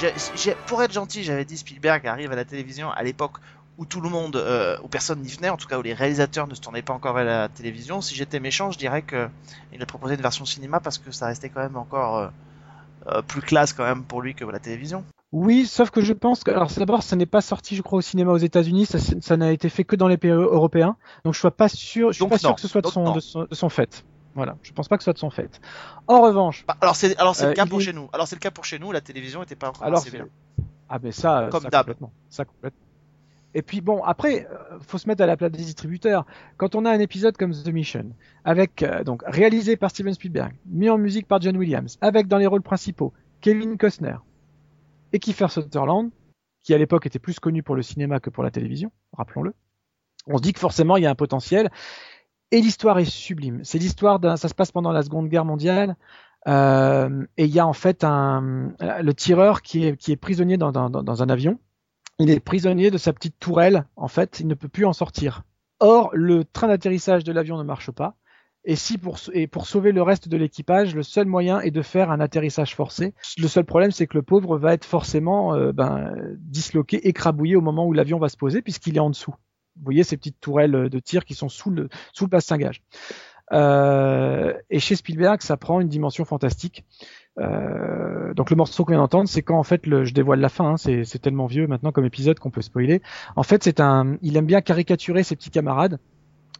J'ai- 0.00 0.54
pour 0.66 0.82
être 0.82 0.92
gentil, 0.92 1.22
j'avais 1.22 1.44
dit 1.44 1.56
Spielberg 1.56 2.06
arrive 2.06 2.32
à 2.32 2.36
la 2.36 2.44
télévision 2.44 2.90
à 2.90 3.02
l'époque 3.02 3.38
où 3.78 3.86
tout 3.86 4.00
le 4.00 4.10
monde, 4.10 4.36
euh, 4.36 4.76
où 4.82 4.88
personne 4.88 5.20
n'y 5.22 5.28
venait, 5.28 5.48
en 5.48 5.56
tout 5.56 5.66
cas 5.66 5.78
où 5.78 5.82
les 5.82 5.94
réalisateurs 5.94 6.46
ne 6.46 6.54
se 6.54 6.60
tournaient 6.60 6.82
pas 6.82 6.92
encore 6.92 7.14
vers 7.14 7.24
la 7.24 7.48
télévision. 7.48 8.00
Si 8.00 8.14
j'étais 8.14 8.38
méchant, 8.38 8.70
je 8.70 8.78
dirais 8.78 9.02
que 9.02 9.28
il 9.72 9.82
a 9.82 9.86
proposé 9.86 10.16
une 10.16 10.20
version 10.20 10.44
cinéma 10.44 10.80
parce 10.80 10.98
que 10.98 11.10
ça 11.12 11.26
restait 11.26 11.48
quand 11.48 11.60
même 11.60 11.76
encore 11.76 12.18
euh, 12.18 12.28
euh, 13.06 13.22
plus 13.22 13.40
classe 13.40 13.72
quand 13.72 13.84
même 13.84 14.04
pour 14.04 14.20
lui 14.20 14.34
que 14.34 14.44
la 14.44 14.58
télévision. 14.58 15.04
Oui, 15.32 15.64
sauf 15.64 15.90
que 15.90 16.00
je 16.02 16.12
pense 16.12 16.42
que, 16.42 16.50
alors 16.50 16.70
d'abord, 16.76 17.02
ça 17.02 17.14
n'est 17.16 17.24
pas 17.24 17.40
sorti, 17.40 17.76
je 17.76 17.82
crois, 17.82 18.00
au 18.00 18.02
cinéma 18.02 18.32
aux 18.32 18.36
États-Unis, 18.38 18.86
ça, 18.86 19.36
n'a 19.36 19.52
été 19.52 19.68
fait 19.68 19.84
que 19.84 19.94
dans 19.94 20.08
les 20.08 20.18
pays 20.18 20.30
européens, 20.30 20.96
donc 21.24 21.34
je 21.34 21.38
suis 21.38 21.50
pas 21.50 21.68
sûr, 21.68 22.08
je 22.08 22.14
suis 22.14 22.22
Donc 22.22 22.30
pas 22.30 22.38
sûr 22.38 22.54
que 22.54 22.60
ce 22.60 22.68
soit 22.68 22.80
de 22.80 22.86
Donc 22.86 22.92
son, 22.92 23.04
non. 23.04 23.12
de 23.14 23.20
son, 23.20 23.46
de 23.48 23.54
son 23.54 23.68
fait. 23.68 24.04
Voilà, 24.34 24.56
je 24.62 24.72
pense 24.72 24.88
pas 24.88 24.96
que 24.96 25.02
ce 25.02 25.06
soit 25.06 25.12
de 25.12 25.18
son 25.18 25.30
fait. 25.30 25.60
En 26.06 26.20
revanche, 26.22 26.64
Bah, 26.66 26.76
alors 26.80 26.94
c'est, 26.96 27.16
alors 27.18 27.34
c'est 27.34 27.46
Euh, 27.46 27.48
le 27.48 27.54
cas 27.54 27.64
il 27.64 27.68
pour 27.70 27.80
est- 27.80 27.84
chez 27.84 27.92
nous. 27.92 28.08
Alors 28.12 28.28
c'est 28.28 28.36
le 28.36 28.40
cas 28.40 28.50
pour 28.50 28.64
chez 28.64 28.78
nous, 28.78 28.92
la 28.92 29.00
télévision 29.00 29.42
était 29.42 29.56
pas 29.56 29.68
encore 29.70 29.82
alors, 29.84 29.98
assez 30.00 30.20
ah 30.88 30.98
ben 30.98 31.12
ça, 31.12 31.48
Comme 31.50 31.62
ça 31.62 31.70
complètement, 31.70 32.12
ça 32.28 32.44
complètement. 32.44 32.80
Et 33.54 33.62
puis 33.62 33.80
bon, 33.80 34.02
après, 34.04 34.46
euh, 34.48 34.78
faut 34.80 34.98
se 34.98 35.08
mettre 35.08 35.22
à 35.22 35.26
la 35.26 35.36
place 35.36 35.50
des 35.50 35.58
distributeurs. 35.58 36.24
Quand 36.56 36.76
on 36.76 36.84
a 36.84 36.90
un 36.90 37.00
épisode 37.00 37.36
comme 37.36 37.52
The 37.52 37.68
Mission, 37.68 38.06
avec 38.44 38.82
euh, 38.84 39.02
donc 39.02 39.22
réalisé 39.26 39.76
par 39.76 39.90
Steven 39.90 40.14
Spielberg, 40.14 40.54
mis 40.66 40.88
en 40.88 40.98
musique 40.98 41.26
par 41.26 41.40
John 41.40 41.56
Williams, 41.56 41.98
avec 42.00 42.28
dans 42.28 42.38
les 42.38 42.46
rôles 42.46 42.62
principaux 42.62 43.12
Kevin 43.40 43.76
Costner 43.76 44.16
et 45.12 45.18
Kiefer 45.18 45.48
Sutherland, 45.48 46.10
qui 46.62 46.74
à 46.74 46.78
l'époque 46.78 47.06
était 47.06 47.18
plus 47.18 47.40
connu 47.40 47.64
pour 47.64 47.74
le 47.74 47.82
cinéma 47.82 48.20
que 48.20 48.30
pour 48.30 48.44
la 48.44 48.52
télévision, 48.52 48.92
rappelons-le. 49.16 49.52
On 50.26 50.36
se 50.36 50.42
dit 50.42 50.52
que 50.52 50.60
forcément 50.60 50.96
il 50.96 51.02
y 51.02 51.06
a 51.06 51.10
un 51.10 51.14
potentiel. 51.16 51.70
Et 52.52 52.60
l'histoire 52.60 52.98
est 52.98 53.04
sublime. 53.04 53.60
C'est 53.62 53.78
l'histoire 53.78 54.18
d'un, 54.18 54.36
ça 54.36 54.48
se 54.48 54.54
passe 54.54 54.72
pendant 54.72 54.92
la 54.92 55.02
Seconde 55.02 55.28
Guerre 55.28 55.44
mondiale. 55.44 55.96
Euh, 56.48 57.24
et 57.36 57.44
il 57.44 57.50
y 57.50 57.60
a 57.60 57.66
en 57.66 57.72
fait 57.72 58.02
un, 58.02 58.72
le 58.80 59.12
tireur 59.12 59.62
qui 59.62 59.84
est, 59.84 59.96
qui 59.96 60.12
est 60.12 60.16
prisonnier 60.16 60.56
dans, 60.56 60.72
un 60.74 61.28
avion. 61.28 61.58
Il 62.18 62.30
est 62.30 62.40
prisonnier 62.40 62.90
de 62.90 62.98
sa 62.98 63.12
petite 63.12 63.38
tourelle. 63.38 63.86
En 63.96 64.08
fait, 64.08 64.40
il 64.40 64.46
ne 64.46 64.54
peut 64.54 64.68
plus 64.68 64.84
en 64.84 64.92
sortir. 64.92 65.42
Or, 65.78 66.10
le 66.12 66.44
train 66.44 66.68
d'atterrissage 66.68 67.24
de 67.24 67.32
l'avion 67.32 67.56
ne 67.56 67.62
marche 67.62 67.90
pas. 67.90 68.16
Et 68.64 68.76
si 68.76 68.98
pour 68.98 69.18
sauver 69.66 69.92
le 69.92 70.02
reste 70.02 70.28
de 70.28 70.36
l'équipage, 70.36 70.94
le 70.94 71.02
seul 71.02 71.26
moyen 71.26 71.60
est 71.60 71.70
de 71.70 71.80
faire 71.80 72.10
un 72.10 72.20
atterrissage 72.20 72.74
forcé. 72.74 73.14
Le 73.38 73.48
seul 73.48 73.64
problème, 73.64 73.90
c'est 73.90 74.06
que 74.06 74.18
le 74.18 74.22
pauvre 74.22 74.58
va 74.58 74.74
être 74.74 74.84
forcément 74.84 75.54
euh, 75.54 75.72
ben, 75.72 76.12
disloqué, 76.36 77.08
écrabouillé 77.08 77.56
au 77.56 77.62
moment 77.62 77.86
où 77.86 77.94
l'avion 77.94 78.18
va 78.18 78.28
se 78.28 78.36
poser, 78.36 78.60
puisqu'il 78.60 78.96
est 78.96 79.00
en 79.00 79.08
dessous. 79.08 79.34
Vous 79.76 79.84
voyez 79.84 80.04
ces 80.04 80.16
petites 80.16 80.40
tourelles 80.40 80.88
de 80.90 80.98
tir 80.98 81.24
qui 81.24 81.34
sont 81.34 81.48
sous 81.48 81.70
le, 81.70 81.88
sous 82.12 82.24
le 82.24 82.30
bastingage. 82.30 82.82
Euh, 83.52 84.52
et 84.70 84.78
chez 84.78 84.96
Spielberg, 84.96 85.42
ça 85.42 85.56
prend 85.56 85.80
une 85.80 85.88
dimension 85.88 86.24
fantastique. 86.24 86.84
Euh, 87.38 88.34
donc 88.34 88.50
le 88.50 88.56
morceau 88.56 88.84
qu'on 88.84 88.92
vient 88.92 89.00
d'entendre, 89.00 89.28
c'est 89.28 89.42
quand 89.42 89.58
en 89.58 89.62
fait 89.62 89.82
je 89.84 90.12
dévoile 90.12 90.40
la 90.40 90.48
fin. 90.48 90.72
Hein, 90.72 90.76
c'est, 90.76 91.20
tellement 91.20 91.46
vieux 91.46 91.66
maintenant 91.66 91.92
comme 91.92 92.04
épisode 92.04 92.38
qu'on 92.38 92.50
peut 92.50 92.62
spoiler. 92.62 93.02
En 93.36 93.42
fait, 93.42 93.64
c'est 93.64 93.80
un, 93.80 94.16
il 94.22 94.36
aime 94.36 94.46
bien 94.46 94.60
caricaturer 94.60 95.22
ses 95.22 95.36
petits 95.36 95.50
camarades 95.50 95.98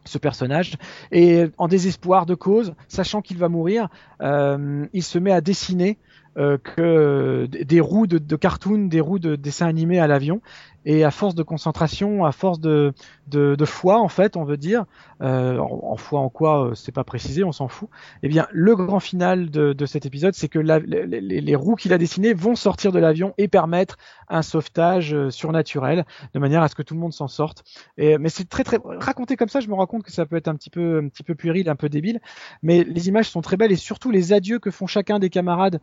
ce 0.03 0.17
personnage 0.17 0.77
et 1.11 1.45
en 1.59 1.67
désespoir 1.67 2.25
de 2.25 2.33
cause, 2.33 2.73
sachant 2.87 3.21
qu'il 3.21 3.37
va 3.37 3.49
mourir, 3.49 3.87
euh, 4.21 4.87
il 4.93 5.03
se 5.03 5.19
met 5.19 5.31
à 5.31 5.41
dessiner 5.41 5.99
euh, 6.37 6.57
que 6.57 7.45
des 7.45 7.79
roues 7.79 8.07
de, 8.07 8.17
de 8.17 8.35
cartoon, 8.35 8.87
des 8.87 8.99
roues 8.99 9.19
de 9.19 9.35
dessins 9.35 9.67
animés 9.67 9.99
à 9.99 10.07
l'avion, 10.07 10.41
et 10.85 11.03
à 11.03 11.11
force 11.11 11.35
de 11.35 11.43
concentration, 11.43 12.25
à 12.25 12.31
force 12.31 12.59
de, 12.59 12.93
de, 13.27 13.55
de 13.55 13.65
foi 13.65 13.99
en 13.99 14.07
fait, 14.07 14.35
on 14.37 14.43
veut 14.43 14.57
dire, 14.57 14.85
euh, 15.21 15.57
en, 15.57 15.91
en 15.91 15.95
foi 15.97 16.19
en 16.19 16.29
quoi, 16.29 16.67
euh, 16.67 16.73
c'est 16.73 16.91
pas 16.91 17.03
précisé, 17.03 17.43
on 17.43 17.51
s'en 17.51 17.67
fout. 17.67 17.89
Eh 18.23 18.29
bien, 18.29 18.47
le 18.51 18.75
grand 18.75 18.99
final 18.99 19.49
de, 19.49 19.73
de 19.73 19.85
cet 19.85 20.05
épisode, 20.05 20.33
c'est 20.33 20.49
que 20.49 20.59
la, 20.59 20.79
les, 20.79 21.05
les, 21.05 21.41
les 21.41 21.55
roues 21.55 21.75
qu'il 21.75 21.93
a 21.93 21.97
dessinées 21.97 22.33
vont 22.33 22.55
sortir 22.55 22.91
de 22.91 22.99
l'avion 22.99 23.33
et 23.37 23.47
permettre 23.47 23.97
un 24.29 24.41
sauvetage 24.41 25.13
euh, 25.13 25.29
surnaturel, 25.29 26.05
de 26.33 26.39
manière 26.39 26.63
à 26.63 26.67
ce 26.67 26.75
que 26.75 26.83
tout 26.83 26.93
le 26.93 26.99
monde 26.99 27.13
s'en 27.13 27.27
sorte. 27.27 27.63
Et, 27.97 28.17
mais 28.17 28.29
c'est 28.29 28.49
très 28.49 28.63
très 28.63 28.79
raconté 28.83 29.35
comme 29.35 29.49
ça, 29.49 29.59
je 29.59 29.67
me 29.67 29.75
rends 29.75 29.87
compte 29.87 30.03
que 30.03 30.11
ça 30.11 30.25
peut 30.25 30.35
être 30.35 30.47
un 30.47 30.55
petit 30.55 30.69
peu 30.69 31.01
un 31.03 31.09
petit 31.09 31.23
peu 31.23 31.35
puéril, 31.35 31.69
un 31.69 31.75
peu 31.75 31.89
débile, 31.89 32.19
mais 32.63 32.83
les 32.83 33.07
images 33.07 33.29
sont 33.29 33.41
très 33.41 33.57
belles 33.57 33.71
et 33.71 33.75
surtout 33.75 34.11
les 34.11 34.33
adieux 34.33 34.59
que 34.59 34.71
font 34.71 34.87
chacun 34.87 35.19
des 35.19 35.29
camarades 35.29 35.79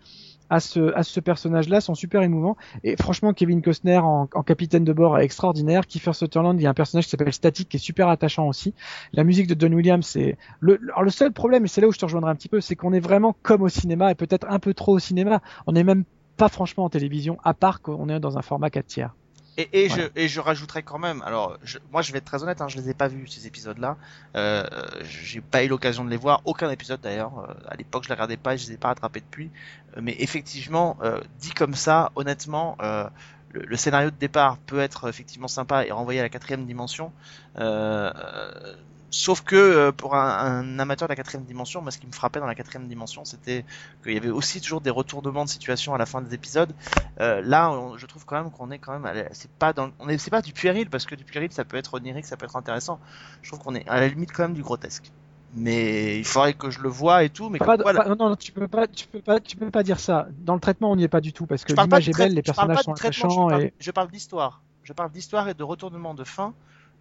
à 0.51 0.61
ce, 0.61 0.94
à 0.94 1.03
ce 1.03 1.20
personnage-là 1.20 1.80
sont 1.80 1.94
super 1.94 2.22
émouvants. 2.22 2.57
Et 2.82 2.96
franchement, 2.96 3.34
Kevin 3.34 3.61
Costner 3.61 3.99
en, 3.99 4.28
en 4.32 4.42
capitaine 4.42 4.84
de 4.89 4.93
bord 4.93 5.18
est 5.18 5.24
extraordinaire. 5.24 5.86
Kiefer 5.86 6.12
Sutherland, 6.12 6.59
il 6.59 6.64
y 6.64 6.66
a 6.66 6.70
un 6.70 6.74
personnage 6.74 7.05
qui 7.05 7.11
s'appelle 7.11 7.32
Static 7.32 7.68
qui 7.68 7.76
est 7.76 7.80
super 7.80 8.09
attachant 8.09 8.49
aussi. 8.49 8.74
La 9.12 9.22
musique 9.24 9.47
de 9.47 9.57
John 9.59 9.74
Williams, 9.74 10.07
c'est 10.07 10.36
le, 10.61 10.80
alors 10.89 11.03
le 11.03 11.11
seul 11.11 11.32
problème, 11.32 11.64
et 11.64 11.68
c'est 11.68 11.80
là 11.80 11.89
où 11.89 11.93
je 11.93 11.99
te 11.99 12.05
rejoindrai 12.05 12.30
un 12.30 12.34
petit 12.34 12.49
peu, 12.49 12.61
c'est 12.61 12.74
qu'on 12.76 12.93
est 12.93 13.01
vraiment 13.01 13.36
comme 13.43 13.62
au 13.62 13.68
cinéma 13.68 14.11
et 14.11 14.14
peut-être 14.14 14.47
un 14.49 14.59
peu 14.59 14.74
trop 14.74 14.95
au 14.95 14.99
cinéma. 14.99 15.41
On 15.66 15.72
n'est 15.72 15.84
même 15.84 16.05
pas 16.36 16.49
franchement 16.49 16.84
en 16.84 16.91
télévision, 16.91 17.39
à 17.45 17.53
part 17.55 17.80
qu'on 17.82 18.09
est 18.09 18.20
dans 18.20 18.39
un 18.39 18.43
format 18.43 18.70
4 18.70 18.86
tiers. 18.86 19.14
Et, 19.61 19.68
et, 19.72 19.89
Voilà. 19.89 20.05
je, 20.05 20.22
et 20.22 20.28
je 20.28 20.39
rajouterais 20.39 20.84
quand 20.84 21.01
même, 21.01 21.20
alors 21.22 21.59
je, 21.64 21.78
moi 21.91 22.01
je 22.01 22.12
vais 22.12 22.18
être 22.18 22.24
très 22.24 22.45
honnête, 22.45 22.61
hein, 22.61 22.68
je 22.68 22.76
les 22.78 22.91
ai 22.91 22.95
pas 22.95 23.09
vus 23.09 23.26
ces 23.26 23.49
épisodes-là, 23.49 23.97
euh, 24.36 24.62
j'ai 25.03 25.41
pas 25.41 25.64
eu 25.64 25.68
l'occasion 25.68 26.05
de 26.05 26.11
les 26.11 26.16
voir, 26.16 26.43
aucun 26.45 26.70
épisode 26.70 27.01
d'ailleurs, 27.01 27.32
euh, 27.41 27.53
à 27.68 27.74
l'époque 27.74 28.05
je 28.05 28.09
les 28.09 28.14
regardais 28.14 28.36
pas 28.36 28.55
et 28.55 28.59
je 28.59 28.68
les 28.68 28.74
ai 28.74 28.76
pas 28.76 28.89
rattrapés 28.89 29.20
depuis, 29.20 29.51
Euh, 29.97 30.01
mais 30.01 30.14
effectivement, 30.20 30.97
euh, 31.03 31.20
dit 31.41 31.51
comme 31.51 31.74
ça, 31.74 32.12
honnêtement, 32.14 32.76
le, 33.53 33.76
scénario 33.76 34.11
de 34.11 34.16
départ 34.16 34.59
peut 34.59 34.80
être 34.80 35.09
effectivement 35.09 35.49
sympa 35.49 35.84
et 35.84 35.90
renvoyer 35.90 36.20
à 36.20 36.22
la 36.22 36.28
quatrième 36.28 36.66
dimension, 36.66 37.12
euh, 37.59 38.11
euh, 38.14 38.74
sauf 39.11 39.42
que 39.42 39.57
euh, 39.57 39.92
pour 39.92 40.14
un, 40.14 40.78
amateur 40.78 41.09
de 41.09 41.12
la 41.12 41.16
quatrième 41.16 41.44
dimension, 41.44 41.80
moi 41.80 41.90
ce 41.90 41.99
qui 41.99 42.07
me 42.07 42.12
frappait 42.12 42.40
dans 42.40 42.46
la 42.46 42.55
quatrième 42.55 42.86
dimension, 42.88 43.24
c'était 43.24 43.64
qu'il 44.03 44.12
y 44.12 44.16
avait 44.16 44.30
aussi 44.30 44.61
toujours 44.61 44.80
des 44.80 44.90
retournements 44.90 45.44
de 45.44 45.51
situation 45.51 45.94
à 45.94 45.99
la 45.99 46.07
fin 46.07 46.20
des 46.20 46.34
épisodes. 46.34 46.72
Là, 47.18 47.72
je 47.96 48.07
trouve 48.07 48.24
quand 48.24 48.42
même 48.42 48.51
qu'on 48.51 48.70
est 48.70 48.78
quand 48.78 48.99
même, 48.99 49.28
c'est 49.32 49.51
pas 49.51 49.72
c'est 50.18 50.30
pas 50.30 50.42
du 50.42 50.53
puéril 50.53 50.90
parce 50.90 51.07
que 51.07 51.14
du 51.14 51.24
puéril 51.24 51.53
ça 51.53 51.64
peut 51.64 51.76
être 51.76 51.94
onirique, 51.94 52.26
ça 52.26 52.36
peut 52.36 52.46
être 52.46 52.57
intéressant. 52.57 53.01
Je 53.42 53.51
trouve 53.51 53.61
qu'on 53.61 53.74
est 53.74 53.88
à 53.88 54.01
la 54.01 54.09
limite 54.09 54.32
quand 54.32 54.42
même 54.42 54.55
du 54.55 54.62
grotesque. 54.62 55.11
Mais 55.55 56.18
il 56.18 56.24
faudrait 56.24 56.53
que 56.55 56.70
je 56.70 56.80
le 56.80 56.88
voie 56.88 57.24
et 57.24 57.30
tout. 57.30 57.49
Mais 57.49 57.59
Pas 57.59 57.64
comme 57.66 57.76
de- 57.78 57.82
quoi, 57.82 57.92
la- 57.92 58.03
pas- 58.05 58.09
non, 58.14 58.28
non, 58.30 58.36
tu 58.36 58.53
peux 58.53 58.68
pas, 58.68 58.86
tu 58.86 59.07
peux 59.07 59.20
pas, 59.20 59.40
tu 59.40 59.57
peux 59.57 59.70
pas 59.70 59.82
dire 59.82 59.99
ça. 59.99 60.26
Dans 60.40 60.55
le 60.55 60.61
traitement, 60.61 60.90
on 60.90 60.96
n'y 60.96 61.05
est 61.05 61.09
pas 61.09 61.20
du 61.22 61.32
tout 61.32 61.46
parce 61.46 61.64
que 61.64 61.72
l'image 61.84 62.09
est 62.09 62.12
belle, 62.18 62.34
les 62.34 62.42
personnages 62.42 62.76
sont 62.84 62.92
attachants 62.92 63.49
je 63.51 63.64
et 63.64 63.72
je 63.80 63.90
parle 63.90 64.11
d'histoire. 64.11 64.62
je 64.84 64.92
parle 64.92 65.11
d'histoire 65.11 65.49
et 65.49 65.55
de 65.55 65.62
retournement 65.62 66.14
de 66.14 66.24
fin. 66.24 66.53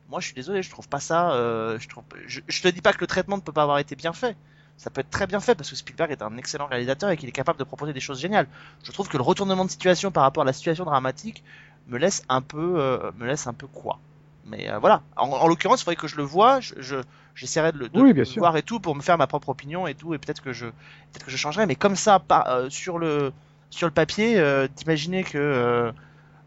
Moi, 0.09 0.21
je 0.21 0.27
suis 0.27 0.35
désolé, 0.35 0.63
je 0.63 0.69
trouve 0.69 0.87
pas 0.87 1.01
ça. 1.01 1.31
Euh, 1.31 1.77
je, 1.79 1.89
trouve, 1.89 2.03
je, 2.25 2.39
je 2.47 2.61
te 2.61 2.67
dis 2.69 2.81
pas 2.81 2.93
que 2.93 3.01
le 3.01 3.07
traitement 3.07 3.35
ne 3.35 3.41
peut 3.41 3.51
pas 3.51 3.63
avoir 3.63 3.79
été 3.79 3.95
bien 3.95 4.13
fait. 4.13 4.37
Ça 4.77 4.89
peut 4.89 5.01
être 5.01 5.09
très 5.09 5.27
bien 5.27 5.39
fait 5.41 5.53
parce 5.55 5.69
que 5.69 5.75
Spielberg 5.75 6.11
est 6.11 6.21
un 6.21 6.37
excellent 6.37 6.67
réalisateur 6.67 7.09
et 7.09 7.17
qu'il 7.17 7.27
est 7.27 7.33
capable 7.33 7.59
de 7.59 7.63
proposer 7.65 7.91
des 7.93 7.99
choses 7.99 8.21
géniales. 8.21 8.47
Je 8.83 8.91
trouve 8.93 9.09
que 9.09 9.17
le 9.17 9.23
retournement 9.23 9.65
de 9.65 9.69
situation 9.71 10.11
par 10.11 10.23
rapport 10.23 10.43
à 10.43 10.45
la 10.45 10.53
situation 10.53 10.85
dramatique 10.85 11.43
me 11.87 11.97
laisse 11.97 12.23
un 12.29 12.41
peu, 12.41 12.75
euh, 12.79 13.11
me 13.17 13.25
laisse 13.25 13.47
un 13.47 13.53
peu 13.53 13.67
quoi. 13.67 13.99
Mais 14.45 14.69
euh, 14.71 14.77
voilà. 14.79 15.01
En, 15.17 15.27
en 15.29 15.47
l'occurrence, 15.47 15.81
il 15.81 15.83
faudrait 15.83 15.95
que 15.97 16.07
je 16.07 16.15
le 16.15 16.23
vois. 16.23 16.61
Je, 16.61 16.75
je- 16.77 17.01
j'essaierai 17.37 17.71
de 17.71 17.77
le, 17.77 17.89
de 17.89 18.01
Oui, 18.01 18.13
bien 18.13 18.21
le 18.21 18.25
sûr. 18.25 18.39
voir 18.41 18.57
et 18.57 18.63
tout 18.63 18.79
pour 18.79 18.95
me 18.95 19.01
faire 19.01 19.17
ma 19.17 19.27
propre 19.27 19.49
opinion 19.49 19.87
et 19.87 19.95
tout. 19.95 20.13
Et 20.13 20.17
peut-être 20.17 20.41
que 20.41 20.51
je, 20.53 20.65
peut-être 20.65 21.25
que 21.25 21.31
je 21.31 21.37
changerai. 21.37 21.65
Mais 21.65 21.75
comme 21.75 21.95
ça, 21.95 22.21
euh, 22.47 22.69
sur 22.69 22.97
le, 22.99 23.31
sur 23.69 23.87
le 23.87 23.93
papier, 23.93 24.37
euh, 24.39 24.67
d'imaginer 24.75 25.23
que 25.23 25.37
euh, 25.37 25.91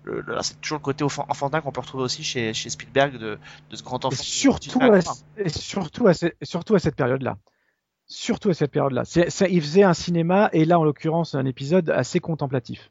le- 0.04 0.20
le- 0.22 0.34
là, 0.34 0.42
c'est 0.42 0.60
toujours 0.60 0.78
le 0.78 0.82
côté 0.84 1.04
enfant- 1.04 1.26
enfantin 1.28 1.60
qu'on 1.60 1.72
peut 1.72 1.80
retrouver 1.80 2.04
aussi 2.04 2.24
chez, 2.24 2.52
chez 2.54 2.70
Spielberg 2.70 3.18
de, 3.18 3.38
de 3.70 3.76
ce 3.76 3.82
grand 3.82 4.02
Et 4.02 4.06
enfant. 4.06 4.16
qui- 4.16 4.30
surtout, 4.30 4.80
à, 4.80 4.98
et 5.36 5.48
surtout, 5.48 6.06
à, 6.08 6.14
ce- 6.14 6.26
surtout 6.42 6.74
à 6.74 6.78
cette 6.78 6.96
période-là. 6.96 7.36
Surtout 8.06 8.50
à 8.50 8.54
cette 8.54 8.72
période-là. 8.72 9.04
Il 9.48 9.62
faisait 9.62 9.84
un 9.84 9.94
cinéma, 9.94 10.50
et 10.52 10.64
là, 10.64 10.80
en 10.80 10.84
l'occurrence, 10.84 11.34
un 11.36 11.46
épisode 11.46 11.90
assez 11.90 12.18
contemplatif. 12.18 12.90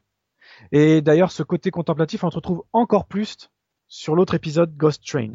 Et 0.72 1.02
d'ailleurs, 1.02 1.30
ce 1.32 1.42
côté 1.42 1.70
contemplatif, 1.70 2.24
on 2.24 2.30
se 2.30 2.36
retrouve 2.36 2.62
encore 2.72 3.06
plus 3.06 3.36
sur 3.88 4.14
l'autre 4.14 4.34
épisode, 4.34 4.74
Ghost 4.76 5.02
Train. 5.06 5.32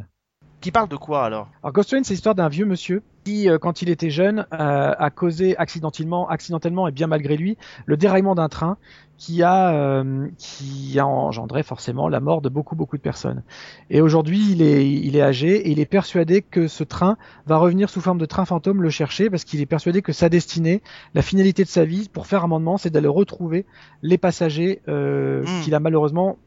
Qui 0.62 0.72
parle 0.72 0.90
de 0.90 0.96
quoi 0.96 1.24
alors? 1.26 1.50
Alors 1.62 1.74
Ghost 1.74 1.90
Train, 1.90 2.04
c'est 2.04 2.14
l'histoire 2.14 2.36
d'un 2.36 2.50
vieux 2.50 2.66
monsieur 2.66 3.04
qui, 3.24 3.50
euh, 3.50 3.58
quand 3.58 3.82
il 3.82 3.90
était 3.90 4.10
jeune, 4.10 4.48
euh, 4.54 4.94
a 4.98 5.10
causé 5.10 5.58
accidentellement, 5.58 6.28
accidentellement 6.30 6.88
et 6.88 6.92
bien 6.92 7.08
malgré 7.08 7.38
lui, 7.38 7.58
le 7.86 7.98
déraillement 7.98 8.36
d'un 8.36 8.50
train 8.50 8.78
qui 9.18 9.44
a, 9.44 9.74
euh, 9.74 10.28
qui 10.38 11.00
a 11.00 11.08
engendré 11.08 11.64
forcément 11.64 12.10
la 12.10 12.20
mort 12.20 12.42
de 12.42 12.50
beaucoup 12.50 12.76
beaucoup 12.76 12.98
de 12.98 13.02
personnes. 13.02 13.44
Et 13.90 14.02
aujourd'hui, 14.02 14.52
il 14.52 14.62
est, 14.62 14.90
il 14.90 15.16
est 15.16 15.22
âgé 15.22 15.56
et 15.56 15.72
il 15.72 15.80
est 15.80 15.86
persuadé 15.86 16.42
que 16.42 16.68
ce 16.68 16.84
train 16.84 17.18
va 17.46 17.58
revenir 17.58 17.90
sous 17.90 18.02
forme 18.02 18.18
de 18.18 18.26
train 18.26 18.46
fantôme 18.46 18.82
le 18.82 18.90
chercher 18.90 19.30
parce 19.30 19.44
qu'il 19.44 19.62
est 19.62 19.66
persuadé 19.66 20.02
que 20.02 20.14
sa 20.14 20.30
destinée, 20.30 20.82
la 21.14 21.22
finalité 21.22 21.64
de 21.64 21.70
sa 21.70 21.86
vie, 21.86 22.10
pour 22.10 22.28
faire 22.28 22.44
amendement, 22.44 22.78
c'est 22.78 22.90
d'aller 22.90 23.08
retrouver 23.08 23.66
les 24.02 24.18
passagers 24.18 24.82
euh, 24.88 25.44
Mm. 25.46 25.62
qu'il 25.62 25.76
a 25.76 25.80
malheureusement 25.80 26.38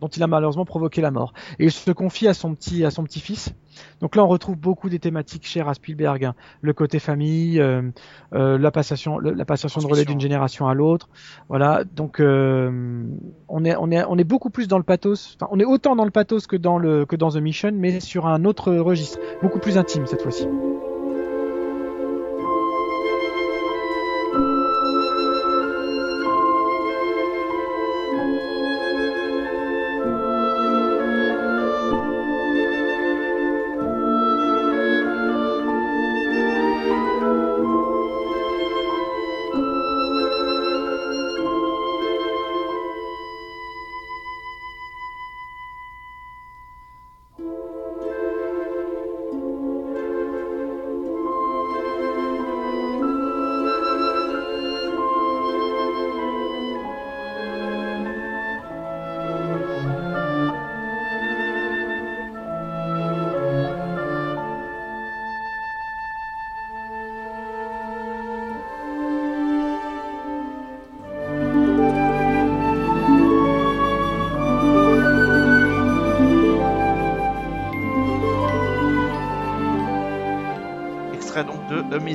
dont 0.00 0.08
il 0.08 0.22
a 0.22 0.26
malheureusement 0.26 0.64
provoqué 0.64 1.00
la 1.00 1.10
mort. 1.10 1.32
Et 1.58 1.64
il 1.66 1.70
se 1.72 1.90
confie 1.90 2.28
à 2.28 2.34
son 2.34 2.54
petit 2.54 2.84
à 2.84 2.90
son 2.90 3.04
petit 3.04 3.20
fils. 3.20 3.50
Donc 4.00 4.16
là, 4.16 4.24
on 4.24 4.28
retrouve 4.28 4.56
beaucoup 4.56 4.88
des 4.88 4.98
thématiques 4.98 5.46
chères 5.46 5.68
à 5.68 5.74
Spielberg, 5.74 6.24
hein. 6.24 6.34
le 6.62 6.72
côté 6.72 6.98
famille, 6.98 7.60
euh, 7.60 7.82
euh, 8.32 8.56
la 8.56 8.70
passation, 8.70 9.18
le- 9.18 9.32
la 9.32 9.44
passation 9.44 9.80
de 9.82 9.86
relais 9.86 10.04
d'une 10.06 10.20
génération 10.20 10.66
à 10.66 10.72
l'autre. 10.74 11.08
Voilà. 11.48 11.84
Donc 11.84 12.20
euh, 12.20 13.04
on 13.48 13.64
est 13.64 13.76
on 13.76 13.90
est 13.90 14.04
on 14.08 14.16
est 14.16 14.24
beaucoup 14.24 14.50
plus 14.50 14.66
dans 14.68 14.78
le 14.78 14.84
pathos. 14.84 15.36
Enfin, 15.36 15.48
on 15.52 15.60
est 15.60 15.64
autant 15.64 15.94
dans 15.96 16.04
le 16.04 16.10
pathos 16.10 16.46
que 16.46 16.56
dans 16.56 16.78
le 16.78 17.04
que 17.06 17.16
dans 17.16 17.30
The 17.30 17.36
Mission, 17.36 17.72
mais 17.74 18.00
sur 18.00 18.26
un 18.26 18.44
autre 18.44 18.72
registre, 18.74 19.18
beaucoup 19.42 19.58
plus 19.58 19.76
intime 19.78 20.06
cette 20.06 20.22
fois-ci. 20.22 20.46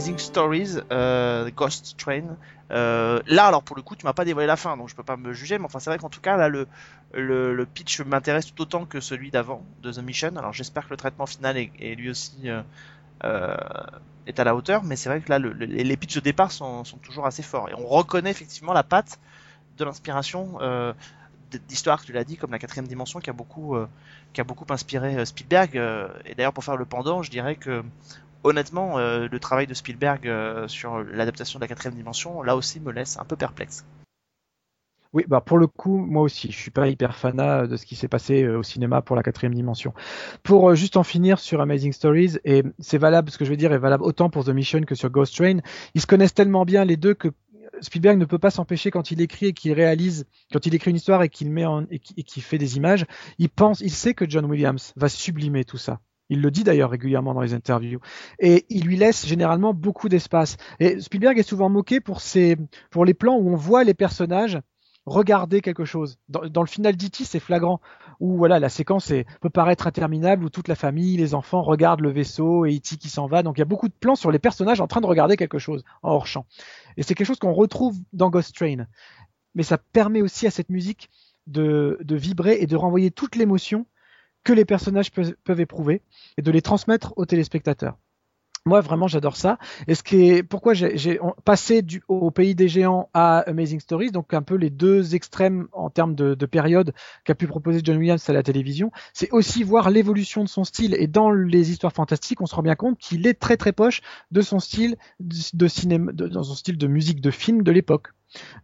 Amazing 0.01 0.17
Stories, 0.17 0.77
euh, 0.91 1.51
Ghost 1.55 1.95
Train. 1.95 2.23
Euh, 2.71 3.21
là, 3.27 3.45
alors 3.45 3.61
pour 3.61 3.75
le 3.75 3.83
coup, 3.83 3.95
tu 3.95 4.03
m'as 4.03 4.13
pas 4.13 4.25
dévoilé 4.25 4.47
la 4.47 4.55
fin, 4.55 4.75
donc 4.75 4.89
je 4.89 4.95
peux 4.95 5.03
pas 5.03 5.15
me 5.15 5.31
juger, 5.31 5.59
mais 5.59 5.65
enfin 5.65 5.77
c'est 5.77 5.91
vrai 5.91 5.99
qu'en 5.99 6.09
tout 6.09 6.21
cas 6.21 6.37
là, 6.37 6.49
le, 6.49 7.65
pitch 7.71 8.01
m'intéresse 8.01 8.47
tout 8.51 8.63
autant 8.63 8.85
que 8.85 8.99
celui 8.99 9.29
d'avant, 9.29 9.63
de 9.83 9.91
The 9.91 9.99
Mission. 9.99 10.35
Alors 10.37 10.53
j'espère 10.53 10.85
que 10.85 10.89
le 10.89 10.97
traitement 10.97 11.27
final 11.27 11.55
est, 11.55 11.95
lui 11.95 12.09
aussi 12.09 12.49
euh, 13.23 13.57
est 14.25 14.39
à 14.39 14.43
la 14.43 14.55
hauteur, 14.55 14.83
mais 14.83 14.95
c'est 14.95 15.07
vrai 15.07 15.21
que 15.21 15.29
là, 15.29 15.37
le, 15.37 15.53
le- 15.53 15.67
les 15.67 15.97
pitchs 15.97 16.15
de 16.15 16.21
départ 16.21 16.51
sont, 16.51 16.81
toujours 17.03 17.27
assez 17.27 17.43
forts 17.43 17.69
et 17.69 17.75
on 17.75 17.85
reconnaît 17.85 18.31
effectivement 18.31 18.73
la 18.73 18.83
patte 18.83 19.19
de 19.77 19.85
l'inspiration 19.85 20.57
euh, 20.61 20.93
d'histoire, 21.67 22.01
tu 22.03 22.11
l'as 22.11 22.23
dit, 22.23 22.37
comme 22.37 22.51
la 22.51 22.59
quatrième 22.59 22.87
dimension 22.87 23.19
qui 23.19 23.29
a 23.29 23.33
beaucoup, 23.33 23.75
qui 24.33 24.41
a 24.41 24.43
beaucoup 24.43 24.65
inspiré 24.71 25.23
Spielberg. 25.27 25.75
et 26.25 26.33
d'ailleurs, 26.33 26.53
pour 26.53 26.63
faire 26.63 26.77
le 26.77 26.85
pendant, 26.85 27.21
je 27.21 27.29
dirais 27.29 27.55
que 27.55 27.83
honnêtement, 28.43 28.97
euh, 28.97 29.27
le 29.31 29.39
travail 29.39 29.67
de 29.67 29.73
Spielberg 29.73 30.27
euh, 30.27 30.67
sur 30.67 31.03
l'adaptation 31.03 31.59
de 31.59 31.63
la 31.63 31.67
quatrième 31.67 31.95
dimension, 31.95 32.41
là 32.43 32.55
aussi, 32.55 32.79
me 32.79 32.91
laisse 32.91 33.17
un 33.19 33.25
peu 33.25 33.35
perplexe. 33.35 33.85
Oui, 35.13 35.25
bah 35.27 35.41
pour 35.41 35.57
le 35.57 35.67
coup, 35.67 35.97
moi 35.97 36.21
aussi, 36.23 36.49
je 36.51 36.57
suis 36.57 36.71
pas 36.71 36.87
hyper 36.87 37.17
fanat 37.17 37.67
de 37.67 37.75
ce 37.75 37.85
qui 37.85 37.97
s'est 37.97 38.07
passé 38.07 38.43
euh, 38.43 38.59
au 38.59 38.63
cinéma 38.63 39.01
pour 39.01 39.17
la 39.17 39.23
quatrième 39.23 39.53
dimension. 39.53 39.93
Pour 40.41 40.73
juste 40.73 40.95
en 40.95 41.03
finir 41.03 41.39
sur 41.39 41.59
Amazing 41.59 41.91
Stories, 41.91 42.37
et 42.45 42.63
c'est 42.79 42.97
valable, 42.97 43.29
ce 43.29 43.37
que 43.37 43.43
je 43.43 43.49
veux 43.49 43.57
dire 43.57 43.73
est 43.73 43.77
valable 43.77 44.03
autant 44.03 44.29
pour 44.29 44.45
The 44.45 44.49
Mission 44.49 44.81
que 44.83 44.95
sur 44.95 45.09
Ghost 45.09 45.35
Train, 45.35 45.57
ils 45.95 46.01
se 46.01 46.07
connaissent 46.07 46.33
tellement 46.33 46.63
bien 46.63 46.85
les 46.85 46.95
deux 46.95 47.13
que 47.13 47.27
Spielberg 47.81 48.17
ne 48.19 48.25
peut 48.25 48.39
pas 48.39 48.51
s'empêcher 48.51 48.89
quand 48.89 49.11
il 49.11 49.19
écrit 49.21 49.47
et 49.47 49.53
qu'il 49.53 49.73
réalise, 49.73 50.25
quand 50.53 50.65
il 50.65 50.75
écrit 50.75 50.91
une 50.91 50.97
histoire 50.97 51.23
et 51.23 51.29
qu'il 51.29 51.51
met 51.51 51.65
en, 51.65 51.83
et 51.89 51.99
qui- 51.99 52.13
et 52.15 52.23
qu'il 52.23 52.43
fait 52.43 52.57
des 52.57 52.77
images, 52.77 53.05
il 53.37 53.49
pense, 53.49 53.81
il 53.81 53.91
sait 53.91 54.13
que 54.13 54.29
John 54.29 54.45
Williams 54.45 54.93
va 54.95 55.09
sublimer 55.09 55.65
tout 55.65 55.77
ça. 55.77 55.99
Il 56.31 56.41
le 56.41 56.49
dit 56.49 56.63
d'ailleurs 56.63 56.89
régulièrement 56.89 57.33
dans 57.33 57.41
les 57.41 57.53
interviews. 57.53 57.99
Et 58.39 58.65
il 58.69 58.85
lui 58.85 58.95
laisse 58.95 59.27
généralement 59.27 59.73
beaucoup 59.73 60.07
d'espace. 60.07 60.55
Et 60.79 61.01
Spielberg 61.01 61.37
est 61.37 61.43
souvent 61.43 61.69
moqué 61.69 61.99
pour 61.99 62.21
les 63.05 63.13
plans 63.13 63.35
où 63.35 63.51
on 63.51 63.57
voit 63.57 63.83
les 63.83 63.93
personnages 63.93 64.57
regarder 65.05 65.59
quelque 65.59 65.83
chose. 65.83 66.19
Dans, 66.29 66.61
le 66.61 66.67
final 66.67 66.95
d'E.T., 66.95 67.25
c'est 67.25 67.39
flagrant, 67.41 67.81
où 68.21 68.37
voilà, 68.37 68.59
la 68.59 68.69
séquence 68.69 69.11
peut 69.41 69.49
paraître 69.49 69.87
interminable, 69.87 70.45
où 70.45 70.49
toute 70.49 70.69
la 70.69 70.75
famille, 70.75 71.17
les 71.17 71.33
enfants 71.33 71.63
regardent 71.63 72.01
le 72.01 72.11
vaisseau 72.11 72.65
et 72.65 72.77
E.T. 72.77 72.95
qui 72.95 73.09
s'en 73.09 73.27
va. 73.27 73.43
Donc 73.43 73.57
il 73.57 73.59
y 73.59 73.63
a 73.63 73.65
beaucoup 73.65 73.89
de 73.89 73.93
plans 73.93 74.15
sur 74.15 74.31
les 74.31 74.39
personnages 74.39 74.79
en 74.79 74.87
train 74.87 75.01
de 75.01 75.07
regarder 75.07 75.35
quelque 75.35 75.59
chose 75.59 75.83
en 76.01 76.11
hors 76.11 76.27
champ. 76.27 76.45
Et 76.95 77.03
c'est 77.03 77.13
quelque 77.13 77.27
chose 77.27 77.39
qu'on 77.39 77.53
retrouve 77.53 77.97
dans 78.13 78.29
Ghost 78.29 78.55
Train. 78.55 78.85
Mais 79.53 79.63
ça 79.63 79.77
permet 79.77 80.21
aussi 80.21 80.47
à 80.47 80.51
cette 80.51 80.69
musique 80.69 81.09
de 81.47 81.97
vibrer 82.09 82.59
et 82.61 82.67
de 82.67 82.77
renvoyer 82.77 83.11
toute 83.11 83.35
l'émotion 83.35 83.85
que 84.43 84.53
les 84.53 84.65
personnages 84.65 85.11
peuvent, 85.11 85.59
éprouver 85.59 86.01
et 86.37 86.41
de 86.41 86.51
les 86.51 86.61
transmettre 86.61 87.13
aux 87.17 87.25
téléspectateurs. 87.25 87.97
Moi, 88.65 88.79
vraiment, 88.81 89.07
j'adore 89.07 89.37
ça. 89.37 89.57
Et 89.87 89.95
ce 89.95 90.03
qui 90.03 90.29
est, 90.29 90.43
pourquoi 90.43 90.75
j'ai 90.75 91.19
passé 91.45 91.81
du, 91.81 92.03
au 92.07 92.29
pays 92.29 92.53
des 92.53 92.67
géants 92.67 93.09
à 93.11 93.39
Amazing 93.39 93.79
Stories, 93.79 94.11
donc 94.11 94.35
un 94.35 94.43
peu 94.43 94.53
les 94.53 94.69
deux 94.69 95.15
extrêmes 95.15 95.67
en 95.71 95.89
termes 95.89 96.13
de, 96.13 96.35
de 96.35 96.45
période 96.45 96.93
qu'a 97.23 97.33
pu 97.33 97.47
proposer 97.47 97.81
John 97.83 97.97
Williams 97.97 98.29
à 98.29 98.33
la 98.33 98.43
télévision, 98.43 98.91
c'est 99.13 99.31
aussi 99.31 99.63
voir 99.63 99.89
l'évolution 99.89 100.43
de 100.43 100.49
son 100.49 100.63
style. 100.63 100.95
Et 100.99 101.07
dans 101.07 101.31
les 101.31 101.71
histoires 101.71 101.93
fantastiques, 101.93 102.39
on 102.39 102.45
se 102.45 102.53
rend 102.53 102.61
bien 102.61 102.75
compte 102.75 102.99
qu'il 102.99 103.25
est 103.25 103.33
très 103.39 103.57
très 103.57 103.71
proche 103.71 104.01
de 104.29 104.41
son 104.41 104.59
style 104.59 104.95
de, 105.19 105.35
de 105.53 105.67
cinéma, 105.67 106.11
de- 106.11 106.27
dans 106.27 106.43
son 106.43 106.53
style 106.55 106.77
de 106.77 106.87
musique 106.87 107.19
de 107.19 107.31
film 107.31 107.63
de 107.63 107.71
l'époque. 107.71 108.09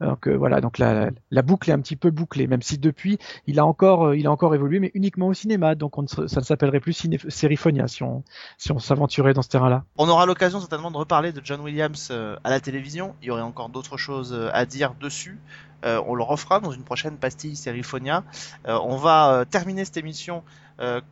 Donc 0.01 0.27
voilà, 0.27 0.61
donc 0.61 0.77
la, 0.77 1.11
boucle 1.41 1.69
est 1.69 1.73
un 1.73 1.79
petit 1.79 1.95
peu 1.95 2.11
bouclée, 2.11 2.47
même 2.47 2.61
si 2.61 2.77
depuis 2.77 3.17
il 3.45 3.59
a 3.59 3.65
encore, 3.65 4.07
euh, 4.07 4.17
il 4.17 4.27
a 4.27 4.31
encore 4.31 4.55
évolué, 4.55 4.79
mais 4.79 4.91
uniquement 4.93 5.27
au 5.27 5.33
cinéma. 5.33 5.75
Donc 5.75 5.95
ça 6.07 6.39
ne 6.39 6.45
s'appellerait 6.45 6.79
plus 6.79 6.93
ciné, 6.93 7.19
Sériphonia 7.27 7.87
si 7.87 8.03
on, 8.03 8.23
si 8.57 8.71
on 8.71 8.79
s'aventurait 8.79 9.33
dans 9.33 9.41
ce 9.41 9.49
terrain-là. 9.49 9.83
On 9.97 10.09
aura 10.09 10.25
l'occasion 10.25 10.59
certainement 10.59 10.91
de 10.91 10.97
reparler 10.97 11.31
de 11.31 11.41
John 11.43 11.61
Williams 11.61 12.09
euh, 12.11 12.37
à 12.43 12.49
la 12.49 12.59
télévision. 12.59 13.15
Il 13.21 13.27
y 13.27 13.31
aurait 13.31 13.41
encore 13.41 13.69
d'autres 13.69 13.97
choses 13.97 14.33
euh, 14.33 14.49
à 14.53 14.65
dire 14.65 14.93
dessus. 14.99 15.39
On 15.83 16.15
le 16.15 16.23
refera 16.23 16.59
dans 16.59 16.71
une 16.71 16.83
prochaine 16.83 17.17
pastille 17.17 17.55
Seriphonia. 17.55 18.23
Euh, 18.67 18.77
on 18.83 18.97
va 18.97 19.45
terminer 19.49 19.85
cette 19.85 19.95
émission 19.95 20.43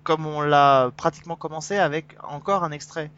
comme 0.03 0.25
on 0.25 0.41
l'a 0.41 0.91
pratiquement 0.97 1.35
commencé 1.35 1.77
avec 1.77 2.17
encore 2.27 2.63
un 2.63 2.71
extrait 2.71 3.09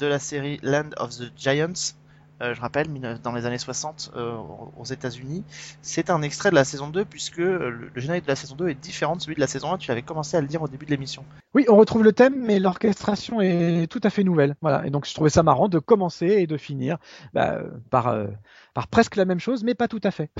de 0.00 0.06
la 0.06 0.18
série 0.18 0.58
Land 0.62 0.90
of 0.96 1.10
the 1.10 1.32
Giants. 1.36 1.94
Euh, 2.42 2.54
je 2.54 2.60
rappelle, 2.60 2.88
dans 3.22 3.32
les 3.32 3.46
années 3.46 3.58
60 3.58 4.12
euh, 4.16 4.36
aux 4.76 4.84
États-Unis. 4.84 5.44
C'est 5.82 6.10
un 6.10 6.22
extrait 6.22 6.50
de 6.50 6.54
la 6.54 6.64
saison 6.64 6.88
2 6.88 7.04
puisque 7.04 7.38
euh, 7.38 7.88
le, 7.94 8.00
générique 8.00 8.24
de 8.24 8.28
la 8.28 8.36
saison 8.36 8.56
2 8.56 8.68
est 8.68 8.74
différent 8.74 9.16
de 9.16 9.22
celui 9.22 9.36
de 9.36 9.40
la 9.40 9.46
saison 9.46 9.72
1. 9.72 9.78
Tu 9.78 9.90
avais 9.90 10.02
commencé 10.02 10.36
à 10.36 10.40
le 10.40 10.48
dire 10.48 10.60
au 10.62 10.68
début 10.68 10.84
de 10.84 10.90
l'émission. 10.90 11.24
Oui, 11.54 11.64
on 11.68 11.76
retrouve 11.76 12.02
le 12.02 12.12
thème, 12.12 12.34
mais 12.36 12.58
l'orchestration 12.58 13.40
est 13.40 13.86
tout 13.88 14.00
à 14.02 14.10
fait 14.10 14.24
nouvelle. 14.24 14.56
Voilà. 14.60 14.84
Et 14.86 14.90
donc, 14.90 15.06
je 15.06 15.14
trouvais 15.14 15.30
ça 15.30 15.42
marrant 15.44 15.68
de 15.68 15.78
commencer 15.78 16.26
et 16.26 16.46
de 16.46 16.56
finir 16.56 16.98
bah, 17.32 17.60
par, 17.90 18.08
euh, 18.08 18.26
par 18.74 18.88
presque 18.88 19.14
la 19.14 19.24
même 19.24 19.38
chose, 19.38 19.62
mais 19.62 19.74
pas 19.74 19.86
tout 19.86 20.00
à 20.02 20.10
fait. 20.10 20.30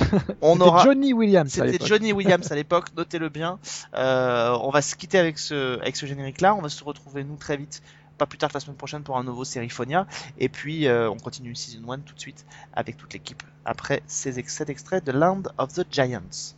On 0.43 0.61
aura. 0.61 0.83
Johnny 0.83 1.13
Williams. 1.13 1.51
C'était. 1.51 1.85
Johnny 1.87 2.13
Williams 2.13 2.51
à 2.51 2.55
l'époque, 2.57 2.89
notez-le 2.97 3.29
bien. 3.29 3.61
Euh, 3.95 4.57
on 4.61 4.71
va 4.71 4.83
se 4.83 4.97
quitter 4.97 5.19
avec 5.19 5.39
ce, 5.39 5.79
avec 5.81 5.95
ce 5.95 6.07
générique-là. 6.07 6.55
On 6.57 6.61
va 6.61 6.69
se 6.69 6.83
retrouver 6.83 7.23
nous 7.23 7.37
très 7.37 7.57
vite, 7.57 7.81
pas 8.19 8.27
plus 8.27 8.39
tard 8.39 8.51
que 8.51 8.55
la 8.55 8.61
semaine 8.61 8.77
prochaine 8.77 9.03
pour 9.03 9.17
un 9.17 9.25
nouveau 9.25 9.45
Seriphonia. 9.45 10.07
Et 10.39 10.49
puis 10.49 10.87
euh, 10.87 11.11
on 11.11 11.17
continue 11.17 11.55
Season 11.55 11.91
1 11.91 12.01
tout 12.01 12.15
de 12.15 12.21
suite 12.21 12.45
avec 12.73 12.97
toute 12.97 13.13
l'équipe 13.13 13.43
après 13.65 14.03
ces 14.07 14.43
cet 14.47 14.71
extrait 14.71 15.01
de 15.01 15.13
Land 15.13 15.43
of 15.59 15.73
the 15.73 15.87
Giants. 15.91 16.55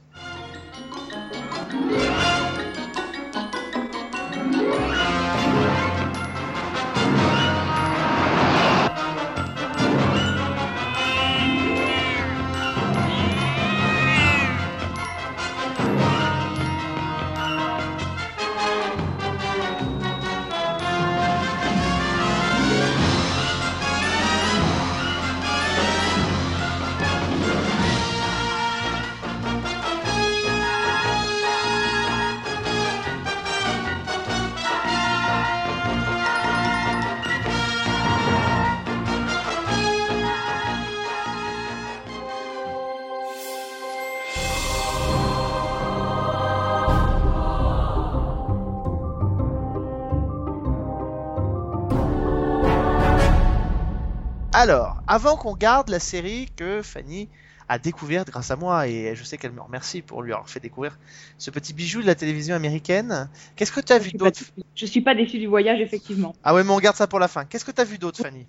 Alors, 54.59 55.03
avant 55.07 55.37
qu'on 55.37 55.55
garde 55.55 55.91
la 55.91 55.99
série 55.99 56.49
que 56.57 56.81
Fanny 56.81 57.29
a 57.69 57.79
découverte 57.79 58.31
grâce 58.31 58.51
à 58.51 58.57
moi, 58.57 58.89
et 58.89 59.15
je 59.15 59.23
sais 59.23 59.37
qu'elle 59.37 59.53
me 59.53 59.61
remercie 59.61 60.01
pour 60.01 60.23
lui 60.23 60.33
avoir 60.33 60.49
fait 60.49 60.61
découvrir 60.61 60.99
ce 61.37 61.51
petit 61.51 61.75
bijou 61.75 62.01
de 62.01 62.07
la 62.07 62.15
télévision 62.15 62.57
américaine, 62.57 63.29
qu'est-ce 63.55 63.71
que 63.71 63.83
tu 63.83 63.93
as 63.93 63.99
Je 63.99 64.05
vu 64.05 64.13
d'autre 64.13 64.41
Je 64.75 64.87
suis 64.87 65.03
pas 65.03 65.15
déçue 65.15 65.39
du 65.39 65.47
voyage, 65.47 65.83
effectivement. 65.83 66.35
Ah 66.43 66.55
ouais, 66.55 66.65
mais 66.65 66.71
on 66.71 66.79
garde 66.79 66.97
ça 66.97 67.07
pour 67.07 67.19
la 67.19 67.29
fin. 67.29 67.45
Qu'est-ce 67.45 67.67
que 67.67 67.71
tu 67.71 67.83
as 67.83 67.85
vu 67.85 67.99
d'autre, 67.99 68.17
Fanny? 68.23 68.47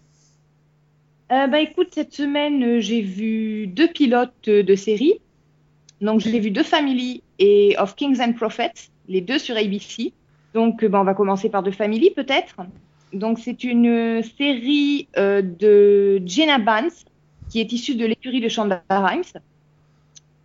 Euh, 1.33 1.47
bah 1.47 1.59
écoute, 1.59 1.89
cette 1.93 2.13
semaine, 2.13 2.63
euh, 2.63 2.79
j'ai 2.79 3.01
vu 3.01 3.67
deux 3.67 3.89
pilotes 3.89 4.47
euh, 4.47 4.63
de 4.63 4.75
séries. 4.75 5.19
Donc, 5.99 6.21
j'ai 6.21 6.39
vu 6.39 6.53
The 6.53 6.63
Family 6.63 7.21
et 7.37 7.75
Of 7.79 7.97
Kings 7.97 8.21
and 8.21 8.31
Prophets, 8.31 8.91
les 9.09 9.19
deux 9.19 9.39
sur 9.39 9.57
ABC. 9.57 10.13
Donc, 10.53 10.85
euh, 10.85 10.87
bah, 10.87 11.01
on 11.01 11.03
va 11.03 11.15
commencer 11.15 11.49
par 11.49 11.63
The 11.63 11.71
Family, 11.71 12.11
peut-être? 12.11 12.55
Donc, 13.13 13.39
c'est 13.39 13.63
une 13.63 14.21
série 14.37 15.07
euh, 15.17 15.41
de 15.41 16.21
Jenna 16.25 16.59
Bans, 16.59 16.89
qui 17.49 17.61
est 17.61 17.71
issue 17.71 17.95
de 17.95 18.05
l'écurie 18.05 18.41
de 18.41 18.49
Shonda 18.49 18.83
Rhimes. 18.89 19.23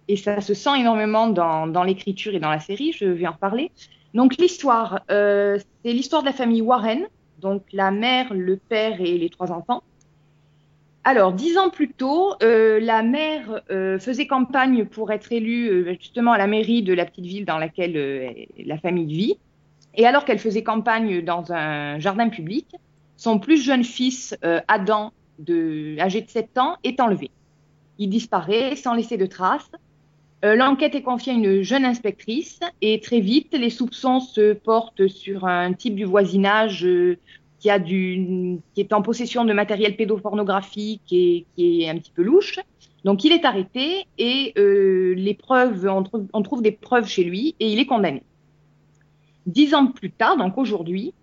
Et 0.09 0.17
ça 0.17 0.41
se 0.41 0.55
sent 0.55 0.79
énormément 0.79 1.29
dans, 1.29 1.85
l'écriture 1.85 2.35
et 2.35 2.41
dans 2.41 2.51
la 2.51 2.61
série, 2.61 2.93
je 2.93 3.05
vais 3.05 3.27
en 3.27 3.33
reparler. 3.33 3.73
Donc, 4.15 4.37
l'histoire, 4.37 5.01
euh, 5.11 5.59
c'est 5.85 5.93
l'histoire 5.93 6.23
de 6.23 6.27
la 6.27 6.33
famille 6.33 6.61
Warren, 6.61 7.07
donc 7.41 7.63
la 7.73 7.91
mère, 7.91 8.33
le 8.33 8.57
père 8.57 9.01
et 9.01 9.19
les 9.19 9.31
trois 9.31 9.51
enfants. 9.51 9.83
Alors, 11.05 11.33
dix 11.33 11.59
ans 11.59 11.71
plus 11.71 11.89
tôt, 11.89 12.35
euh, 12.43 12.79
la 12.79 13.03
mère 13.03 13.63
faisait 13.99 14.29
campagne 14.29 14.85
pour 14.85 15.11
être 15.11 15.33
élue 15.33 15.97
justement 16.01 16.33
à 16.33 16.39
la 16.39 16.47
mairie 16.47 16.83
de 16.83 16.93
la 16.93 17.07
petite 17.07 17.25
ville 17.25 17.45
dans 17.45 17.59
laquelle 17.59 18.47
la 18.59 18.79
famille 18.79 19.13
vit. 19.13 19.37
Et 19.95 20.07
alors 20.07 20.25
qu'elle 20.25 20.39
faisait 20.39 20.63
campagne 20.63 21.23
dans 21.23 21.53
un 21.53 21.99
jardin 21.99 22.29
public, 22.29 22.67
son 23.17 23.39
plus 23.39 23.63
jeune 23.63 23.85
fils, 23.85 24.37
euh, 24.45 24.61
Adam, 24.69 25.13
de, 25.39 25.97
âgé 26.01 26.23
de 26.23 26.29
7 26.29 26.59
ans, 26.59 26.77
est 26.83 27.01
enlevé. 27.01 27.31
Il 27.99 28.09
disparaît 28.09 28.77
sans 28.77 28.95
laisser 28.95 29.17
de 29.17 29.27
traces. 29.27 29.71
Euh, 30.45 30.57
L'enquête 30.57 30.95
est 30.95 31.03
confiée 31.03 31.33
à 31.33 31.37
une 31.37 31.63
jeune 31.63 31.85
inspectrice 31.85 32.59
et 32.81 33.01
très 33.01 33.21
vite, 33.21 33.53
les 33.53 33.71
soupçons 33.71 34.19
se 34.19 34.55
portent 34.55 35.07
sur 35.07 35.45
un 35.45 35.73
type 35.73 35.95
du 35.95 36.05
voisinage 36.05 36.85
euh, 36.85 37.17
qui, 37.61 37.71
a 37.71 37.79
du, 37.79 38.59
qui 38.75 38.81
est 38.81 38.93
en 38.93 39.03
possession 39.03 39.45
de 39.45 39.53
matériel 39.53 39.95
pédopornographique 39.95 41.13
et 41.13 41.47
qui 41.55 41.83
est 41.83 41.89
un 41.89 41.99
petit 41.99 42.11
peu 42.11 42.23
louche. 42.23 42.59
Donc 43.05 43.25
il 43.25 43.33
est 43.33 43.45
arrêté 43.45 44.07
et 44.19 44.53
euh, 44.59 45.15
les 45.17 45.35
preuves, 45.35 45.87
on, 45.87 46.03
on 46.33 46.43
trouve 46.43 46.63
des 46.63 46.73
preuves 46.73 47.07
chez 47.07 47.23
lui 47.23 47.55
et 47.61 47.69
il 47.73 47.79
est 47.79 47.87
condamné. 47.87 48.23
Dix 49.47 49.75
ans 49.75 49.87
plus 49.87 50.11
tard, 50.11 50.37
donc 50.37 50.57
aujourd'hui, 50.57 51.15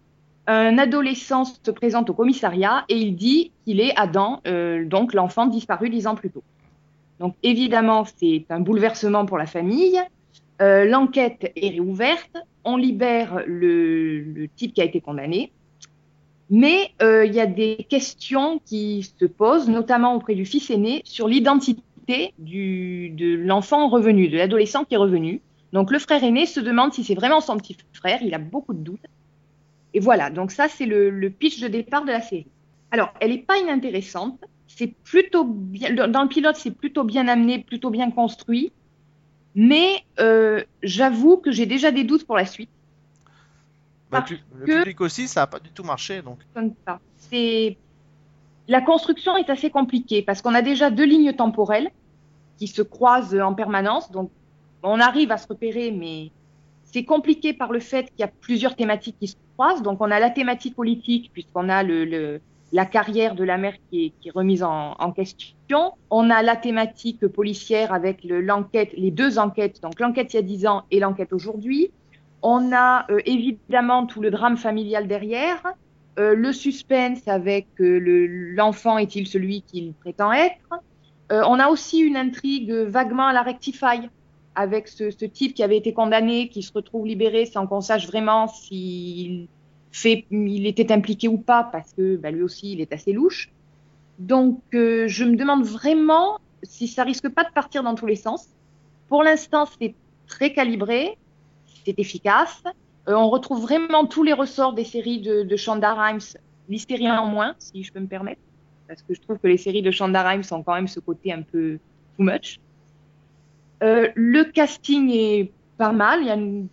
un 0.48 0.78
adolescent 0.80 1.46
se 1.46 1.72
présente 1.72 2.10
au 2.10 2.14
commissariat 2.14 2.84
et 2.90 2.98
il 2.98 3.16
dit 3.16 3.52
qu'il 3.64 3.80
est 3.80 3.94
Adam, 3.96 4.42
euh, 4.48 4.84
donc 4.84 5.14
l'enfant 5.14 5.46
disparu 5.46 5.90
dix 5.90 6.08
ans 6.08 6.16
plus 6.16 6.32
tôt. 6.32 6.44
Donc 7.20 7.36
évidemment, 7.44 8.04
c'est 8.18 8.46
un 8.50 8.60
bouleversement 8.60 9.26
pour 9.28 9.38
la 9.38 9.46
famille. 9.46 10.00
Euh, 10.62 10.86
L'enquête 10.86 11.52
est 11.56 11.70
réouverte, 11.70 12.36
on 12.64 12.78
libère 12.78 13.44
le, 13.46 14.48
type 14.56 14.74
qui 14.74 14.82
a 14.82 14.86
été 14.86 15.02
condamné. 15.02 15.52
Mais 16.50 16.90
euh, 17.04 17.26
il 17.26 17.34
y 17.36 17.40
a 17.40 17.46
des 17.46 17.86
questions 17.88 18.60
qui 18.66 19.04
se 19.04 19.26
posent, 19.26 19.70
notamment 19.70 20.16
auprès 20.16 20.34
du 20.34 20.46
fils 20.46 20.72
aîné, 20.72 21.02
sur 21.06 21.28
l'identité 21.28 22.34
de 22.40 23.36
l'enfant 23.36 23.88
revenu, 23.88 24.30
de 24.30 24.38
l'adolescent 24.38 24.84
qui 24.84 24.96
est 24.96 24.98
revenu. 24.98 25.42
Donc 25.74 25.92
le 25.92 26.00
frère 26.00 26.24
aîné 26.24 26.46
se 26.46 26.60
demande 26.60 26.94
si 26.94 27.04
c'est 27.04 27.16
vraiment 27.16 27.42
son 27.42 27.58
petit 27.58 27.78
frère, 27.94 28.20
il 28.22 28.34
a 28.34 28.40
beaucoup 28.40 28.74
de 28.74 28.80
doutes. 28.80 29.06
Et 29.94 30.00
voilà, 30.00 30.30
donc 30.30 30.52
ça 30.52 30.68
c'est 30.68 30.86
le, 30.86 31.10
le 31.10 31.30
pitch 31.30 31.60
de 31.60 31.68
départ 31.68 32.04
de 32.06 32.12
la 32.12 32.22
série. 32.22 32.48
Alors, 32.92 33.14
elle 33.20 33.32
n'est 33.32 33.38
pas 33.44 33.58
inintéressante, 33.58 34.40
c'est 34.68 34.94
plutôt 35.04 35.44
bien, 35.46 35.94
dans 36.08 36.24
le 36.24 36.28
pilote 36.30 36.56
c'est 36.56 36.72
plutôt 36.72 37.04
bien 37.04 37.28
amené, 37.28 37.60
plutôt 37.60 37.90
bien 37.92 38.10
construit, 38.12 38.72
mais 39.56 40.04
euh, 40.20 40.64
j'avoue 40.84 41.38
que 41.38 41.52
j'ai 41.52 41.66
déjà 41.66 41.92
des 41.92 42.04
doutes 42.04 42.26
pour 42.26 42.36
la 42.38 42.46
suite. 42.46 42.70
Bah, 44.12 44.22
pu- 44.24 44.40
Le 44.56 44.66
public 44.66 45.02
aussi, 45.02 45.28
ça 45.28 45.44
a 45.44 45.48
pas 45.48 45.60
du 45.60 45.70
tout 45.70 45.84
marché, 45.84 46.22
donc. 46.24 46.40
C'est 47.18 47.78
la 48.68 48.82
construction 48.82 49.38
est 49.38 49.50
assez 49.50 49.70
compliquée 49.70 50.22
parce 50.24 50.42
qu'on 50.42 50.54
a 50.56 50.62
déjà 50.64 50.90
deux 50.92 51.06
lignes 51.06 51.34
temporelles 51.34 51.90
qui 52.58 52.68
se 52.68 52.82
croisent 52.84 53.36
en 53.40 53.54
permanence. 53.54 54.12
Donc, 54.12 54.32
on 54.84 55.00
arrive 55.00 55.32
à 55.32 55.38
se 55.38 55.48
repérer, 55.48 55.92
mais 55.92 56.32
c'est 56.84 57.06
compliqué 57.06 57.54
par 57.54 57.72
le 57.72 57.80
fait 57.80 58.04
qu'il 58.06 58.20
y 58.20 58.24
a 58.24 58.32
plusieurs 58.42 58.76
thématiques 58.76 59.18
qui 59.20 59.28
se 59.28 59.36
croisent. 59.58 59.82
Donc, 59.84 60.02
on 60.02 60.10
a 60.12 60.20
la 60.20 60.30
thématique 60.30 60.76
politique 60.76 61.32
puisqu'on 61.34 61.70
a 61.70 61.84
le, 61.84 62.06
le- 62.06 62.42
la 62.72 62.86
carrière 62.86 63.36
de 63.36 63.44
la 63.44 63.58
mère 63.58 63.74
qui 63.90 64.06
est, 64.06 64.10
qui 64.20 64.28
est 64.30 64.32
remise 64.32 64.64
en, 64.64 64.94
en 65.00 65.12
question. 65.12 65.92
On 66.12 66.30
a 66.30 66.42
la 66.44 66.56
thématique 66.56 67.26
policière 67.28 67.94
avec 67.94 68.24
le- 68.24 68.42
l'enquête, 68.42 68.92
les 68.98 69.12
deux 69.12 69.40
enquêtes, 69.40 69.82
donc 69.82 70.00
l'enquête 70.00 70.34
il 70.34 70.38
y 70.38 70.40
a 70.40 70.44
10 70.44 70.68
ans 70.68 70.84
et 70.92 71.00
l'enquête 71.00 71.34
aujourd'hui. 71.34 71.92
On 72.42 72.72
a 72.74 73.06
euh, 73.12 73.20
évidemment 73.26 74.06
tout 74.06 74.22
le 74.22 74.32
drame 74.32 74.58
familial 74.58 75.08
derrière. 75.08 75.62
Euh, 76.20 76.36
le 76.36 76.54
suspense 76.54 77.28
avec 77.28 77.68
euh, 77.82 78.00
le- 78.00 78.28
l'enfant 78.54 78.98
est-il 78.98 79.28
celui 79.28 79.62
qu'il 79.64 79.94
prétend 79.96 80.32
être? 80.32 80.58
Euh, 81.32 81.44
on 81.48 81.60
a 81.60 81.68
aussi 81.70 82.00
une 82.00 82.18
intrigue 82.18 82.72
vaguement 82.72 83.28
à 83.28 83.34
la 83.34 83.42
Rectify 83.44 84.10
avec 84.60 84.90
ce, 84.90 85.06
type 85.26 85.54
qui 85.54 85.64
avait 85.64 85.78
été 85.78 85.94
condamné, 85.94 86.50
qui 86.50 86.64
se 86.64 86.74
retrouve 86.74 87.08
libéré 87.08 87.46
sans 87.46 87.66
qu'on 87.66 87.80
sache 87.80 88.08
vraiment 88.08 88.50
s'il 88.50 89.48
il 90.32 90.68
était 90.68 90.92
impliqué 90.92 91.30
ou 91.30 91.38
pas, 91.38 91.64
parce 91.64 91.94
que 91.94 92.18
bah, 92.18 92.30
lui 92.30 92.42
aussi 92.42 92.74
il 92.74 92.82
est 92.82 92.92
assez 92.92 93.14
louche. 93.14 93.52
Donc 94.20 94.62
euh, 94.74 95.08
je 95.08 95.24
me 95.24 95.38
demande 95.38 95.64
vraiment 95.64 96.40
si 96.62 96.90
ça 96.90 97.04
risque 97.04 97.30
pas 97.30 97.46
de 97.46 97.54
partir 97.54 97.84
dans 97.84 97.96
tous 97.96 98.06
les 98.06 98.18
sens. 98.18 98.50
Pour 99.08 99.24
l'instant 99.24 99.66
c'est 99.80 99.96
très 100.28 100.52
calibré, 100.52 101.18
c'est 101.86 101.98
efficace. 101.98 102.62
Euh, 103.08 103.14
on 103.14 103.30
retrouve 103.30 103.62
vraiment 103.62 104.06
tous 104.08 104.24
les 104.24 104.34
ressorts 104.34 104.74
des 104.74 104.84
séries 104.84 105.22
de, 105.22 105.44
de 105.44 105.56
Shonda 105.56 105.94
Rhimes, 105.94 106.36
l'hystérie 106.68 107.10
en 107.10 107.28
moins, 107.28 107.56
si 107.60 107.82
je 107.82 107.94
peux 107.94 108.02
me 108.02 108.08
permettre, 108.08 108.42
parce 108.90 109.04
que 109.04 109.14
je 109.14 109.22
trouve 109.22 109.40
que 109.40 109.48
les 109.48 109.58
séries 109.58 109.84
de 109.84 109.92
Shonda 109.92 110.22
Rhimes 110.22 110.44
ont 110.52 110.64
quand 110.64 110.76
même 110.76 110.90
ce 110.90 111.00
côté 111.00 111.32
un 111.32 111.44
peu 111.44 111.80
too 112.18 112.24
much. 112.24 112.60
Euh, 113.84 114.10
le 114.16 114.44
casting 114.44 115.10
est 115.12 115.52
pas 115.78 115.92
mal. 115.92 116.22
Il 116.22 116.28
y 116.28 116.32
a 116.32 116.36
une- 116.36 116.68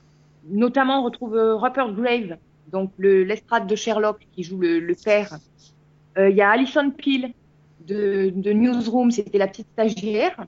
notamment 0.49 1.01
on 1.01 1.05
retrouve 1.05 1.37
euh, 1.37 1.55
Rupert 1.57 1.93
Grave, 1.93 2.37
donc 2.73 2.91
le- 2.99 3.25
l'estrade 3.25 3.67
de 3.67 3.77
Sherlock 3.77 4.27
qui 4.33 4.43
joue 4.43 4.59
le, 4.59 4.81
le 4.81 4.95
père. 4.95 5.39
Euh, 6.19 6.31
il 6.31 6.37
y 6.37 6.43
a 6.43 6.51
Alison 6.51 6.91
Peel 6.91 7.33
de, 7.87 8.33
de 8.35 8.53
Newsroom, 8.53 9.11
c'était 9.11 9.39
la 9.39 9.47
petite 9.47 9.69
stagiaire. 9.73 10.47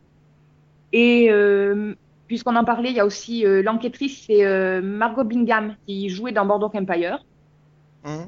Et 0.92 1.28
euh, 1.30 1.94
puisqu'on 2.26 2.56
en 2.56 2.64
parlait, 2.64 2.90
il 2.90 2.96
y 2.96 3.00
a 3.00 3.06
aussi 3.06 3.44
l'enquêtrice, 3.44 4.24
c'est 4.26 4.80
Margot 4.80 5.24
Bingham 5.24 5.76
qui 5.86 6.08
jouait 6.08 6.32
dans 6.32 6.44
Boardwalk 6.46 6.74
Empire. 6.74 7.24
Hum. 8.04 8.26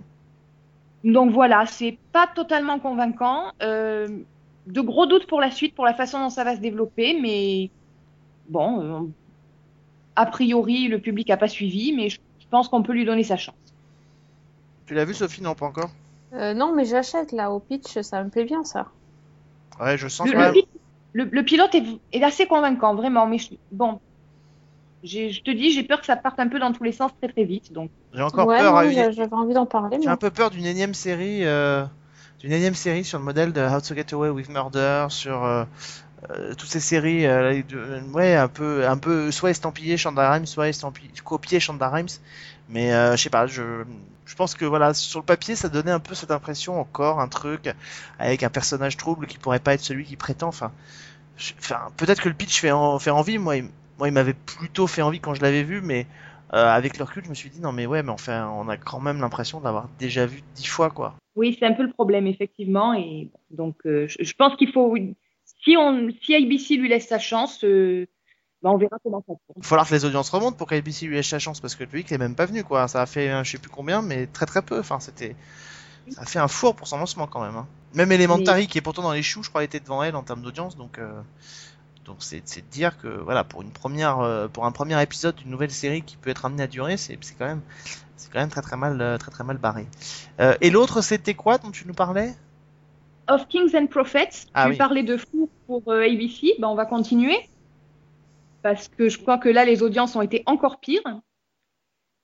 Donc 1.03 1.33
voilà, 1.33 1.65
c'est 1.67 1.97
pas 2.13 2.27
totalement 2.35 2.79
convaincant. 2.79 3.53
De 3.61 4.81
gros 4.83 5.07
doutes 5.07 5.27
pour 5.27 5.41
la 5.41 5.51
suite, 5.51 5.75
pour 5.75 5.87
la 5.87 5.95
façon 5.95 6.21
dont 6.21 6.31
ça 6.31 6.45
va 6.45 6.55
se 6.55 6.61
développer, 6.61 7.19
mais 7.21 7.71
bon, 8.51 8.81
euh, 8.83 9.09
a 10.17 10.27
priori, 10.27 10.89
le 10.89 10.99
public 11.01 11.31
a 11.31 11.37
pas 11.37 11.49
suivi, 11.49 11.93
mais 11.93 12.09
je 12.11 12.19
pense 12.51 12.69
qu'on 12.69 12.83
peut 12.83 12.93
lui 12.93 13.05
donner 13.05 13.25
sa 13.25 13.37
chance. 13.37 13.55
Tu 14.87 14.95
l'as 14.95 15.05
vu 15.05 15.15
Sophie? 15.15 15.43
Non, 15.43 15.55
pas 15.55 15.67
encore. 15.67 15.91
Euh, 16.35 16.55
non, 16.55 16.75
mais 16.75 16.85
j'achète 16.85 17.33
là 17.33 17.51
au 17.51 17.61
pitch, 17.61 18.01
ça 18.03 18.23
me 18.23 18.31
plaît 18.31 18.45
bien 18.45 18.65
ça. 18.65 18.89
Ouais, 19.81 19.97
je 19.97 20.09
sens 20.09 20.27
Le, 20.27 20.33
quand 20.33 20.39
le 20.39 20.45
même. 20.53 20.63
le- 21.13 21.25
le 21.25 21.43
pilote 21.45 21.75
est, 21.75 21.85
est 22.13 22.23
assez 22.23 22.47
convaincant, 22.47 22.95
vraiment, 22.95 23.27
mais 23.27 23.39
je- 23.39 23.55
bon, 23.73 23.99
j'ai- 25.03 25.31
je 25.31 25.43
te 25.43 25.51
dis, 25.51 25.73
j'ai 25.73 25.83
peur 25.83 26.01
que 26.01 26.07
ça 26.07 26.17
parte 26.17 26.39
un 26.39 26.49
peu 26.49 26.59
dans 26.59 26.73
tous 26.73 26.85
les 26.85 26.93
sens 26.93 27.11
très 27.21 27.29
très 27.33 27.45
vite. 27.45 27.73
Donc, 27.73 27.91
J'ai 28.13 28.23
encore 28.23 28.47
ouais, 28.47 28.59
peur. 28.59 28.93
j'a- 28.93 29.11
j'avais 29.11 29.33
envie 29.35 29.55
d'en 29.55 29.67
parler. 29.67 29.97
J'ai 30.01 30.07
mais- 30.07 30.13
un 30.13 30.17
peu 30.17 30.31
peur 30.31 30.51
d'une 30.51 30.67
énième 30.67 30.95
série, 30.95 31.45
euh, 31.45 31.85
d'une 32.41 32.53
énième 32.53 32.75
série 32.75 33.05
sur 33.05 33.19
le 33.19 33.25
modèle 33.25 33.53
de 33.53 33.61
How 33.61 33.81
to 33.81 33.95
Get 33.95 34.13
Away 34.13 34.29
with 34.31 34.49
Murder, 34.51 35.07
sur 35.09 35.45
euh, 35.45 35.65
euh, 36.31 36.55
toutes 36.55 36.69
ces 36.69 36.81
séries, 36.81 37.27
euh, 37.27 37.63
de- 37.63 38.01
ouais, 38.13 38.35
un 38.37 38.49
peu, 38.49 38.87
un 38.87 38.99
peu, 38.99 39.31
soit 39.31 39.51
estampillé 39.51 39.97
Shonda 39.97 40.31
Rhimes, 40.33 40.47
soit 40.47 40.69
estampillé, 40.69 41.11
copié 41.25 41.61
Shonda 41.61 41.89
Rhimes. 41.89 42.09
Mais 42.69 42.93
euh, 42.93 43.13
je 43.17 43.23
sais 43.23 43.31
pas, 43.31 43.47
je, 43.47 43.85
je 44.27 44.35
pense 44.37 44.55
que 44.55 44.65
voilà, 44.65 44.95
sur 44.95 45.21
le 45.21 45.25
papier, 45.25 45.57
ça 45.57 45.69
donnait 45.69 45.91
un 45.91 46.01
peu 46.01 46.15
cette 46.15 46.31
impression 46.31 46.79
encore, 46.81 47.21
un 47.21 47.29
truc 47.29 47.71
avec 48.19 48.43
un 48.43 48.51
personnage 48.51 48.97
trouble 48.97 49.27
qui 49.27 49.39
pourrait 49.39 49.59
pas 49.61 49.75
être 49.75 49.81
celui 49.83 50.05
qui 50.05 50.17
prétend. 50.17 50.49
Enfin, 50.49 50.73
enfin, 51.59 51.91
peut-être 51.97 52.21
que 52.23 52.29
le 52.29 52.35
pitch 52.35 52.61
fait, 52.61 52.71
en- 52.73 52.99
fait 52.99 53.11
envie. 53.11 53.39
Moi, 53.39 53.57
il, 53.59 53.65
moi, 53.99 54.09
il 54.09 54.13
m'avait 54.15 54.35
plutôt 54.35 54.87
fait 54.87 55.03
envie 55.03 55.21
quand 55.21 55.35
je 55.35 55.43
l'avais 55.43 55.63
vu, 55.65 55.81
mais 55.83 56.07
euh, 56.55 56.67
avec 56.69 56.99
le 56.99 57.05
recul, 57.05 57.25
je 57.25 57.31
me 57.31 57.35
suis 57.35 57.51
dit 57.51 57.61
non 57.61 57.73
mais 57.73 57.87
ouais, 57.87 58.03
mais 58.03 58.11
enfin, 58.11 58.49
on 58.57 58.69
a 58.69 58.77
quand 58.77 59.01
même 59.01 59.21
l'impression 59.21 59.61
de 59.61 59.65
l'avoir 59.65 59.89
déjà 59.99 60.27
vu 60.27 60.43
dix 60.55 60.67
fois 60.67 60.91
quoi. 60.91 61.17
oui, 61.37 61.57
c'est 61.59 61.67
un 61.67 61.73
peu 61.75 61.83
le 61.85 61.93
problème, 61.93 62.27
effectivement. 62.27 62.93
Et 62.95 63.31
donc, 63.51 63.77
euh, 63.87 64.07
je 64.09 64.33
pense 64.35 64.57
qu'il 64.57 64.73
faut, 64.73 64.95
si, 65.65 65.77
on, 65.77 66.09
si 66.23 66.35
ABC 66.35 66.77
lui 66.77 66.89
laisse 66.89 67.09
sa 67.09 67.19
chance, 67.19 67.65
euh, 67.65 68.07
ben, 68.63 68.71
on 68.71 68.77
verra 68.79 68.97
comment 69.03 69.25
ça 69.27 69.35
se 69.35 69.39
Il 69.57 69.63
va 69.63 69.69
falloir 69.69 69.89
que 69.89 69.95
les 69.95 70.05
audiences 70.05 70.31
remontent 70.31 70.57
pour 70.57 70.69
qu'ABC 70.69 71.07
lui 71.07 71.17
laisse 71.17 71.29
sa 71.29 71.39
chance 71.39 71.61
parce 71.61 71.75
que 71.75 71.83
le 71.85 71.89
public 71.89 72.11
n'est 72.11 72.19
même 72.19 72.35
pas 72.35 72.47
venu 72.47 72.65
quoi. 72.65 72.89
Ça 72.89 73.03
a 73.03 73.07
fait 73.07 73.45
je 73.45 73.51
sais 73.53 73.59
plus 73.59 73.71
combien, 73.71 74.03
mais 74.03 74.27
très 74.27 74.47
très 74.47 74.63
peu. 74.63 74.79
Enfin, 74.81 75.01
c'était, 75.01 75.37
ça 76.11 76.23
a 76.23 76.27
fait 76.27 76.39
un 76.39 76.49
four 76.49 76.77
pour 76.77 76.87
son 76.89 76.99
lancement 76.99 77.27
quand 77.27 77.43
même. 77.43 77.57
hein. 77.57 77.67
Même 77.95 78.13
Elementary 78.13 78.67
qui 78.69 78.79
est 78.79 78.83
pourtant 78.83 79.03
dans 79.03 79.13
les 79.13 79.23
choux, 79.23 79.43
je 79.43 79.49
crois, 79.51 79.65
était 79.65 79.81
devant 79.81 80.03
elle 80.03 80.17
en 80.17 80.23
termes 80.23 80.43
d'audience, 80.43 80.77
donc. 80.77 80.99
euh, 80.99 81.23
Donc 82.07 82.19
c'est 82.21 82.41
de 82.41 82.71
dire 82.71 82.99
que 82.99 83.09
voilà 83.09 83.45
pour 83.45 83.63
une 83.63 83.71
première 83.73 84.21
euh, 84.21 84.49
pour 84.49 84.65
un 84.67 84.73
premier 84.73 85.01
épisode 85.03 85.37
d'une 85.37 85.51
nouvelle 85.51 85.71
série 85.71 86.03
qui 86.03 86.17
peut 86.17 86.31
être 86.31 86.45
amenée 86.45 86.65
à 86.65 86.67
durer 86.67 86.97
c'est 86.97 87.19
quand 87.39 87.47
même 87.47 87.61
c'est 88.17 88.31
quand 88.33 88.41
même 88.41 88.51
très 88.51 88.63
très 88.63 88.77
mal 88.77 89.19
très 89.19 89.31
très 89.31 89.45
mal 89.45 89.59
barré. 89.59 89.87
Et 90.61 90.71
l'autre 90.71 91.03
c'était 91.03 91.35
quoi 91.35 91.59
dont 91.59 91.71
tu 91.71 91.87
nous 91.87 91.95
parlais? 91.95 92.35
Of 93.29 93.47
Kings 93.49 93.75
and 93.77 93.87
Prophets, 93.87 94.47
Ah 94.55 94.65
tu 94.65 94.71
oui. 94.73 94.77
parlais 94.77 95.03
de 95.03 95.17
fou 95.17 95.49
pour 95.67 95.83
euh, 95.89 96.03
ABC, 96.03 96.55
ben, 96.59 96.69
on 96.69 96.75
va 96.75 96.87
continuer. 96.87 97.39
Parce 98.63 98.89
que 98.89 99.09
je 99.09 99.19
crois 99.19 99.39
que 99.39 99.49
là, 99.49 99.65
les 99.65 99.83
audiences 99.83 100.17
ont 100.17 100.23
été 100.23 100.43
encore 100.47 100.81
pires. 100.81 101.03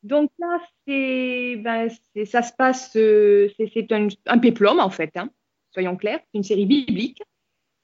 Donc 0.02 0.31
là, 0.39 0.59
c'est, 0.86 1.56
ben, 1.56 1.89
c'est- 2.14 2.24
ça 2.27 2.43
se 2.43 2.52
passe, 2.52 2.94
euh, 2.97 3.48
c'est 3.56 3.70
c'est 3.73 3.90
un, 3.93 4.09
un 4.27 4.39
péplum 4.39 4.78
en 4.81 4.90
fait, 4.90 5.10
hein, 5.16 5.31
soyons 5.73 5.97
clairs, 5.97 6.20
c'est 6.24 6.39
une 6.39 6.44
série 6.44 6.66
biblique. 6.66 7.23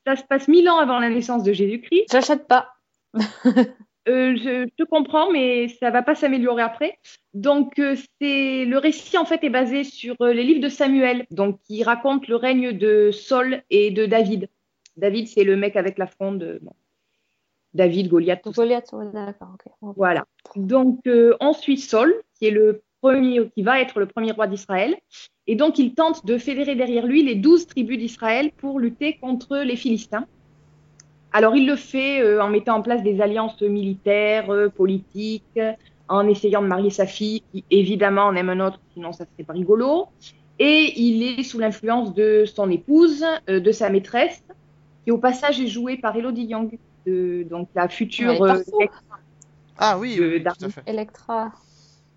Ça 0.06 0.16
se 0.16 0.22
passe 0.24 0.48
mille 0.48 0.68
ans 0.68 0.78
avant 0.78 0.98
la 0.98 1.08
naissance 1.10 1.42
de 1.44 1.52
Jésus-Christ. 1.52 2.06
J'achète 2.10 2.46
pas. 2.48 2.68
Euh, 4.08 4.34
je, 4.36 4.68
te 4.76 4.82
comprends, 4.82 5.30
mais 5.30 5.68
ça 5.68 5.90
va 5.90 6.02
pas 6.02 6.14
s'améliorer 6.14 6.62
après. 6.62 6.98
Donc, 7.34 7.78
euh, 7.78 7.94
c'est 8.20 8.64
le 8.64 8.78
récit 8.78 9.16
en 9.16 9.24
fait 9.24 9.44
est 9.44 9.50
basé 9.50 9.84
sur 9.84 10.16
euh, 10.20 10.32
les 10.32 10.42
livres 10.42 10.60
de 10.60 10.68
Samuel, 10.68 11.24
donc 11.30 11.60
qui 11.62 11.84
racontent 11.84 12.26
le 12.28 12.36
règne 12.36 12.72
de 12.72 13.10
Saul 13.12 13.62
et 13.70 13.90
de 13.90 14.06
David. 14.06 14.48
David, 14.96 15.28
c'est 15.28 15.44
le 15.44 15.56
mec 15.56 15.76
avec 15.76 15.98
la 15.98 16.06
fronde. 16.06 16.58
bon. 16.62 16.72
David, 17.74 18.08
Goliath, 18.08 18.42
tout. 18.42 18.52
Goliath, 18.52 18.92
ouais, 18.92 19.06
d'accord, 19.12 19.54
ok. 19.54 19.72
Voilà. 19.96 20.26
Donc, 20.56 21.00
on 21.40 21.52
suit 21.54 21.78
Saul, 21.78 22.14
qui 22.38 22.46
est 22.46 22.50
le 22.50 22.82
premier, 23.00 23.48
qui 23.54 23.62
va 23.62 23.80
être 23.80 23.98
le 23.98 24.06
premier 24.06 24.32
roi 24.32 24.46
d'Israël, 24.46 24.94
et 25.46 25.56
donc 25.56 25.78
il 25.78 25.94
tente 25.94 26.26
de 26.26 26.36
fédérer 26.36 26.74
derrière 26.74 27.06
lui 27.06 27.22
les 27.22 27.34
douze 27.34 27.66
tribus 27.66 27.98
d'Israël 27.98 28.52
pour 28.58 28.78
lutter 28.78 29.16
contre 29.16 29.56
les 29.58 29.76
Philistins. 29.76 30.26
Alors, 31.32 31.56
il 31.56 31.66
le 31.66 31.76
fait 31.76 32.20
euh, 32.22 32.42
en 32.42 32.48
mettant 32.48 32.76
en 32.76 32.82
place 32.82 33.02
des 33.02 33.20
alliances 33.20 33.60
militaires, 33.62 34.50
euh, 34.50 34.68
politiques, 34.68 35.58
en 36.08 36.28
essayant 36.28 36.60
de 36.62 36.66
marier 36.66 36.90
sa 36.90 37.06
fille, 37.06 37.42
qui 37.52 37.64
évidemment 37.70 38.24
en 38.24 38.34
aime 38.36 38.50
un 38.50 38.60
autre, 38.66 38.80
sinon 38.92 39.12
ça 39.12 39.24
serait 39.24 39.44
pas 39.44 39.54
rigolo. 39.54 40.08
Et 40.58 40.92
il 41.00 41.22
est 41.22 41.42
sous 41.42 41.58
l'influence 41.58 42.12
de 42.14 42.44
son 42.44 42.70
épouse, 42.70 43.24
euh, 43.48 43.60
de 43.60 43.72
sa 43.72 43.88
maîtresse, 43.88 44.42
qui 45.04 45.10
au 45.10 45.18
passage 45.18 45.60
est 45.60 45.66
jouée 45.68 45.96
par 45.96 46.14
Elodie 46.14 46.44
Young, 46.44 46.78
de- 47.06 47.44
donc 47.48 47.68
la 47.74 47.88
future 47.88 48.42
euh. 48.44 48.62
Ah 49.78 49.98
oui, 49.98 50.16
oui, 50.20 50.26
oui, 50.26 50.42
tout 50.42 50.48
à 50.50 50.52
Darwin. 50.52 50.70
fait. 50.70 50.82
Electra. 50.86 51.52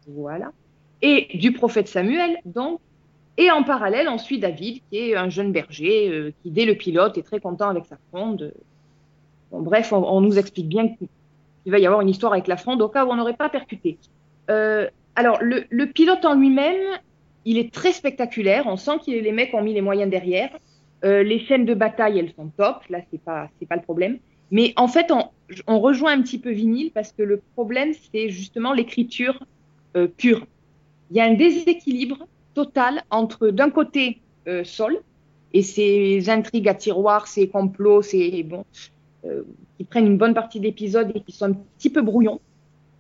voilà. 0.08 0.52
Et 1.02 1.38
du 1.38 1.54
prophète 1.54 1.88
Samuel, 1.88 2.38
donc. 2.46 2.80
Et 3.38 3.52
en 3.52 3.64
parallèle, 3.64 4.08
on 4.08 4.18
suit 4.18 4.40
David, 4.40 4.82
qui 4.90 4.98
est 4.98 5.16
un 5.16 5.28
jeune 5.30 5.52
berger, 5.52 6.10
euh, 6.10 6.32
qui, 6.42 6.52
dès 6.52 6.66
le 6.66 6.76
pilote, 6.76 7.18
est 7.18 7.24
très 7.24 7.40
content 7.42 7.68
avec 7.70 7.86
sa 7.86 7.98
fronde. 8.10 8.54
Bon, 9.52 9.62
bref, 9.62 9.94
on, 9.94 9.98
on 9.98 10.22
nous 10.22 10.38
explique 10.38 10.68
bien 10.68 10.88
qu'il 10.88 11.72
va 11.72 11.80
y 11.80 11.86
avoir 11.86 12.02
une 12.02 12.10
histoire 12.10 12.34
avec 12.34 12.48
la 12.48 12.58
fronde, 12.58 12.82
au 12.82 12.90
cas 12.90 13.06
où 13.06 13.10
on 13.10 13.16
n'aurait 13.16 13.36
pas 13.36 13.50
percuté. 13.50 13.98
Euh, 14.50 14.88
alors, 15.16 15.38
le, 15.42 15.64
le 15.70 15.86
pilote 15.88 16.26
en 16.26 16.36
lui-même, 16.36 16.82
il 17.46 17.58
est 17.58 17.74
très 17.74 17.94
spectaculaire. 17.94 18.66
On 18.68 18.78
sent 18.78 18.98
que 19.06 19.12
les 19.12 19.32
mecs 19.32 19.54
ont 19.54 19.62
mis 19.62 19.74
les 19.74 19.82
moyens 19.82 20.10
derrière. 20.10 20.50
Euh, 21.04 21.24
les 21.24 21.46
scènes 21.46 21.66
de 21.66 21.74
bataille, 21.74 22.20
elles 22.20 22.34
sont 22.36 22.48
top. 22.58 22.78
Là, 22.90 23.00
c'est 23.12 23.22
pas, 23.22 23.50
c'est 23.60 23.68
pas 23.68 23.76
le 23.76 23.82
problème. 23.82 24.18
Mais 24.52 24.74
en 24.78 24.88
fait, 24.88 25.12
on, 25.12 25.30
on 25.68 25.80
rejoint 25.80 26.14
un 26.14 26.22
petit 26.22 26.40
peu 26.40 26.52
Vinyle 26.52 26.92
parce 26.92 27.12
que 27.12 27.24
le 27.24 27.42
problème, 27.56 27.92
c'est 28.12 28.30
justement 28.30 28.74
l'écriture 28.74 29.44
euh, 29.96 30.08
pure. 30.08 30.46
Il 31.12 31.18
y 31.18 31.20
a 31.20 31.26
un 31.26 31.34
déséquilibre 31.34 32.28
total 32.54 33.04
entre, 33.12 33.50
d'un 33.50 33.70
côté, 33.70 34.20
euh, 34.48 34.64
Sol 34.64 34.98
et 35.54 35.62
ses 35.62 36.30
intrigues 36.30 36.68
à 36.68 36.74
tiroir, 36.74 37.28
ses 37.28 37.48
complots, 37.48 38.02
ses 38.02 38.44
bon, 38.44 38.66
qui 39.78 39.84
prennent 39.84 40.08
une 40.08 40.18
bonne 40.18 40.34
partie 40.34 40.60
d'épisodes 40.60 41.12
et 41.16 41.22
qui 41.22 41.32
sont 41.32 41.46
un 41.46 41.54
petit 41.78 41.90
peu 41.90 42.02
brouillons. 42.02 42.40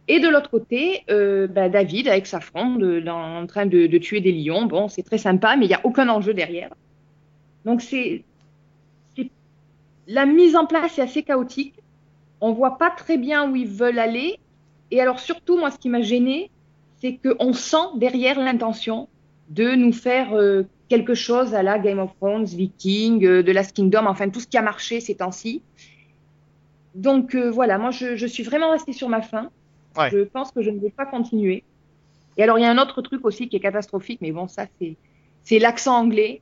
Et 0.07 0.19
de 0.19 0.27
l'autre 0.27 0.49
côté, 0.49 1.03
euh, 1.09 1.47
bah, 1.47 1.67
David 1.69 2.07
avec 2.07 2.27
sa 2.27 2.39
fronde 2.39 2.83
euh, 2.83 3.07
en 3.07 3.45
train 3.47 3.65
de, 3.65 3.87
de 3.87 3.97
tuer 3.97 4.21
des 4.21 4.31
lions. 4.31 4.65
Bon, 4.65 4.87
c'est 4.87 5.01
très 5.03 5.17
sympa, 5.17 5.55
mais 5.55 5.65
il 5.65 5.69
n'y 5.69 5.75
a 5.75 5.81
aucun 5.83 6.07
enjeu 6.09 6.33
derrière. 6.33 6.69
Donc 7.65 7.81
c'est, 7.81 8.23
la 10.07 10.27
mise 10.27 10.55
en 10.55 10.67
place 10.67 10.99
est 10.99 11.01
assez 11.01 11.23
chaotique. 11.23 11.73
On 12.39 12.51
voit 12.51 12.77
pas 12.77 12.91
très 12.91 13.17
bien 13.17 13.49
où 13.49 13.55
ils 13.55 13.67
veulent 13.67 13.97
aller. 13.97 14.39
Et 14.91 15.01
alors 15.01 15.19
surtout, 15.19 15.57
moi, 15.57 15.71
ce 15.71 15.79
qui 15.79 15.89
m'a 15.89 16.01
gêné, 16.01 16.51
c'est 16.97 17.17
qu'on 17.17 17.53
sent 17.53 17.87
derrière 17.95 18.39
l'intention 18.39 19.07
de 19.49 19.73
nous 19.73 19.93
faire 19.93 20.33
euh, 20.33 20.63
quelque 20.89 21.15
chose 21.15 21.55
à 21.55 21.63
la 21.63 21.79
Game 21.79 21.97
of 21.97 22.11
Thrones, 22.19 22.45
Viking, 22.45 23.25
euh, 23.25 23.41
The 23.41 23.49
Last 23.49 23.75
Kingdom, 23.75 24.05
enfin 24.05 24.29
tout 24.29 24.39
ce 24.39 24.47
qui 24.47 24.57
a 24.57 24.61
marché 24.61 24.99
ces 24.99 25.15
temps-ci. 25.15 25.63
Donc 26.95 27.35
euh, 27.35 27.51
voilà, 27.51 27.77
moi 27.77 27.91
je, 27.91 28.15
je 28.15 28.25
suis 28.25 28.43
vraiment 28.43 28.71
restée 28.71 28.93
sur 28.93 29.09
ma 29.09 29.21
faim. 29.21 29.51
Ouais. 29.97 30.09
Je 30.09 30.19
pense 30.23 30.51
que 30.51 30.61
je 30.61 30.69
ne 30.69 30.79
vais 30.79 30.89
pas 30.89 31.05
continuer. 31.05 31.63
Et 32.37 32.43
alors 32.43 32.57
il 32.57 32.61
y 32.61 32.65
a 32.65 32.71
un 32.71 32.77
autre 32.77 33.01
truc 33.01 33.25
aussi 33.25 33.47
qui 33.49 33.57
est 33.57 33.59
catastrophique, 33.59 34.19
mais 34.21 34.31
bon 34.31 34.47
ça 34.47 34.65
c'est 34.79 34.95
c'est 35.43 35.59
l'accent 35.59 35.97
anglais 35.97 36.41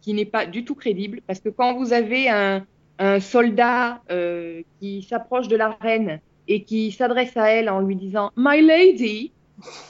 qui 0.00 0.14
n'est 0.14 0.24
pas 0.24 0.46
du 0.46 0.64
tout 0.64 0.74
crédible 0.74 1.20
parce 1.26 1.40
que 1.40 1.50
quand 1.50 1.74
vous 1.74 1.92
avez 1.92 2.30
un, 2.30 2.64
un 2.98 3.20
soldat 3.20 4.02
euh, 4.10 4.62
qui 4.80 5.02
s'approche 5.02 5.48
de 5.48 5.56
la 5.56 5.76
reine 5.80 6.20
et 6.48 6.64
qui 6.64 6.90
s'adresse 6.90 7.36
à 7.36 7.50
elle 7.50 7.68
en 7.68 7.80
lui 7.80 7.94
disant 7.94 8.32
My 8.36 8.62
lady, 8.62 9.32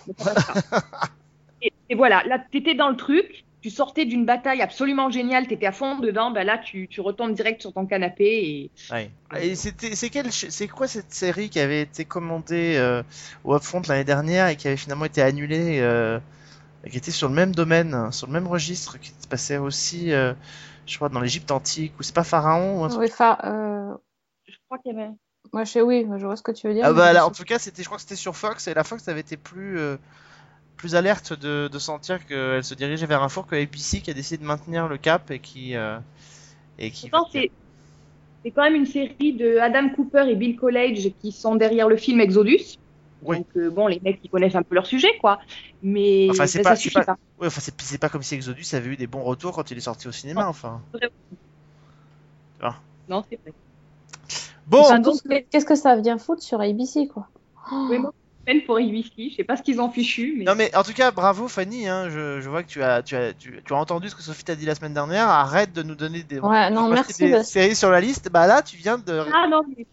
et, 1.63 1.73
et 1.89 1.95
voilà, 1.95 2.25
là 2.27 2.39
t'étais 2.51 2.75
dans 2.75 2.91
le 2.91 2.97
truc, 2.97 3.45
tu 3.61 3.71
sortais 3.71 4.07
d'une 4.07 4.25
bataille 4.27 4.63
absolument 4.63 5.11
géniale, 5.11 5.47
t'étais 5.49 5.67
à 5.67 5.73
fond 5.73 5.99
dedans, 5.99 6.31
ben 6.31 6.45
là 6.45 6.59
tu, 6.59 6.89
tu 6.89 7.01
retombes 7.01 7.35
direct 7.35 7.61
sur 7.61 7.73
ton 7.73 7.87
canapé 7.87 8.25
et 8.25 8.73
Ouais. 8.91 9.11
Et 9.37 9.55
c'était, 9.55 9.95
c'est 9.95 10.09
quelle, 10.09 10.33
ch- 10.33 10.51
c'est 10.51 10.69
quoi 10.69 10.89
cette 10.89 11.13
série 11.13 11.51
qui 11.51 11.61
avait 11.61 11.83
été 11.83 12.05
commandée 12.07 12.77
euh, 12.77 13.03
au 13.45 13.55
Upfront 13.55 13.83
l'année 13.87 14.05
dernière 14.05 14.49
et 14.49 14.57
qui 14.57 14.67
avait 14.67 14.77
finalement 14.79 15.05
été 15.05 15.21
annulée, 15.21 15.79
euh, 15.81 16.19
qui 16.91 16.99
était 16.99 17.11
sur 17.13 17.29
le 17.29 17.35
même 17.35 17.55
domaine, 17.55 17.95
hein, 17.95 18.13
sur 18.13 18.27
le 18.29 18.35
même 18.35 18.49
registre, 18.49 18.99
qui 19.01 19.11
se 19.21 19.29
passait 19.29 19.59
aussi, 19.59 20.13
euh, 20.13 20.35
je 20.87 20.97
crois, 20.97 21.09
dans 21.11 21.21
l'Égypte 21.21 21.51
antique, 21.53 21.95
ou 22.01 22.05
c'est 22.05 22.15
pas 22.15 22.25
Pharaon 22.25 22.81
ou 22.81 22.85
un 22.85 22.91
truc 22.91 23.05
Oui, 23.05 23.09
fa- 23.11 23.39
euh, 23.45 23.97
je 24.47 24.57
crois 24.67 24.79
qu'il 24.79 24.93
y 24.95 25.01
avait. 25.01 25.11
moi, 25.53 25.65
je 25.65 25.71
sais, 25.73 25.83
oui, 25.83 26.07
je 26.19 26.27
vois 26.27 26.37
ce 26.37 26.43
que 26.43 26.53
tu 26.53 26.69
veux 26.69 26.75
dire. 26.75 26.89
Ah 26.89 26.93
bah 26.93 27.13
là, 27.13 27.27
en 27.27 27.31
tout 27.31 27.45
cas, 27.45 27.59
c'était, 27.59 27.83
je 27.83 27.89
crois 27.89 27.97
que 27.99 28.03
c'était 28.03 28.17
sur 28.17 28.37
Fox 28.37 28.69
et 28.69 28.75
la 28.75 28.85
Fox 28.85 29.09
avait 29.09 29.21
été 29.21 29.37
plus, 29.37 29.79
euh, 29.79 29.97
plus 30.79 30.95
alerte 30.95 31.35
de, 31.39 31.69
de 31.71 31.79
sentir 31.79 32.25
qu'elle 32.27 32.65
se 32.65 32.73
dirigeait 32.75 33.05
vers 33.07 33.23
un 33.23 33.29
four 33.29 33.47
que 33.47 33.55
ABC 33.55 34.01
qui 34.01 34.11
a 34.11 34.15
décidé 34.15 34.39
de 34.43 34.47
maintenir 34.47 34.89
le 34.89 34.97
cap 34.97 35.31
et 35.31 35.39
qui, 35.41 35.77
euh, 35.77 35.99
et 36.79 36.91
qui. 36.91 37.11
C'est 37.33 37.51
c'est 38.45 38.51
quand 38.53 38.63
même 38.63 38.77
une 38.77 38.87
série 38.87 39.33
de 39.35 39.59
Adam 39.59 39.89
Cooper 39.91 40.25
et 40.29 40.37
Bill 40.37 40.57
College 40.57 41.11
qui 41.21 41.33
sont 41.33 41.57
derrière 41.57 41.89
le 41.89 41.97
film 41.97 42.21
Exodus. 42.21 42.79
Oui. 43.23 43.39
Donc 43.39 43.49
euh, 43.57 43.69
bon, 43.69 43.89
les 43.89 43.99
mecs 44.01 44.23
qui 44.23 44.29
connaissent 44.29 44.55
un 44.55 44.63
peu 44.63 44.77
leur 44.77 44.87
sujet, 44.87 45.19
quoi. 45.21 45.41
Mais 45.83 46.29
Enfin, 46.31 46.47
c'est 46.47 46.59
ben, 46.61 46.71
pas- 46.71 46.77
ça 46.77 46.91
pas- 46.95 47.05
pas. 47.05 47.19
Ouais, 47.41 47.49
enfin, 47.49 47.61
c'est 47.61 47.99
pas 47.99 48.09
comme 48.09 48.23
si 48.23 48.37
Exodus 48.37 48.65
avait 48.75 48.91
eu 48.91 48.97
des 48.97 49.09
bons 49.09 49.25
retours 49.25 49.53
quand 49.57 49.69
il 49.73 49.77
est 49.77 49.81
sorti 49.81 50.07
au 50.07 50.13
cinéma, 50.13 50.47
enfin. 50.49 50.81
Non, 53.09 53.25
c'est 53.29 53.41
vrai. 53.43 53.53
Bon, 54.67 54.81
Enfin, 54.81 54.99
donc- 55.01 55.21
Qu'est-ce 55.51 55.65
que 55.65 55.75
ça 55.75 55.97
vient 55.97 56.19
foutre 56.19 56.43
sur 56.43 56.61
ABC, 56.61 57.09
quoi? 57.09 57.27
Oui, 57.73 57.99
moi, 57.99 58.13
peine 58.45 58.63
pour 58.65 58.77
ABC. 58.77 59.31
Je 59.31 59.37
sais 59.37 59.45
pas 59.45 59.57
ce 59.57 59.63
qu'ils 59.63 59.81
ont 59.81 59.91
fichu, 59.91 60.35
mais 60.39 60.45
Non 60.45 60.55
mais 60.55 60.75
en 60.75 60.83
tout 60.83 60.93
cas 60.95 61.11
bravo 61.11 61.49
Fanny, 61.49 61.87
hein, 61.89 62.09
je, 62.11 62.41
je 62.41 62.49
vois 62.49 62.63
que 62.63 62.69
tu 62.69 62.83
as, 62.83 63.03
tu, 63.03 63.15
as, 63.17 63.33
tu, 63.35 63.61
tu 63.65 63.73
as 63.73 63.77
entendu 63.77 64.09
ce 64.09 64.15
que 64.15 64.23
Sophie 64.23 64.45
t'a 64.45 64.55
dit 64.57 64.65
la 64.67 64.75
semaine 64.75 64.95
dernière, 64.95 65.29
arrête 65.29 65.73
de 65.73 65.83
nous 65.83 65.95
donner 65.95 66.23
des, 66.23 66.41
Ouais, 66.41 66.71
non, 66.71 66.89
merci. 66.91 67.25
des 67.25 67.31
parce- 67.33 67.49
séries 67.49 67.77
sur 67.77 67.91
la 67.91 68.01
liste, 68.01 68.31
bah 68.31 68.47
là 68.47 68.63
tu 68.63 68.77
viens 68.77 68.99
de... 68.99 69.25
ah 69.35 69.47
non, 69.49 69.63
mais 69.77 69.87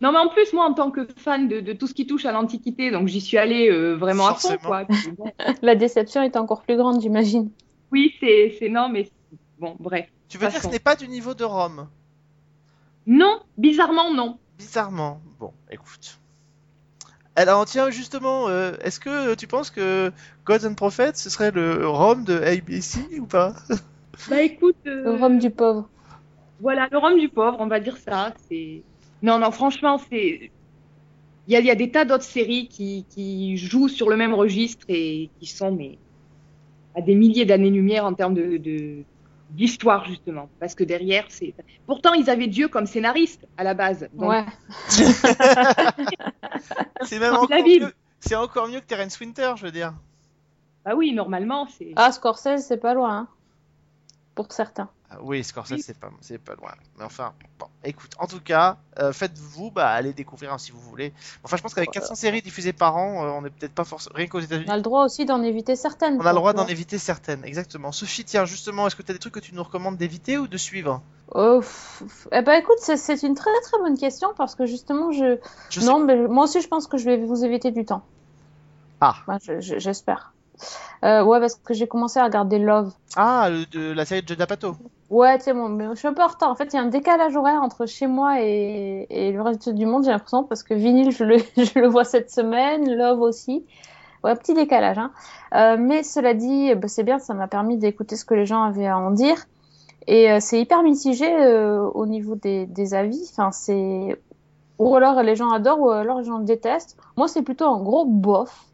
non, 0.00 0.12
mais 0.12 0.18
en 0.18 0.28
plus 0.28 0.52
moi, 0.54 0.64
en 0.66 0.72
tant 0.72 0.90
que 0.90 1.06
fan 1.18 1.46
de, 1.46 1.60
de 1.60 1.72
tout 1.74 1.86
ce 1.86 1.92
qui 1.94 2.06
touche 2.06 2.24
à 2.24 2.32
l'antiquité, 2.32 2.90
donc 2.90 3.06
j'y 3.08 3.20
suis 3.20 3.36
allée 3.36 3.70
euh, 3.70 3.94
vraiment 3.96 4.28
à 4.28 4.34
fond, 4.34 4.56
quoi. 4.56 4.84
Bon, 5.18 5.30
La 5.62 5.74
déception 5.74 6.22
est 6.22 6.36
encore 6.36 6.62
plus 6.62 6.76
grande, 6.78 7.02
j'imagine. 7.02 7.50
oui, 7.92 8.14
c'est 8.18 8.56
c'est 8.58 8.70
non, 8.70 8.88
mais 8.88 9.10
bon, 9.58 9.76
bref. 9.78 10.06
Tu 10.30 10.38
veux 10.38 10.48
dire 10.48 10.56
que 10.58 10.64
ce 10.66 10.70
n'est 10.72 10.78
pas 10.78 10.96
du 10.96 11.06
niveau 11.06 11.34
de 11.34 11.44
Rome? 11.44 11.86
Non, 13.06 13.40
bizarrement 13.58 14.12
non. 14.14 14.38
Bizarrement. 14.58 15.20
Bon, 15.38 15.52
écoute. 15.70 16.19
Alors 17.40 17.64
tiens 17.64 17.90
justement, 17.90 18.48
euh, 18.48 18.72
est-ce 18.82 19.00
que 19.00 19.34
tu 19.34 19.46
penses 19.46 19.70
que 19.70 20.12
Gods 20.44 20.66
and 20.66 20.74
Prophets 20.74 21.12
ce 21.14 21.30
serait 21.30 21.50
le 21.50 21.88
Rome 21.88 22.24
de 22.24 22.34
ABC 22.34 23.00
ou 23.18 23.26
pas? 23.26 23.54
Bah 24.26 24.42
écoute, 24.42 24.76
euh, 24.86 25.02
Le 25.04 25.12
rhum 25.12 25.38
du 25.38 25.50
pauvre. 25.50 25.90
Voilà, 26.60 26.88
le 26.92 26.98
rhum 26.98 27.18
du 27.18 27.28
pauvre, 27.28 27.56
on 27.60 27.66
va 27.68 27.80
dire 27.80 27.96
ça. 27.96 28.34
C'est 28.48 28.84
non, 29.22 29.38
non, 29.38 29.50
franchement, 29.50 29.98
c'est 30.10 30.52
il 31.46 31.52
y 31.54 31.56
a, 31.56 31.60
il 31.60 31.66
y 31.66 31.70
a 31.70 31.74
des 31.74 31.90
tas 31.90 32.04
d'autres 32.04 32.24
séries 32.24 32.68
qui, 32.68 33.06
qui 33.10 33.56
jouent 33.56 33.88
sur 33.88 34.08
le 34.10 34.16
même 34.16 34.34
registre 34.34 34.84
et 34.88 35.30
qui 35.40 35.46
sont 35.46 35.72
mais 35.72 36.00
à 36.94 37.02
des 37.02 37.14
milliers 37.14 37.46
d'années-lumière 37.46 38.04
en 38.04 38.14
termes 38.14 38.34
de 38.34 38.58
de- 38.58 39.06
d'histoire 39.50 40.04
justement, 40.04 40.48
parce 40.60 40.74
que 40.74 40.84
derrière 40.84 41.24
c'est. 41.28 41.54
Pourtant, 41.86 42.12
ils 42.14 42.28
avaient 42.30 42.46
Dieu 42.46 42.68
comme 42.68 42.86
scénariste 42.86 43.46
à 43.56 43.64
la 43.64 43.74
base. 43.74 44.08
Donc, 44.14 44.30
Ouais. 44.30 44.44
C'est 47.02 47.18
même 47.18 47.34
encore 47.34 47.48
mieux. 47.64 47.92
C'est 48.20 48.34
encore 48.36 48.68
mieux 48.68 48.80
que 48.80 48.86
Terence 48.86 49.18
Winter, 49.20 49.52
je 49.56 49.64
veux 49.66 49.72
dire. 49.72 49.94
Bah 50.84 50.92
oui, 50.94 51.12
normalement, 51.12 51.66
c'est. 51.66 51.92
Ah, 51.96 52.12
Scorsese, 52.12 52.58
c'est 52.66 52.76
pas 52.78 52.94
loin. 52.94 53.16
hein. 53.16 53.28
Pour 54.34 54.52
certains. 54.52 54.88
Oui, 55.22 55.42
Scorsese, 55.42 55.72
Oui. 55.72 55.82
c'est 55.84 55.98
pas, 55.98 56.08
c'est 56.20 56.38
pas 56.38 56.54
loin. 56.54 56.70
Mais 56.96 57.04
enfin, 57.04 57.32
bon, 57.58 57.66
écoute, 57.82 58.12
en 58.18 58.28
tout 58.28 58.38
cas, 58.40 58.76
euh, 59.00 59.12
faites-vous, 59.12 59.72
bah, 59.72 59.88
allez 59.88 60.12
découvrir 60.12 60.52
hein, 60.52 60.58
si 60.58 60.70
vous 60.70 60.80
voulez. 60.80 61.12
Enfin, 61.42 61.56
je 61.56 61.62
pense 61.62 61.74
qu'avec 61.74 61.90
400 61.90 62.14
séries 62.14 62.42
diffusées 62.42 62.72
par 62.72 62.96
an, 62.96 63.24
euh, 63.24 63.28
on 63.30 63.44
est 63.44 63.50
peut-être 63.50 63.74
pas 63.74 63.82
forcément. 63.84 64.14
Rien 64.14 64.28
qu'aux 64.28 64.38
États-Unis, 64.38 64.66
On 64.68 64.72
a 64.72 64.76
le 64.76 64.82
droit 64.82 65.04
aussi 65.04 65.24
d'en 65.24 65.42
éviter 65.42 65.74
certaines. 65.74 66.16
on 66.20 66.24
a 66.26 66.30
le 66.32 66.36
droit 66.36 66.52
d'en 66.52 66.66
éviter 66.68 66.96
certaines, 66.98 67.44
exactement. 67.44 67.90
Sophie, 67.90 68.24
tiens, 68.24 68.44
justement, 68.44 68.86
est-ce 68.86 68.94
que 68.94 69.02
tu 69.02 69.10
as 69.10 69.14
des 69.14 69.18
trucs 69.20 69.34
que 69.34 69.40
tu 69.40 69.52
nous 69.52 69.64
recommandes 69.64 69.96
d'éviter 69.96 70.38
ou 70.38 70.46
de 70.46 70.56
suivre? 70.56 71.02
Oh, 71.34 71.60
eh 72.32 72.42
ben, 72.42 72.52
écoute, 72.60 72.78
c'est- 72.78 73.22
une 73.24 73.34
très 73.34 73.50
très 73.62 73.78
bonne 73.78 73.98
question 73.98 74.28
parce 74.36 74.54
que 74.54 74.64
justement, 74.66 75.10
je. 75.10 75.38
Je 75.70 75.80
sais- 75.80 75.86
Non, 75.86 75.98
mais 76.04 76.16
moi 76.28 76.44
aussi, 76.44 76.60
je 76.60 76.68
pense 76.68 76.86
que 76.86 76.98
je 76.98 77.04
vais 77.04 77.16
vous 77.18 77.44
éviter 77.44 77.72
du 77.72 77.84
temps. 77.84 78.04
Ah. 79.00 79.16
Je- 79.42 79.78
J'espère. 79.78 80.34
Euh, 81.04 81.22
ouais, 81.24 81.40
parce 81.40 81.54
que 81.54 81.72
j'ai 81.74 81.88
commencé 81.88 82.18
à 82.20 82.24
regarder 82.24 82.58
Love. 82.58 82.92
Ah, 83.16 83.48
le- 83.50 83.64
de 83.66 83.92
la 83.92 84.04
série 84.04 84.22
de 84.22 84.28
Judd 84.28 84.40
Apatow. 84.40 84.74
Ouais, 85.08 85.38
tu 85.38 85.44
sais, 85.44 85.52
bon, 85.54 85.68
mais 85.68 85.86
je 85.90 85.94
suis 85.94 86.08
un 86.08 86.12
peu 86.14 86.22
en 86.22 86.28
retard. 86.28 86.50
En 86.50 86.54
fait, 86.54 86.72
il 86.72 86.76
y 86.76 86.78
a 86.78 86.82
un 86.82 86.86
décalage 86.86 87.34
horaire 87.36 87.62
entre 87.62 87.86
chez 87.86 88.06
moi 88.06 88.40
et, 88.42 89.06
et 89.10 89.32
le 89.32 89.42
reste 89.42 89.68
du 89.70 89.86
monde, 89.86 90.04
j'ai 90.04 90.10
l'impression, 90.10 90.44
parce 90.44 90.62
que 90.62 90.74
Vinyl, 90.74 91.10
je 91.10 91.24
le, 91.24 91.38
je 91.56 91.78
le 91.78 91.88
vois 91.88 92.04
cette 92.04 92.30
semaine, 92.30 92.88
Love 92.94 93.20
aussi. 93.20 93.64
Ouais, 94.22 94.36
petit 94.36 94.52
décalage, 94.54 94.98
hein. 94.98 95.10
Euh, 95.54 95.76
mais 95.78 96.02
cela 96.02 96.34
dit, 96.34 96.74
bah, 96.74 96.88
c'est 96.88 97.02
bien, 97.04 97.18
ça 97.18 97.32
m'a 97.34 97.48
permis 97.48 97.78
d'écouter 97.78 98.16
ce 98.16 98.24
que 98.24 98.34
les 98.34 98.44
gens 98.46 98.62
avaient 98.62 98.86
à 98.86 98.98
en 98.98 99.10
dire. 99.10 99.36
Et 100.06 100.30
euh, 100.30 100.38
c'est 100.40 100.60
hyper 100.60 100.82
mitigé 100.82 101.26
euh, 101.28 101.80
au 101.94 102.06
niveau 102.06 102.34
des, 102.34 102.66
des 102.66 102.94
avis. 102.94 103.20
Enfin, 103.32 103.50
c'est 103.50 104.20
ou 104.78 104.96
alors 104.96 105.22
les 105.22 105.36
gens 105.36 105.50
adorent, 105.50 105.80
ou 105.80 105.90
alors 105.90 106.18
les 106.18 106.24
gens 106.24 106.38
détestent. 106.38 106.96
Moi, 107.16 107.28
c'est 107.28 107.42
plutôt 107.42 107.66
un 107.66 107.82
gros 107.82 108.04
bof. 108.06 108.64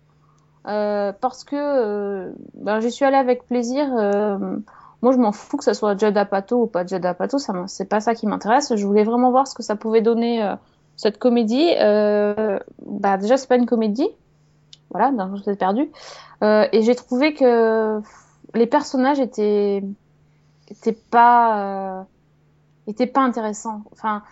Euh, 0.67 1.13
parce 1.21 1.45
que 1.45 1.55
euh, 1.57 2.33
ben, 2.55 2.81
j'y 2.81 2.91
suis 2.91 3.05
allée 3.05 3.17
avec 3.17 3.47
plaisir. 3.47 3.87
euh, 3.97 4.59
moi, 5.03 5.13
je 5.13 5.19
m'en 5.19 5.31
fous 5.31 5.57
que 5.57 5.65
ça 5.65 5.75
soit 5.75 5.97
Judd 5.97 6.17
Apatow 6.17 6.63
ou 6.63 6.67
pas 6.67 6.85
Judd 6.85 7.05
Apatow, 7.05 7.39
ça 7.39 7.53
c'est 7.67 7.89
pas 7.89 8.01
ça 8.01 8.15
qui 8.15 8.27
m'intéresse. 8.27 8.75
Je 8.75 8.87
voulais 8.87 9.05
vraiment 9.05 9.31
voir 9.31 9.47
ce 9.47 9.55
que 9.55 9.63
ça 9.63 9.77
pouvait 9.77 10.01
donner 10.01 10.55
cette 10.97 11.19
comédie. 11.19 11.75
Bah 11.79 13.17
déjà, 13.19 13.37
c'est 13.37 13.47
pas 13.47 13.57
une 13.57 13.67
comédie, 13.67 14.09
voilà, 14.91 15.13
d'un 15.13 15.29
coup, 15.29 15.39
c'est 15.45 15.57
perdu. 15.57 15.91
Et 16.43 16.83
j'ai 16.83 16.95
trouvé 16.95 17.35
que 17.35 18.01
les 18.55 18.67
personnages 18.67 19.21
étaient 19.21 19.85
étaient 20.69 20.99
pas 21.11 22.07
étaient 22.87 23.07
pas 23.07 23.21
intéressants. 23.21 23.83
Enfin, 23.93 24.23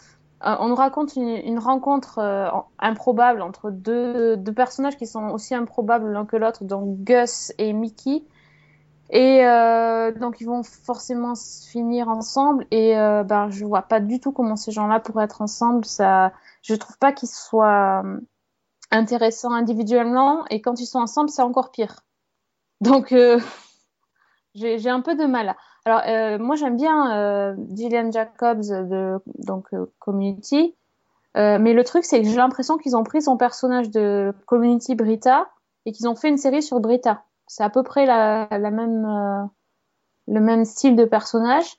euh, 0.44 0.56
on 0.60 0.68
nous 0.68 0.74
raconte 0.74 1.16
une, 1.16 1.58
rencontre 1.58 2.18
euh, 2.18 2.50
improbable 2.78 3.40
entre 3.40 3.70
deux, 3.70 4.36
personnages 4.54 4.96
qui 4.96 5.06
sont 5.06 5.30
aussi 5.30 5.54
improbables 5.54 6.12
l'un 6.12 6.26
que 6.26 6.36
l'autre, 6.36 6.64
donc 6.64 6.98
Gus 7.04 7.52
et 7.58 7.72
Mickey. 7.72 8.22
Et 9.10 9.46
euh, 9.46 10.12
donc 10.12 10.40
ils 10.40 10.46
vont 10.46 10.62
forcément 10.62 11.34
finir 11.34 12.08
ensemble 12.08 12.66
et 12.70 12.94
ben 12.94 13.48
je 13.50 13.64
vois 13.64 13.82
pas 13.82 14.00
du 14.00 14.18
tout 14.18 14.32
comment 14.32 14.56
ces 14.56 14.72
gens-là 14.72 14.98
pourraient 14.98 15.24
être 15.24 15.42
ensemble. 15.42 15.84
Ça, 15.84 16.32
je 16.62 16.74
trouve 16.74 16.98
pas 16.98 17.12
qu'ils 17.12 17.28
soient 17.28 18.02
intéressants 18.90 19.52
individuellement 19.52 20.44
et 20.50 20.60
quand 20.62 20.80
ils 20.80 20.86
sont 20.86 21.00
ensemble 21.00 21.28
c'est 21.28 21.42
encore 21.42 21.70
pire. 21.70 22.00
Donc 22.80 23.14
j'ai 24.54 24.78
j'ai 24.78 24.90
un 24.90 25.00
peu 25.00 25.14
de 25.14 25.26
mal. 25.26 25.54
Alors 25.84 26.02
euh, 26.06 26.38
moi 26.38 26.56
j'aime 26.56 26.76
bien 26.76 27.16
euh, 27.16 27.54
Gillian 27.74 28.10
Jacobs 28.10 28.60
de 28.60 29.18
donc 29.38 29.66
euh, 29.74 29.86
Community, 29.98 30.74
Euh, 31.36 31.58
mais 31.58 31.72
le 31.72 31.82
truc 31.82 32.04
c'est 32.04 32.22
que 32.22 32.28
j'ai 32.28 32.36
l'impression 32.36 32.78
qu'ils 32.78 32.96
ont 32.96 33.02
pris 33.02 33.20
son 33.20 33.36
personnage 33.36 33.90
de 33.90 34.32
Community 34.46 34.94
Brita 34.94 35.48
et 35.84 35.90
qu'ils 35.92 36.06
ont 36.08 36.14
fait 36.14 36.28
une 36.28 36.38
série 36.38 36.62
sur 36.62 36.78
Brita. 36.78 37.24
C'est 37.48 37.64
à 37.64 37.70
peu 37.70 37.82
près 37.82 38.06
la, 38.06 38.46
la 38.50 38.70
même, 38.70 39.04
euh, 39.04 39.44
le 40.28 40.40
même 40.40 40.64
style 40.64 40.94
de 40.94 41.04
personnage. 41.04 41.76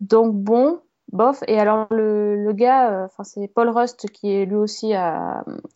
Donc 0.00 0.34
bon, 0.34 0.80
bof. 1.12 1.42
Et 1.46 1.60
alors 1.60 1.86
le, 1.90 2.34
le 2.44 2.52
gars, 2.52 2.90
euh, 2.90 3.04
enfin 3.06 3.22
c'est 3.22 3.46
Paul 3.46 3.68
Rust 3.68 4.10
qui 4.10 4.32
est 4.32 4.44
lui 4.44 4.56
aussi, 4.56 4.92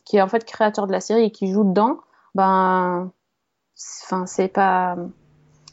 qui 0.04 0.16
est 0.16 0.22
en 0.22 0.28
fait 0.28 0.44
créateur 0.44 0.86
de 0.88 0.92
la 0.92 1.00
série 1.00 1.24
et 1.26 1.30
qui 1.30 1.52
joue 1.52 1.64
dedans. 1.64 1.98
Ben, 2.34 3.12
enfin 4.04 4.26
c'est 4.26 4.48
pas, 4.48 4.96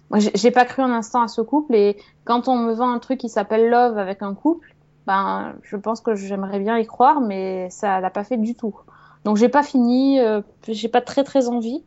moi 0.10 0.20
j'ai 0.20 0.52
pas 0.52 0.66
cru 0.66 0.82
un 0.82 0.92
instant 0.92 1.22
à 1.22 1.28
ce 1.28 1.42
couple 1.42 1.76
et 1.76 1.98
quand 2.26 2.48
on 2.48 2.58
me 2.58 2.74
vend 2.74 2.92
un 2.92 3.00
truc 3.00 3.20
qui 3.20 3.30
s'appelle 3.30 3.70
Love 3.70 3.98
avec 3.98 4.22
un 4.22 4.34
couple, 4.36 4.76
ben 5.08 5.56
je 5.64 5.78
pense 5.78 6.02
que 6.02 6.16
j'aimerais 6.16 6.60
bien 6.60 6.78
y 6.78 6.86
croire, 6.86 7.22
mais 7.22 7.70
ça 7.70 8.00
l'a 8.00 8.10
pas 8.10 8.24
fait 8.24 8.38
du 8.38 8.56
tout. 8.56 8.76
Donc 9.24 9.38
j'ai 9.38 9.50
pas 9.50 9.64
fini, 9.64 10.20
euh, 10.20 10.42
j'ai 10.68 10.88
pas 10.90 11.02
très 11.02 11.24
très 11.24 11.48
envie. 11.48 11.84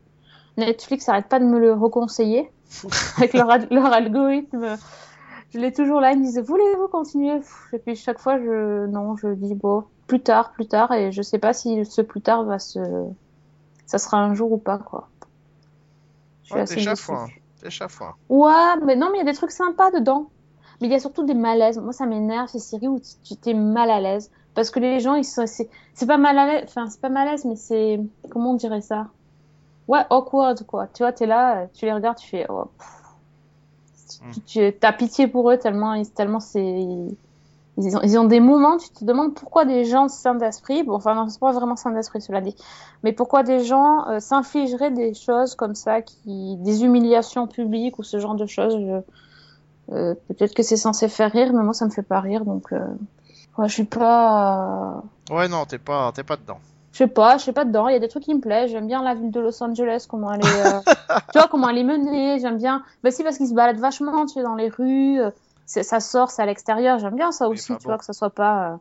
Netflix 0.57 1.07
arrête 1.07 1.27
pas 1.29 1.39
de 1.39 1.45
me 1.45 1.59
le 1.59 1.73
reconseiller 1.73 2.51
avec 3.17 3.33
leur, 3.33 3.47
leur 3.71 3.93
algorithme. 3.93 4.77
Je 5.51 5.59
l'ai 5.59 5.71
toujours 5.73 6.01
là, 6.01 6.11
ils 6.11 6.19
me 6.19 6.25
disent 6.25 6.39
voulez-vous 6.39 6.87
continuer? 6.89 7.39
Et 7.73 7.79
puis 7.79 7.95
chaque 7.95 8.19
fois 8.19 8.37
je 8.37 8.85
non, 8.87 9.15
je 9.17 9.29
dis 9.29 9.55
bon 9.55 9.85
plus 10.07 10.21
tard, 10.21 10.51
plus 10.51 10.67
tard 10.67 10.91
et 10.91 11.11
je 11.11 11.21
sais 11.21 11.39
pas 11.39 11.53
si 11.53 11.85
ce 11.85 12.01
plus 12.01 12.21
tard 12.21 12.43
va 12.43 12.59
se 12.59 12.79
ça 13.85 13.97
sera 13.97 14.17
un 14.17 14.33
jour 14.35 14.51
ou 14.51 14.57
pas 14.57 14.77
quoi. 14.77 15.09
Je 16.43 16.49
suis 16.49 16.59
Ouais, 16.59 16.61
assez 16.61 16.81
déçue. 16.83 17.38
T'es 17.59 17.69
chafouin. 17.69 18.15
Ouais, 18.29 18.75
mais 18.85 18.95
non, 18.95 19.09
mais 19.11 19.17
il 19.19 19.25
y 19.25 19.29
a 19.29 19.31
des 19.31 19.37
trucs 19.37 19.51
sympas 19.51 19.91
dedans. 19.91 20.31
Mais 20.81 20.87
il 20.87 20.91
y 20.91 20.95
a 20.95 20.99
surtout 20.99 21.25
des 21.25 21.33
malaises. 21.33 21.77
Moi, 21.79 21.93
ça 21.93 22.05
m'énerve 22.05 22.47
ces 22.49 22.59
séries 22.59 22.87
où 22.87 22.99
tu- 23.23 23.35
t'es 23.37 23.53
mal 23.53 23.89
à 23.91 23.99
l'aise. 23.99 24.31
Parce 24.53 24.71
que 24.71 24.79
les 24.79 24.99
gens, 24.99 25.15
ils 25.15 25.25
sont, 25.25 25.45
c'est, 25.47 25.69
c'est 25.93 26.07
pas 26.07 26.17
mal 26.17 26.37
à 26.37 26.45
l'aise, 26.47 26.63
enfin, 26.67 26.87
c'est 26.89 27.01
pas 27.01 27.09
malaise, 27.09 27.45
mais 27.45 27.55
c'est, 27.55 27.99
comment 28.31 28.51
on 28.51 28.55
dirait 28.55 28.81
ça? 28.81 29.11
Ouais, 29.87 30.05
awkward, 30.09 30.65
quoi. 30.65 30.87
Tu 30.89 31.03
vois, 31.03 31.13
t'es 31.13 31.25
là, 31.27 31.67
tu 31.73 31.85
les 31.85 31.93
regardes, 31.93 32.17
tu 32.17 32.27
fais, 32.29 32.45
oh. 32.49 32.71
Mm. 34.21 34.31
tu, 34.31 34.41
tu, 34.43 34.77
t'as 34.79 34.93
pitié 34.93 35.27
pour 35.27 35.49
eux 35.51 35.57
tellement, 35.57 36.01
tellement 36.15 36.39
c'est, 36.39 36.85
ils 37.81 37.95
ont, 37.97 38.01
ils 38.03 38.17
ont 38.19 38.25
des 38.25 38.39
moments, 38.39 38.77
tu 38.77 38.89
te 38.89 39.05
demandes 39.05 39.33
pourquoi 39.33 39.65
des 39.65 39.85
gens 39.85 40.07
sains 40.07 40.35
d'esprit, 40.35 40.83
bon, 40.83 40.93
enfin, 40.95 41.15
non, 41.15 41.27
c'est 41.29 41.39
pas 41.39 41.51
vraiment 41.51 41.75
sains 41.75 41.91
d'esprit, 41.91 42.21
cela 42.21 42.41
dit, 42.41 42.55
mais 43.03 43.13
pourquoi 43.13 43.43
des 43.43 43.63
gens 43.63 44.07
euh, 44.09 44.19
s'infligeraient 44.19 44.91
des 44.91 45.13
choses 45.13 45.55
comme 45.55 45.75
ça, 45.75 46.01
qui, 46.01 46.57
des 46.57 46.83
humiliations 46.83 47.47
publiques 47.47 47.97
ou 47.99 48.03
ce 48.03 48.19
genre 48.19 48.35
de 48.35 48.45
choses. 48.45 48.73
je- 48.79 49.01
euh, 49.95 50.13
Peut-être 50.27 50.53
que 50.53 50.63
c'est 50.63 50.77
censé 50.77 51.07
faire 51.07 51.31
rire, 51.31 51.51
mais 51.53 51.63
moi 51.63 51.73
ça 51.73 51.85
me 51.85 51.91
fait 51.91 52.03
pas 52.03 52.19
rire, 52.19 52.45
donc 52.45 52.71
euh, 52.73 52.79
ouais, 53.57 53.67
je 53.67 53.73
suis 53.73 53.85
pas, 53.85 55.01
euh, 55.31 55.35
Ouais, 55.35 55.47
non, 55.47 55.65
t'es 55.65 55.77
pas, 55.79 56.11
t'es 56.11 56.23
pas 56.23 56.35
dedans. 56.37 56.57
je 56.91 56.97
sais 56.99 57.07
pas, 57.07 57.37
je 57.37 57.43
sais 57.45 57.53
pas 57.53 57.65
dedans. 57.65 57.87
Il 57.87 57.93
y 57.93 57.95
a 57.95 57.99
des 57.99 58.07
trucs 58.07 58.23
qui 58.23 58.33
me 58.33 58.39
plaisent. 58.41 58.71
J'aime 58.71 58.87
bien 58.87 59.01
la 59.03 59.13
ville 59.15 59.31
de 59.31 59.39
Los 59.39 59.61
Angeles, 59.63 60.05
comment 60.09 60.33
elle 60.33 60.41
est, 60.41 60.81
tu 61.31 61.37
vois, 61.39 61.47
comment 61.47 61.69
elle 61.69 61.77
est 61.77 61.83
menée. 61.83 62.39
J'aime 62.39 62.57
bien. 62.57 62.83
Bah 63.03 63.11
si 63.11 63.23
parce 63.23 63.37
qu'ils 63.37 63.47
se 63.47 63.53
baladent 63.53 63.77
vachement, 63.79 64.25
tu 64.25 64.33
sais, 64.35 64.43
dans 64.43 64.55
les 64.55 64.69
rues. 64.69 65.19
C'est- 65.69 65.83
ça 65.83 65.99
sort, 65.99 66.31
c'est 66.31 66.41
à 66.41 66.45
l'extérieur. 66.45 66.97
J'aime 66.99 67.15
bien 67.15 67.31
ça 67.31 67.47
aussi, 67.47 67.67
tu 67.67 67.73
bon. 67.73 67.89
vois, 67.89 67.97
que 67.97 68.05
ça 68.05 68.13
soit 68.13 68.31
pas. 68.31 68.73
euh, 68.73 68.77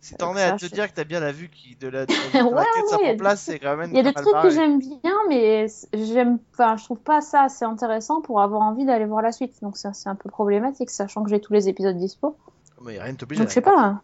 Si 0.00 0.14
t'en 0.16 0.34
es 0.36 0.42
à 0.42 0.52
te 0.58 0.64
dire 0.66 0.88
que 0.88 0.94
t'as 0.94 1.04
bien 1.04 1.20
la 1.20 1.30
vue 1.32 1.50
qui, 1.50 1.76
de 1.76 1.88
la, 1.88 2.06
de 2.06 2.12
la, 2.34 2.44
Ouais, 2.44 2.64
ouais, 3.02 3.16
place, 3.16 3.42
c'est 3.42 3.58
quand 3.58 3.76
même 3.76 3.90
Il 3.92 3.96
y 3.96 4.00
a 4.00 4.02
des 4.02 4.14
trucs 4.14 4.40
que 4.42 4.48
j'aime 4.50 4.78
bien, 4.78 5.12
mais 5.28 5.66
j'aime, 5.92 6.38
enfin, 6.54 6.76
je 6.78 6.84
trouve 6.84 7.00
pas 7.00 7.20
ça 7.20 7.42
assez 7.42 7.64
intéressant 7.66 8.22
pour 8.22 8.40
avoir 8.40 8.62
envie 8.62 8.86
d'aller 8.86 9.04
voir 9.04 9.20
la 9.22 9.32
suite. 9.32 9.60
Donc 9.62 9.76
c'est 9.76 9.88
un 10.06 10.14
peu 10.14 10.30
problématique, 10.30 10.88
sachant 10.90 11.22
que 11.22 11.28
j'ai 11.30 11.40
tous 11.40 11.52
les 11.52 11.68
épisodes 11.68 11.96
dispo. 11.98 12.36
Mais 12.82 12.98
rien 12.98 13.12
ne 13.12 13.16
t'oblige 13.18 13.38
Donc 13.38 13.48
je 13.48 13.52
sais 13.54 13.60
pas. 13.60 13.78
hein. 13.78 14.00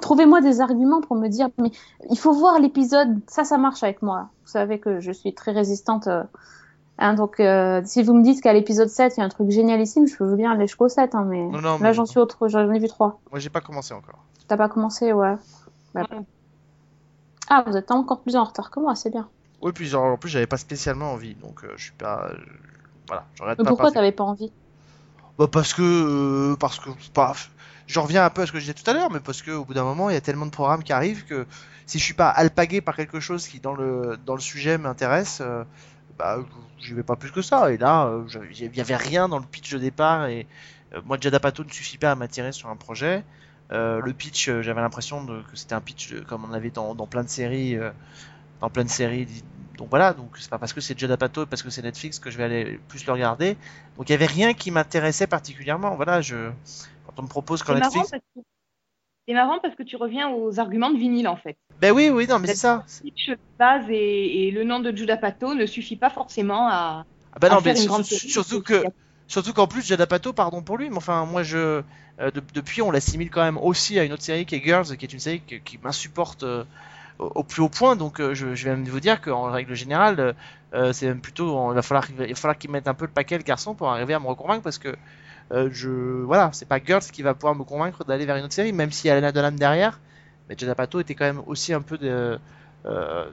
Trouvez-moi 0.00 0.40
des 0.40 0.60
arguments 0.60 1.00
pour 1.02 1.16
me 1.16 1.28
dire, 1.28 1.48
mais 1.58 1.70
il 2.10 2.18
faut 2.18 2.32
voir 2.32 2.58
l'épisode. 2.60 3.18
Ça, 3.28 3.44
ça 3.44 3.58
marche 3.58 3.82
avec 3.82 4.00
moi. 4.00 4.30
Vous 4.44 4.50
savez 4.50 4.78
que 4.80 5.00
je 5.00 5.12
suis 5.12 5.34
très 5.34 5.52
résistante. 5.52 6.06
euh, 6.06 6.22
hein, 6.98 7.14
donc 7.14 7.40
euh, 7.40 7.80
si 7.84 8.02
vous 8.02 8.14
me 8.14 8.22
dites 8.22 8.40
qu'à 8.42 8.52
l'épisode 8.52 8.88
7, 8.88 9.14
il 9.16 9.20
y 9.20 9.22
a 9.22 9.26
un 9.26 9.28
truc 9.28 9.50
génialissime, 9.50 10.06
je 10.06 10.16
peux 10.16 10.34
bien 10.36 10.52
aller 10.52 10.66
jusqu'au 10.66 10.88
7. 10.88 11.14
Hein, 11.14 11.24
mais 11.28 11.42
Non, 11.44 11.60
non, 11.60 11.72
là, 11.72 11.78
mais- 11.80 11.92
j'en 11.94 12.06
suis 12.06 12.18
autre. 12.18 12.48
J'en 12.48 12.70
ai 12.72 12.78
vu 12.78 12.88
trois. 12.88 13.20
Moi, 13.30 13.38
j'ai 13.40 13.50
pas 13.50 13.60
commencé 13.60 13.94
encore. 13.94 14.18
T'as 14.48 14.56
pas 14.56 14.68
commencé, 14.68 15.12
ouais. 15.12 15.34
Bah, 15.94 16.02
Non. 16.10 16.26
Ah, 17.48 17.64
vous 17.66 17.76
êtes 17.76 17.90
encore 17.90 18.20
plus 18.20 18.36
en 18.36 18.44
retard 18.44 18.70
que 18.70 18.80
moi, 18.80 18.94
c'est 18.94 19.10
bien. 19.10 19.28
Oui, 19.60 19.72
puis 19.72 19.86
genre, 19.86 20.04
en 20.04 20.16
plus, 20.16 20.28
j'avais 20.30 20.46
pas 20.46 20.56
spécialement 20.56 21.12
envie, 21.12 21.34
donc 21.34 21.64
euh, 21.64 21.72
je 21.76 21.84
suis 21.84 21.92
pas. 21.92 22.28
euh, 22.30 22.36
voilà, 23.06 23.24
j'arrête 23.34 23.58
Mais 23.58 23.64
pas. 23.64 23.70
pourquoi 23.70 23.90
t'avais 23.90 24.12
pas 24.12 24.24
envie? 24.24 24.52
Bah, 25.38 25.48
parce 25.50 25.74
que. 25.74 25.82
euh, 26.52 26.56
parce 26.56 26.78
que. 26.80 26.90
Bah, 27.14 27.32
je 27.86 27.98
reviens 28.00 28.24
un 28.24 28.30
peu 28.30 28.42
à 28.42 28.46
ce 28.46 28.52
que 28.52 28.58
je 28.58 28.62
disais 28.64 28.74
tout 28.74 28.88
à 28.88 28.94
l'heure, 28.94 29.10
mais 29.10 29.20
parce 29.20 29.42
qu'au 29.42 29.64
bout 29.64 29.74
d'un 29.74 29.84
moment, 29.84 30.08
il 30.08 30.14
y 30.14 30.16
a 30.16 30.20
tellement 30.20 30.46
de 30.46 30.50
programmes 30.50 30.82
qui 30.82 30.92
arrivent 30.92 31.24
que 31.26 31.46
si 31.86 31.98
je 31.98 32.04
suis 32.04 32.14
pas 32.14 32.28
alpagué 32.30 32.80
par 32.80 32.96
quelque 32.96 33.20
chose 33.20 33.46
qui, 33.46 33.60
dans 33.60 33.74
le, 33.74 34.16
dans 34.24 34.34
le 34.34 34.40
sujet, 34.40 34.78
m'intéresse, 34.78 35.38
euh, 35.42 35.64
bah, 36.22 36.38
j'y 36.78 36.94
vais 36.94 37.02
pas 37.02 37.16
plus 37.16 37.32
que 37.32 37.42
ça. 37.42 37.72
Et 37.72 37.78
là, 37.78 38.06
euh, 38.06 38.24
il 38.52 38.76
y 38.76 38.80
avait 38.80 38.96
rien 38.96 39.28
dans 39.28 39.38
le 39.38 39.44
pitch 39.44 39.72
de 39.72 39.78
départ, 39.78 40.26
et 40.26 40.46
euh, 40.94 41.00
moi, 41.04 41.18
Jada 41.20 41.40
Pato 41.40 41.64
ne 41.64 41.70
suffit 41.70 41.98
pas 41.98 42.12
à 42.12 42.14
m'attirer 42.14 42.52
sur 42.52 42.68
un 42.68 42.76
projet. 42.76 43.24
Euh, 43.72 44.00
le 44.00 44.12
pitch, 44.12 44.50
j'avais 44.60 44.80
l'impression 44.80 45.26
que 45.26 45.56
c'était 45.56 45.74
un 45.74 45.80
pitch 45.80 46.14
comme 46.28 46.44
on 46.44 46.52
avait 46.52 46.70
dans, 46.70 46.94
dans 46.94 47.06
plein 47.06 47.24
de 47.24 47.28
séries, 47.28 47.76
dans 48.60 48.70
plein 48.70 48.84
de 48.84 48.90
séries. 48.90 49.26
Donc 49.78 49.88
voilà, 49.90 50.12
donc 50.12 50.36
c'est 50.38 50.50
pas 50.50 50.58
parce 50.58 50.72
que 50.72 50.80
c'est 50.80 50.94
et 51.42 51.46
parce 51.46 51.62
que 51.62 51.70
c'est 51.70 51.82
Netflix 51.82 52.18
que 52.18 52.30
je 52.30 52.36
vais 52.36 52.44
aller 52.44 52.80
plus 52.88 53.04
le 53.06 53.12
regarder. 53.12 53.56
Donc 53.96 54.08
il 54.08 54.12
y 54.12 54.14
avait 54.14 54.26
rien 54.26 54.52
qui 54.52 54.70
m'intéressait 54.70 55.26
particulièrement. 55.26 55.96
Voilà, 55.96 56.20
je 56.20 56.50
quand 57.06 57.14
on 57.18 57.22
me 57.22 57.28
propose 57.28 57.62
quand 57.62 57.74
Netflix, 57.74 58.10
parce. 58.12 58.44
C'est 59.26 59.34
marrant 59.34 59.58
parce 59.60 59.74
que 59.74 59.82
tu 59.82 59.96
reviens 59.96 60.30
aux 60.30 60.58
arguments 60.60 60.90
de 60.90 60.98
vinyle 60.98 61.28
en 61.28 61.36
fait. 61.36 61.58
ben 61.80 61.92
oui, 61.92 62.10
oui, 62.10 62.26
non, 62.28 62.38
mais 62.38 62.46
c'est 62.48 62.56
ça. 62.56 62.84
Le 63.04 63.36
base 63.58 63.84
et, 63.90 64.46
et 64.48 64.50
le 64.50 64.64
nom 64.64 64.80
de 64.80 64.94
Judah 64.94 65.16
Pato 65.16 65.54
ne 65.54 65.66
suffit 65.66 65.96
pas 65.96 66.10
forcément 66.10 66.68
à, 66.68 67.04
Ah 67.40 67.48
à 67.48 67.56
non, 67.56 67.60
faire 67.62 67.74
mais 67.74 67.74
une 67.76 67.86
grande 67.86 68.04
surtout 68.04 68.62
que 68.62 68.84
Surtout 69.28 69.54
qu'en 69.54 69.66
plus, 69.66 69.86
Judd 69.86 70.00
Apatow, 70.00 70.34
pardon 70.34 70.62
pour 70.62 70.76
lui, 70.76 70.90
mais 70.90 70.96
enfin, 70.98 71.24
moi, 71.24 71.42
je, 71.42 71.56
euh, 72.20 72.30
de- 72.30 72.42
depuis, 72.52 72.82
on 72.82 72.90
l'assimile 72.90 73.30
quand 73.30 73.42
même 73.42 73.56
aussi 73.56 73.98
à 73.98 74.04
une 74.04 74.12
autre 74.12 74.22
série 74.22 74.44
qui 74.44 74.56
est 74.56 74.62
Girls, 74.62 74.94
qui 74.98 75.06
est 75.06 75.12
une 75.12 75.20
série 75.20 75.40
qui, 75.40 75.58
qui 75.62 75.78
m'insupporte 75.82 76.42
euh, 76.42 76.64
au, 77.18 77.26
au 77.36 77.42
plus 77.44 77.62
haut 77.62 77.70
point. 77.70 77.96
Donc, 77.96 78.20
euh, 78.20 78.34
je, 78.34 78.54
je 78.54 78.64
vais 78.64 78.70
même 78.76 78.84
vous 78.84 79.00
dire 79.00 79.22
qu'en 79.22 79.44
règle 79.50 79.74
générale, 79.74 80.34
c'est 80.92 81.06
même 81.06 81.20
plutôt, 81.20 81.72
il 81.72 81.74
va 81.74 81.82
falloir, 81.82 82.06
il 82.10 82.16
va 82.28 82.34
falloir 82.34 82.58
qu'il 82.58 82.70
mette 82.70 82.88
un 82.88 82.94
peu 82.94 83.06
le 83.06 83.10
paquet, 83.12 83.38
le 83.38 83.44
garçon, 83.44 83.74
pour 83.74 83.90
arriver 83.90 84.14
à 84.14 84.20
me 84.20 84.26
reconvaincre, 84.26 84.62
parce 84.62 84.78
que 84.78 84.94
euh, 85.50 85.68
je, 85.72 85.90
voilà, 85.90 86.50
c'est 86.52 86.66
pas 86.66 86.78
Girls 86.82 87.02
qui 87.02 87.22
va 87.22 87.34
pouvoir 87.34 87.54
me 87.54 87.64
convaincre 87.64 88.04
d'aller 88.04 88.24
vers 88.26 88.36
une 88.36 88.44
autre 88.44 88.54
série, 88.54 88.72
même 88.72 88.92
si 88.92 89.10
Alana 89.10 89.32
Dolan 89.32 89.52
derrière. 89.52 90.00
Mais 90.48 90.56
Judd 90.58 90.68
Apatow 90.68 91.00
était 91.00 91.14
quand 91.14 91.24
même 91.24 91.42
aussi 91.46 91.72
un 91.72 91.82
peu 91.82 91.98
de, 91.98 92.38
euh, 92.86 93.30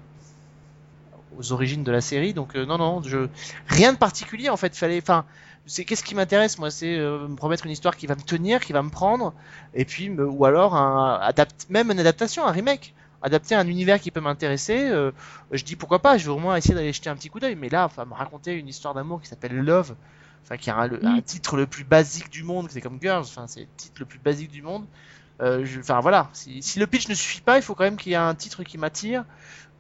aux 1.37 1.51
origines 1.51 1.83
de 1.83 1.91
la 1.91 2.01
série. 2.01 2.33
Donc 2.33 2.55
euh, 2.55 2.65
non, 2.65 2.77
non, 2.77 3.01
je 3.03 3.27
rien 3.67 3.93
de 3.93 3.97
particulier 3.97 4.49
en 4.49 4.57
fait. 4.57 4.75
Fallait, 4.75 4.99
enfin, 5.01 5.25
c'est 5.65 5.85
qu'est-ce 5.85 6.03
qui 6.03 6.15
m'intéresse 6.15 6.57
moi, 6.59 6.71
c'est 6.71 6.97
me 6.97 7.35
promettre 7.35 7.65
une 7.65 7.71
histoire 7.71 7.95
qui 7.95 8.07
va 8.07 8.15
me 8.15 8.21
tenir, 8.21 8.59
qui 8.59 8.73
va 8.73 8.81
me 8.81 8.89
prendre, 8.89 9.33
et 9.73 9.85
puis 9.85 10.09
ou 10.09 10.45
alors 10.45 10.75
un 10.75 11.31
même 11.69 11.91
une 11.91 11.99
adaptation, 11.99 12.45
un 12.45 12.51
remake, 12.51 12.93
adapter 13.21 13.55
un 13.55 13.67
univers 13.67 13.99
qui 13.99 14.11
peut 14.11 14.21
m'intéresser. 14.21 14.89
je 15.51 15.63
dis 15.63 15.75
pourquoi 15.75 15.99
pas. 15.99 16.17
Je 16.17 16.25
vais 16.25 16.31
au 16.31 16.39
moins 16.39 16.55
essayer 16.55 16.75
d'aller 16.75 16.93
jeter 16.93 17.09
un 17.09 17.15
petit 17.15 17.29
coup 17.29 17.39
d'œil. 17.39 17.55
Mais 17.55 17.69
là, 17.69 17.85
enfin, 17.85 18.05
me 18.05 18.13
raconter 18.13 18.53
une 18.53 18.67
histoire 18.67 18.93
d'amour 18.93 19.21
qui 19.21 19.27
s'appelle 19.27 19.55
Love. 19.55 19.95
Enfin, 20.43 20.57
qui 20.57 20.69
a 20.69 20.75
un, 20.77 20.87
le- 20.87 21.05
un 21.05 21.21
titre 21.21 21.57
le 21.57 21.67
plus 21.67 21.83
basique 21.83 22.29
du 22.29 22.43
monde, 22.43 22.67
c'est 22.71 22.81
comme 22.81 22.99
Girls, 23.01 23.21
enfin, 23.27 23.45
c'est 23.47 23.61
le 23.61 23.67
titre 23.77 23.95
le 23.99 24.05
plus 24.05 24.19
basique 24.19 24.49
du 24.51 24.61
monde. 24.61 24.85
Euh, 25.41 25.63
je- 25.63 25.79
Enfin 25.79 25.99
voilà, 25.99 26.29
si, 26.33 26.61
si 26.63 26.79
le 26.79 26.87
pitch 26.87 27.07
ne 27.07 27.13
suffit 27.13 27.41
pas, 27.41 27.57
il 27.57 27.61
faut 27.61 27.75
quand 27.75 27.83
même 27.83 27.97
qu'il 27.97 28.11
y 28.11 28.15
ait 28.15 28.17
un 28.17 28.33
titre 28.35 28.63
qui 28.63 28.77
m'attire 28.77 29.23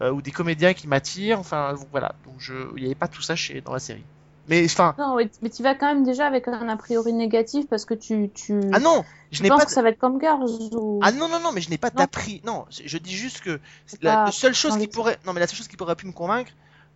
euh, 0.01 0.11
ou 0.11 0.21
des 0.21 0.31
comédiens 0.31 0.73
qui 0.73 0.87
m'attirent. 0.87 1.39
Enfin 1.39 1.73
voilà, 1.91 2.13
donc 2.25 2.35
je, 2.37 2.53
il 2.75 2.81
n'y 2.81 2.85
avait 2.85 2.95
pas 2.95 3.07
tout 3.07 3.21
ça 3.21 3.35
chez 3.35 3.61
dans 3.61 3.73
la 3.73 3.79
série. 3.79 4.03
Mais 4.47 4.63
enfin, 4.65 4.95
Non, 4.97 5.15
mais, 5.41 5.49
tu 5.49 5.61
vas 5.61 5.75
quand 5.75 5.87
même 5.93 6.03
déjà 6.03 6.25
avec 6.25 6.47
un 6.47 6.69
a 6.69 6.75
priori 6.77 7.13
négatif 7.13 7.67
parce 7.69 7.85
que 7.85 7.93
tu, 7.93 8.29
tu, 8.33 8.59
ah 8.73 8.79
non, 8.79 9.03
je 9.31 9.43
n'ai 9.43 9.49
pas. 9.49 9.63
que 9.65 9.71
ça 9.71 9.81
va 9.83 9.89
être 9.89 9.99
comme 9.99 10.19
Girls 10.19 10.49
ou... 10.73 10.99
Ah 11.03 11.11
non 11.11 11.27
non 11.27 11.39
non, 11.39 11.51
mais 11.51 11.61
je 11.61 11.69
n'ai 11.69 11.77
pas 11.77 11.89
d'appris. 11.91 12.41
Non, 12.45 12.65
je 12.71 12.97
dis 12.97 13.15
juste 13.15 13.41
que 13.41 13.59
la, 14.01 14.25
pas 14.25 14.31
seule 14.31 14.55
chose 14.55 14.77
qui 14.77 14.87
pourrait, 14.87 15.19
non 15.25 15.33
mais 15.33 15.39
la 15.39 15.45
seule 15.47 15.57
chose 15.57 15.67
qui 15.67 15.77
pourrait 15.77 15.95
pu 15.95 16.07
me 16.07 16.13
convaincre, 16.13 16.51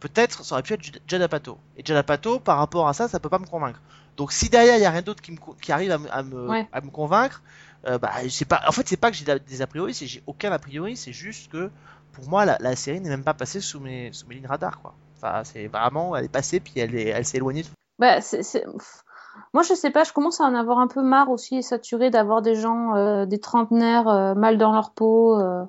peut-être, 0.07 0.43
ça 0.43 0.55
aurait 0.55 0.63
pu 0.63 0.73
être 0.73 1.21
Apatow. 1.21 1.57
Et 1.77 1.83
Judd 1.85 1.97
Apatow, 1.97 2.39
par 2.39 2.57
rapport 2.57 2.87
à 2.87 2.93
ça, 2.93 3.07
ça 3.07 3.19
peut 3.19 3.29
pas 3.29 3.39
me 3.39 3.45
convaincre. 3.45 3.79
Donc 4.17 4.31
si 4.31 4.49
derrière 4.49 4.75
il 4.77 4.81
y 4.81 4.85
a 4.85 4.91
rien 4.91 5.01
d'autre 5.01 5.21
qui 5.21 5.31
me 5.31 5.37
co- 5.37 5.55
qui 5.59 5.71
arrive 5.71 5.91
à 5.91 5.97
me 5.97 6.13
à 6.13 6.21
me, 6.21 6.49
Ouais. 6.49 6.67
à 6.71 6.81
me 6.81 6.91
convaincre, 6.91 7.41
euh, 7.87 7.97
bah 7.97 8.11
pas. 8.47 8.61
En 8.67 8.71
fait, 8.71 8.87
c'est 8.87 8.97
pas 8.97 9.09
que 9.09 9.17
j'ai 9.17 9.25
des 9.39 9.61
a 9.61 9.67
priori, 9.67 9.93
c'est 9.93 10.05
que 10.05 10.11
j'ai 10.11 10.23
aucun 10.27 10.51
a 10.51 10.59
priori, 10.59 10.95
c'est 10.95 11.13
juste 11.13 11.51
que 11.51 11.69
pour 12.11 12.27
moi 12.29 12.45
la, 12.45 12.57
la 12.59 12.75
série 12.75 13.01
n'est 13.01 13.09
même 13.09 13.23
pas 13.23 13.33
passée 13.33 13.59
sous 13.61 13.79
mes 13.79 14.11
sous 14.13 14.27
mes 14.27 14.35
lignes 14.35 14.47
radar 14.47 14.79
quoi. 14.81 14.93
Enfin, 15.17 15.43
c'est 15.45 15.67
vraiment, 15.67 16.15
elle 16.15 16.25
est 16.25 16.29
passée 16.29 16.59
puis 16.59 16.73
elle 16.77 16.93
est, 16.95 17.07
elle 17.07 17.25
s'est 17.25 17.37
éloignée. 17.37 17.63
Bah, 17.97 18.21
c'est, 18.21 18.43
c'est- 18.43 18.65
pff. 18.65 19.03
Moi, 19.53 19.63
je 19.63 19.73
sais 19.73 19.89
pas, 19.89 20.03
je 20.03 20.13
commence 20.13 20.41
à 20.41 20.43
en 20.43 20.53
avoir 20.53 20.77
un 20.77 20.87
peu 20.87 21.01
marre 21.01 21.29
aussi, 21.31 21.63
saturé 21.63 22.11
d'avoir 22.11 22.43
des 22.43 22.53
gens, 22.53 22.95
euh, 22.95 23.25
des 23.25 23.39
trentenaires 23.39 24.07
euh, 24.07 24.35
mal 24.35 24.59
dans 24.59 24.71
leur 24.73 24.91
peau, 24.91 25.39
euh, 25.39 25.63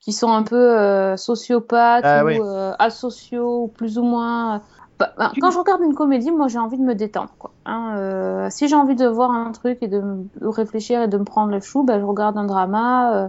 qui 0.00 0.12
sont 0.12 0.30
un 0.32 0.42
peu 0.42 0.56
euh, 0.78 1.16
sociopathes 1.16 2.04
Ah 2.06 2.22
ou 2.24 2.26
oui. 2.26 2.38
euh, 2.40 2.72
asociaux, 2.78 3.64
ou 3.64 3.68
plus 3.68 3.98
ou 3.98 4.02
moins. 4.04 4.56
euh, 4.56 4.58
bah, 4.98 5.12
bah, 5.16 5.32
quand 5.40 5.50
je 5.50 5.58
regarde 5.58 5.80
une 5.82 5.94
comédie, 5.94 6.30
moi, 6.30 6.48
j'ai 6.48 6.58
envie 6.58 6.78
de 6.78 6.82
me 6.82 6.94
détendre, 6.94 7.34
quoi. 7.38 7.52
Hein, 7.66 7.94
euh, 7.98 8.48
si 8.50 8.68
j'ai 8.68 8.74
envie 8.76 8.96
de 8.96 9.06
voir 9.06 9.30
un 9.30 9.52
truc 9.52 9.78
et 9.82 9.88
de, 9.88 10.02
réfléchir 10.42 11.02
et 11.02 11.08
de 11.08 11.18
me 11.18 11.24
prendre 11.24 11.52
le 11.52 11.60
chou, 11.60 11.82
bah, 11.84 11.98
je 12.00 12.04
regarde 12.04 12.36
un 12.36 12.44
drama. 12.44 13.24
euh, 13.24 13.28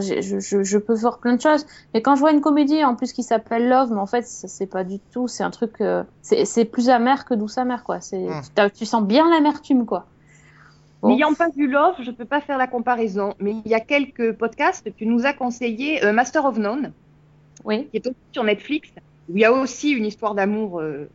je, 0.00 0.40
je, 0.40 0.62
je 0.64 0.78
peux 0.78 0.96
faire 0.96 1.18
plein 1.18 1.34
de 1.36 1.40
choses. 1.40 1.64
Mais 1.94 2.02
quand 2.02 2.16
je 2.16 2.20
vois 2.20 2.32
une 2.32 2.40
comédie 2.40 2.84
en 2.84 2.96
plus 2.96 3.12
qui 3.12 3.22
s'appelle 3.22 3.68
Love, 3.68 3.92
mais 3.92 4.00
en 4.00 4.06
fait, 4.06 4.24
c'est 4.26 4.66
pas 4.66 4.82
du 4.82 4.98
tout, 5.12 5.28
c'est 5.28 5.44
un 5.44 5.50
truc, 5.50 5.80
euh, 5.80 6.02
c'est 6.22 6.64
plus 6.64 6.88
amer 6.90 7.24
que 7.24 7.34
douce 7.34 7.58
amer, 7.58 7.84
quoi. 7.84 8.00
C'est, 8.00 8.18
Mm. 8.18 8.40
t'as- 8.54 8.70
tu 8.70 8.86
sens 8.86 9.04
bien 9.04 9.28
l'amertume, 9.30 9.86
quoi. 9.86 10.06
Bon. 11.02 11.08
N'ayant 11.10 11.32
pas 11.34 11.48
vu 11.50 11.68
Love, 11.68 11.94
je 12.02 12.10
peux 12.10 12.24
pas 12.24 12.40
faire 12.40 12.58
la 12.58 12.66
comparaison. 12.66 13.34
Mais 13.38 13.52
il 13.64 13.70
y 13.70 13.74
a 13.74 13.80
quelques 13.80 14.32
podcasts, 14.32 14.92
tu 14.96 15.06
nous 15.06 15.26
as 15.26 15.32
conseillé 15.32 16.04
euh, 16.04 16.12
Master 16.12 16.44
of 16.44 16.58
None, 16.58 16.92
Oui. 17.64 17.86
qui 17.90 17.98
est 17.98 18.06
aussi 18.06 18.16
sur 18.32 18.42
Netflix, 18.44 18.88
où 19.28 19.36
il 19.36 19.40
y 19.40 19.44
a 19.44 19.52
aussi 19.52 19.90
une 19.90 20.04
histoire 20.06 20.34
d'amour 20.34 20.80
euh, 20.80 21.08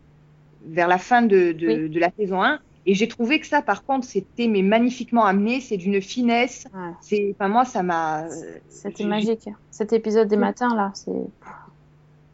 vers 0.66 0.88
la 0.88 0.98
fin 0.98 1.22
de, 1.22 1.52
de, 1.52 1.68
Oui. 1.68 1.90
de 1.90 2.00
la 2.00 2.12
saison 2.18 2.42
1. 2.42 2.60
Et 2.86 2.96
j'ai 2.96 3.08
trouvé 3.08 3.40
que 3.40 3.48
ça, 3.48 3.62
par 3.62 3.86
contre, 3.86 4.06
c'était 4.06 4.48
mais 4.48 4.62
magnifiquement 4.62 5.26
amené, 5.26 5.62
c'est 5.62 5.78
d'une 5.78 6.02
finesse. 6.02 6.66
Ouais. 6.74 6.92
C'est, 7.00 7.34
enfin 7.34 7.48
moi, 7.48 7.64
ça 7.66 7.82
m'a. 7.82 8.26
C'était 8.70 9.06
magique. 9.06 9.48
Cet 9.72 9.94
épisode 9.94 10.28
des 10.28 10.36
matins, 10.38 10.76
là, 10.76 10.92
c'est. 10.94 11.12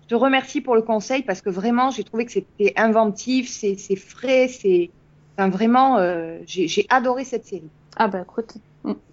Je 0.04 0.08
te 0.08 0.16
remercie 0.16 0.62
pour 0.62 0.74
le 0.76 0.82
conseil 0.82 1.22
parce 1.22 1.42
que 1.42 1.52
vraiment, 1.52 1.92
j'ai 1.92 2.04
trouvé 2.04 2.26
que 2.26 2.32
c'était 2.32 2.74
inventif, 2.78 3.48
c'est 3.48 3.76
frais, 3.96 4.48
c'est, 4.48 4.90
enfin 5.40 5.50
vraiment, 5.50 5.98
euh, 5.98 6.40
j'ai, 6.46 6.68
j'ai 6.68 6.86
adoré 6.90 7.24
cette 7.24 7.46
série. 7.46 7.70
Ah 7.96 8.08
bah 8.08 8.22
écoute, 8.22 8.54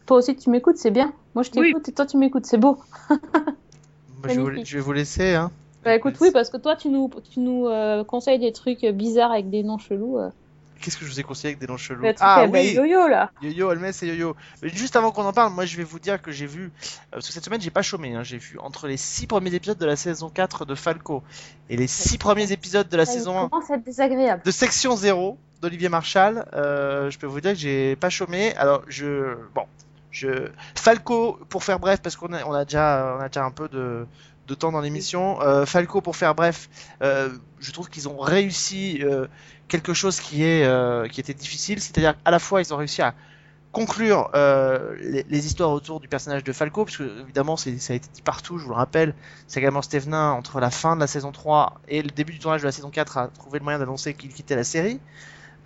toi 0.07 0.19
aussi 0.19 0.37
tu 0.37 0.51
m'écoutes, 0.51 0.77
c'est 0.77 0.91
bien. 0.91 1.13
Moi 1.35 1.43
je 1.45 1.51
Oui. 1.57 1.69
t'écoute 1.69 1.89
et 1.89 1.93
toi 1.93 2.07
tu 2.07 2.17
m'écoutes, 2.17 2.47
c'est 2.47 2.59
beau. 2.59 2.79
Moi, 3.09 3.19
je, 4.25 4.29
vais 4.29 4.35
vous, 4.35 4.47
Magnifique. 4.47 4.69
je 4.69 4.77
vais 4.77 4.83
vous 4.83 4.93
laisser 4.93 5.35
hein. 5.35 5.51
Bah 5.85 5.95
écoute, 5.95 6.17
oui, 6.21 6.31
parce 6.33 6.51
que 6.51 6.57
toi 6.57 6.75
tu 6.75 6.89
nous, 6.89 7.09
tu 7.31 7.39
nous 7.41 7.67
euh, 7.69 8.03
conseilles 8.03 8.41
des 8.41 8.53
trucs 8.53 8.85
bizarres 8.85 9.31
avec 9.31 9.51
des 9.51 9.63
noms 9.63 9.79
chelous. 9.79 10.19
euh. 10.19 10.31
Qu'est-ce 10.81 10.97
que 10.97 11.05
je 11.05 11.11
vous 11.11 11.21
ai 11.21 11.23
conseillé 11.23 11.49
avec 11.51 11.59
des 11.59 11.67
noms 11.67 11.77
chelous 11.77 12.05
Ah 12.21 12.47
oui. 12.51 12.75
Yo-Yo 12.75 13.09
là. 13.09 13.31
Yo-Yo, 13.43 13.71
Holmes 13.71 13.93
et 14.03 14.07
Yo-Yo. 14.07 14.37
Juste 14.63 14.97
avant 14.97 15.11
qu'on 15.11 15.25
en 15.25 15.33
parle, 15.33 15.53
moi 15.53 15.65
je 15.67 15.77
vais 15.77 15.85
vous 15.85 15.99
dire 15.99 16.21
que 16.21 16.31
j'ai 16.33 16.47
vu, 16.47 16.65
euh, 16.65 16.71
parce 17.13 17.27
que 17.27 17.33
cette 17.33 17.45
semaine 17.45 17.61
j'ai 17.61 17.71
pas 17.71 17.83
chômé, 17.83 18.15
hein, 18.15 18.23
j'ai 18.23 18.39
vu 18.39 18.59
entre 18.59 18.87
les 18.89 18.97
6 18.97 19.27
premiers 19.27 19.55
épisodes 19.55 19.79
de 19.79 19.87
la 19.87 19.97
saison 19.97 20.29
4 20.29 20.65
de 20.65 20.75
Falco 20.75 21.23
et 21.71 21.77
les 21.77 21.87
6 21.87 22.19
premiers 22.19 22.53
épisodes 22.53 22.89
de 22.89 22.97
la 22.97 23.07
Ça 23.07 23.13
saison 23.13 23.39
1 23.39 23.49
commence 23.49 23.71
à 23.71 23.75
être 23.75 23.85
désagréable. 23.85 24.43
de 24.45 24.51
Section 24.51 24.97
0 24.97 25.39
d'Olivier 25.63 25.89
Marchal, 25.89 26.47
euh, 26.55 27.11
je 27.11 27.19
peux 27.19 27.27
vous 27.27 27.41
dire 27.41 27.53
que 27.53 27.59
j'ai 27.59 27.97
pas 27.97 28.11
chômé. 28.11 28.55
Alors 28.57 28.83
je, 28.89 29.35
bon, 29.55 29.65
je 30.11 30.49
Falco 30.75 31.39
pour 31.49 31.65
faire 31.65 31.79
bref 31.79 32.01
parce 32.03 32.17
qu'on 32.17 32.33
a, 32.33 32.45
on 32.45 32.53
a 32.53 32.65
déjà, 32.65 33.17
on 33.19 33.23
a 33.23 33.29
déjà 33.29 33.45
un 33.45 33.51
peu 33.51 33.69
de, 33.69 34.07
de 34.47 34.55
temps 34.55 34.71
dans 34.73 34.81
l'émission. 34.81 35.41
Euh, 35.43 35.67
Falco 35.67 36.01
pour 36.01 36.17
faire 36.17 36.35
bref, 36.35 36.69
euh, 37.03 37.31
je 37.59 37.73
trouve 37.73 37.89
qu'ils 37.89 38.09
ont 38.09 38.19
réussi 38.19 39.01
euh, 39.03 39.27
quelque 39.69 39.95
chose 39.95 40.21
qui 40.21 40.45
est, 40.45 40.65
euh, 40.65 41.09
qui 41.09 41.21
était 41.21 41.35
difficile, 41.35 41.81
c'est-à-dire 41.81 42.15
à 42.25 42.31
la 42.31 42.39
fois 42.39 42.61
ils 42.61 42.73
ont 42.73 42.77
réussi 42.77 43.03
à 43.03 43.15
conclure 43.73 44.31
euh, 44.35 44.97
les, 45.01 45.47
histoires 45.47 45.71
autour 45.71 46.01
du 46.01 46.09
personnage 46.09 46.45
de 46.45 46.53
Falco, 46.53 46.85
parce 46.85 46.97
que 46.97 47.21
évidemment 47.21 47.57
ça 47.57 47.69
a 47.69 47.95
été 47.95 48.09
dit 48.13 48.23
partout, 48.23 48.59
je 48.59 48.65
vous 48.65 48.71
le 48.71 48.77
rappelle, 48.77 49.15
c'est 49.49 49.61
également 49.61 49.83
Stevenin 49.83 50.31
entre 50.31 50.61
la 50.61 50.71
fin 50.71 50.97
de 50.97 51.01
la 51.01 51.07
saison 51.07 51.31
3 51.31 51.81
et 51.89 52.03
le 52.03 52.09
début 52.09 52.33
du 52.33 52.39
tournage 52.39 52.63
de 52.63 52.67
la 52.67 52.73
saison 52.73 52.91
4 52.91 53.19
a 53.19 53.29
trouvé 53.29 53.59
le 53.59 53.65
moyen 53.65 53.79
d'annoncer 53.79 54.15
qu'il 54.15 54.33
quittait 54.33 54.57
la 54.57 54.65
série. 54.65 54.99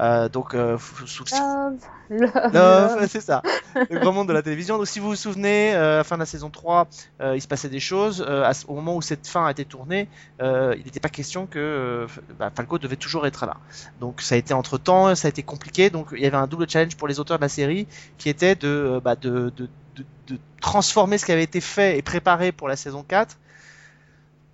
Euh, 0.01 0.31
donc 0.31 0.55
euh, 0.55 0.79
sous 1.05 1.25
Love, 1.31 1.75
love, 2.09 2.55
Love, 2.55 3.07
c'est 3.09 3.21
ça. 3.21 3.43
Le 3.91 3.99
grand 3.99 4.13
monde 4.13 4.29
de 4.29 4.33
la 4.33 4.43
télévision. 4.43 4.79
Donc, 4.79 4.87
si 4.87 4.99
vous 4.99 5.09
vous 5.09 5.17
souvenez, 5.17 5.75
euh, 5.75 5.95
à 5.95 5.97
la 5.99 6.05
fin 6.05 6.17
de 6.17 6.21
la 6.21 6.27
saison 6.27 6.49
3, 6.49 6.89
euh, 7.21 7.37
il 7.37 7.43
se 7.43 7.49
passait 7.49 7.69
des 7.69 7.81
choses. 7.81 8.23
À 8.23 8.53
au 8.69 8.75
moment 8.75 8.97
où 8.97 9.03
cette 9.03 9.27
fin 9.27 9.47
a 9.47 9.51
été 9.51 9.65
tournée, 9.65 10.09
il 10.41 10.83
n'était 10.85 11.01
pas 11.01 11.09
question 11.09 11.47
que 11.47 12.07
bah, 12.39 12.51
Falco 12.55 12.79
devait 12.79 12.97
toujours 12.97 13.27
être 13.27 13.45
là. 13.47 13.57
Donc, 14.01 14.23
ça 14.23 14.37
a 14.37 14.39
été 14.39 14.55
entre 14.55 14.79
temps, 14.79 15.15
ça 15.15 15.29
a 15.29 15.31
été 15.31 15.43
compliqué. 15.43 15.91
Donc, 15.91 16.09
il 16.13 16.21
y 16.21 16.27
avait 16.27 16.37
un 16.37 16.47
double 16.47 16.69
challenge 16.69 16.97
pour 16.97 17.09
les 17.09 17.21
auteurs 17.21 17.39
de 17.39 17.43
la 17.43 17.49
série 17.49 17.87
qui 18.17 18.29
était 18.29 18.55
de, 18.55 19.01
bah, 19.05 19.17
de, 19.17 19.53
de, 19.57 19.69
de, 19.97 20.05
de 20.29 20.39
transformer 20.61 21.19
ce 21.19 21.27
qui 21.27 21.33
avait 21.33 21.45
été 21.45 21.61
fait 21.61 21.99
et 21.99 22.03
préparé 22.03 22.53
pour 22.53 22.69
la 22.69 22.77
saison 22.77 23.05
4 23.07 23.37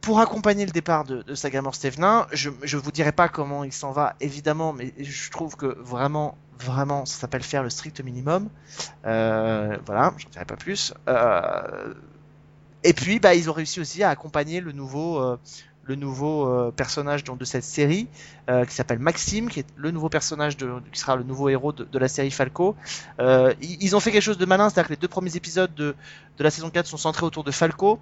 pour 0.06 0.20
accompagner 0.20 0.64
le 0.64 0.70
départ 0.70 1.02
de, 1.02 1.22
de 1.22 1.34
Sagamore 1.34 1.74
Stevenin, 1.74 2.28
je 2.30 2.50
je 2.62 2.76
vous 2.76 2.92
dirai 2.92 3.10
pas 3.10 3.28
comment 3.28 3.64
il 3.64 3.72
s'en 3.72 3.90
va, 3.90 4.14
évidemment, 4.20 4.72
mais 4.72 4.94
je 5.00 5.30
trouve 5.32 5.56
que 5.56 5.66
vraiment, 5.80 6.38
vraiment, 6.60 7.04
ça 7.06 7.18
s'appelle 7.18 7.42
faire 7.42 7.64
le 7.64 7.70
strict 7.70 8.00
minimum. 8.02 8.48
Euh, 9.04 9.76
voilà, 9.84 10.14
j'en 10.16 10.28
dirai 10.28 10.44
pas 10.44 10.54
plus. 10.54 10.94
Euh, 11.08 11.92
et 12.84 12.92
puis, 12.92 13.18
bah, 13.18 13.34
ils 13.34 13.50
ont 13.50 13.52
réussi 13.52 13.80
aussi 13.80 14.04
à 14.04 14.10
accompagner 14.10 14.60
le 14.60 14.70
nouveau, 14.70 15.18
euh, 15.18 15.38
euh, 15.90 16.70
personnage 16.70 17.24
de 17.24 17.44
cette 17.44 17.64
série, 17.64 18.06
qui 18.46 18.74
s'appelle 18.76 19.00
Maxime, 19.00 19.48
qui 19.48 19.58
est 19.58 19.66
le 19.74 19.90
nouveau 19.90 20.08
personnage 20.08 20.56
qui 20.56 21.00
sera 21.00 21.16
le 21.16 21.24
nouveau 21.24 21.48
héros 21.48 21.72
de, 21.72 21.98
la 21.98 22.06
série 22.06 22.30
Falco. 22.30 22.76
Ils, 23.18 23.96
ont 23.96 24.00
fait 24.00 24.12
quelque 24.12 24.22
chose 24.22 24.38
de 24.38 24.46
malin, 24.46 24.70
c'est-à-dire 24.70 24.86
que 24.86 24.92
les 24.92 25.00
deux 25.00 25.08
premiers 25.08 25.34
épisodes 25.34 25.74
de, 25.74 25.96
de 26.38 26.44
la 26.44 26.52
saison 26.52 26.70
4 26.70 26.86
sont 26.86 26.96
centrés 26.96 27.26
autour 27.26 27.42
de 27.42 27.50
Falco. 27.50 27.98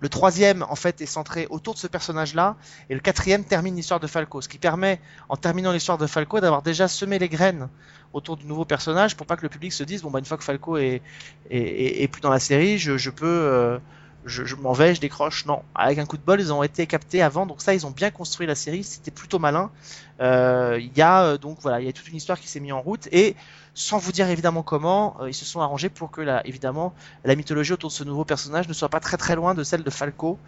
Le 0.00 0.08
troisième, 0.08 0.64
en 0.68 0.76
fait, 0.76 1.00
est 1.00 1.06
centré 1.06 1.46
autour 1.50 1.74
de 1.74 1.78
ce 1.78 1.86
personnage-là, 1.86 2.56
et 2.88 2.94
le 2.94 3.00
quatrième 3.00 3.44
termine 3.44 3.76
l'histoire 3.76 4.00
de 4.00 4.06
Falco, 4.06 4.40
ce 4.40 4.48
qui 4.48 4.58
permet, 4.58 5.00
en 5.28 5.36
terminant 5.36 5.72
l'histoire 5.72 5.98
de 5.98 6.06
Falco, 6.06 6.40
d'avoir 6.40 6.62
déjà 6.62 6.88
semé 6.88 7.18
les 7.18 7.28
graines 7.28 7.68
autour 8.12 8.36
du 8.36 8.46
nouveau 8.46 8.64
personnage 8.64 9.16
pour 9.16 9.26
pas 9.26 9.36
que 9.36 9.42
le 9.42 9.48
public 9.48 9.72
se 9.72 9.84
dise 9.84 10.02
bon 10.02 10.10
bah 10.10 10.18
une 10.18 10.24
fois 10.24 10.36
que 10.36 10.42
Falco 10.42 10.76
est 10.76 11.00
est, 11.50 12.08
plus 12.08 12.20
dans 12.20 12.30
la 12.30 12.40
série, 12.40 12.76
je, 12.76 12.98
je 12.98 13.10
peux 13.10 13.26
euh, 13.26 13.78
je, 14.24 14.44
je 14.44 14.56
m'en 14.56 14.72
vais, 14.72 14.94
je 14.94 15.00
décroche. 15.00 15.46
Non, 15.46 15.62
avec 15.74 15.98
un 15.98 16.06
coup 16.06 16.16
de 16.16 16.22
bol, 16.22 16.40
ils 16.40 16.52
ont 16.52 16.62
été 16.62 16.86
captés 16.86 17.22
avant, 17.22 17.46
donc 17.46 17.60
ça 17.62 17.74
ils 17.74 17.86
ont 17.86 17.90
bien 17.90 18.10
construit 18.10 18.46
la 18.46 18.54
série, 18.54 18.84
c'était 18.84 19.10
plutôt 19.10 19.38
malin. 19.38 19.70
Euh, 20.20 20.78
Il 20.80 20.96
y 20.96 21.02
a 21.02 21.22
euh, 21.24 21.38
donc 21.38 21.58
voilà, 21.60 21.80
il 21.80 21.86
y 21.86 21.88
a 21.88 21.92
toute 21.92 22.08
une 22.08 22.16
histoire 22.16 22.38
qui 22.38 22.48
s'est 22.48 22.60
mise 22.60 22.72
en 22.72 22.80
route 22.80 23.08
et 23.12 23.34
sans 23.72 23.98
vous 23.98 24.12
dire 24.12 24.28
évidemment 24.28 24.62
comment, 24.62 25.16
euh, 25.20 25.30
ils 25.30 25.34
se 25.34 25.44
sont 25.44 25.60
arrangés 25.60 25.88
pour 25.88 26.10
que 26.10 26.20
la, 26.20 26.46
évidemment 26.46 26.92
la 27.24 27.34
mythologie 27.36 27.72
autour 27.72 27.88
de 27.88 27.94
ce 27.94 28.04
nouveau 28.04 28.24
personnage 28.24 28.68
ne 28.68 28.72
soit 28.74 28.88
pas 28.90 29.00
très 29.00 29.16
très 29.16 29.36
loin 29.36 29.54
de 29.54 29.62
celle 29.62 29.82
de 29.82 29.90
Falco. 29.90 30.38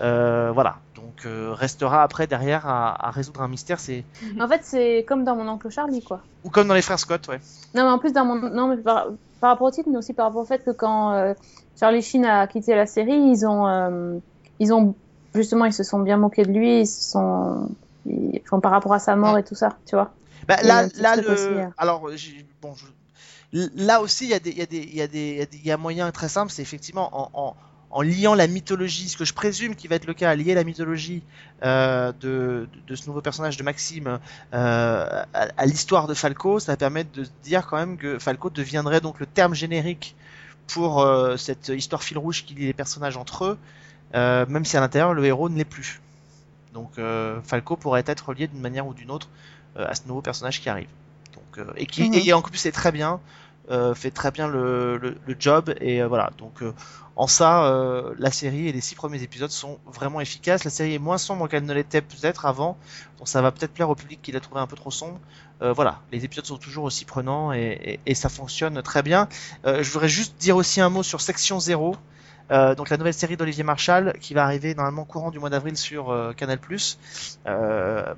Euh, 0.00 0.50
voilà, 0.52 0.78
donc 0.96 1.26
restera 1.52 2.02
après 2.02 2.26
derrière 2.26 2.66
à, 2.66 3.06
à 3.08 3.10
résoudre 3.10 3.42
un 3.42 3.48
mystère. 3.48 3.78
C'est 3.78 4.04
En 4.40 4.48
fait, 4.48 4.62
c'est 4.64 5.04
comme 5.06 5.24
dans 5.24 5.36
mon 5.36 5.46
oncle 5.48 5.70
Charlie, 5.70 6.02
quoi. 6.02 6.22
ou 6.44 6.50
comme 6.50 6.66
dans 6.66 6.74
les 6.74 6.82
frères 6.82 6.98
Scott, 6.98 7.28
ouais. 7.28 7.40
Non, 7.74 7.84
mais 7.84 7.90
en 7.90 7.98
plus, 7.98 8.12
dans 8.12 8.24
mon... 8.24 8.36
non, 8.36 8.68
mais 8.68 8.78
par... 8.78 9.08
par 9.40 9.50
rapport 9.50 9.68
au 9.68 9.70
titre, 9.70 9.88
mais 9.90 9.98
aussi 9.98 10.14
par 10.14 10.26
rapport 10.26 10.42
au 10.42 10.46
fait 10.46 10.64
que 10.64 10.70
quand 10.70 11.34
Charlie 11.80 12.02
Sheen 12.02 12.26
a 12.26 12.46
quitté 12.46 12.74
la 12.74 12.86
série, 12.86 13.14
ils 13.14 13.46
ont, 13.46 13.66
euh, 13.66 14.18
ils 14.58 14.72
ont 14.72 14.94
justement, 15.34 15.64
ils 15.64 15.72
se 15.72 15.82
sont 15.82 16.00
bien 16.00 16.18
moqués 16.18 16.44
de 16.44 16.52
lui, 16.52 16.82
ils 16.82 16.86
se 16.86 17.10
sont, 17.12 17.70
ils... 18.06 18.40
Enfin, 18.44 18.60
par 18.60 18.70
rapport 18.72 18.92
à 18.92 18.98
sa 18.98 19.16
mort 19.16 19.38
et 19.38 19.42
tout 19.44 19.54
ça, 19.54 19.78
tu 19.86 19.96
vois. 19.96 20.12
Bah, 20.46 20.56
là, 20.62 20.88
petit 20.88 21.00
là, 21.00 21.16
le... 21.16 21.30
aussi, 21.30 21.44
hein. 21.60 21.72
alors, 21.78 22.00
bon, 22.60 22.74
je- 22.74 23.68
là 23.76 24.00
aussi, 24.00 24.24
il 24.24 24.30
y 24.30 24.34
a 24.34 24.38
des, 24.40 24.50
il 24.50 24.58
y 24.58 24.62
a 24.62 24.66
des, 24.66 24.78
il 24.78 24.94
y 24.94 25.02
a 25.02 25.06
des, 25.06 25.48
il 25.52 25.66
y 25.66 25.70
a 25.70 25.76
moyen 25.76 26.10
très 26.12 26.28
simple, 26.28 26.52
c'est 26.52 26.62
effectivement 26.62 27.08
en, 27.12 27.30
en, 27.34 27.56
en 27.90 28.02
liant 28.02 28.34
la 28.34 28.46
mythologie, 28.46 29.08
ce 29.08 29.16
que 29.16 29.24
je 29.24 29.34
présume 29.34 29.74
qui 29.74 29.88
va 29.88 29.96
être 29.96 30.06
le 30.06 30.14
cas, 30.14 30.34
lier 30.34 30.54
la 30.54 30.64
mythologie 30.64 31.22
euh, 31.64 32.12
de, 32.20 32.68
de 32.86 32.94
ce 32.94 33.06
nouveau 33.06 33.20
personnage 33.20 33.56
de 33.56 33.62
Maxime 33.62 34.18
euh, 34.54 35.22
à, 35.34 35.48
à 35.56 35.66
l'histoire 35.66 36.06
de 36.06 36.14
Falco, 36.14 36.58
ça 36.60 36.72
va 36.72 36.76
permettre 36.76 37.10
de 37.12 37.26
dire 37.42 37.66
quand 37.66 37.76
même 37.78 37.96
que 37.96 38.18
Falco 38.18 38.50
deviendrait 38.50 39.00
donc 39.00 39.18
le 39.18 39.26
terme 39.26 39.54
générique 39.54 40.14
pour 40.66 41.00
euh, 41.00 41.36
cette 41.36 41.68
histoire 41.68 42.02
fil 42.02 42.18
rouge 42.18 42.44
qui 42.44 42.54
lie 42.54 42.66
les 42.66 42.72
personnages 42.72 43.16
entre 43.16 43.44
eux, 43.44 43.58
euh, 44.14 44.46
même 44.48 44.64
si 44.64 44.76
à 44.76 44.80
l'intérieur 44.80 45.14
le 45.14 45.24
héros 45.24 45.48
ne 45.48 45.56
l'est 45.56 45.64
plus. 45.64 46.00
Donc 46.72 46.92
euh, 46.98 47.40
Falco 47.42 47.76
pourrait 47.76 48.04
être 48.06 48.28
relié 48.28 48.46
d'une 48.46 48.60
manière 48.60 48.86
ou 48.86 48.94
d'une 48.94 49.10
autre 49.10 49.28
à 49.76 49.94
ce 49.94 50.02
nouveau 50.08 50.20
personnage 50.20 50.60
qui 50.60 50.68
arrive. 50.68 50.88
Donc, 51.34 51.66
et 51.76 51.86
qui 51.86 52.08
Mhm. 52.08 52.14
et 52.14 52.32
en 52.32 52.42
plus 52.42 52.58
c'est 52.58 52.72
très 52.72 52.90
bien, 52.92 53.20
fait 53.94 54.10
très 54.10 54.32
bien 54.32 54.48
le, 54.48 54.96
le, 54.96 55.16
le 55.26 55.36
job 55.38 55.72
et 55.80 56.02
voilà. 56.02 56.30
Donc 56.38 56.62
en 57.20 57.26
ça, 57.26 57.66
euh, 57.66 58.14
la 58.18 58.30
série 58.30 58.68
et 58.68 58.72
les 58.72 58.80
six 58.80 58.94
premiers 58.94 59.22
épisodes 59.22 59.50
sont 59.50 59.78
vraiment 59.84 60.22
efficaces. 60.22 60.64
La 60.64 60.70
série 60.70 60.94
est 60.94 60.98
moins 60.98 61.18
sombre 61.18 61.48
qu'elle 61.48 61.66
ne 61.66 61.74
l'était 61.74 62.00
peut-être 62.00 62.46
avant, 62.46 62.78
donc 63.18 63.28
ça 63.28 63.42
va 63.42 63.52
peut-être 63.52 63.74
plaire 63.74 63.90
au 63.90 63.94
public 63.94 64.20
qui 64.22 64.32
l'a 64.32 64.40
trouvé 64.40 64.62
un 64.62 64.66
peu 64.66 64.74
trop 64.74 64.90
sombre. 64.90 65.20
Euh, 65.60 65.74
voilà, 65.74 66.00
les 66.12 66.24
épisodes 66.24 66.46
sont 66.46 66.56
toujours 66.56 66.84
aussi 66.84 67.04
prenants 67.04 67.52
et, 67.52 68.00
ça 68.14 68.30
fonctionne 68.30 68.80
très 68.80 69.02
bien. 69.02 69.28
Euh, 69.66 69.82
je 69.82 69.90
voudrais 69.90 70.08
juste 70.08 70.38
dire 70.40 70.56
aussi 70.56 70.80
un 70.80 70.88
mot 70.88 71.02
sur 71.02 71.20
Section 71.20 71.60
0. 71.60 71.94
Euh, 72.52 72.74
donc 72.74 72.88
la 72.88 72.96
nouvelle 72.96 73.12
série 73.12 73.36
d'Olivier 73.36 73.64
Marchal 73.64 74.14
qui 74.18 74.32
va 74.32 74.44
arriver 74.44 74.74
normalement 74.74 75.04
courant 75.04 75.30
du 75.30 75.38
mois 75.38 75.50
d'avril 75.50 75.76
sur 75.76 76.32
Canal+. 76.38 76.58
Euh, 77.46 78.14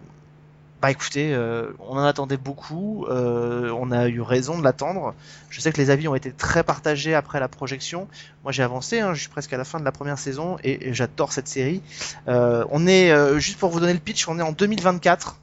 bah 0.83 0.91
écoutez, 0.91 1.33
euh, 1.33 1.71
on 1.79 1.97
en 1.97 2.05
attendait 2.05 2.37
beaucoup, 2.37 3.07
euh, 3.07 3.71
on 3.71 3.93
a 3.93 4.09
eu 4.09 4.21
raison 4.21 4.59
de 4.59 4.65
l'attendre. 4.65 5.15
Je 5.49 5.61
sais 5.61 5.73
que 5.73 5.77
les 5.81 5.91
avis 5.91 6.09
ont 6.09 6.17
été 6.17 6.33
très 6.33 6.65
partagés 6.65 7.15
après 7.15 7.39
la 7.39 7.47
projection. 7.47 8.09
Moi 8.43 8.51
j'ai 8.51 8.65
avancé, 8.65 8.99
hein, 8.99 9.15
je 9.15 9.21
suis 9.21 9.29
presque 9.29 9.53
à 9.53 9.57
la 9.57 9.65
fin 9.65 9.79
de 9.79 9.85
la 9.85 9.93
première 9.93 10.19
saison 10.19 10.57
et, 10.65 10.93
j'adore 10.93 11.33
cette 11.33 11.47
série. 11.47 11.83
Euh, 12.27 12.65
on 12.71 12.89
est, 12.89 13.15
juste 13.39 13.61
pour 13.61 13.71
vous 13.71 13.79
donner 13.79 13.93
le 13.93 14.01
pitch, 14.01 14.27
on 14.27 14.41
est 14.41 14.43
en 14.43 14.51
2024. 14.51 15.37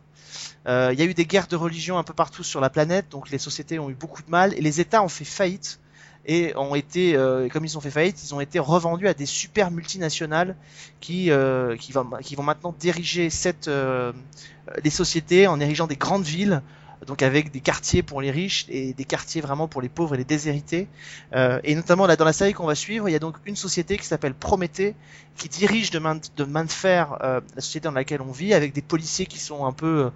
Euh, 0.68 0.90
Il 0.92 1.00
y 1.00 1.04
a 1.04 1.06
eu 1.06 1.14
des 1.14 1.26
guerres 1.26 1.48
de 1.48 1.56
religion 1.56 1.98
un 1.98 2.04
peu 2.04 2.14
partout 2.14 2.44
sur 2.44 2.60
la 2.60 2.70
planète, 2.70 3.06
donc 3.10 3.30
les 3.30 3.38
sociétés 3.38 3.80
ont 3.80 3.90
eu 3.90 3.96
beaucoup 3.96 4.22
de 4.22 4.30
mal 4.30 4.54
et 4.54 4.62
les 4.62 4.82
États 4.82 5.02
ont 5.02 5.08
fait 5.08 5.24
faillite 5.24 5.80
et 6.30 6.56
ont 6.56 6.76
été, 6.76 7.16
euh, 7.16 7.50
comme 7.50 7.66
ils 7.66 7.76
ont 7.76 7.82
fait 7.82 7.90
faillite, 7.90 8.24
ils 8.24 8.36
ont 8.36 8.40
été 8.40 8.60
revendus 8.60 9.08
à 9.08 9.16
des 9.16 9.26
super 9.26 9.72
multinationales 9.72 10.56
qui, 11.02 11.32
euh, 11.32 11.76
vont, 11.92 12.44
maintenant 12.44 12.76
diriger 12.80 13.30
euh, 13.68 14.14
les 14.84 14.90
sociétés 14.92 15.48
en 15.48 15.60
érigeant 15.60 15.88
des 15.88 15.96
grandes 15.96 16.26
villes, 16.26 16.62
donc 17.08 17.24
avec 17.24 17.52
des 17.52 17.62
quartiers 17.62 18.04
pour 18.04 18.22
les 18.22 18.30
riches 18.30 18.68
et 18.70 18.94
des 18.94 19.06
quartiers 19.06 19.42
vraiment 19.42 19.68
pour 19.68 19.82
les 19.82 19.90
pauvres 19.90 20.14
et 20.14 20.18
les 20.20 20.24
déshérités. 20.24 20.88
Et 21.64 21.74
notamment 21.74 22.06
là 22.06 22.16
dans 22.16 22.26
la 22.26 22.34
série 22.34 22.54
qu'on 22.54 22.68
va 22.68 22.76
suivre, 22.76 23.10
il 23.10 23.14
y 23.14 23.16
a 23.16 23.20
donc 23.20 23.38
une 23.46 23.56
société 23.56 23.98
qui 23.98 24.06
s'appelle 24.06 24.36
Prométhée, 24.36 24.96
qui 25.36 25.50
dirige 25.50 25.90
de 25.90 25.98
main 25.98 26.20
de, 26.36 26.44
main 26.44 26.68
fer 26.68 27.18
la 27.22 27.62
société 27.62 27.86
dans 27.86 27.94
laquelle 27.94 28.22
on 28.22 28.32
vit, 28.32 28.54
avec 28.54 28.74
des 28.74 28.82
policiers 28.82 29.26
qui 29.26 29.40
sont 29.40 29.66
un 29.66 29.72
peu 29.72 30.12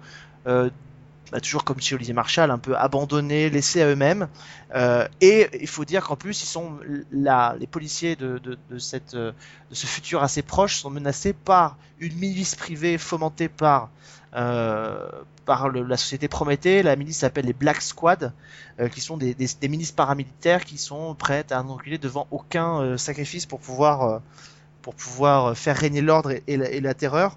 bah, 1.32 1.40
toujours 1.40 1.64
comme 1.64 1.80
chez 1.80 1.94
Olivier 1.94 2.14
Marchal, 2.14 2.50
un 2.50 2.58
peu 2.58 2.76
abandonnés, 2.76 3.50
laissés 3.50 3.82
à 3.82 3.88
eux-mêmes. 3.88 4.28
Euh, 4.74 5.06
et 5.20 5.48
il 5.60 5.68
faut 5.68 5.84
dire 5.84 6.04
qu'en 6.04 6.16
plus, 6.16 6.42
ils 6.42 6.46
sont 6.46 6.78
là, 7.12 7.56
les 7.58 7.66
policiers 7.66 8.16
de, 8.16 8.38
de, 8.38 8.78
ce 8.78 9.86
futur 9.86 10.22
assez 10.22 10.42
proche 10.42 10.76
sont 10.76 10.90
menacés 10.90 11.32
par 11.32 11.76
une 11.98 12.14
milice 12.16 12.54
privée 12.54 12.98
fomentée 12.98 13.48
par 13.48 13.90
euh, 14.34 15.08
la 15.46 15.96
société 15.96 16.28
Prométhée. 16.28 16.82
La 16.82 16.96
milice 16.96 17.18
s'appelle 17.18 17.46
les 17.46 17.52
Black 17.52 17.80
Squad, 17.80 18.32
euh, 18.80 18.88
qui 18.88 19.00
sont 19.00 19.16
des, 19.16 19.36
milices 19.68 19.92
paramilitaires 19.92 20.64
qui 20.64 20.78
sont 20.78 21.14
prêtes 21.14 21.52
à 21.52 21.62
enculer 21.62 21.98
devant 21.98 22.26
aucun 22.30 22.80
euh, 22.80 22.96
sacrifice 22.96 23.46
pour 23.46 23.60
pouvoir 23.60 24.20
euh, 24.88 25.54
faire 25.54 25.76
régner 25.76 26.00
l'ordre 26.00 26.32
la, 26.32 26.70
et, 26.70 26.80
la, 26.80 26.94
terreur. 26.94 27.36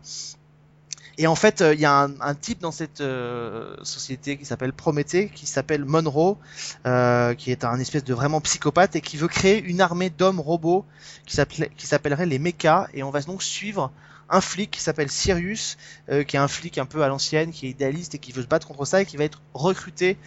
Et 1.19 1.26
en 1.26 1.35
fait, 1.35 1.64
il 1.73 1.80
y 1.80 1.85
a 1.85 2.07
un, 2.19 2.35
type 2.35 2.60
dans 2.60 2.72
cette 2.72 3.02
euh, 3.02 3.76
société 3.81 4.38
qui 4.38 4.45
s'appelle 4.45 4.72
Prométhée, 4.72 5.30
qui 5.34 5.48
s'appelle 5.48 5.84
Monroe, 5.84 6.38
euh, 6.85 7.34
qui 7.34 7.52
est 7.52 7.65
un 7.65 7.80
espèce 7.80 8.03
de 8.03 8.14
vraiment 8.14 8.39
psychopathe 8.39 8.95
et 8.95 9.02
qui 9.02 9.18
veut 9.18 9.27
créer 9.27 9.60
une 9.64 9.81
armée 9.81 10.11
d'hommes 10.11 10.39
robots 10.39 10.85
qui 11.26 11.35
s'appellerait 11.35 12.27
les 12.27 12.38
mechas. 12.38 12.88
Et 12.94 13.02
on 13.02 13.10
va 13.10 13.22
donc 13.22 13.41
suivre 13.41 13.91
un 14.30 14.41
flic 14.41 14.69
qui 14.69 14.81
s'appelle 14.81 15.10
Sirius, 15.10 15.77
euh, 16.10 16.23
qui 16.23 16.35
est 16.35 16.39
un 16.39 16.48
flic 16.48 16.77
un 16.77 16.85
peu 16.85 17.02
à 17.03 17.07
l'ancienne, 17.07 17.52
qui 17.52 17.65
est 17.65 17.69
idéaliste 17.72 18.14
et 18.14 18.19
qui 18.19 18.31
veut 18.31 18.44
se 18.44 18.48
battre 18.48 18.68
contre 18.68 18.85
ça 18.85 19.02
et 19.02 19.06
qui 19.06 19.18
va 19.18 19.23
être 19.23 19.41
recruté 19.56 20.18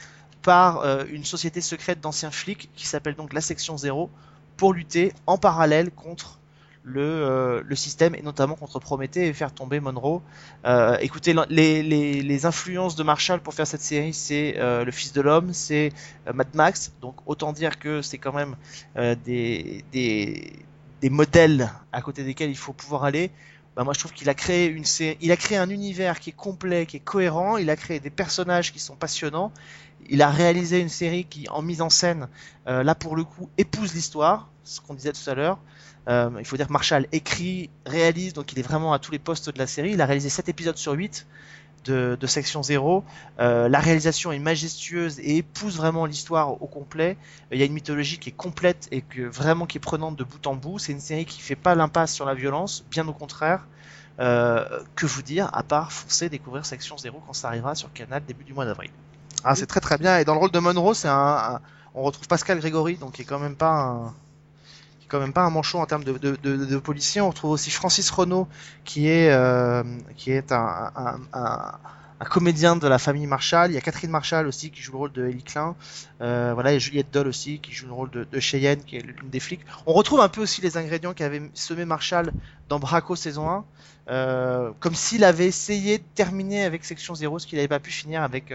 par 0.42 0.80
euh, 0.80 1.04
une 1.10 1.24
société 1.24 1.60
secrète 1.60 2.00
d'anciens 2.00 2.32
flics 2.32 2.68
qui 2.74 2.86
s'appelle 2.88 3.14
donc 3.14 3.32
la 3.32 3.40
Section 3.40 3.76
Zéro 3.76 4.10
pour 4.56 4.72
lutter 4.72 5.12
en 5.26 5.38
parallèle 5.38 5.92
contre 5.92 6.39
le, 6.82 7.00
euh, 7.02 7.62
le 7.64 7.76
système 7.76 8.14
et 8.14 8.22
notamment 8.22 8.54
contre 8.54 8.78
Prométhée 8.78 9.26
et 9.26 9.32
faire 9.32 9.52
tomber 9.52 9.80
Monroe. 9.80 10.22
Euh, 10.64 10.96
écoutez, 11.00 11.34
les, 11.48 11.82
les, 11.82 12.22
les, 12.22 12.46
influences 12.46 12.96
de 12.96 13.02
Marshall 13.02 13.40
pour 13.40 13.54
faire 13.54 13.66
cette 13.66 13.82
série, 13.82 14.14
c'est 14.14 14.54
euh, 14.58 14.84
Le 14.84 14.90
Fils 14.90 15.12
de 15.12 15.20
l'Homme, 15.20 15.52
c'est 15.52 15.92
euh, 16.26 16.32
Mad 16.32 16.48
Max, 16.54 16.92
donc 17.00 17.16
autant 17.26 17.52
dire 17.52 17.78
que 17.78 18.02
c'est 18.02 18.18
quand 18.18 18.32
même 18.32 18.56
euh, 18.96 19.14
des, 19.24 19.84
des, 19.92 20.52
des 21.00 21.10
modèles 21.10 21.70
à 21.92 22.00
côté 22.00 22.24
desquels 22.24 22.50
il 22.50 22.56
faut 22.56 22.72
pouvoir 22.72 23.04
aller. 23.04 23.30
Bah 23.76 23.84
moi 23.84 23.94
je 23.94 24.00
trouve 24.00 24.12
qu'il 24.12 24.28
a 24.28 24.34
créé 24.34 24.66
une 24.66 24.84
il 25.20 25.30
a 25.30 25.36
créé 25.36 25.56
un 25.56 25.70
univers 25.70 26.18
qui 26.18 26.30
est 26.30 26.36
complet, 26.36 26.86
qui 26.86 26.96
est 26.96 27.00
cohérent, 27.00 27.56
il 27.56 27.70
a 27.70 27.76
créé 27.76 28.00
des 28.00 28.10
personnages 28.10 28.72
qui 28.72 28.80
sont 28.80 28.96
passionnants, 28.96 29.52
il 30.08 30.22
a 30.22 30.30
réalisé 30.30 30.80
une 30.80 30.88
série 30.88 31.24
qui, 31.24 31.48
en 31.48 31.62
mise 31.62 31.80
en 31.80 31.90
scène, 31.90 32.28
euh, 32.66 32.82
là 32.82 32.94
pour 32.94 33.14
le 33.14 33.24
coup, 33.24 33.48
épouse 33.58 33.94
l'histoire, 33.94 34.48
ce 34.64 34.80
qu'on 34.80 34.94
disait 34.94 35.12
tout 35.12 35.30
à 35.30 35.34
l'heure. 35.34 35.58
Euh, 36.08 36.30
il 36.38 36.44
faut 36.44 36.56
dire 36.56 36.66
que 36.66 36.72
Marshall 36.72 37.06
écrit, 37.12 37.70
réalise, 37.86 38.32
donc 38.32 38.52
il 38.52 38.58
est 38.58 38.62
vraiment 38.62 38.92
à 38.92 38.98
tous 38.98 39.12
les 39.12 39.18
postes 39.18 39.50
de 39.50 39.58
la 39.58 39.66
série. 39.66 39.92
Il 39.92 40.00
a 40.00 40.06
réalisé 40.06 40.28
7 40.28 40.48
épisodes 40.48 40.76
sur 40.76 40.92
8. 40.92 41.26
De, 41.84 42.16
de 42.20 42.26
Section 42.26 42.62
0. 42.62 43.04
Euh, 43.40 43.68
la 43.68 43.80
réalisation 43.80 44.32
est 44.32 44.38
majestueuse 44.38 45.18
et 45.20 45.38
épouse 45.38 45.76
vraiment 45.76 46.06
l'histoire 46.06 46.60
au 46.62 46.66
complet. 46.66 47.16
Il 47.52 47.58
y 47.58 47.62
a 47.62 47.66
une 47.66 47.72
mythologie 47.72 48.18
qui 48.18 48.28
est 48.30 48.32
complète 48.32 48.88
et 48.90 49.02
que 49.02 49.22
vraiment 49.22 49.66
qui 49.66 49.78
est 49.78 49.80
prenante 49.80 50.16
de 50.16 50.24
bout 50.24 50.46
en 50.46 50.54
bout. 50.56 50.78
C'est 50.78 50.92
une 50.92 51.00
série 51.00 51.26
qui 51.26 51.40
fait 51.40 51.56
pas 51.56 51.74
l'impasse 51.74 52.12
sur 52.14 52.24
la 52.26 52.34
violence, 52.34 52.84
bien 52.90 53.06
au 53.08 53.12
contraire. 53.14 53.66
Euh, 54.18 54.82
que 54.96 55.06
vous 55.06 55.22
dire 55.22 55.48
à 55.54 55.62
part 55.62 55.92
foncer 55.92 56.28
découvrir 56.28 56.66
Section 56.66 56.98
0 56.98 57.22
quand 57.26 57.32
ça 57.32 57.48
arrivera 57.48 57.74
sur 57.74 57.90
Canal 57.92 58.22
début 58.26 58.44
du 58.44 58.52
mois 58.52 58.66
d'avril. 58.66 58.90
Ah, 59.44 59.54
c'est 59.54 59.66
très 59.66 59.80
très 59.80 59.98
bien. 59.98 60.18
Et 60.18 60.24
dans 60.24 60.34
le 60.34 60.40
rôle 60.40 60.50
de 60.50 60.58
Monroe, 60.58 60.94
c'est 60.94 61.08
un, 61.08 61.54
un- 61.56 61.60
on 61.94 62.02
retrouve 62.02 62.28
Pascal 62.28 62.58
Grégory, 62.60 62.96
donc 62.98 63.12
qui 63.14 63.22
est 63.22 63.24
quand 63.24 63.38
même 63.38 63.56
pas 63.56 63.72
un, 63.72 64.14
quand 65.10 65.20
même 65.20 65.32
pas 65.32 65.42
un 65.42 65.50
manchot 65.50 65.78
en 65.78 65.86
termes 65.86 66.04
de, 66.04 66.12
de, 66.16 66.78
policier. 66.78 67.20
On 67.20 67.28
retrouve 67.28 67.50
aussi 67.50 67.70
Francis 67.70 68.10
Renault, 68.10 68.48
qui 68.84 69.08
est 69.08 69.30
euh, 69.30 69.82
qui 70.16 70.30
est 70.30 70.52
un, 70.52 70.92
un, 71.32 71.72
comédien 72.28 72.76
de 72.76 72.86
la 72.86 72.98
famille 72.98 73.26
Marshall. 73.26 73.70
Il 73.70 73.74
y 73.74 73.78
a 73.78 73.80
Catherine 73.80 74.10
Marshall 74.10 74.46
aussi 74.46 74.70
qui 74.70 74.82
joue 74.82 74.92
le 74.92 74.98
rôle 74.98 75.12
de 75.12 75.26
Ellie 75.26 75.42
Klein. 75.42 75.74
Euh, 76.20 76.52
voilà, 76.54 76.72
et 76.72 76.80
Juliette 76.80 77.10
Doll 77.12 77.26
aussi 77.26 77.58
qui 77.58 77.72
joue 77.72 77.86
le 77.86 77.92
rôle 77.92 78.10
de, 78.10 78.40
Cheyenne, 78.40 78.82
qui 78.84 78.96
est 78.96 79.00
l'une 79.00 79.30
des 79.30 79.40
flics. 79.40 79.62
On 79.86 79.92
retrouve 79.92 80.20
un 80.20 80.28
peu 80.28 80.42
aussi 80.42 80.60
les 80.60 80.76
ingrédients 80.76 81.12
qu'avait 81.12 81.42
semé 81.54 81.84
Marshall 81.84 82.32
dans 82.68 82.78
Braco 82.78 83.16
saison 83.16 83.48
1. 83.50 83.64
Euh, 84.08 84.70
comme 84.80 84.94
s'il 84.94 85.24
avait 85.24 85.46
essayé 85.46 85.98
de 85.98 86.04
terminer 86.14 86.64
avec 86.64 86.84
Section 86.84 87.14
0, 87.14 87.38
ce 87.38 87.46
qu'il 87.46 87.56
n'avait 87.56 87.68
pas 87.68 87.80
pu 87.80 87.90
finir 87.90 88.22
avec, 88.22 88.52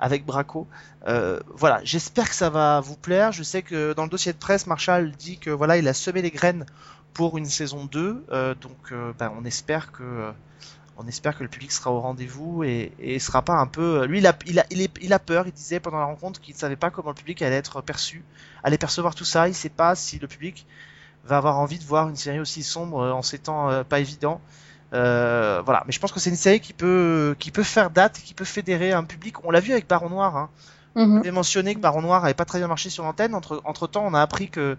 avec 0.00 0.24
Braco. 0.24 0.66
Euh, 1.06 1.38
voilà, 1.54 1.80
j'espère 1.84 2.28
que 2.28 2.34
ça 2.34 2.50
va 2.50 2.80
vous 2.80 2.96
plaire. 2.96 3.32
Je 3.32 3.42
sais 3.42 3.62
que 3.62 3.92
dans 3.92 4.04
le 4.04 4.08
dossier 4.08 4.32
de 4.32 4.38
presse, 4.38 4.66
Marshall 4.66 5.12
dit 5.12 5.38
que 5.38 5.50
voilà, 5.50 5.76
il 5.76 5.86
a 5.86 5.94
semé 5.94 6.22
les 6.22 6.30
graines 6.30 6.66
pour 7.12 7.36
une 7.38 7.44
saison 7.44 7.84
2. 7.84 8.24
euh, 8.32 8.54
donc 8.54 8.92
euh, 8.92 9.12
ben, 9.18 9.32
on 9.38 9.44
espère 9.44 9.92
que 9.92 10.32
on 10.96 11.06
espère 11.06 11.36
que 11.36 11.42
le 11.42 11.48
public 11.48 11.72
sera 11.72 11.92
au 11.92 12.00
rendez-vous 12.00 12.62
et, 12.62 12.92
et 12.98 13.18
sera 13.18 13.42
pas 13.42 13.54
un 13.54 13.66
peu. 13.66 14.04
Lui, 14.04 14.18
il 14.18 14.26
a, 14.26 14.36
il 14.46 14.58
a, 14.58 14.66
il 14.70 14.88
il 15.00 15.12
a 15.12 15.18
peur. 15.18 15.46
Il 15.46 15.52
disait 15.52 15.80
pendant 15.80 15.98
la 15.98 16.04
rencontre 16.04 16.40
qu'il 16.40 16.54
ne 16.54 16.58
savait 16.58 16.76
pas 16.76 16.90
comment 16.90 17.10
le 17.10 17.14
public 17.14 17.40
allait 17.42 17.56
être 17.56 17.80
perçu, 17.82 18.24
allait 18.64 18.78
percevoir 18.78 19.14
tout 19.14 19.24
ça. 19.24 19.48
Il 19.48 19.54
sait 19.54 19.68
pas 19.70 19.94
si 19.94 20.18
le 20.18 20.28
public 20.28 20.66
va 21.24 21.36
avoir 21.36 21.58
envie 21.58 21.78
de 21.78 21.84
voir 21.84 22.08
une 22.08 22.16
série 22.16 22.40
aussi 22.40 22.62
sombre 22.62 23.02
en 23.12 23.22
ces 23.22 23.38
temps 23.38 23.84
pas 23.84 24.00
évidents. 24.00 24.40
Euh, 24.92 25.62
voilà, 25.64 25.82
mais 25.86 25.92
je 25.92 26.00
pense 26.00 26.12
que 26.12 26.18
c'est 26.20 26.30
une 26.30 26.36
série 26.36 26.60
qui 26.60 26.72
peut 26.72 27.36
qui 27.38 27.50
peut 27.50 27.62
faire 27.62 27.90
date, 27.90 28.20
qui 28.24 28.34
peut 28.34 28.44
fédérer 28.44 28.92
un 28.92 29.04
public. 29.04 29.44
On 29.44 29.50
l'a 29.50 29.60
vu 29.60 29.72
avec 29.72 29.86
Baron 29.86 30.10
Noir. 30.10 30.36
Hein. 30.36 30.50
Mhm. 30.96 31.12
Vous 31.12 31.18
avez 31.18 31.30
mentionné 31.30 31.74
que 31.74 31.80
Baron 31.80 32.02
Noir 32.02 32.24
avait 32.24 32.34
pas 32.34 32.44
très 32.44 32.58
bien 32.58 32.68
marché 32.68 32.90
sur 32.90 33.04
l'antenne. 33.04 33.34
Entre 33.34 33.60
entre 33.64 33.86
temps, 33.86 34.04
on 34.04 34.14
a 34.14 34.20
appris 34.20 34.48
que 34.48 34.76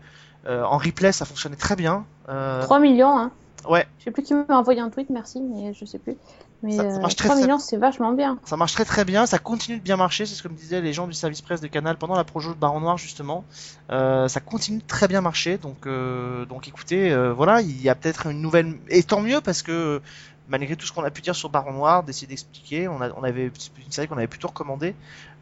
euh, 0.47 0.63
en 0.63 0.77
replay, 0.77 1.11
ça 1.11 1.25
fonctionnait 1.25 1.55
très 1.55 1.75
bien. 1.75 2.05
Euh, 2.29 2.61
3 2.63 2.79
millions, 2.79 3.17
hein. 3.17 3.31
ouais, 3.69 3.87
Je 3.99 4.05
sais 4.05 4.11
plus 4.11 4.23
qui 4.23 4.33
m'a 4.33 4.45
envoyé 4.49 4.81
un 4.81 4.89
tweet, 4.89 5.09
merci, 5.09 5.39
mais 5.39 5.73
je 5.73 5.85
sais 5.85 5.99
plus. 5.99 6.17
Mais 6.63 6.73
Ça- 6.77 6.83
ça 6.89 6.97
euh, 6.97 7.01
marche 7.01 7.15
très, 7.15 7.25
3 7.27 7.35
très- 7.37 7.45
millions, 7.45 7.57
c'est 7.59 7.77
vachement 7.77 8.11
bien. 8.13 8.37
ça 8.45 8.55
marche 8.57 8.73
très 8.73 8.85
très 8.85 9.03
bien. 9.05 9.25
Ça 9.25 9.39
continue 9.39 9.77
de 9.77 9.83
bien 9.83 9.97
marcher. 9.97 10.25
C'est 10.25 10.35
ce 10.35 10.43
que 10.43 10.47
me 10.47 10.55
disaient 10.55 10.81
les 10.81 10.93
gens 10.93 11.07
du 11.07 11.13
service 11.13 11.41
presse 11.41 11.61
de 11.61 11.67
Canal 11.67 11.97
pendant 11.97 12.15
la 12.15 12.23
projo 12.23 12.53
de 12.53 12.59
Baron 12.59 12.79
Noir 12.81 12.97
justement. 12.97 13.43
Euh, 13.91 14.27
ça 14.27 14.39
continue 14.39 14.77
de 14.79 14.85
très 14.87 15.07
bien 15.07 15.21
marcher. 15.21 15.57
Donc 15.57 15.87
euh, 15.87 16.45
donc 16.45 16.67
écoutez, 16.67 17.11
euh, 17.11 17.33
voilà, 17.33 17.61
il 17.61 17.81
y 17.81 17.89
a 17.89 17.95
peut-être 17.95 18.27
une 18.27 18.41
nouvelle 18.41 18.77
et 18.89 19.01
tant 19.03 19.21
mieux 19.21 19.41
parce 19.41 19.61
que 19.63 20.01
malgré 20.49 20.75
tout 20.75 20.85
ce 20.85 20.91
qu'on 20.91 21.03
a 21.03 21.09
pu 21.11 21.21
dire 21.21 21.35
sur 21.35 21.49
Baron 21.49 21.71
Noir, 21.73 22.03
d'essayer 22.03 22.27
d'expliquer, 22.27 22.87
on, 22.87 23.01
a, 23.01 23.09
on 23.11 23.23
avait 23.23 23.45
une 23.47 23.91
série 23.91 24.07
qu'on 24.07 24.17
avait 24.17 24.27
plutôt 24.27 24.49
recommandée. 24.49 24.95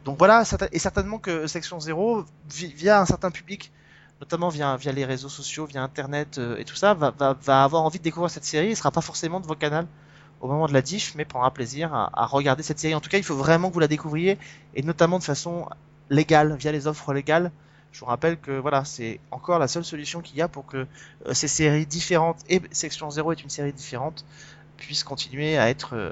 Donc 0.04 0.16
voilà, 0.18 0.44
et 0.72 0.78
certainement 0.78 1.18
que 1.18 1.46
Section 1.48 1.80
0, 1.80 2.24
vi- 2.48 2.72
via 2.72 3.00
un 3.00 3.04
certain 3.06 3.30
public, 3.30 3.72
notamment 4.20 4.48
via, 4.48 4.76
via 4.76 4.92
les 4.92 5.04
réseaux 5.04 5.28
sociaux, 5.28 5.66
via 5.66 5.82
Internet 5.82 6.38
euh, 6.38 6.56
et 6.58 6.64
tout 6.64 6.76
ça, 6.76 6.94
va, 6.94 7.10
va, 7.10 7.36
va 7.42 7.64
avoir 7.64 7.82
envie 7.82 7.98
de 7.98 8.04
découvrir 8.04 8.30
cette 8.30 8.44
série. 8.44 8.68
Il 8.70 8.76
sera 8.76 8.90
pas 8.92 9.00
forcément 9.02 9.40
devant 9.40 9.54
Canal 9.56 9.86
au 10.40 10.48
moment 10.48 10.66
de 10.66 10.72
la 10.72 10.82
diff, 10.82 11.14
mais 11.14 11.24
prendra 11.24 11.52
plaisir 11.52 11.94
à, 11.94 12.10
à 12.12 12.26
regarder 12.26 12.62
cette 12.62 12.78
série. 12.78 12.94
En 12.94 13.00
tout 13.00 13.10
cas, 13.10 13.18
il 13.18 13.24
faut 13.24 13.36
vraiment 13.36 13.68
que 13.68 13.74
vous 13.74 13.80
la 13.80 13.88
découvriez, 13.88 14.38
et 14.74 14.82
notamment 14.82 15.18
de 15.18 15.24
façon 15.24 15.68
légale, 16.08 16.56
via 16.56 16.72
les 16.72 16.86
offres 16.86 17.12
légales. 17.12 17.50
Je 17.92 18.00
vous 18.00 18.06
rappelle 18.06 18.38
que 18.38 18.52
voilà, 18.52 18.84
c'est 18.84 19.18
encore 19.30 19.58
la 19.58 19.66
seule 19.66 19.84
solution 19.84 20.20
qu'il 20.20 20.36
y 20.36 20.42
a 20.42 20.48
pour 20.48 20.64
que 20.64 20.86
euh, 21.26 21.34
ces 21.34 21.48
séries 21.48 21.86
différentes, 21.86 22.38
et 22.48 22.60
Section 22.70 23.10
0 23.10 23.32
est 23.32 23.42
une 23.42 23.50
série 23.50 23.72
différente, 23.72 24.24
puissent 24.80 25.04
continuer 25.04 25.56
à 25.56 25.68
être 25.68 25.94
euh, 25.94 26.10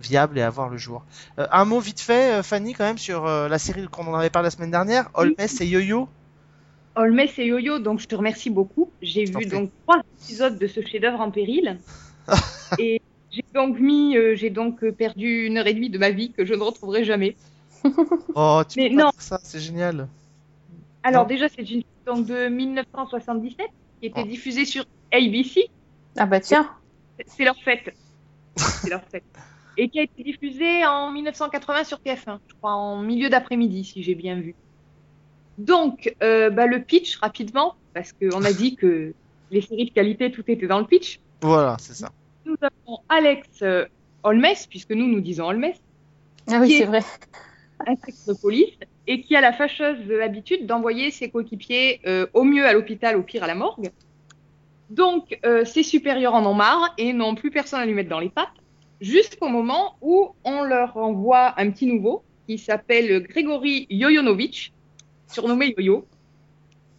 viables 0.00 0.38
et 0.38 0.42
à 0.42 0.50
voir 0.50 0.68
le 0.68 0.76
jour. 0.76 1.04
Euh, 1.38 1.46
un 1.50 1.64
mot 1.64 1.80
vite 1.80 2.00
fait, 2.00 2.34
euh, 2.34 2.42
Fanny, 2.42 2.74
quand 2.74 2.84
même, 2.84 2.98
sur 2.98 3.24
la 3.24 3.58
série 3.58 3.86
qu'on 3.88 4.06
en 4.06 4.14
avait 4.14 4.30
parlé 4.30 4.46
la 4.46 4.50
semaine 4.50 4.70
dernière, 4.70 5.08
Holmes 5.14 5.34
et 5.38 5.66
Yo-Yo. 5.66 6.08
Holmes 6.96 7.20
et 7.20 7.46
Yo-Yo, 7.46 7.78
donc 7.78 8.00
je 8.00 8.06
te 8.06 8.14
remercie 8.14 8.50
beaucoup. 8.50 8.90
J'ai 9.00 9.24
vu 9.24 9.46
donc 9.46 9.70
trois 9.86 10.02
épisodes 10.20 10.58
de 10.58 10.66
ce 10.66 10.80
chef-d'œuvre 10.82 11.20
en 11.20 11.30
péril. 11.30 11.78
et 12.78 13.00
j'ai 13.30 13.44
donc 13.54 13.78
mis, 13.78 14.16
euh, 14.16 14.34
j'ai 14.36 14.50
donc 14.50 14.82
euh, 14.84 14.92
perdu 14.92 15.46
une 15.46 15.58
heure 15.58 15.66
et 15.66 15.74
demie 15.74 15.90
de 15.90 15.98
ma 15.98 16.10
vie 16.10 16.32
que 16.32 16.44
je 16.44 16.54
ne 16.54 16.62
retrouverai 16.62 17.04
jamais. 17.04 17.36
Oh, 18.34 18.62
tu 18.68 18.80
Mais 18.80 18.90
peux 18.90 18.96
pas 18.96 19.02
non. 19.04 19.10
dire 19.10 19.22
ça, 19.22 19.40
c'est 19.42 19.60
génial. 19.60 20.08
Alors 21.02 21.22
Non. 21.22 21.28
déjà, 21.28 21.48
c'est 21.48 21.62
une 21.70 21.82
donc 22.06 22.26
de 22.26 22.48
1977 22.48 23.66
qui 24.00 24.06
était 24.06 24.22
Oh. 24.24 24.26
diffusée 24.26 24.64
sur 24.64 24.84
ABC. 25.12 25.68
Ah 26.16 26.26
bah 26.26 26.40
tiens, 26.40 26.68
C'est 27.26 27.44
leur 27.44 27.56
fête. 27.56 27.94
C'est 28.56 28.90
leur 28.90 29.04
fête. 29.04 29.24
Et 29.76 29.88
qui 29.88 30.00
a 30.00 30.02
été 30.02 30.24
diffusée 30.24 30.84
en 30.86 31.12
1980 31.12 31.84
sur 31.84 31.98
TF1, 31.98 32.38
je 32.48 32.54
crois 32.54 32.72
en 32.72 33.00
milieu 33.02 33.28
d'après-midi, 33.30 33.84
si 33.84 34.02
j'ai 34.02 34.14
bien 34.16 34.40
vu. 34.40 34.56
Donc, 35.58 36.14
euh, 36.22 36.50
bah, 36.50 36.66
le 36.66 36.82
pitch 36.82 37.16
rapidement, 37.18 37.74
parce 37.94 38.12
qu'on 38.12 38.44
a 38.44 38.52
dit 38.52 38.76
que 38.76 39.14
les 39.50 39.60
séries 39.60 39.86
de 39.86 39.90
qualité, 39.92 40.30
tout 40.32 40.44
était 40.48 40.66
dans 40.66 40.78
le 40.80 40.86
pitch. 40.86 41.20
Voilà, 41.42 41.76
c'est 41.78 41.94
ça. 41.94 42.10
Nous 42.48 42.56
avons 42.62 43.00
Alex 43.10 43.46
euh, 43.60 43.84
Holmes, 44.22 44.46
puisque 44.70 44.92
nous, 44.92 45.06
nous 45.06 45.20
disons 45.20 45.44
Holmes, 45.44 45.72
ah 46.46 46.60
oui, 46.60 46.78
c'est 46.78 46.86
vrai. 46.86 47.00
de 47.86 48.32
police, 48.40 48.78
et 49.06 49.20
qui 49.20 49.36
a 49.36 49.42
la 49.42 49.52
fâcheuse 49.52 50.10
habitude 50.22 50.64
d'envoyer 50.64 51.10
ses 51.10 51.28
coéquipiers 51.28 52.00
euh, 52.06 52.26
au 52.32 52.44
mieux 52.44 52.64
à 52.64 52.72
l'hôpital, 52.72 53.16
au 53.16 53.22
pire 53.22 53.44
à 53.44 53.46
la 53.46 53.54
morgue. 53.54 53.90
Donc, 54.88 55.38
euh, 55.44 55.66
ses 55.66 55.82
supérieurs 55.82 56.34
en 56.34 56.46
ont 56.46 56.54
marre 56.54 56.94
et 56.96 57.12
n'ont 57.12 57.34
plus 57.34 57.50
personne 57.50 57.80
à 57.80 57.86
lui 57.86 57.92
mettre 57.92 58.08
dans 58.08 58.18
les 58.18 58.30
pattes, 58.30 58.48
jusqu'au 59.02 59.48
moment 59.48 59.96
où 60.00 60.30
on 60.44 60.62
leur 60.62 60.96
envoie 60.96 61.52
un 61.60 61.70
petit 61.70 61.86
nouveau 61.86 62.22
qui 62.46 62.56
s'appelle 62.56 63.24
Grégory 63.24 63.86
Yoyonovitch, 63.90 64.72
surnommé 65.26 65.74
Yoyo. 65.76 66.06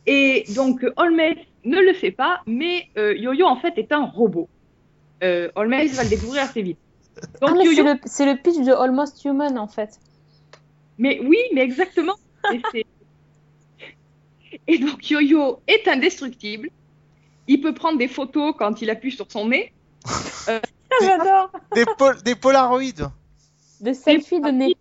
Et 0.05 0.43
donc, 0.55 0.85
Holmes 0.95 1.33
ne 1.65 1.79
le 1.79 1.93
sait 1.95 2.11
pas, 2.11 2.41
mais 2.45 2.87
euh, 2.99 3.15
Yoyo, 3.15 3.47
en 3.47 3.55
fait, 3.55 3.79
est 3.79 3.91
un 3.91 4.05
robot. 4.05 4.47
Euh, 5.23 5.49
Holmes 5.55 5.71
va 5.87 6.03
le 6.03 6.09
découvrir 6.09 6.43
assez 6.43 6.61
vite. 6.61 6.79
Donc, 7.41 7.51
Ah, 7.59 7.63
c'est 7.63 7.83
le, 7.83 7.99
c'est 8.05 8.25
le 8.25 8.41
pitch 8.41 8.65
de 8.65 8.71
Almost 8.71 9.23
Human 9.25 9.57
en 9.57 9.67
fait. 9.67 9.99
Mais 10.97 11.19
oui, 11.21 11.37
mais 11.53 11.61
exactement. 11.61 12.15
Et, 12.53 12.61
c'est- 12.71 12.85
Et 14.67 14.77
donc 14.79 15.09
Yo-Yo 15.09 15.61
est 15.67 15.87
indestructible. 15.87 16.69
Il 17.47 17.61
peut 17.61 17.73
prendre 17.73 17.97
des 17.97 18.07
photos 18.07 18.53
quand 18.57 18.81
il 18.81 18.89
appuie 18.89 19.11
sur 19.11 19.31
son 19.31 19.47
nez. 19.47 19.73
Ah, 20.91 21.05
J'adore. 21.05 21.51
Des, 21.75 21.85
pol- 21.97 22.21
des 22.23 22.35
Polaroids. 22.35 22.81
Des 23.79 23.93
selfies 23.93 24.41
de 24.41 24.49
nez. 24.49 24.75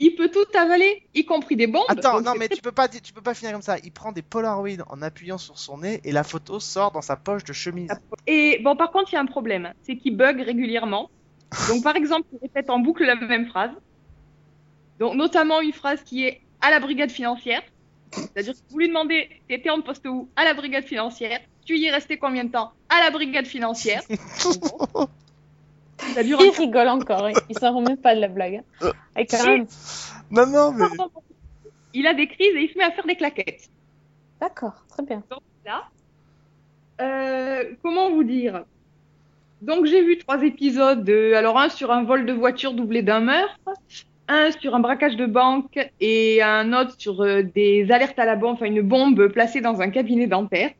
Il 0.00 0.16
peut 0.16 0.28
tout 0.28 0.44
avaler, 0.58 1.06
y 1.14 1.24
compris 1.24 1.54
des 1.54 1.68
bombes. 1.68 1.84
Attends, 1.88 2.20
non, 2.20 2.32
mais 2.36 2.48
tu 2.48 2.60
peux 2.60 2.72
pas, 2.72 2.88
tu 2.88 3.12
peux 3.12 3.22
pas 3.22 3.34
finir 3.34 3.52
comme 3.52 3.62
ça. 3.62 3.76
Il 3.84 3.92
prend 3.92 4.10
des 4.10 4.22
Polaroids 4.22 4.84
en 4.88 5.02
appuyant 5.02 5.38
sur 5.38 5.58
son 5.58 5.78
nez 5.78 6.00
et 6.04 6.10
la 6.10 6.24
photo 6.24 6.58
sort 6.58 6.90
dans 6.90 7.02
sa 7.02 7.16
poche 7.16 7.44
de 7.44 7.52
chemise. 7.52 7.90
Et 8.26 8.60
bon, 8.62 8.74
par 8.74 8.90
contre, 8.90 9.12
il 9.12 9.14
y 9.14 9.18
a 9.18 9.20
un 9.20 9.26
problème, 9.26 9.72
c'est 9.82 9.96
qu'il 9.96 10.16
bug 10.16 10.40
régulièrement. 10.40 11.10
Donc, 11.68 11.84
par 11.84 11.94
exemple, 11.94 12.26
il 12.32 12.38
répète 12.42 12.70
en 12.70 12.80
boucle 12.80 13.04
la 13.04 13.14
même 13.14 13.46
phrase. 13.46 13.70
Donc, 14.98 15.14
notamment 15.14 15.60
une 15.60 15.72
phrase 15.72 16.02
qui 16.02 16.24
est 16.24 16.40
à 16.60 16.70
la 16.70 16.80
brigade 16.80 17.10
financière. 17.10 17.62
C'est-à-dire 18.12 18.54
que 18.54 18.58
vous 18.70 18.78
lui 18.78 18.88
demandez, 18.88 19.28
t'étais 19.48 19.70
en 19.70 19.80
poste 19.80 20.06
où? 20.06 20.28
À 20.34 20.44
la 20.44 20.54
brigade 20.54 20.84
financière. 20.84 21.40
Tu 21.64 21.78
y 21.78 21.86
es 21.86 21.90
resté 21.90 22.18
combien 22.18 22.44
de 22.44 22.50
temps? 22.50 22.72
À 22.88 23.00
la 23.00 23.10
brigade 23.10 23.46
financière. 23.46 24.02
Ça 26.14 26.22
dure 26.22 26.40
Il 26.40 26.48
un 26.48 26.52
rigole 26.52 26.88
encore, 26.88 27.28
il- 27.30 27.36
il 27.48 27.56
s'en 27.56 27.74
remet 27.76 27.96
pas 27.96 28.14
de 28.14 28.20
la 28.20 28.28
blague. 28.28 28.62
hein. 28.82 28.92
Et 29.16 29.26
quand 29.26 29.44
même. 29.44 29.66
non, 30.30 30.46
non, 30.46 30.72
mais 30.72 30.86
Il 31.92 32.06
a 32.06 32.14
des 32.14 32.26
crises 32.26 32.54
et 32.56 32.62
il 32.64 32.70
se 32.70 32.76
met 32.78 32.84
à 32.84 32.90
faire 32.90 33.06
des 33.06 33.16
claquettes. 33.16 33.68
D'accord, 34.40 34.84
très 34.88 35.02
bien. 35.04 35.22
Donc 35.30 35.40
là, 35.64 35.84
euh, 37.00 37.74
comment 37.82 38.10
vous 38.10 38.24
dire? 38.24 38.64
Donc 39.62 39.86
j'ai 39.86 40.02
vu 40.02 40.18
trois 40.18 40.42
épisodes. 40.42 41.08
euh, 41.08 41.34
alors 41.36 41.58
un 41.58 41.68
sur 41.68 41.90
un 41.92 42.02
vol 42.02 42.26
de 42.26 42.32
voiture 42.32 42.74
doublé 42.74 43.02
d'un 43.02 43.20
meurtre, 43.20 43.58
un 44.28 44.50
sur 44.50 44.74
un 44.74 44.80
braquage 44.80 45.16
de 45.16 45.26
banque 45.26 45.78
et 46.00 46.42
un 46.42 46.72
autre 46.72 46.94
sur 46.98 47.22
euh, 47.22 47.42
des 47.42 47.90
alertes 47.90 48.18
à 48.18 48.24
la 48.26 48.36
bombe, 48.36 48.54
enfin 48.54 48.66
une 48.66 48.82
bombe 48.82 49.28
placée 49.28 49.60
dans 49.60 49.80
un 49.80 49.90
cabinet 49.90 50.26
dentaire. 50.26 50.72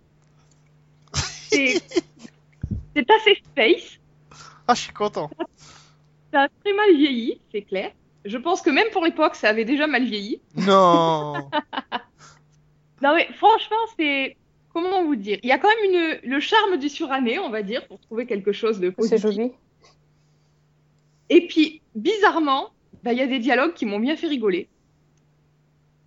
C'est 1.14 1.80
c'est 2.96 3.10
assez 3.10 3.36
space. 3.46 3.98
Ah, 4.68 4.74
je 4.74 4.80
suis 4.82 4.92
content. 4.92 5.30
Ça 6.32 6.42
a 6.42 6.48
très 6.48 6.72
mal 6.72 6.94
vieilli, 6.96 7.40
c'est 7.52 7.62
clair. 7.62 7.92
Je 8.24 8.38
pense 8.38 8.62
que 8.62 8.70
même 8.70 8.88
pour 8.92 9.04
l'époque, 9.04 9.34
ça 9.36 9.48
avait 9.50 9.64
déjà 9.64 9.86
mal 9.86 10.04
vieilli. 10.04 10.40
Non. 10.56 11.34
Non 13.02 13.14
mais 13.14 13.28
franchement, 13.34 13.76
c'est 13.98 14.36
comment 14.72 15.04
vous 15.04 15.16
dire? 15.16 15.38
Il 15.42 15.48
y 15.48 15.52
a 15.52 15.58
quand 15.58 15.68
même 15.68 15.92
une, 16.24 16.30
le 16.30 16.40
charme 16.40 16.78
du 16.78 16.88
suranné, 16.88 17.38
on 17.38 17.50
va 17.50 17.62
dire, 17.62 17.86
pour 17.86 18.00
trouver 18.00 18.24
quelque 18.24 18.52
chose 18.52 18.80
de 18.80 18.86
C'est 18.90 18.94
positif. 18.96 19.20
joli. 19.20 19.52
Et 21.28 21.46
puis, 21.46 21.82
bizarrement, 21.94 22.70
bah, 23.02 23.12
il 23.12 23.18
y 23.18 23.22
a 23.22 23.26
des 23.26 23.40
dialogues 23.40 23.74
qui 23.74 23.84
m'ont 23.84 23.98
bien 23.98 24.16
fait 24.16 24.28
rigoler. 24.28 24.68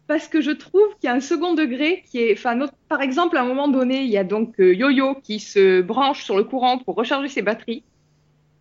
Parce 0.08 0.28
que 0.28 0.42
je 0.42 0.52
trouve 0.52 0.88
qu'il 1.00 1.08
y 1.08 1.12
a 1.12 1.14
un 1.14 1.20
second 1.20 1.54
degré 1.54 2.04
qui 2.10 2.20
est, 2.20 2.34
enfin, 2.34 2.56
notre- 2.56 2.74
par 2.88 3.02
exemple, 3.02 3.38
à 3.38 3.42
un 3.42 3.46
moment 3.46 3.68
donné, 3.68 4.02
il 4.04 4.10
y 4.10 4.18
a 4.18 4.24
donc 4.24 4.60
euh, 4.60 4.74
Yo-Yo 4.74 5.16
qui 5.22 5.40
se 5.40 5.82
branche 5.82 6.24
sur 6.24 6.38
le 6.38 6.46
courant 6.46 6.78
pour 6.80 6.96
recharger 6.96 7.28
ses 7.28 7.42
batteries. 7.42 7.84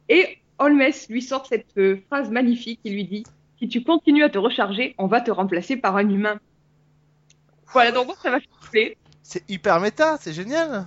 Et 0.08 0.38
Holmes 0.58 0.82
lui 1.08 1.22
sort 1.22 1.46
cette 1.46 1.76
euh, 1.78 2.02
phrase 2.08 2.30
magnifique. 2.30 2.80
Il 2.84 2.94
lui 2.94 3.04
dit 3.04 3.24
Si 3.58 3.68
tu 3.68 3.82
continues 3.82 4.24
à 4.24 4.28
te 4.28 4.38
recharger, 4.38 4.94
on 4.98 5.06
va 5.06 5.20
te 5.20 5.30
remplacer 5.30 5.76
par 5.76 5.96
un 5.96 6.08
humain. 6.08 6.40
Voilà, 7.72 7.92
donc 7.92 8.06
moi, 8.06 8.16
ça 8.22 8.30
m'a 8.30 8.38
fait. 8.72 8.96
C'est 9.22 9.48
hyper 9.50 9.80
méta, 9.80 10.16
c'est 10.20 10.32
génial. 10.32 10.86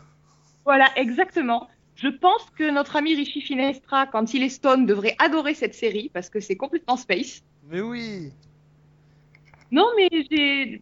Voilà, 0.65 0.89
exactement. 0.95 1.67
Je 1.95 2.07
pense 2.07 2.45
que 2.57 2.71
notre 2.71 2.95
ami 2.95 3.13
Richie 3.15 3.41
Finestra, 3.41 4.07
quand 4.07 4.33
il 4.33 4.43
est 4.43 4.49
stone, 4.49 4.85
devrait 4.85 5.15
adorer 5.19 5.53
cette 5.53 5.75
série 5.75 6.09
parce 6.13 6.29
que 6.29 6.39
c'est 6.39 6.55
complètement 6.55 6.95
space. 6.95 7.41
Mais 7.67 7.81
oui. 7.81 8.31
Non, 9.71 9.87
mais 9.97 10.09
j'ai 10.31 10.81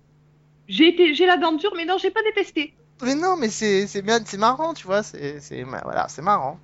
j'ai 0.68 0.90
été 0.90 1.26
la 1.26 1.38
dent 1.38 1.54
dure, 1.54 1.74
mais 1.76 1.86
non, 1.86 1.98
j'ai 1.98 2.12
pas 2.12 2.22
détesté. 2.22 2.74
Mais 3.02 3.16
non, 3.16 3.36
mais 3.38 3.50
c'est 3.50 3.88
c'est 3.88 4.02
bien, 4.02 4.20
c'est 4.26 4.38
marrant, 4.38 4.74
tu 4.74 4.86
vois. 4.86 5.02
C'est 5.02 5.40
voilà, 5.64 6.08
c'est 6.08 6.22
marrant. 6.22 6.60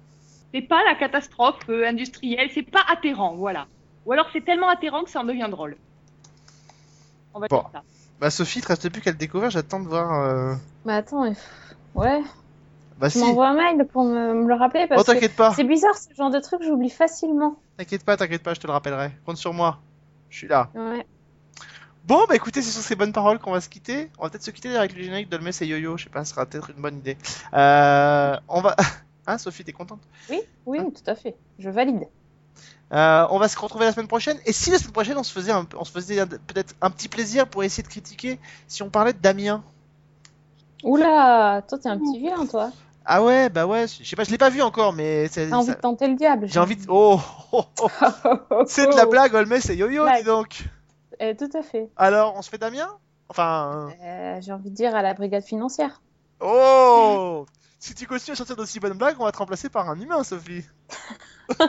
C'est 0.53 0.61
pas 0.61 0.83
la 0.85 0.95
catastrophe 0.95 1.59
euh, 1.69 1.87
industrielle, 1.87 2.49
c'est 2.53 2.61
pas 2.69 2.83
atterrant, 2.91 3.33
voilà. 3.35 3.67
Ou 4.05 4.11
alors 4.11 4.27
c'est 4.33 4.43
tellement 4.45 4.69
atterrant 4.69 5.03
que 5.03 5.09
ça 5.09 5.21
en 5.21 5.23
devient 5.23 5.47
drôle. 5.49 5.77
On 7.33 7.39
va 7.39 7.47
Bon. 7.47 7.59
dire 7.61 7.69
ça. 7.73 7.81
Bah 8.19 8.29
Sophie, 8.29 8.59
il 8.59 8.61
te 8.61 8.67
reste 8.67 8.89
plus 8.89 9.01
qu'à 9.01 9.11
le 9.11 9.17
découvrir. 9.17 9.49
J'attends 9.49 9.79
de 9.79 9.87
voir. 9.87 10.13
euh, 10.27 10.53
Bah 10.85 10.97
attends, 10.97 11.25
ouais, 11.95 12.21
Bah 12.97 13.09
tu 13.09 13.17
si. 13.17 13.19
m'envoies 13.19 13.47
un 13.49 13.53
mail 13.55 13.85
pour 13.87 14.03
me, 14.03 14.33
me 14.35 14.47
le 14.47 14.53
rappeler 14.53 14.83
Oh 14.85 14.87
parce 14.89 15.03
que 15.05 15.11
t'inquiète 15.13 15.35
pas, 15.35 15.53
c'est 15.55 15.63
bizarre 15.63 15.95
ce 15.97 16.13
genre 16.13 16.29
de 16.29 16.39
truc, 16.39 16.61
j'oublie 16.63 16.89
facilement. 16.91 17.55
t'inquiète 17.77 18.05
pas, 18.05 18.15
t'inquiète 18.17 18.43
pas, 18.43 18.53
je 18.53 18.59
te 18.59 18.67
le 18.67 18.73
rappellerai. 18.73 19.11
Compte 19.25 19.37
sur 19.37 19.53
moi. 19.53 19.79
Je 20.29 20.37
suis 20.37 20.47
là. 20.47 20.69
Ouais. 20.75 21.05
Bon, 22.05 22.19
bah 22.27 22.35
écoutez, 22.35 22.61
c'est 22.61 22.71
sur 22.71 22.81
ces 22.81 22.95
bonnes 22.95 23.13
paroles 23.13 23.39
qu'on 23.39 23.51
va 23.51 23.61
se 23.61 23.69
quitter. 23.69 24.09
On 24.19 24.23
va 24.23 24.29
peut-être 24.29 24.43
se 24.43 24.51
quitter 24.51 24.75
avec 24.75 24.95
le 24.95 25.01
générique 25.01 25.29
d'Olmes 25.29 25.47
et 25.59 25.65
Yo-Yo. 25.65 25.97
Je 25.97 26.03
sais 26.03 26.09
pas, 26.09 26.23
ce 26.25 26.33
sera 26.33 26.45
peut-être 26.45 26.69
une 26.69 26.81
bonne 26.81 26.97
idée. 26.97 27.17
Euh, 27.53 28.35
on 28.47 28.61
va. 28.61 28.75
Hein, 29.27 29.37
Sophie, 29.37 29.63
t'es 29.63 29.71
contente 29.71 30.01
Oui, 30.29 30.41
oui, 30.65 30.79
Hein 30.79 30.89
tout 30.93 31.09
à 31.09 31.15
fait. 31.15 31.35
Je 31.59 31.69
valide. 31.69 32.07
Euh, 32.91 33.25
on 33.31 33.39
va 33.39 33.47
se 33.47 33.57
retrouver 33.57 33.85
la 33.85 33.91
semaine 33.91 34.07
prochaine. 34.07 34.37
Et 34.45 34.53
si 34.53 34.69
la 34.69 34.77
semaine 34.77 34.91
prochaine, 34.91 35.17
on 35.17 35.23
se 35.23 35.31
faisait, 35.31 35.51
un, 35.51 35.65
on 35.77 35.83
se 35.85 35.91
faisait 35.91 36.25
peut-être 36.25 36.75
un 36.81 36.89
petit 36.91 37.07
plaisir 37.09 37.47
pour 37.47 37.63
essayer 37.63 37.81
de 37.83 37.87
critiquer 37.87 38.39
si 38.67 38.83
on 38.83 38.89
parlait 38.89 39.13
de 39.13 39.19
Damien. 39.19 39.63
Oula, 40.83 41.63
toi 41.67 41.77
t'es 41.77 41.89
un 41.89 41.97
petit 41.97 42.19
vieux, 42.19 42.47
toi. 42.49 42.71
Ah 43.05 43.23
ouais, 43.23 43.49
bah 43.49 43.65
ouais. 43.65 43.85
Je 43.87 44.03
sais 44.03 44.15
pas, 44.15 44.23
je 44.23 44.31
l'ai 44.31 44.37
pas 44.37 44.49
vu 44.49 44.61
encore, 44.61 44.93
mais 44.93 45.27
c'est. 45.29 45.49
T'as 45.49 45.55
envie 45.55 45.67
ça- 45.67 45.75
de 45.75 45.79
tenter 45.81 46.07
le 46.07 46.15
diable. 46.15 46.47
J'ai 46.47 46.59
envie 46.59 46.75
de. 46.75 46.83
Oh, 46.87 47.19
oh, 47.51 47.63
oh. 48.51 48.63
C'est 48.67 48.87
de 48.87 48.95
la 48.95 49.05
blague, 49.05 49.33
Olmes 49.33 49.53
et 49.69 49.73
Yo-Yo, 49.75 50.05
dis 50.17 50.23
donc. 50.23 50.63
Eh, 51.19 51.35
tout 51.35 51.49
à 51.53 51.61
fait. 51.63 51.89
Alors, 51.95 52.33
on 52.37 52.41
se 52.41 52.49
fait 52.49 52.57
Damien? 52.57 52.89
Enfin. 53.29 53.89
Euh, 54.03 54.37
J'ai 54.41 54.51
envie 54.51 54.69
de 54.69 54.75
dire 54.75 54.95
à 54.95 55.01
la 55.01 55.13
brigade 55.13 55.43
financière. 55.43 56.01
Oh 56.41 57.45
Si 57.83 57.93
tu 57.93 58.07
continues 58.07 58.31
à 58.31 58.35
sortir 58.37 58.55
d'aussi 58.55 58.79
bonnes 58.79 58.97
blagues, 58.97 59.17
on 59.19 59.25
va 59.25 59.33
te 59.33 59.39
remplacer 59.39 59.67
par 59.67 59.89
un 59.89 59.99
humain, 59.99 60.23
Sophie. 60.23 60.63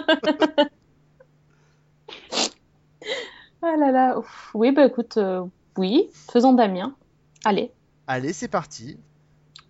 Ah 3.63 3.77
là 3.77 3.91
là. 3.91 4.19
ouf. 4.19 4.51
Oui, 4.55 4.71
bah 4.71 4.87
écoute, 4.87 5.17
euh, 5.17 5.45
oui, 5.77 6.09
faisons 6.31 6.53
Damien. 6.53 6.95
Allez. 7.45 7.73
Allez, 8.07 8.33
c'est 8.33 8.47
parti. 8.47 8.97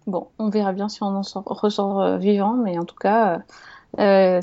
Bon, 0.06 0.28
on 0.38 0.50
verra 0.50 0.74
bien 0.74 0.90
si 0.90 1.02
on 1.02 1.06
en 1.16 1.22
sort, 1.22 1.44
ressort 1.44 2.02
euh, 2.02 2.18
vivant, 2.18 2.52
mais 2.52 2.76
en 2.76 2.84
tout 2.84 2.96
cas, 2.96 3.40
euh, 3.98 4.42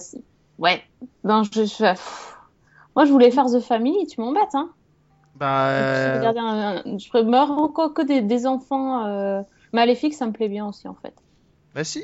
ouais. 0.58 0.84
Ben, 1.24 1.44
je, 1.44 1.66
je- 1.66 2.00
moi, 2.96 3.06
je 3.06 3.12
voulais 3.12 3.30
faire 3.30 3.46
The 3.46 3.60
Family, 3.60 4.08
tu 4.08 4.22
m'embêtes, 4.22 4.56
hein. 4.56 4.72
Bah. 5.36 6.16
Regarder 6.16 6.40
un- 6.40 6.98
je 6.98 7.24
me 7.24 7.38
encore 7.38 7.94
que 7.94 8.02
des, 8.02 8.22
des 8.24 8.48
enfants 8.48 9.44
maléfiques, 9.72 10.16
ça 10.16 10.26
me 10.26 10.32
plaît 10.32 10.50
bien 10.50 10.68
aussi, 10.68 10.88
en 10.88 10.96
fait. 10.96 11.14
Bah 11.76 11.84
si. 11.84 12.04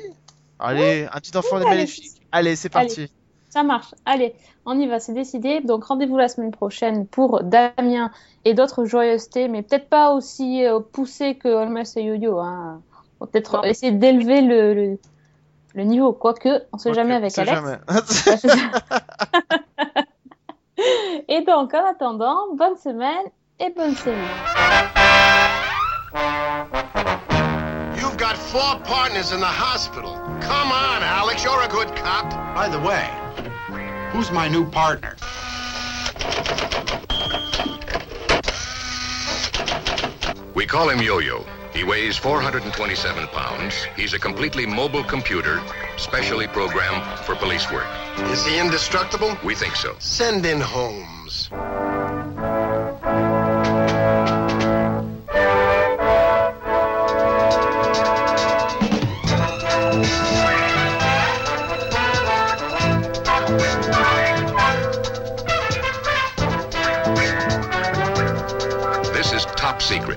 Allez, 0.58 1.06
un 1.12 1.20
petit 1.20 1.36
enfant 1.36 1.58
Oui, 1.58 1.64
maléfique. 1.64 2.20
Allez, 2.32 2.56
c'est 2.56 2.74
Allez. 2.74 2.86
parti. 2.88 3.12
Ça 3.50 3.62
marche. 3.62 3.94
Allez, 4.04 4.34
on 4.66 4.78
y 4.78 4.86
va, 4.86 4.98
c'est 5.00 5.12
décidé. 5.14 5.60
Donc, 5.60 5.84
rendez-vous 5.84 6.16
la 6.16 6.28
semaine 6.28 6.50
prochaine 6.50 7.06
pour 7.06 7.42
Damien 7.44 8.10
et 8.44 8.54
d'autres 8.54 8.84
joyeusetés, 8.84 9.48
mais 9.48 9.62
peut-être 9.62 9.88
pas 9.88 10.12
aussi 10.12 10.64
euh, 10.64 10.80
poussées 10.80 11.36
que 11.36 11.48
Holmes 11.48 11.82
et 11.96 12.02
Yo-Yo. 12.02 12.38
Hein. 12.40 12.82
On 13.20 13.24
va 13.24 13.30
peut-être 13.30 13.56
Non. 13.58 13.62
essayer 13.64 13.92
d'élever 13.92 14.42
le, 14.42 14.74
le, 14.74 14.98
le 15.74 15.84
niveau, 15.84 16.12
quoique, 16.12 16.62
on 16.72 16.78
sait 16.78 16.90
Ok, 16.90 16.94
jamais 16.96 17.14
on 17.14 17.18
avec 17.18 17.30
sait 17.30 17.42
Alex. 17.48 17.56
jamais. 17.56 17.78
et 21.28 21.42
donc, 21.42 21.72
en 21.74 21.84
attendant, 21.86 22.54
bonne 22.54 22.76
semaine 22.76 23.26
et 23.60 23.70
bonne 23.70 23.94
série. 23.94 24.16
You've 28.28 28.36
got 28.36 28.46
four 28.46 28.84
partners 28.84 29.32
in 29.32 29.40
the 29.40 29.46
hospital. 29.46 30.12
Come 30.42 30.70
on, 30.70 31.02
Alex, 31.02 31.42
you're 31.42 31.62
a 31.62 31.68
good 31.68 31.88
cop. 31.96 32.28
By 32.54 32.68
the 32.68 32.78
way, 32.78 33.08
who's 34.10 34.30
my 34.30 34.48
new 34.48 34.68
partner? 34.68 35.16
We 40.52 40.66
call 40.66 40.90
him 40.90 41.00
Yo-Yo. 41.00 41.46
He 41.72 41.84
weighs 41.84 42.18
427 42.18 43.28
pounds. 43.28 43.74
He's 43.96 44.12
a 44.12 44.18
completely 44.18 44.66
mobile 44.66 45.04
computer, 45.04 45.62
specially 45.96 46.48
programmed 46.48 47.02
for 47.20 47.34
police 47.34 47.72
work. 47.72 47.86
Is 48.30 48.44
he 48.44 48.60
indestructible? 48.60 49.38
We 49.42 49.54
think 49.54 49.74
so. 49.74 49.96
Send 50.00 50.44
in 50.44 50.60
Holmes. 50.60 51.48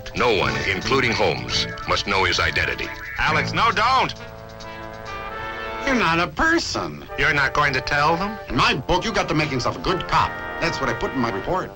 Secret. 0.05 0.17
No 0.17 0.37
one, 0.37 0.53
including 0.69 1.11
Holmes, 1.11 1.67
must 1.87 2.07
know 2.07 2.23
his 2.23 2.39
identity. 2.39 2.87
Alex, 3.17 3.53
no, 3.53 3.71
don't. 3.71 4.13
You're 5.85 5.95
not 5.95 6.19
a 6.19 6.27
person. 6.27 7.05
You're 7.17 7.33
not 7.33 7.53
going 7.53 7.73
to 7.73 7.81
tell 7.81 8.15
them? 8.15 8.37
In 8.49 8.55
my 8.55 8.75
book, 8.75 9.03
you 9.03 9.11
got 9.11 9.27
the 9.27 9.33
makings 9.33 9.65
of 9.65 9.77
a 9.77 9.79
good 9.79 10.07
cop. 10.07 10.31
That's 10.61 10.79
what 10.79 10.89
I 10.89 10.93
put 10.93 11.11
in 11.11 11.19
my 11.19 11.31
report. 11.31 11.71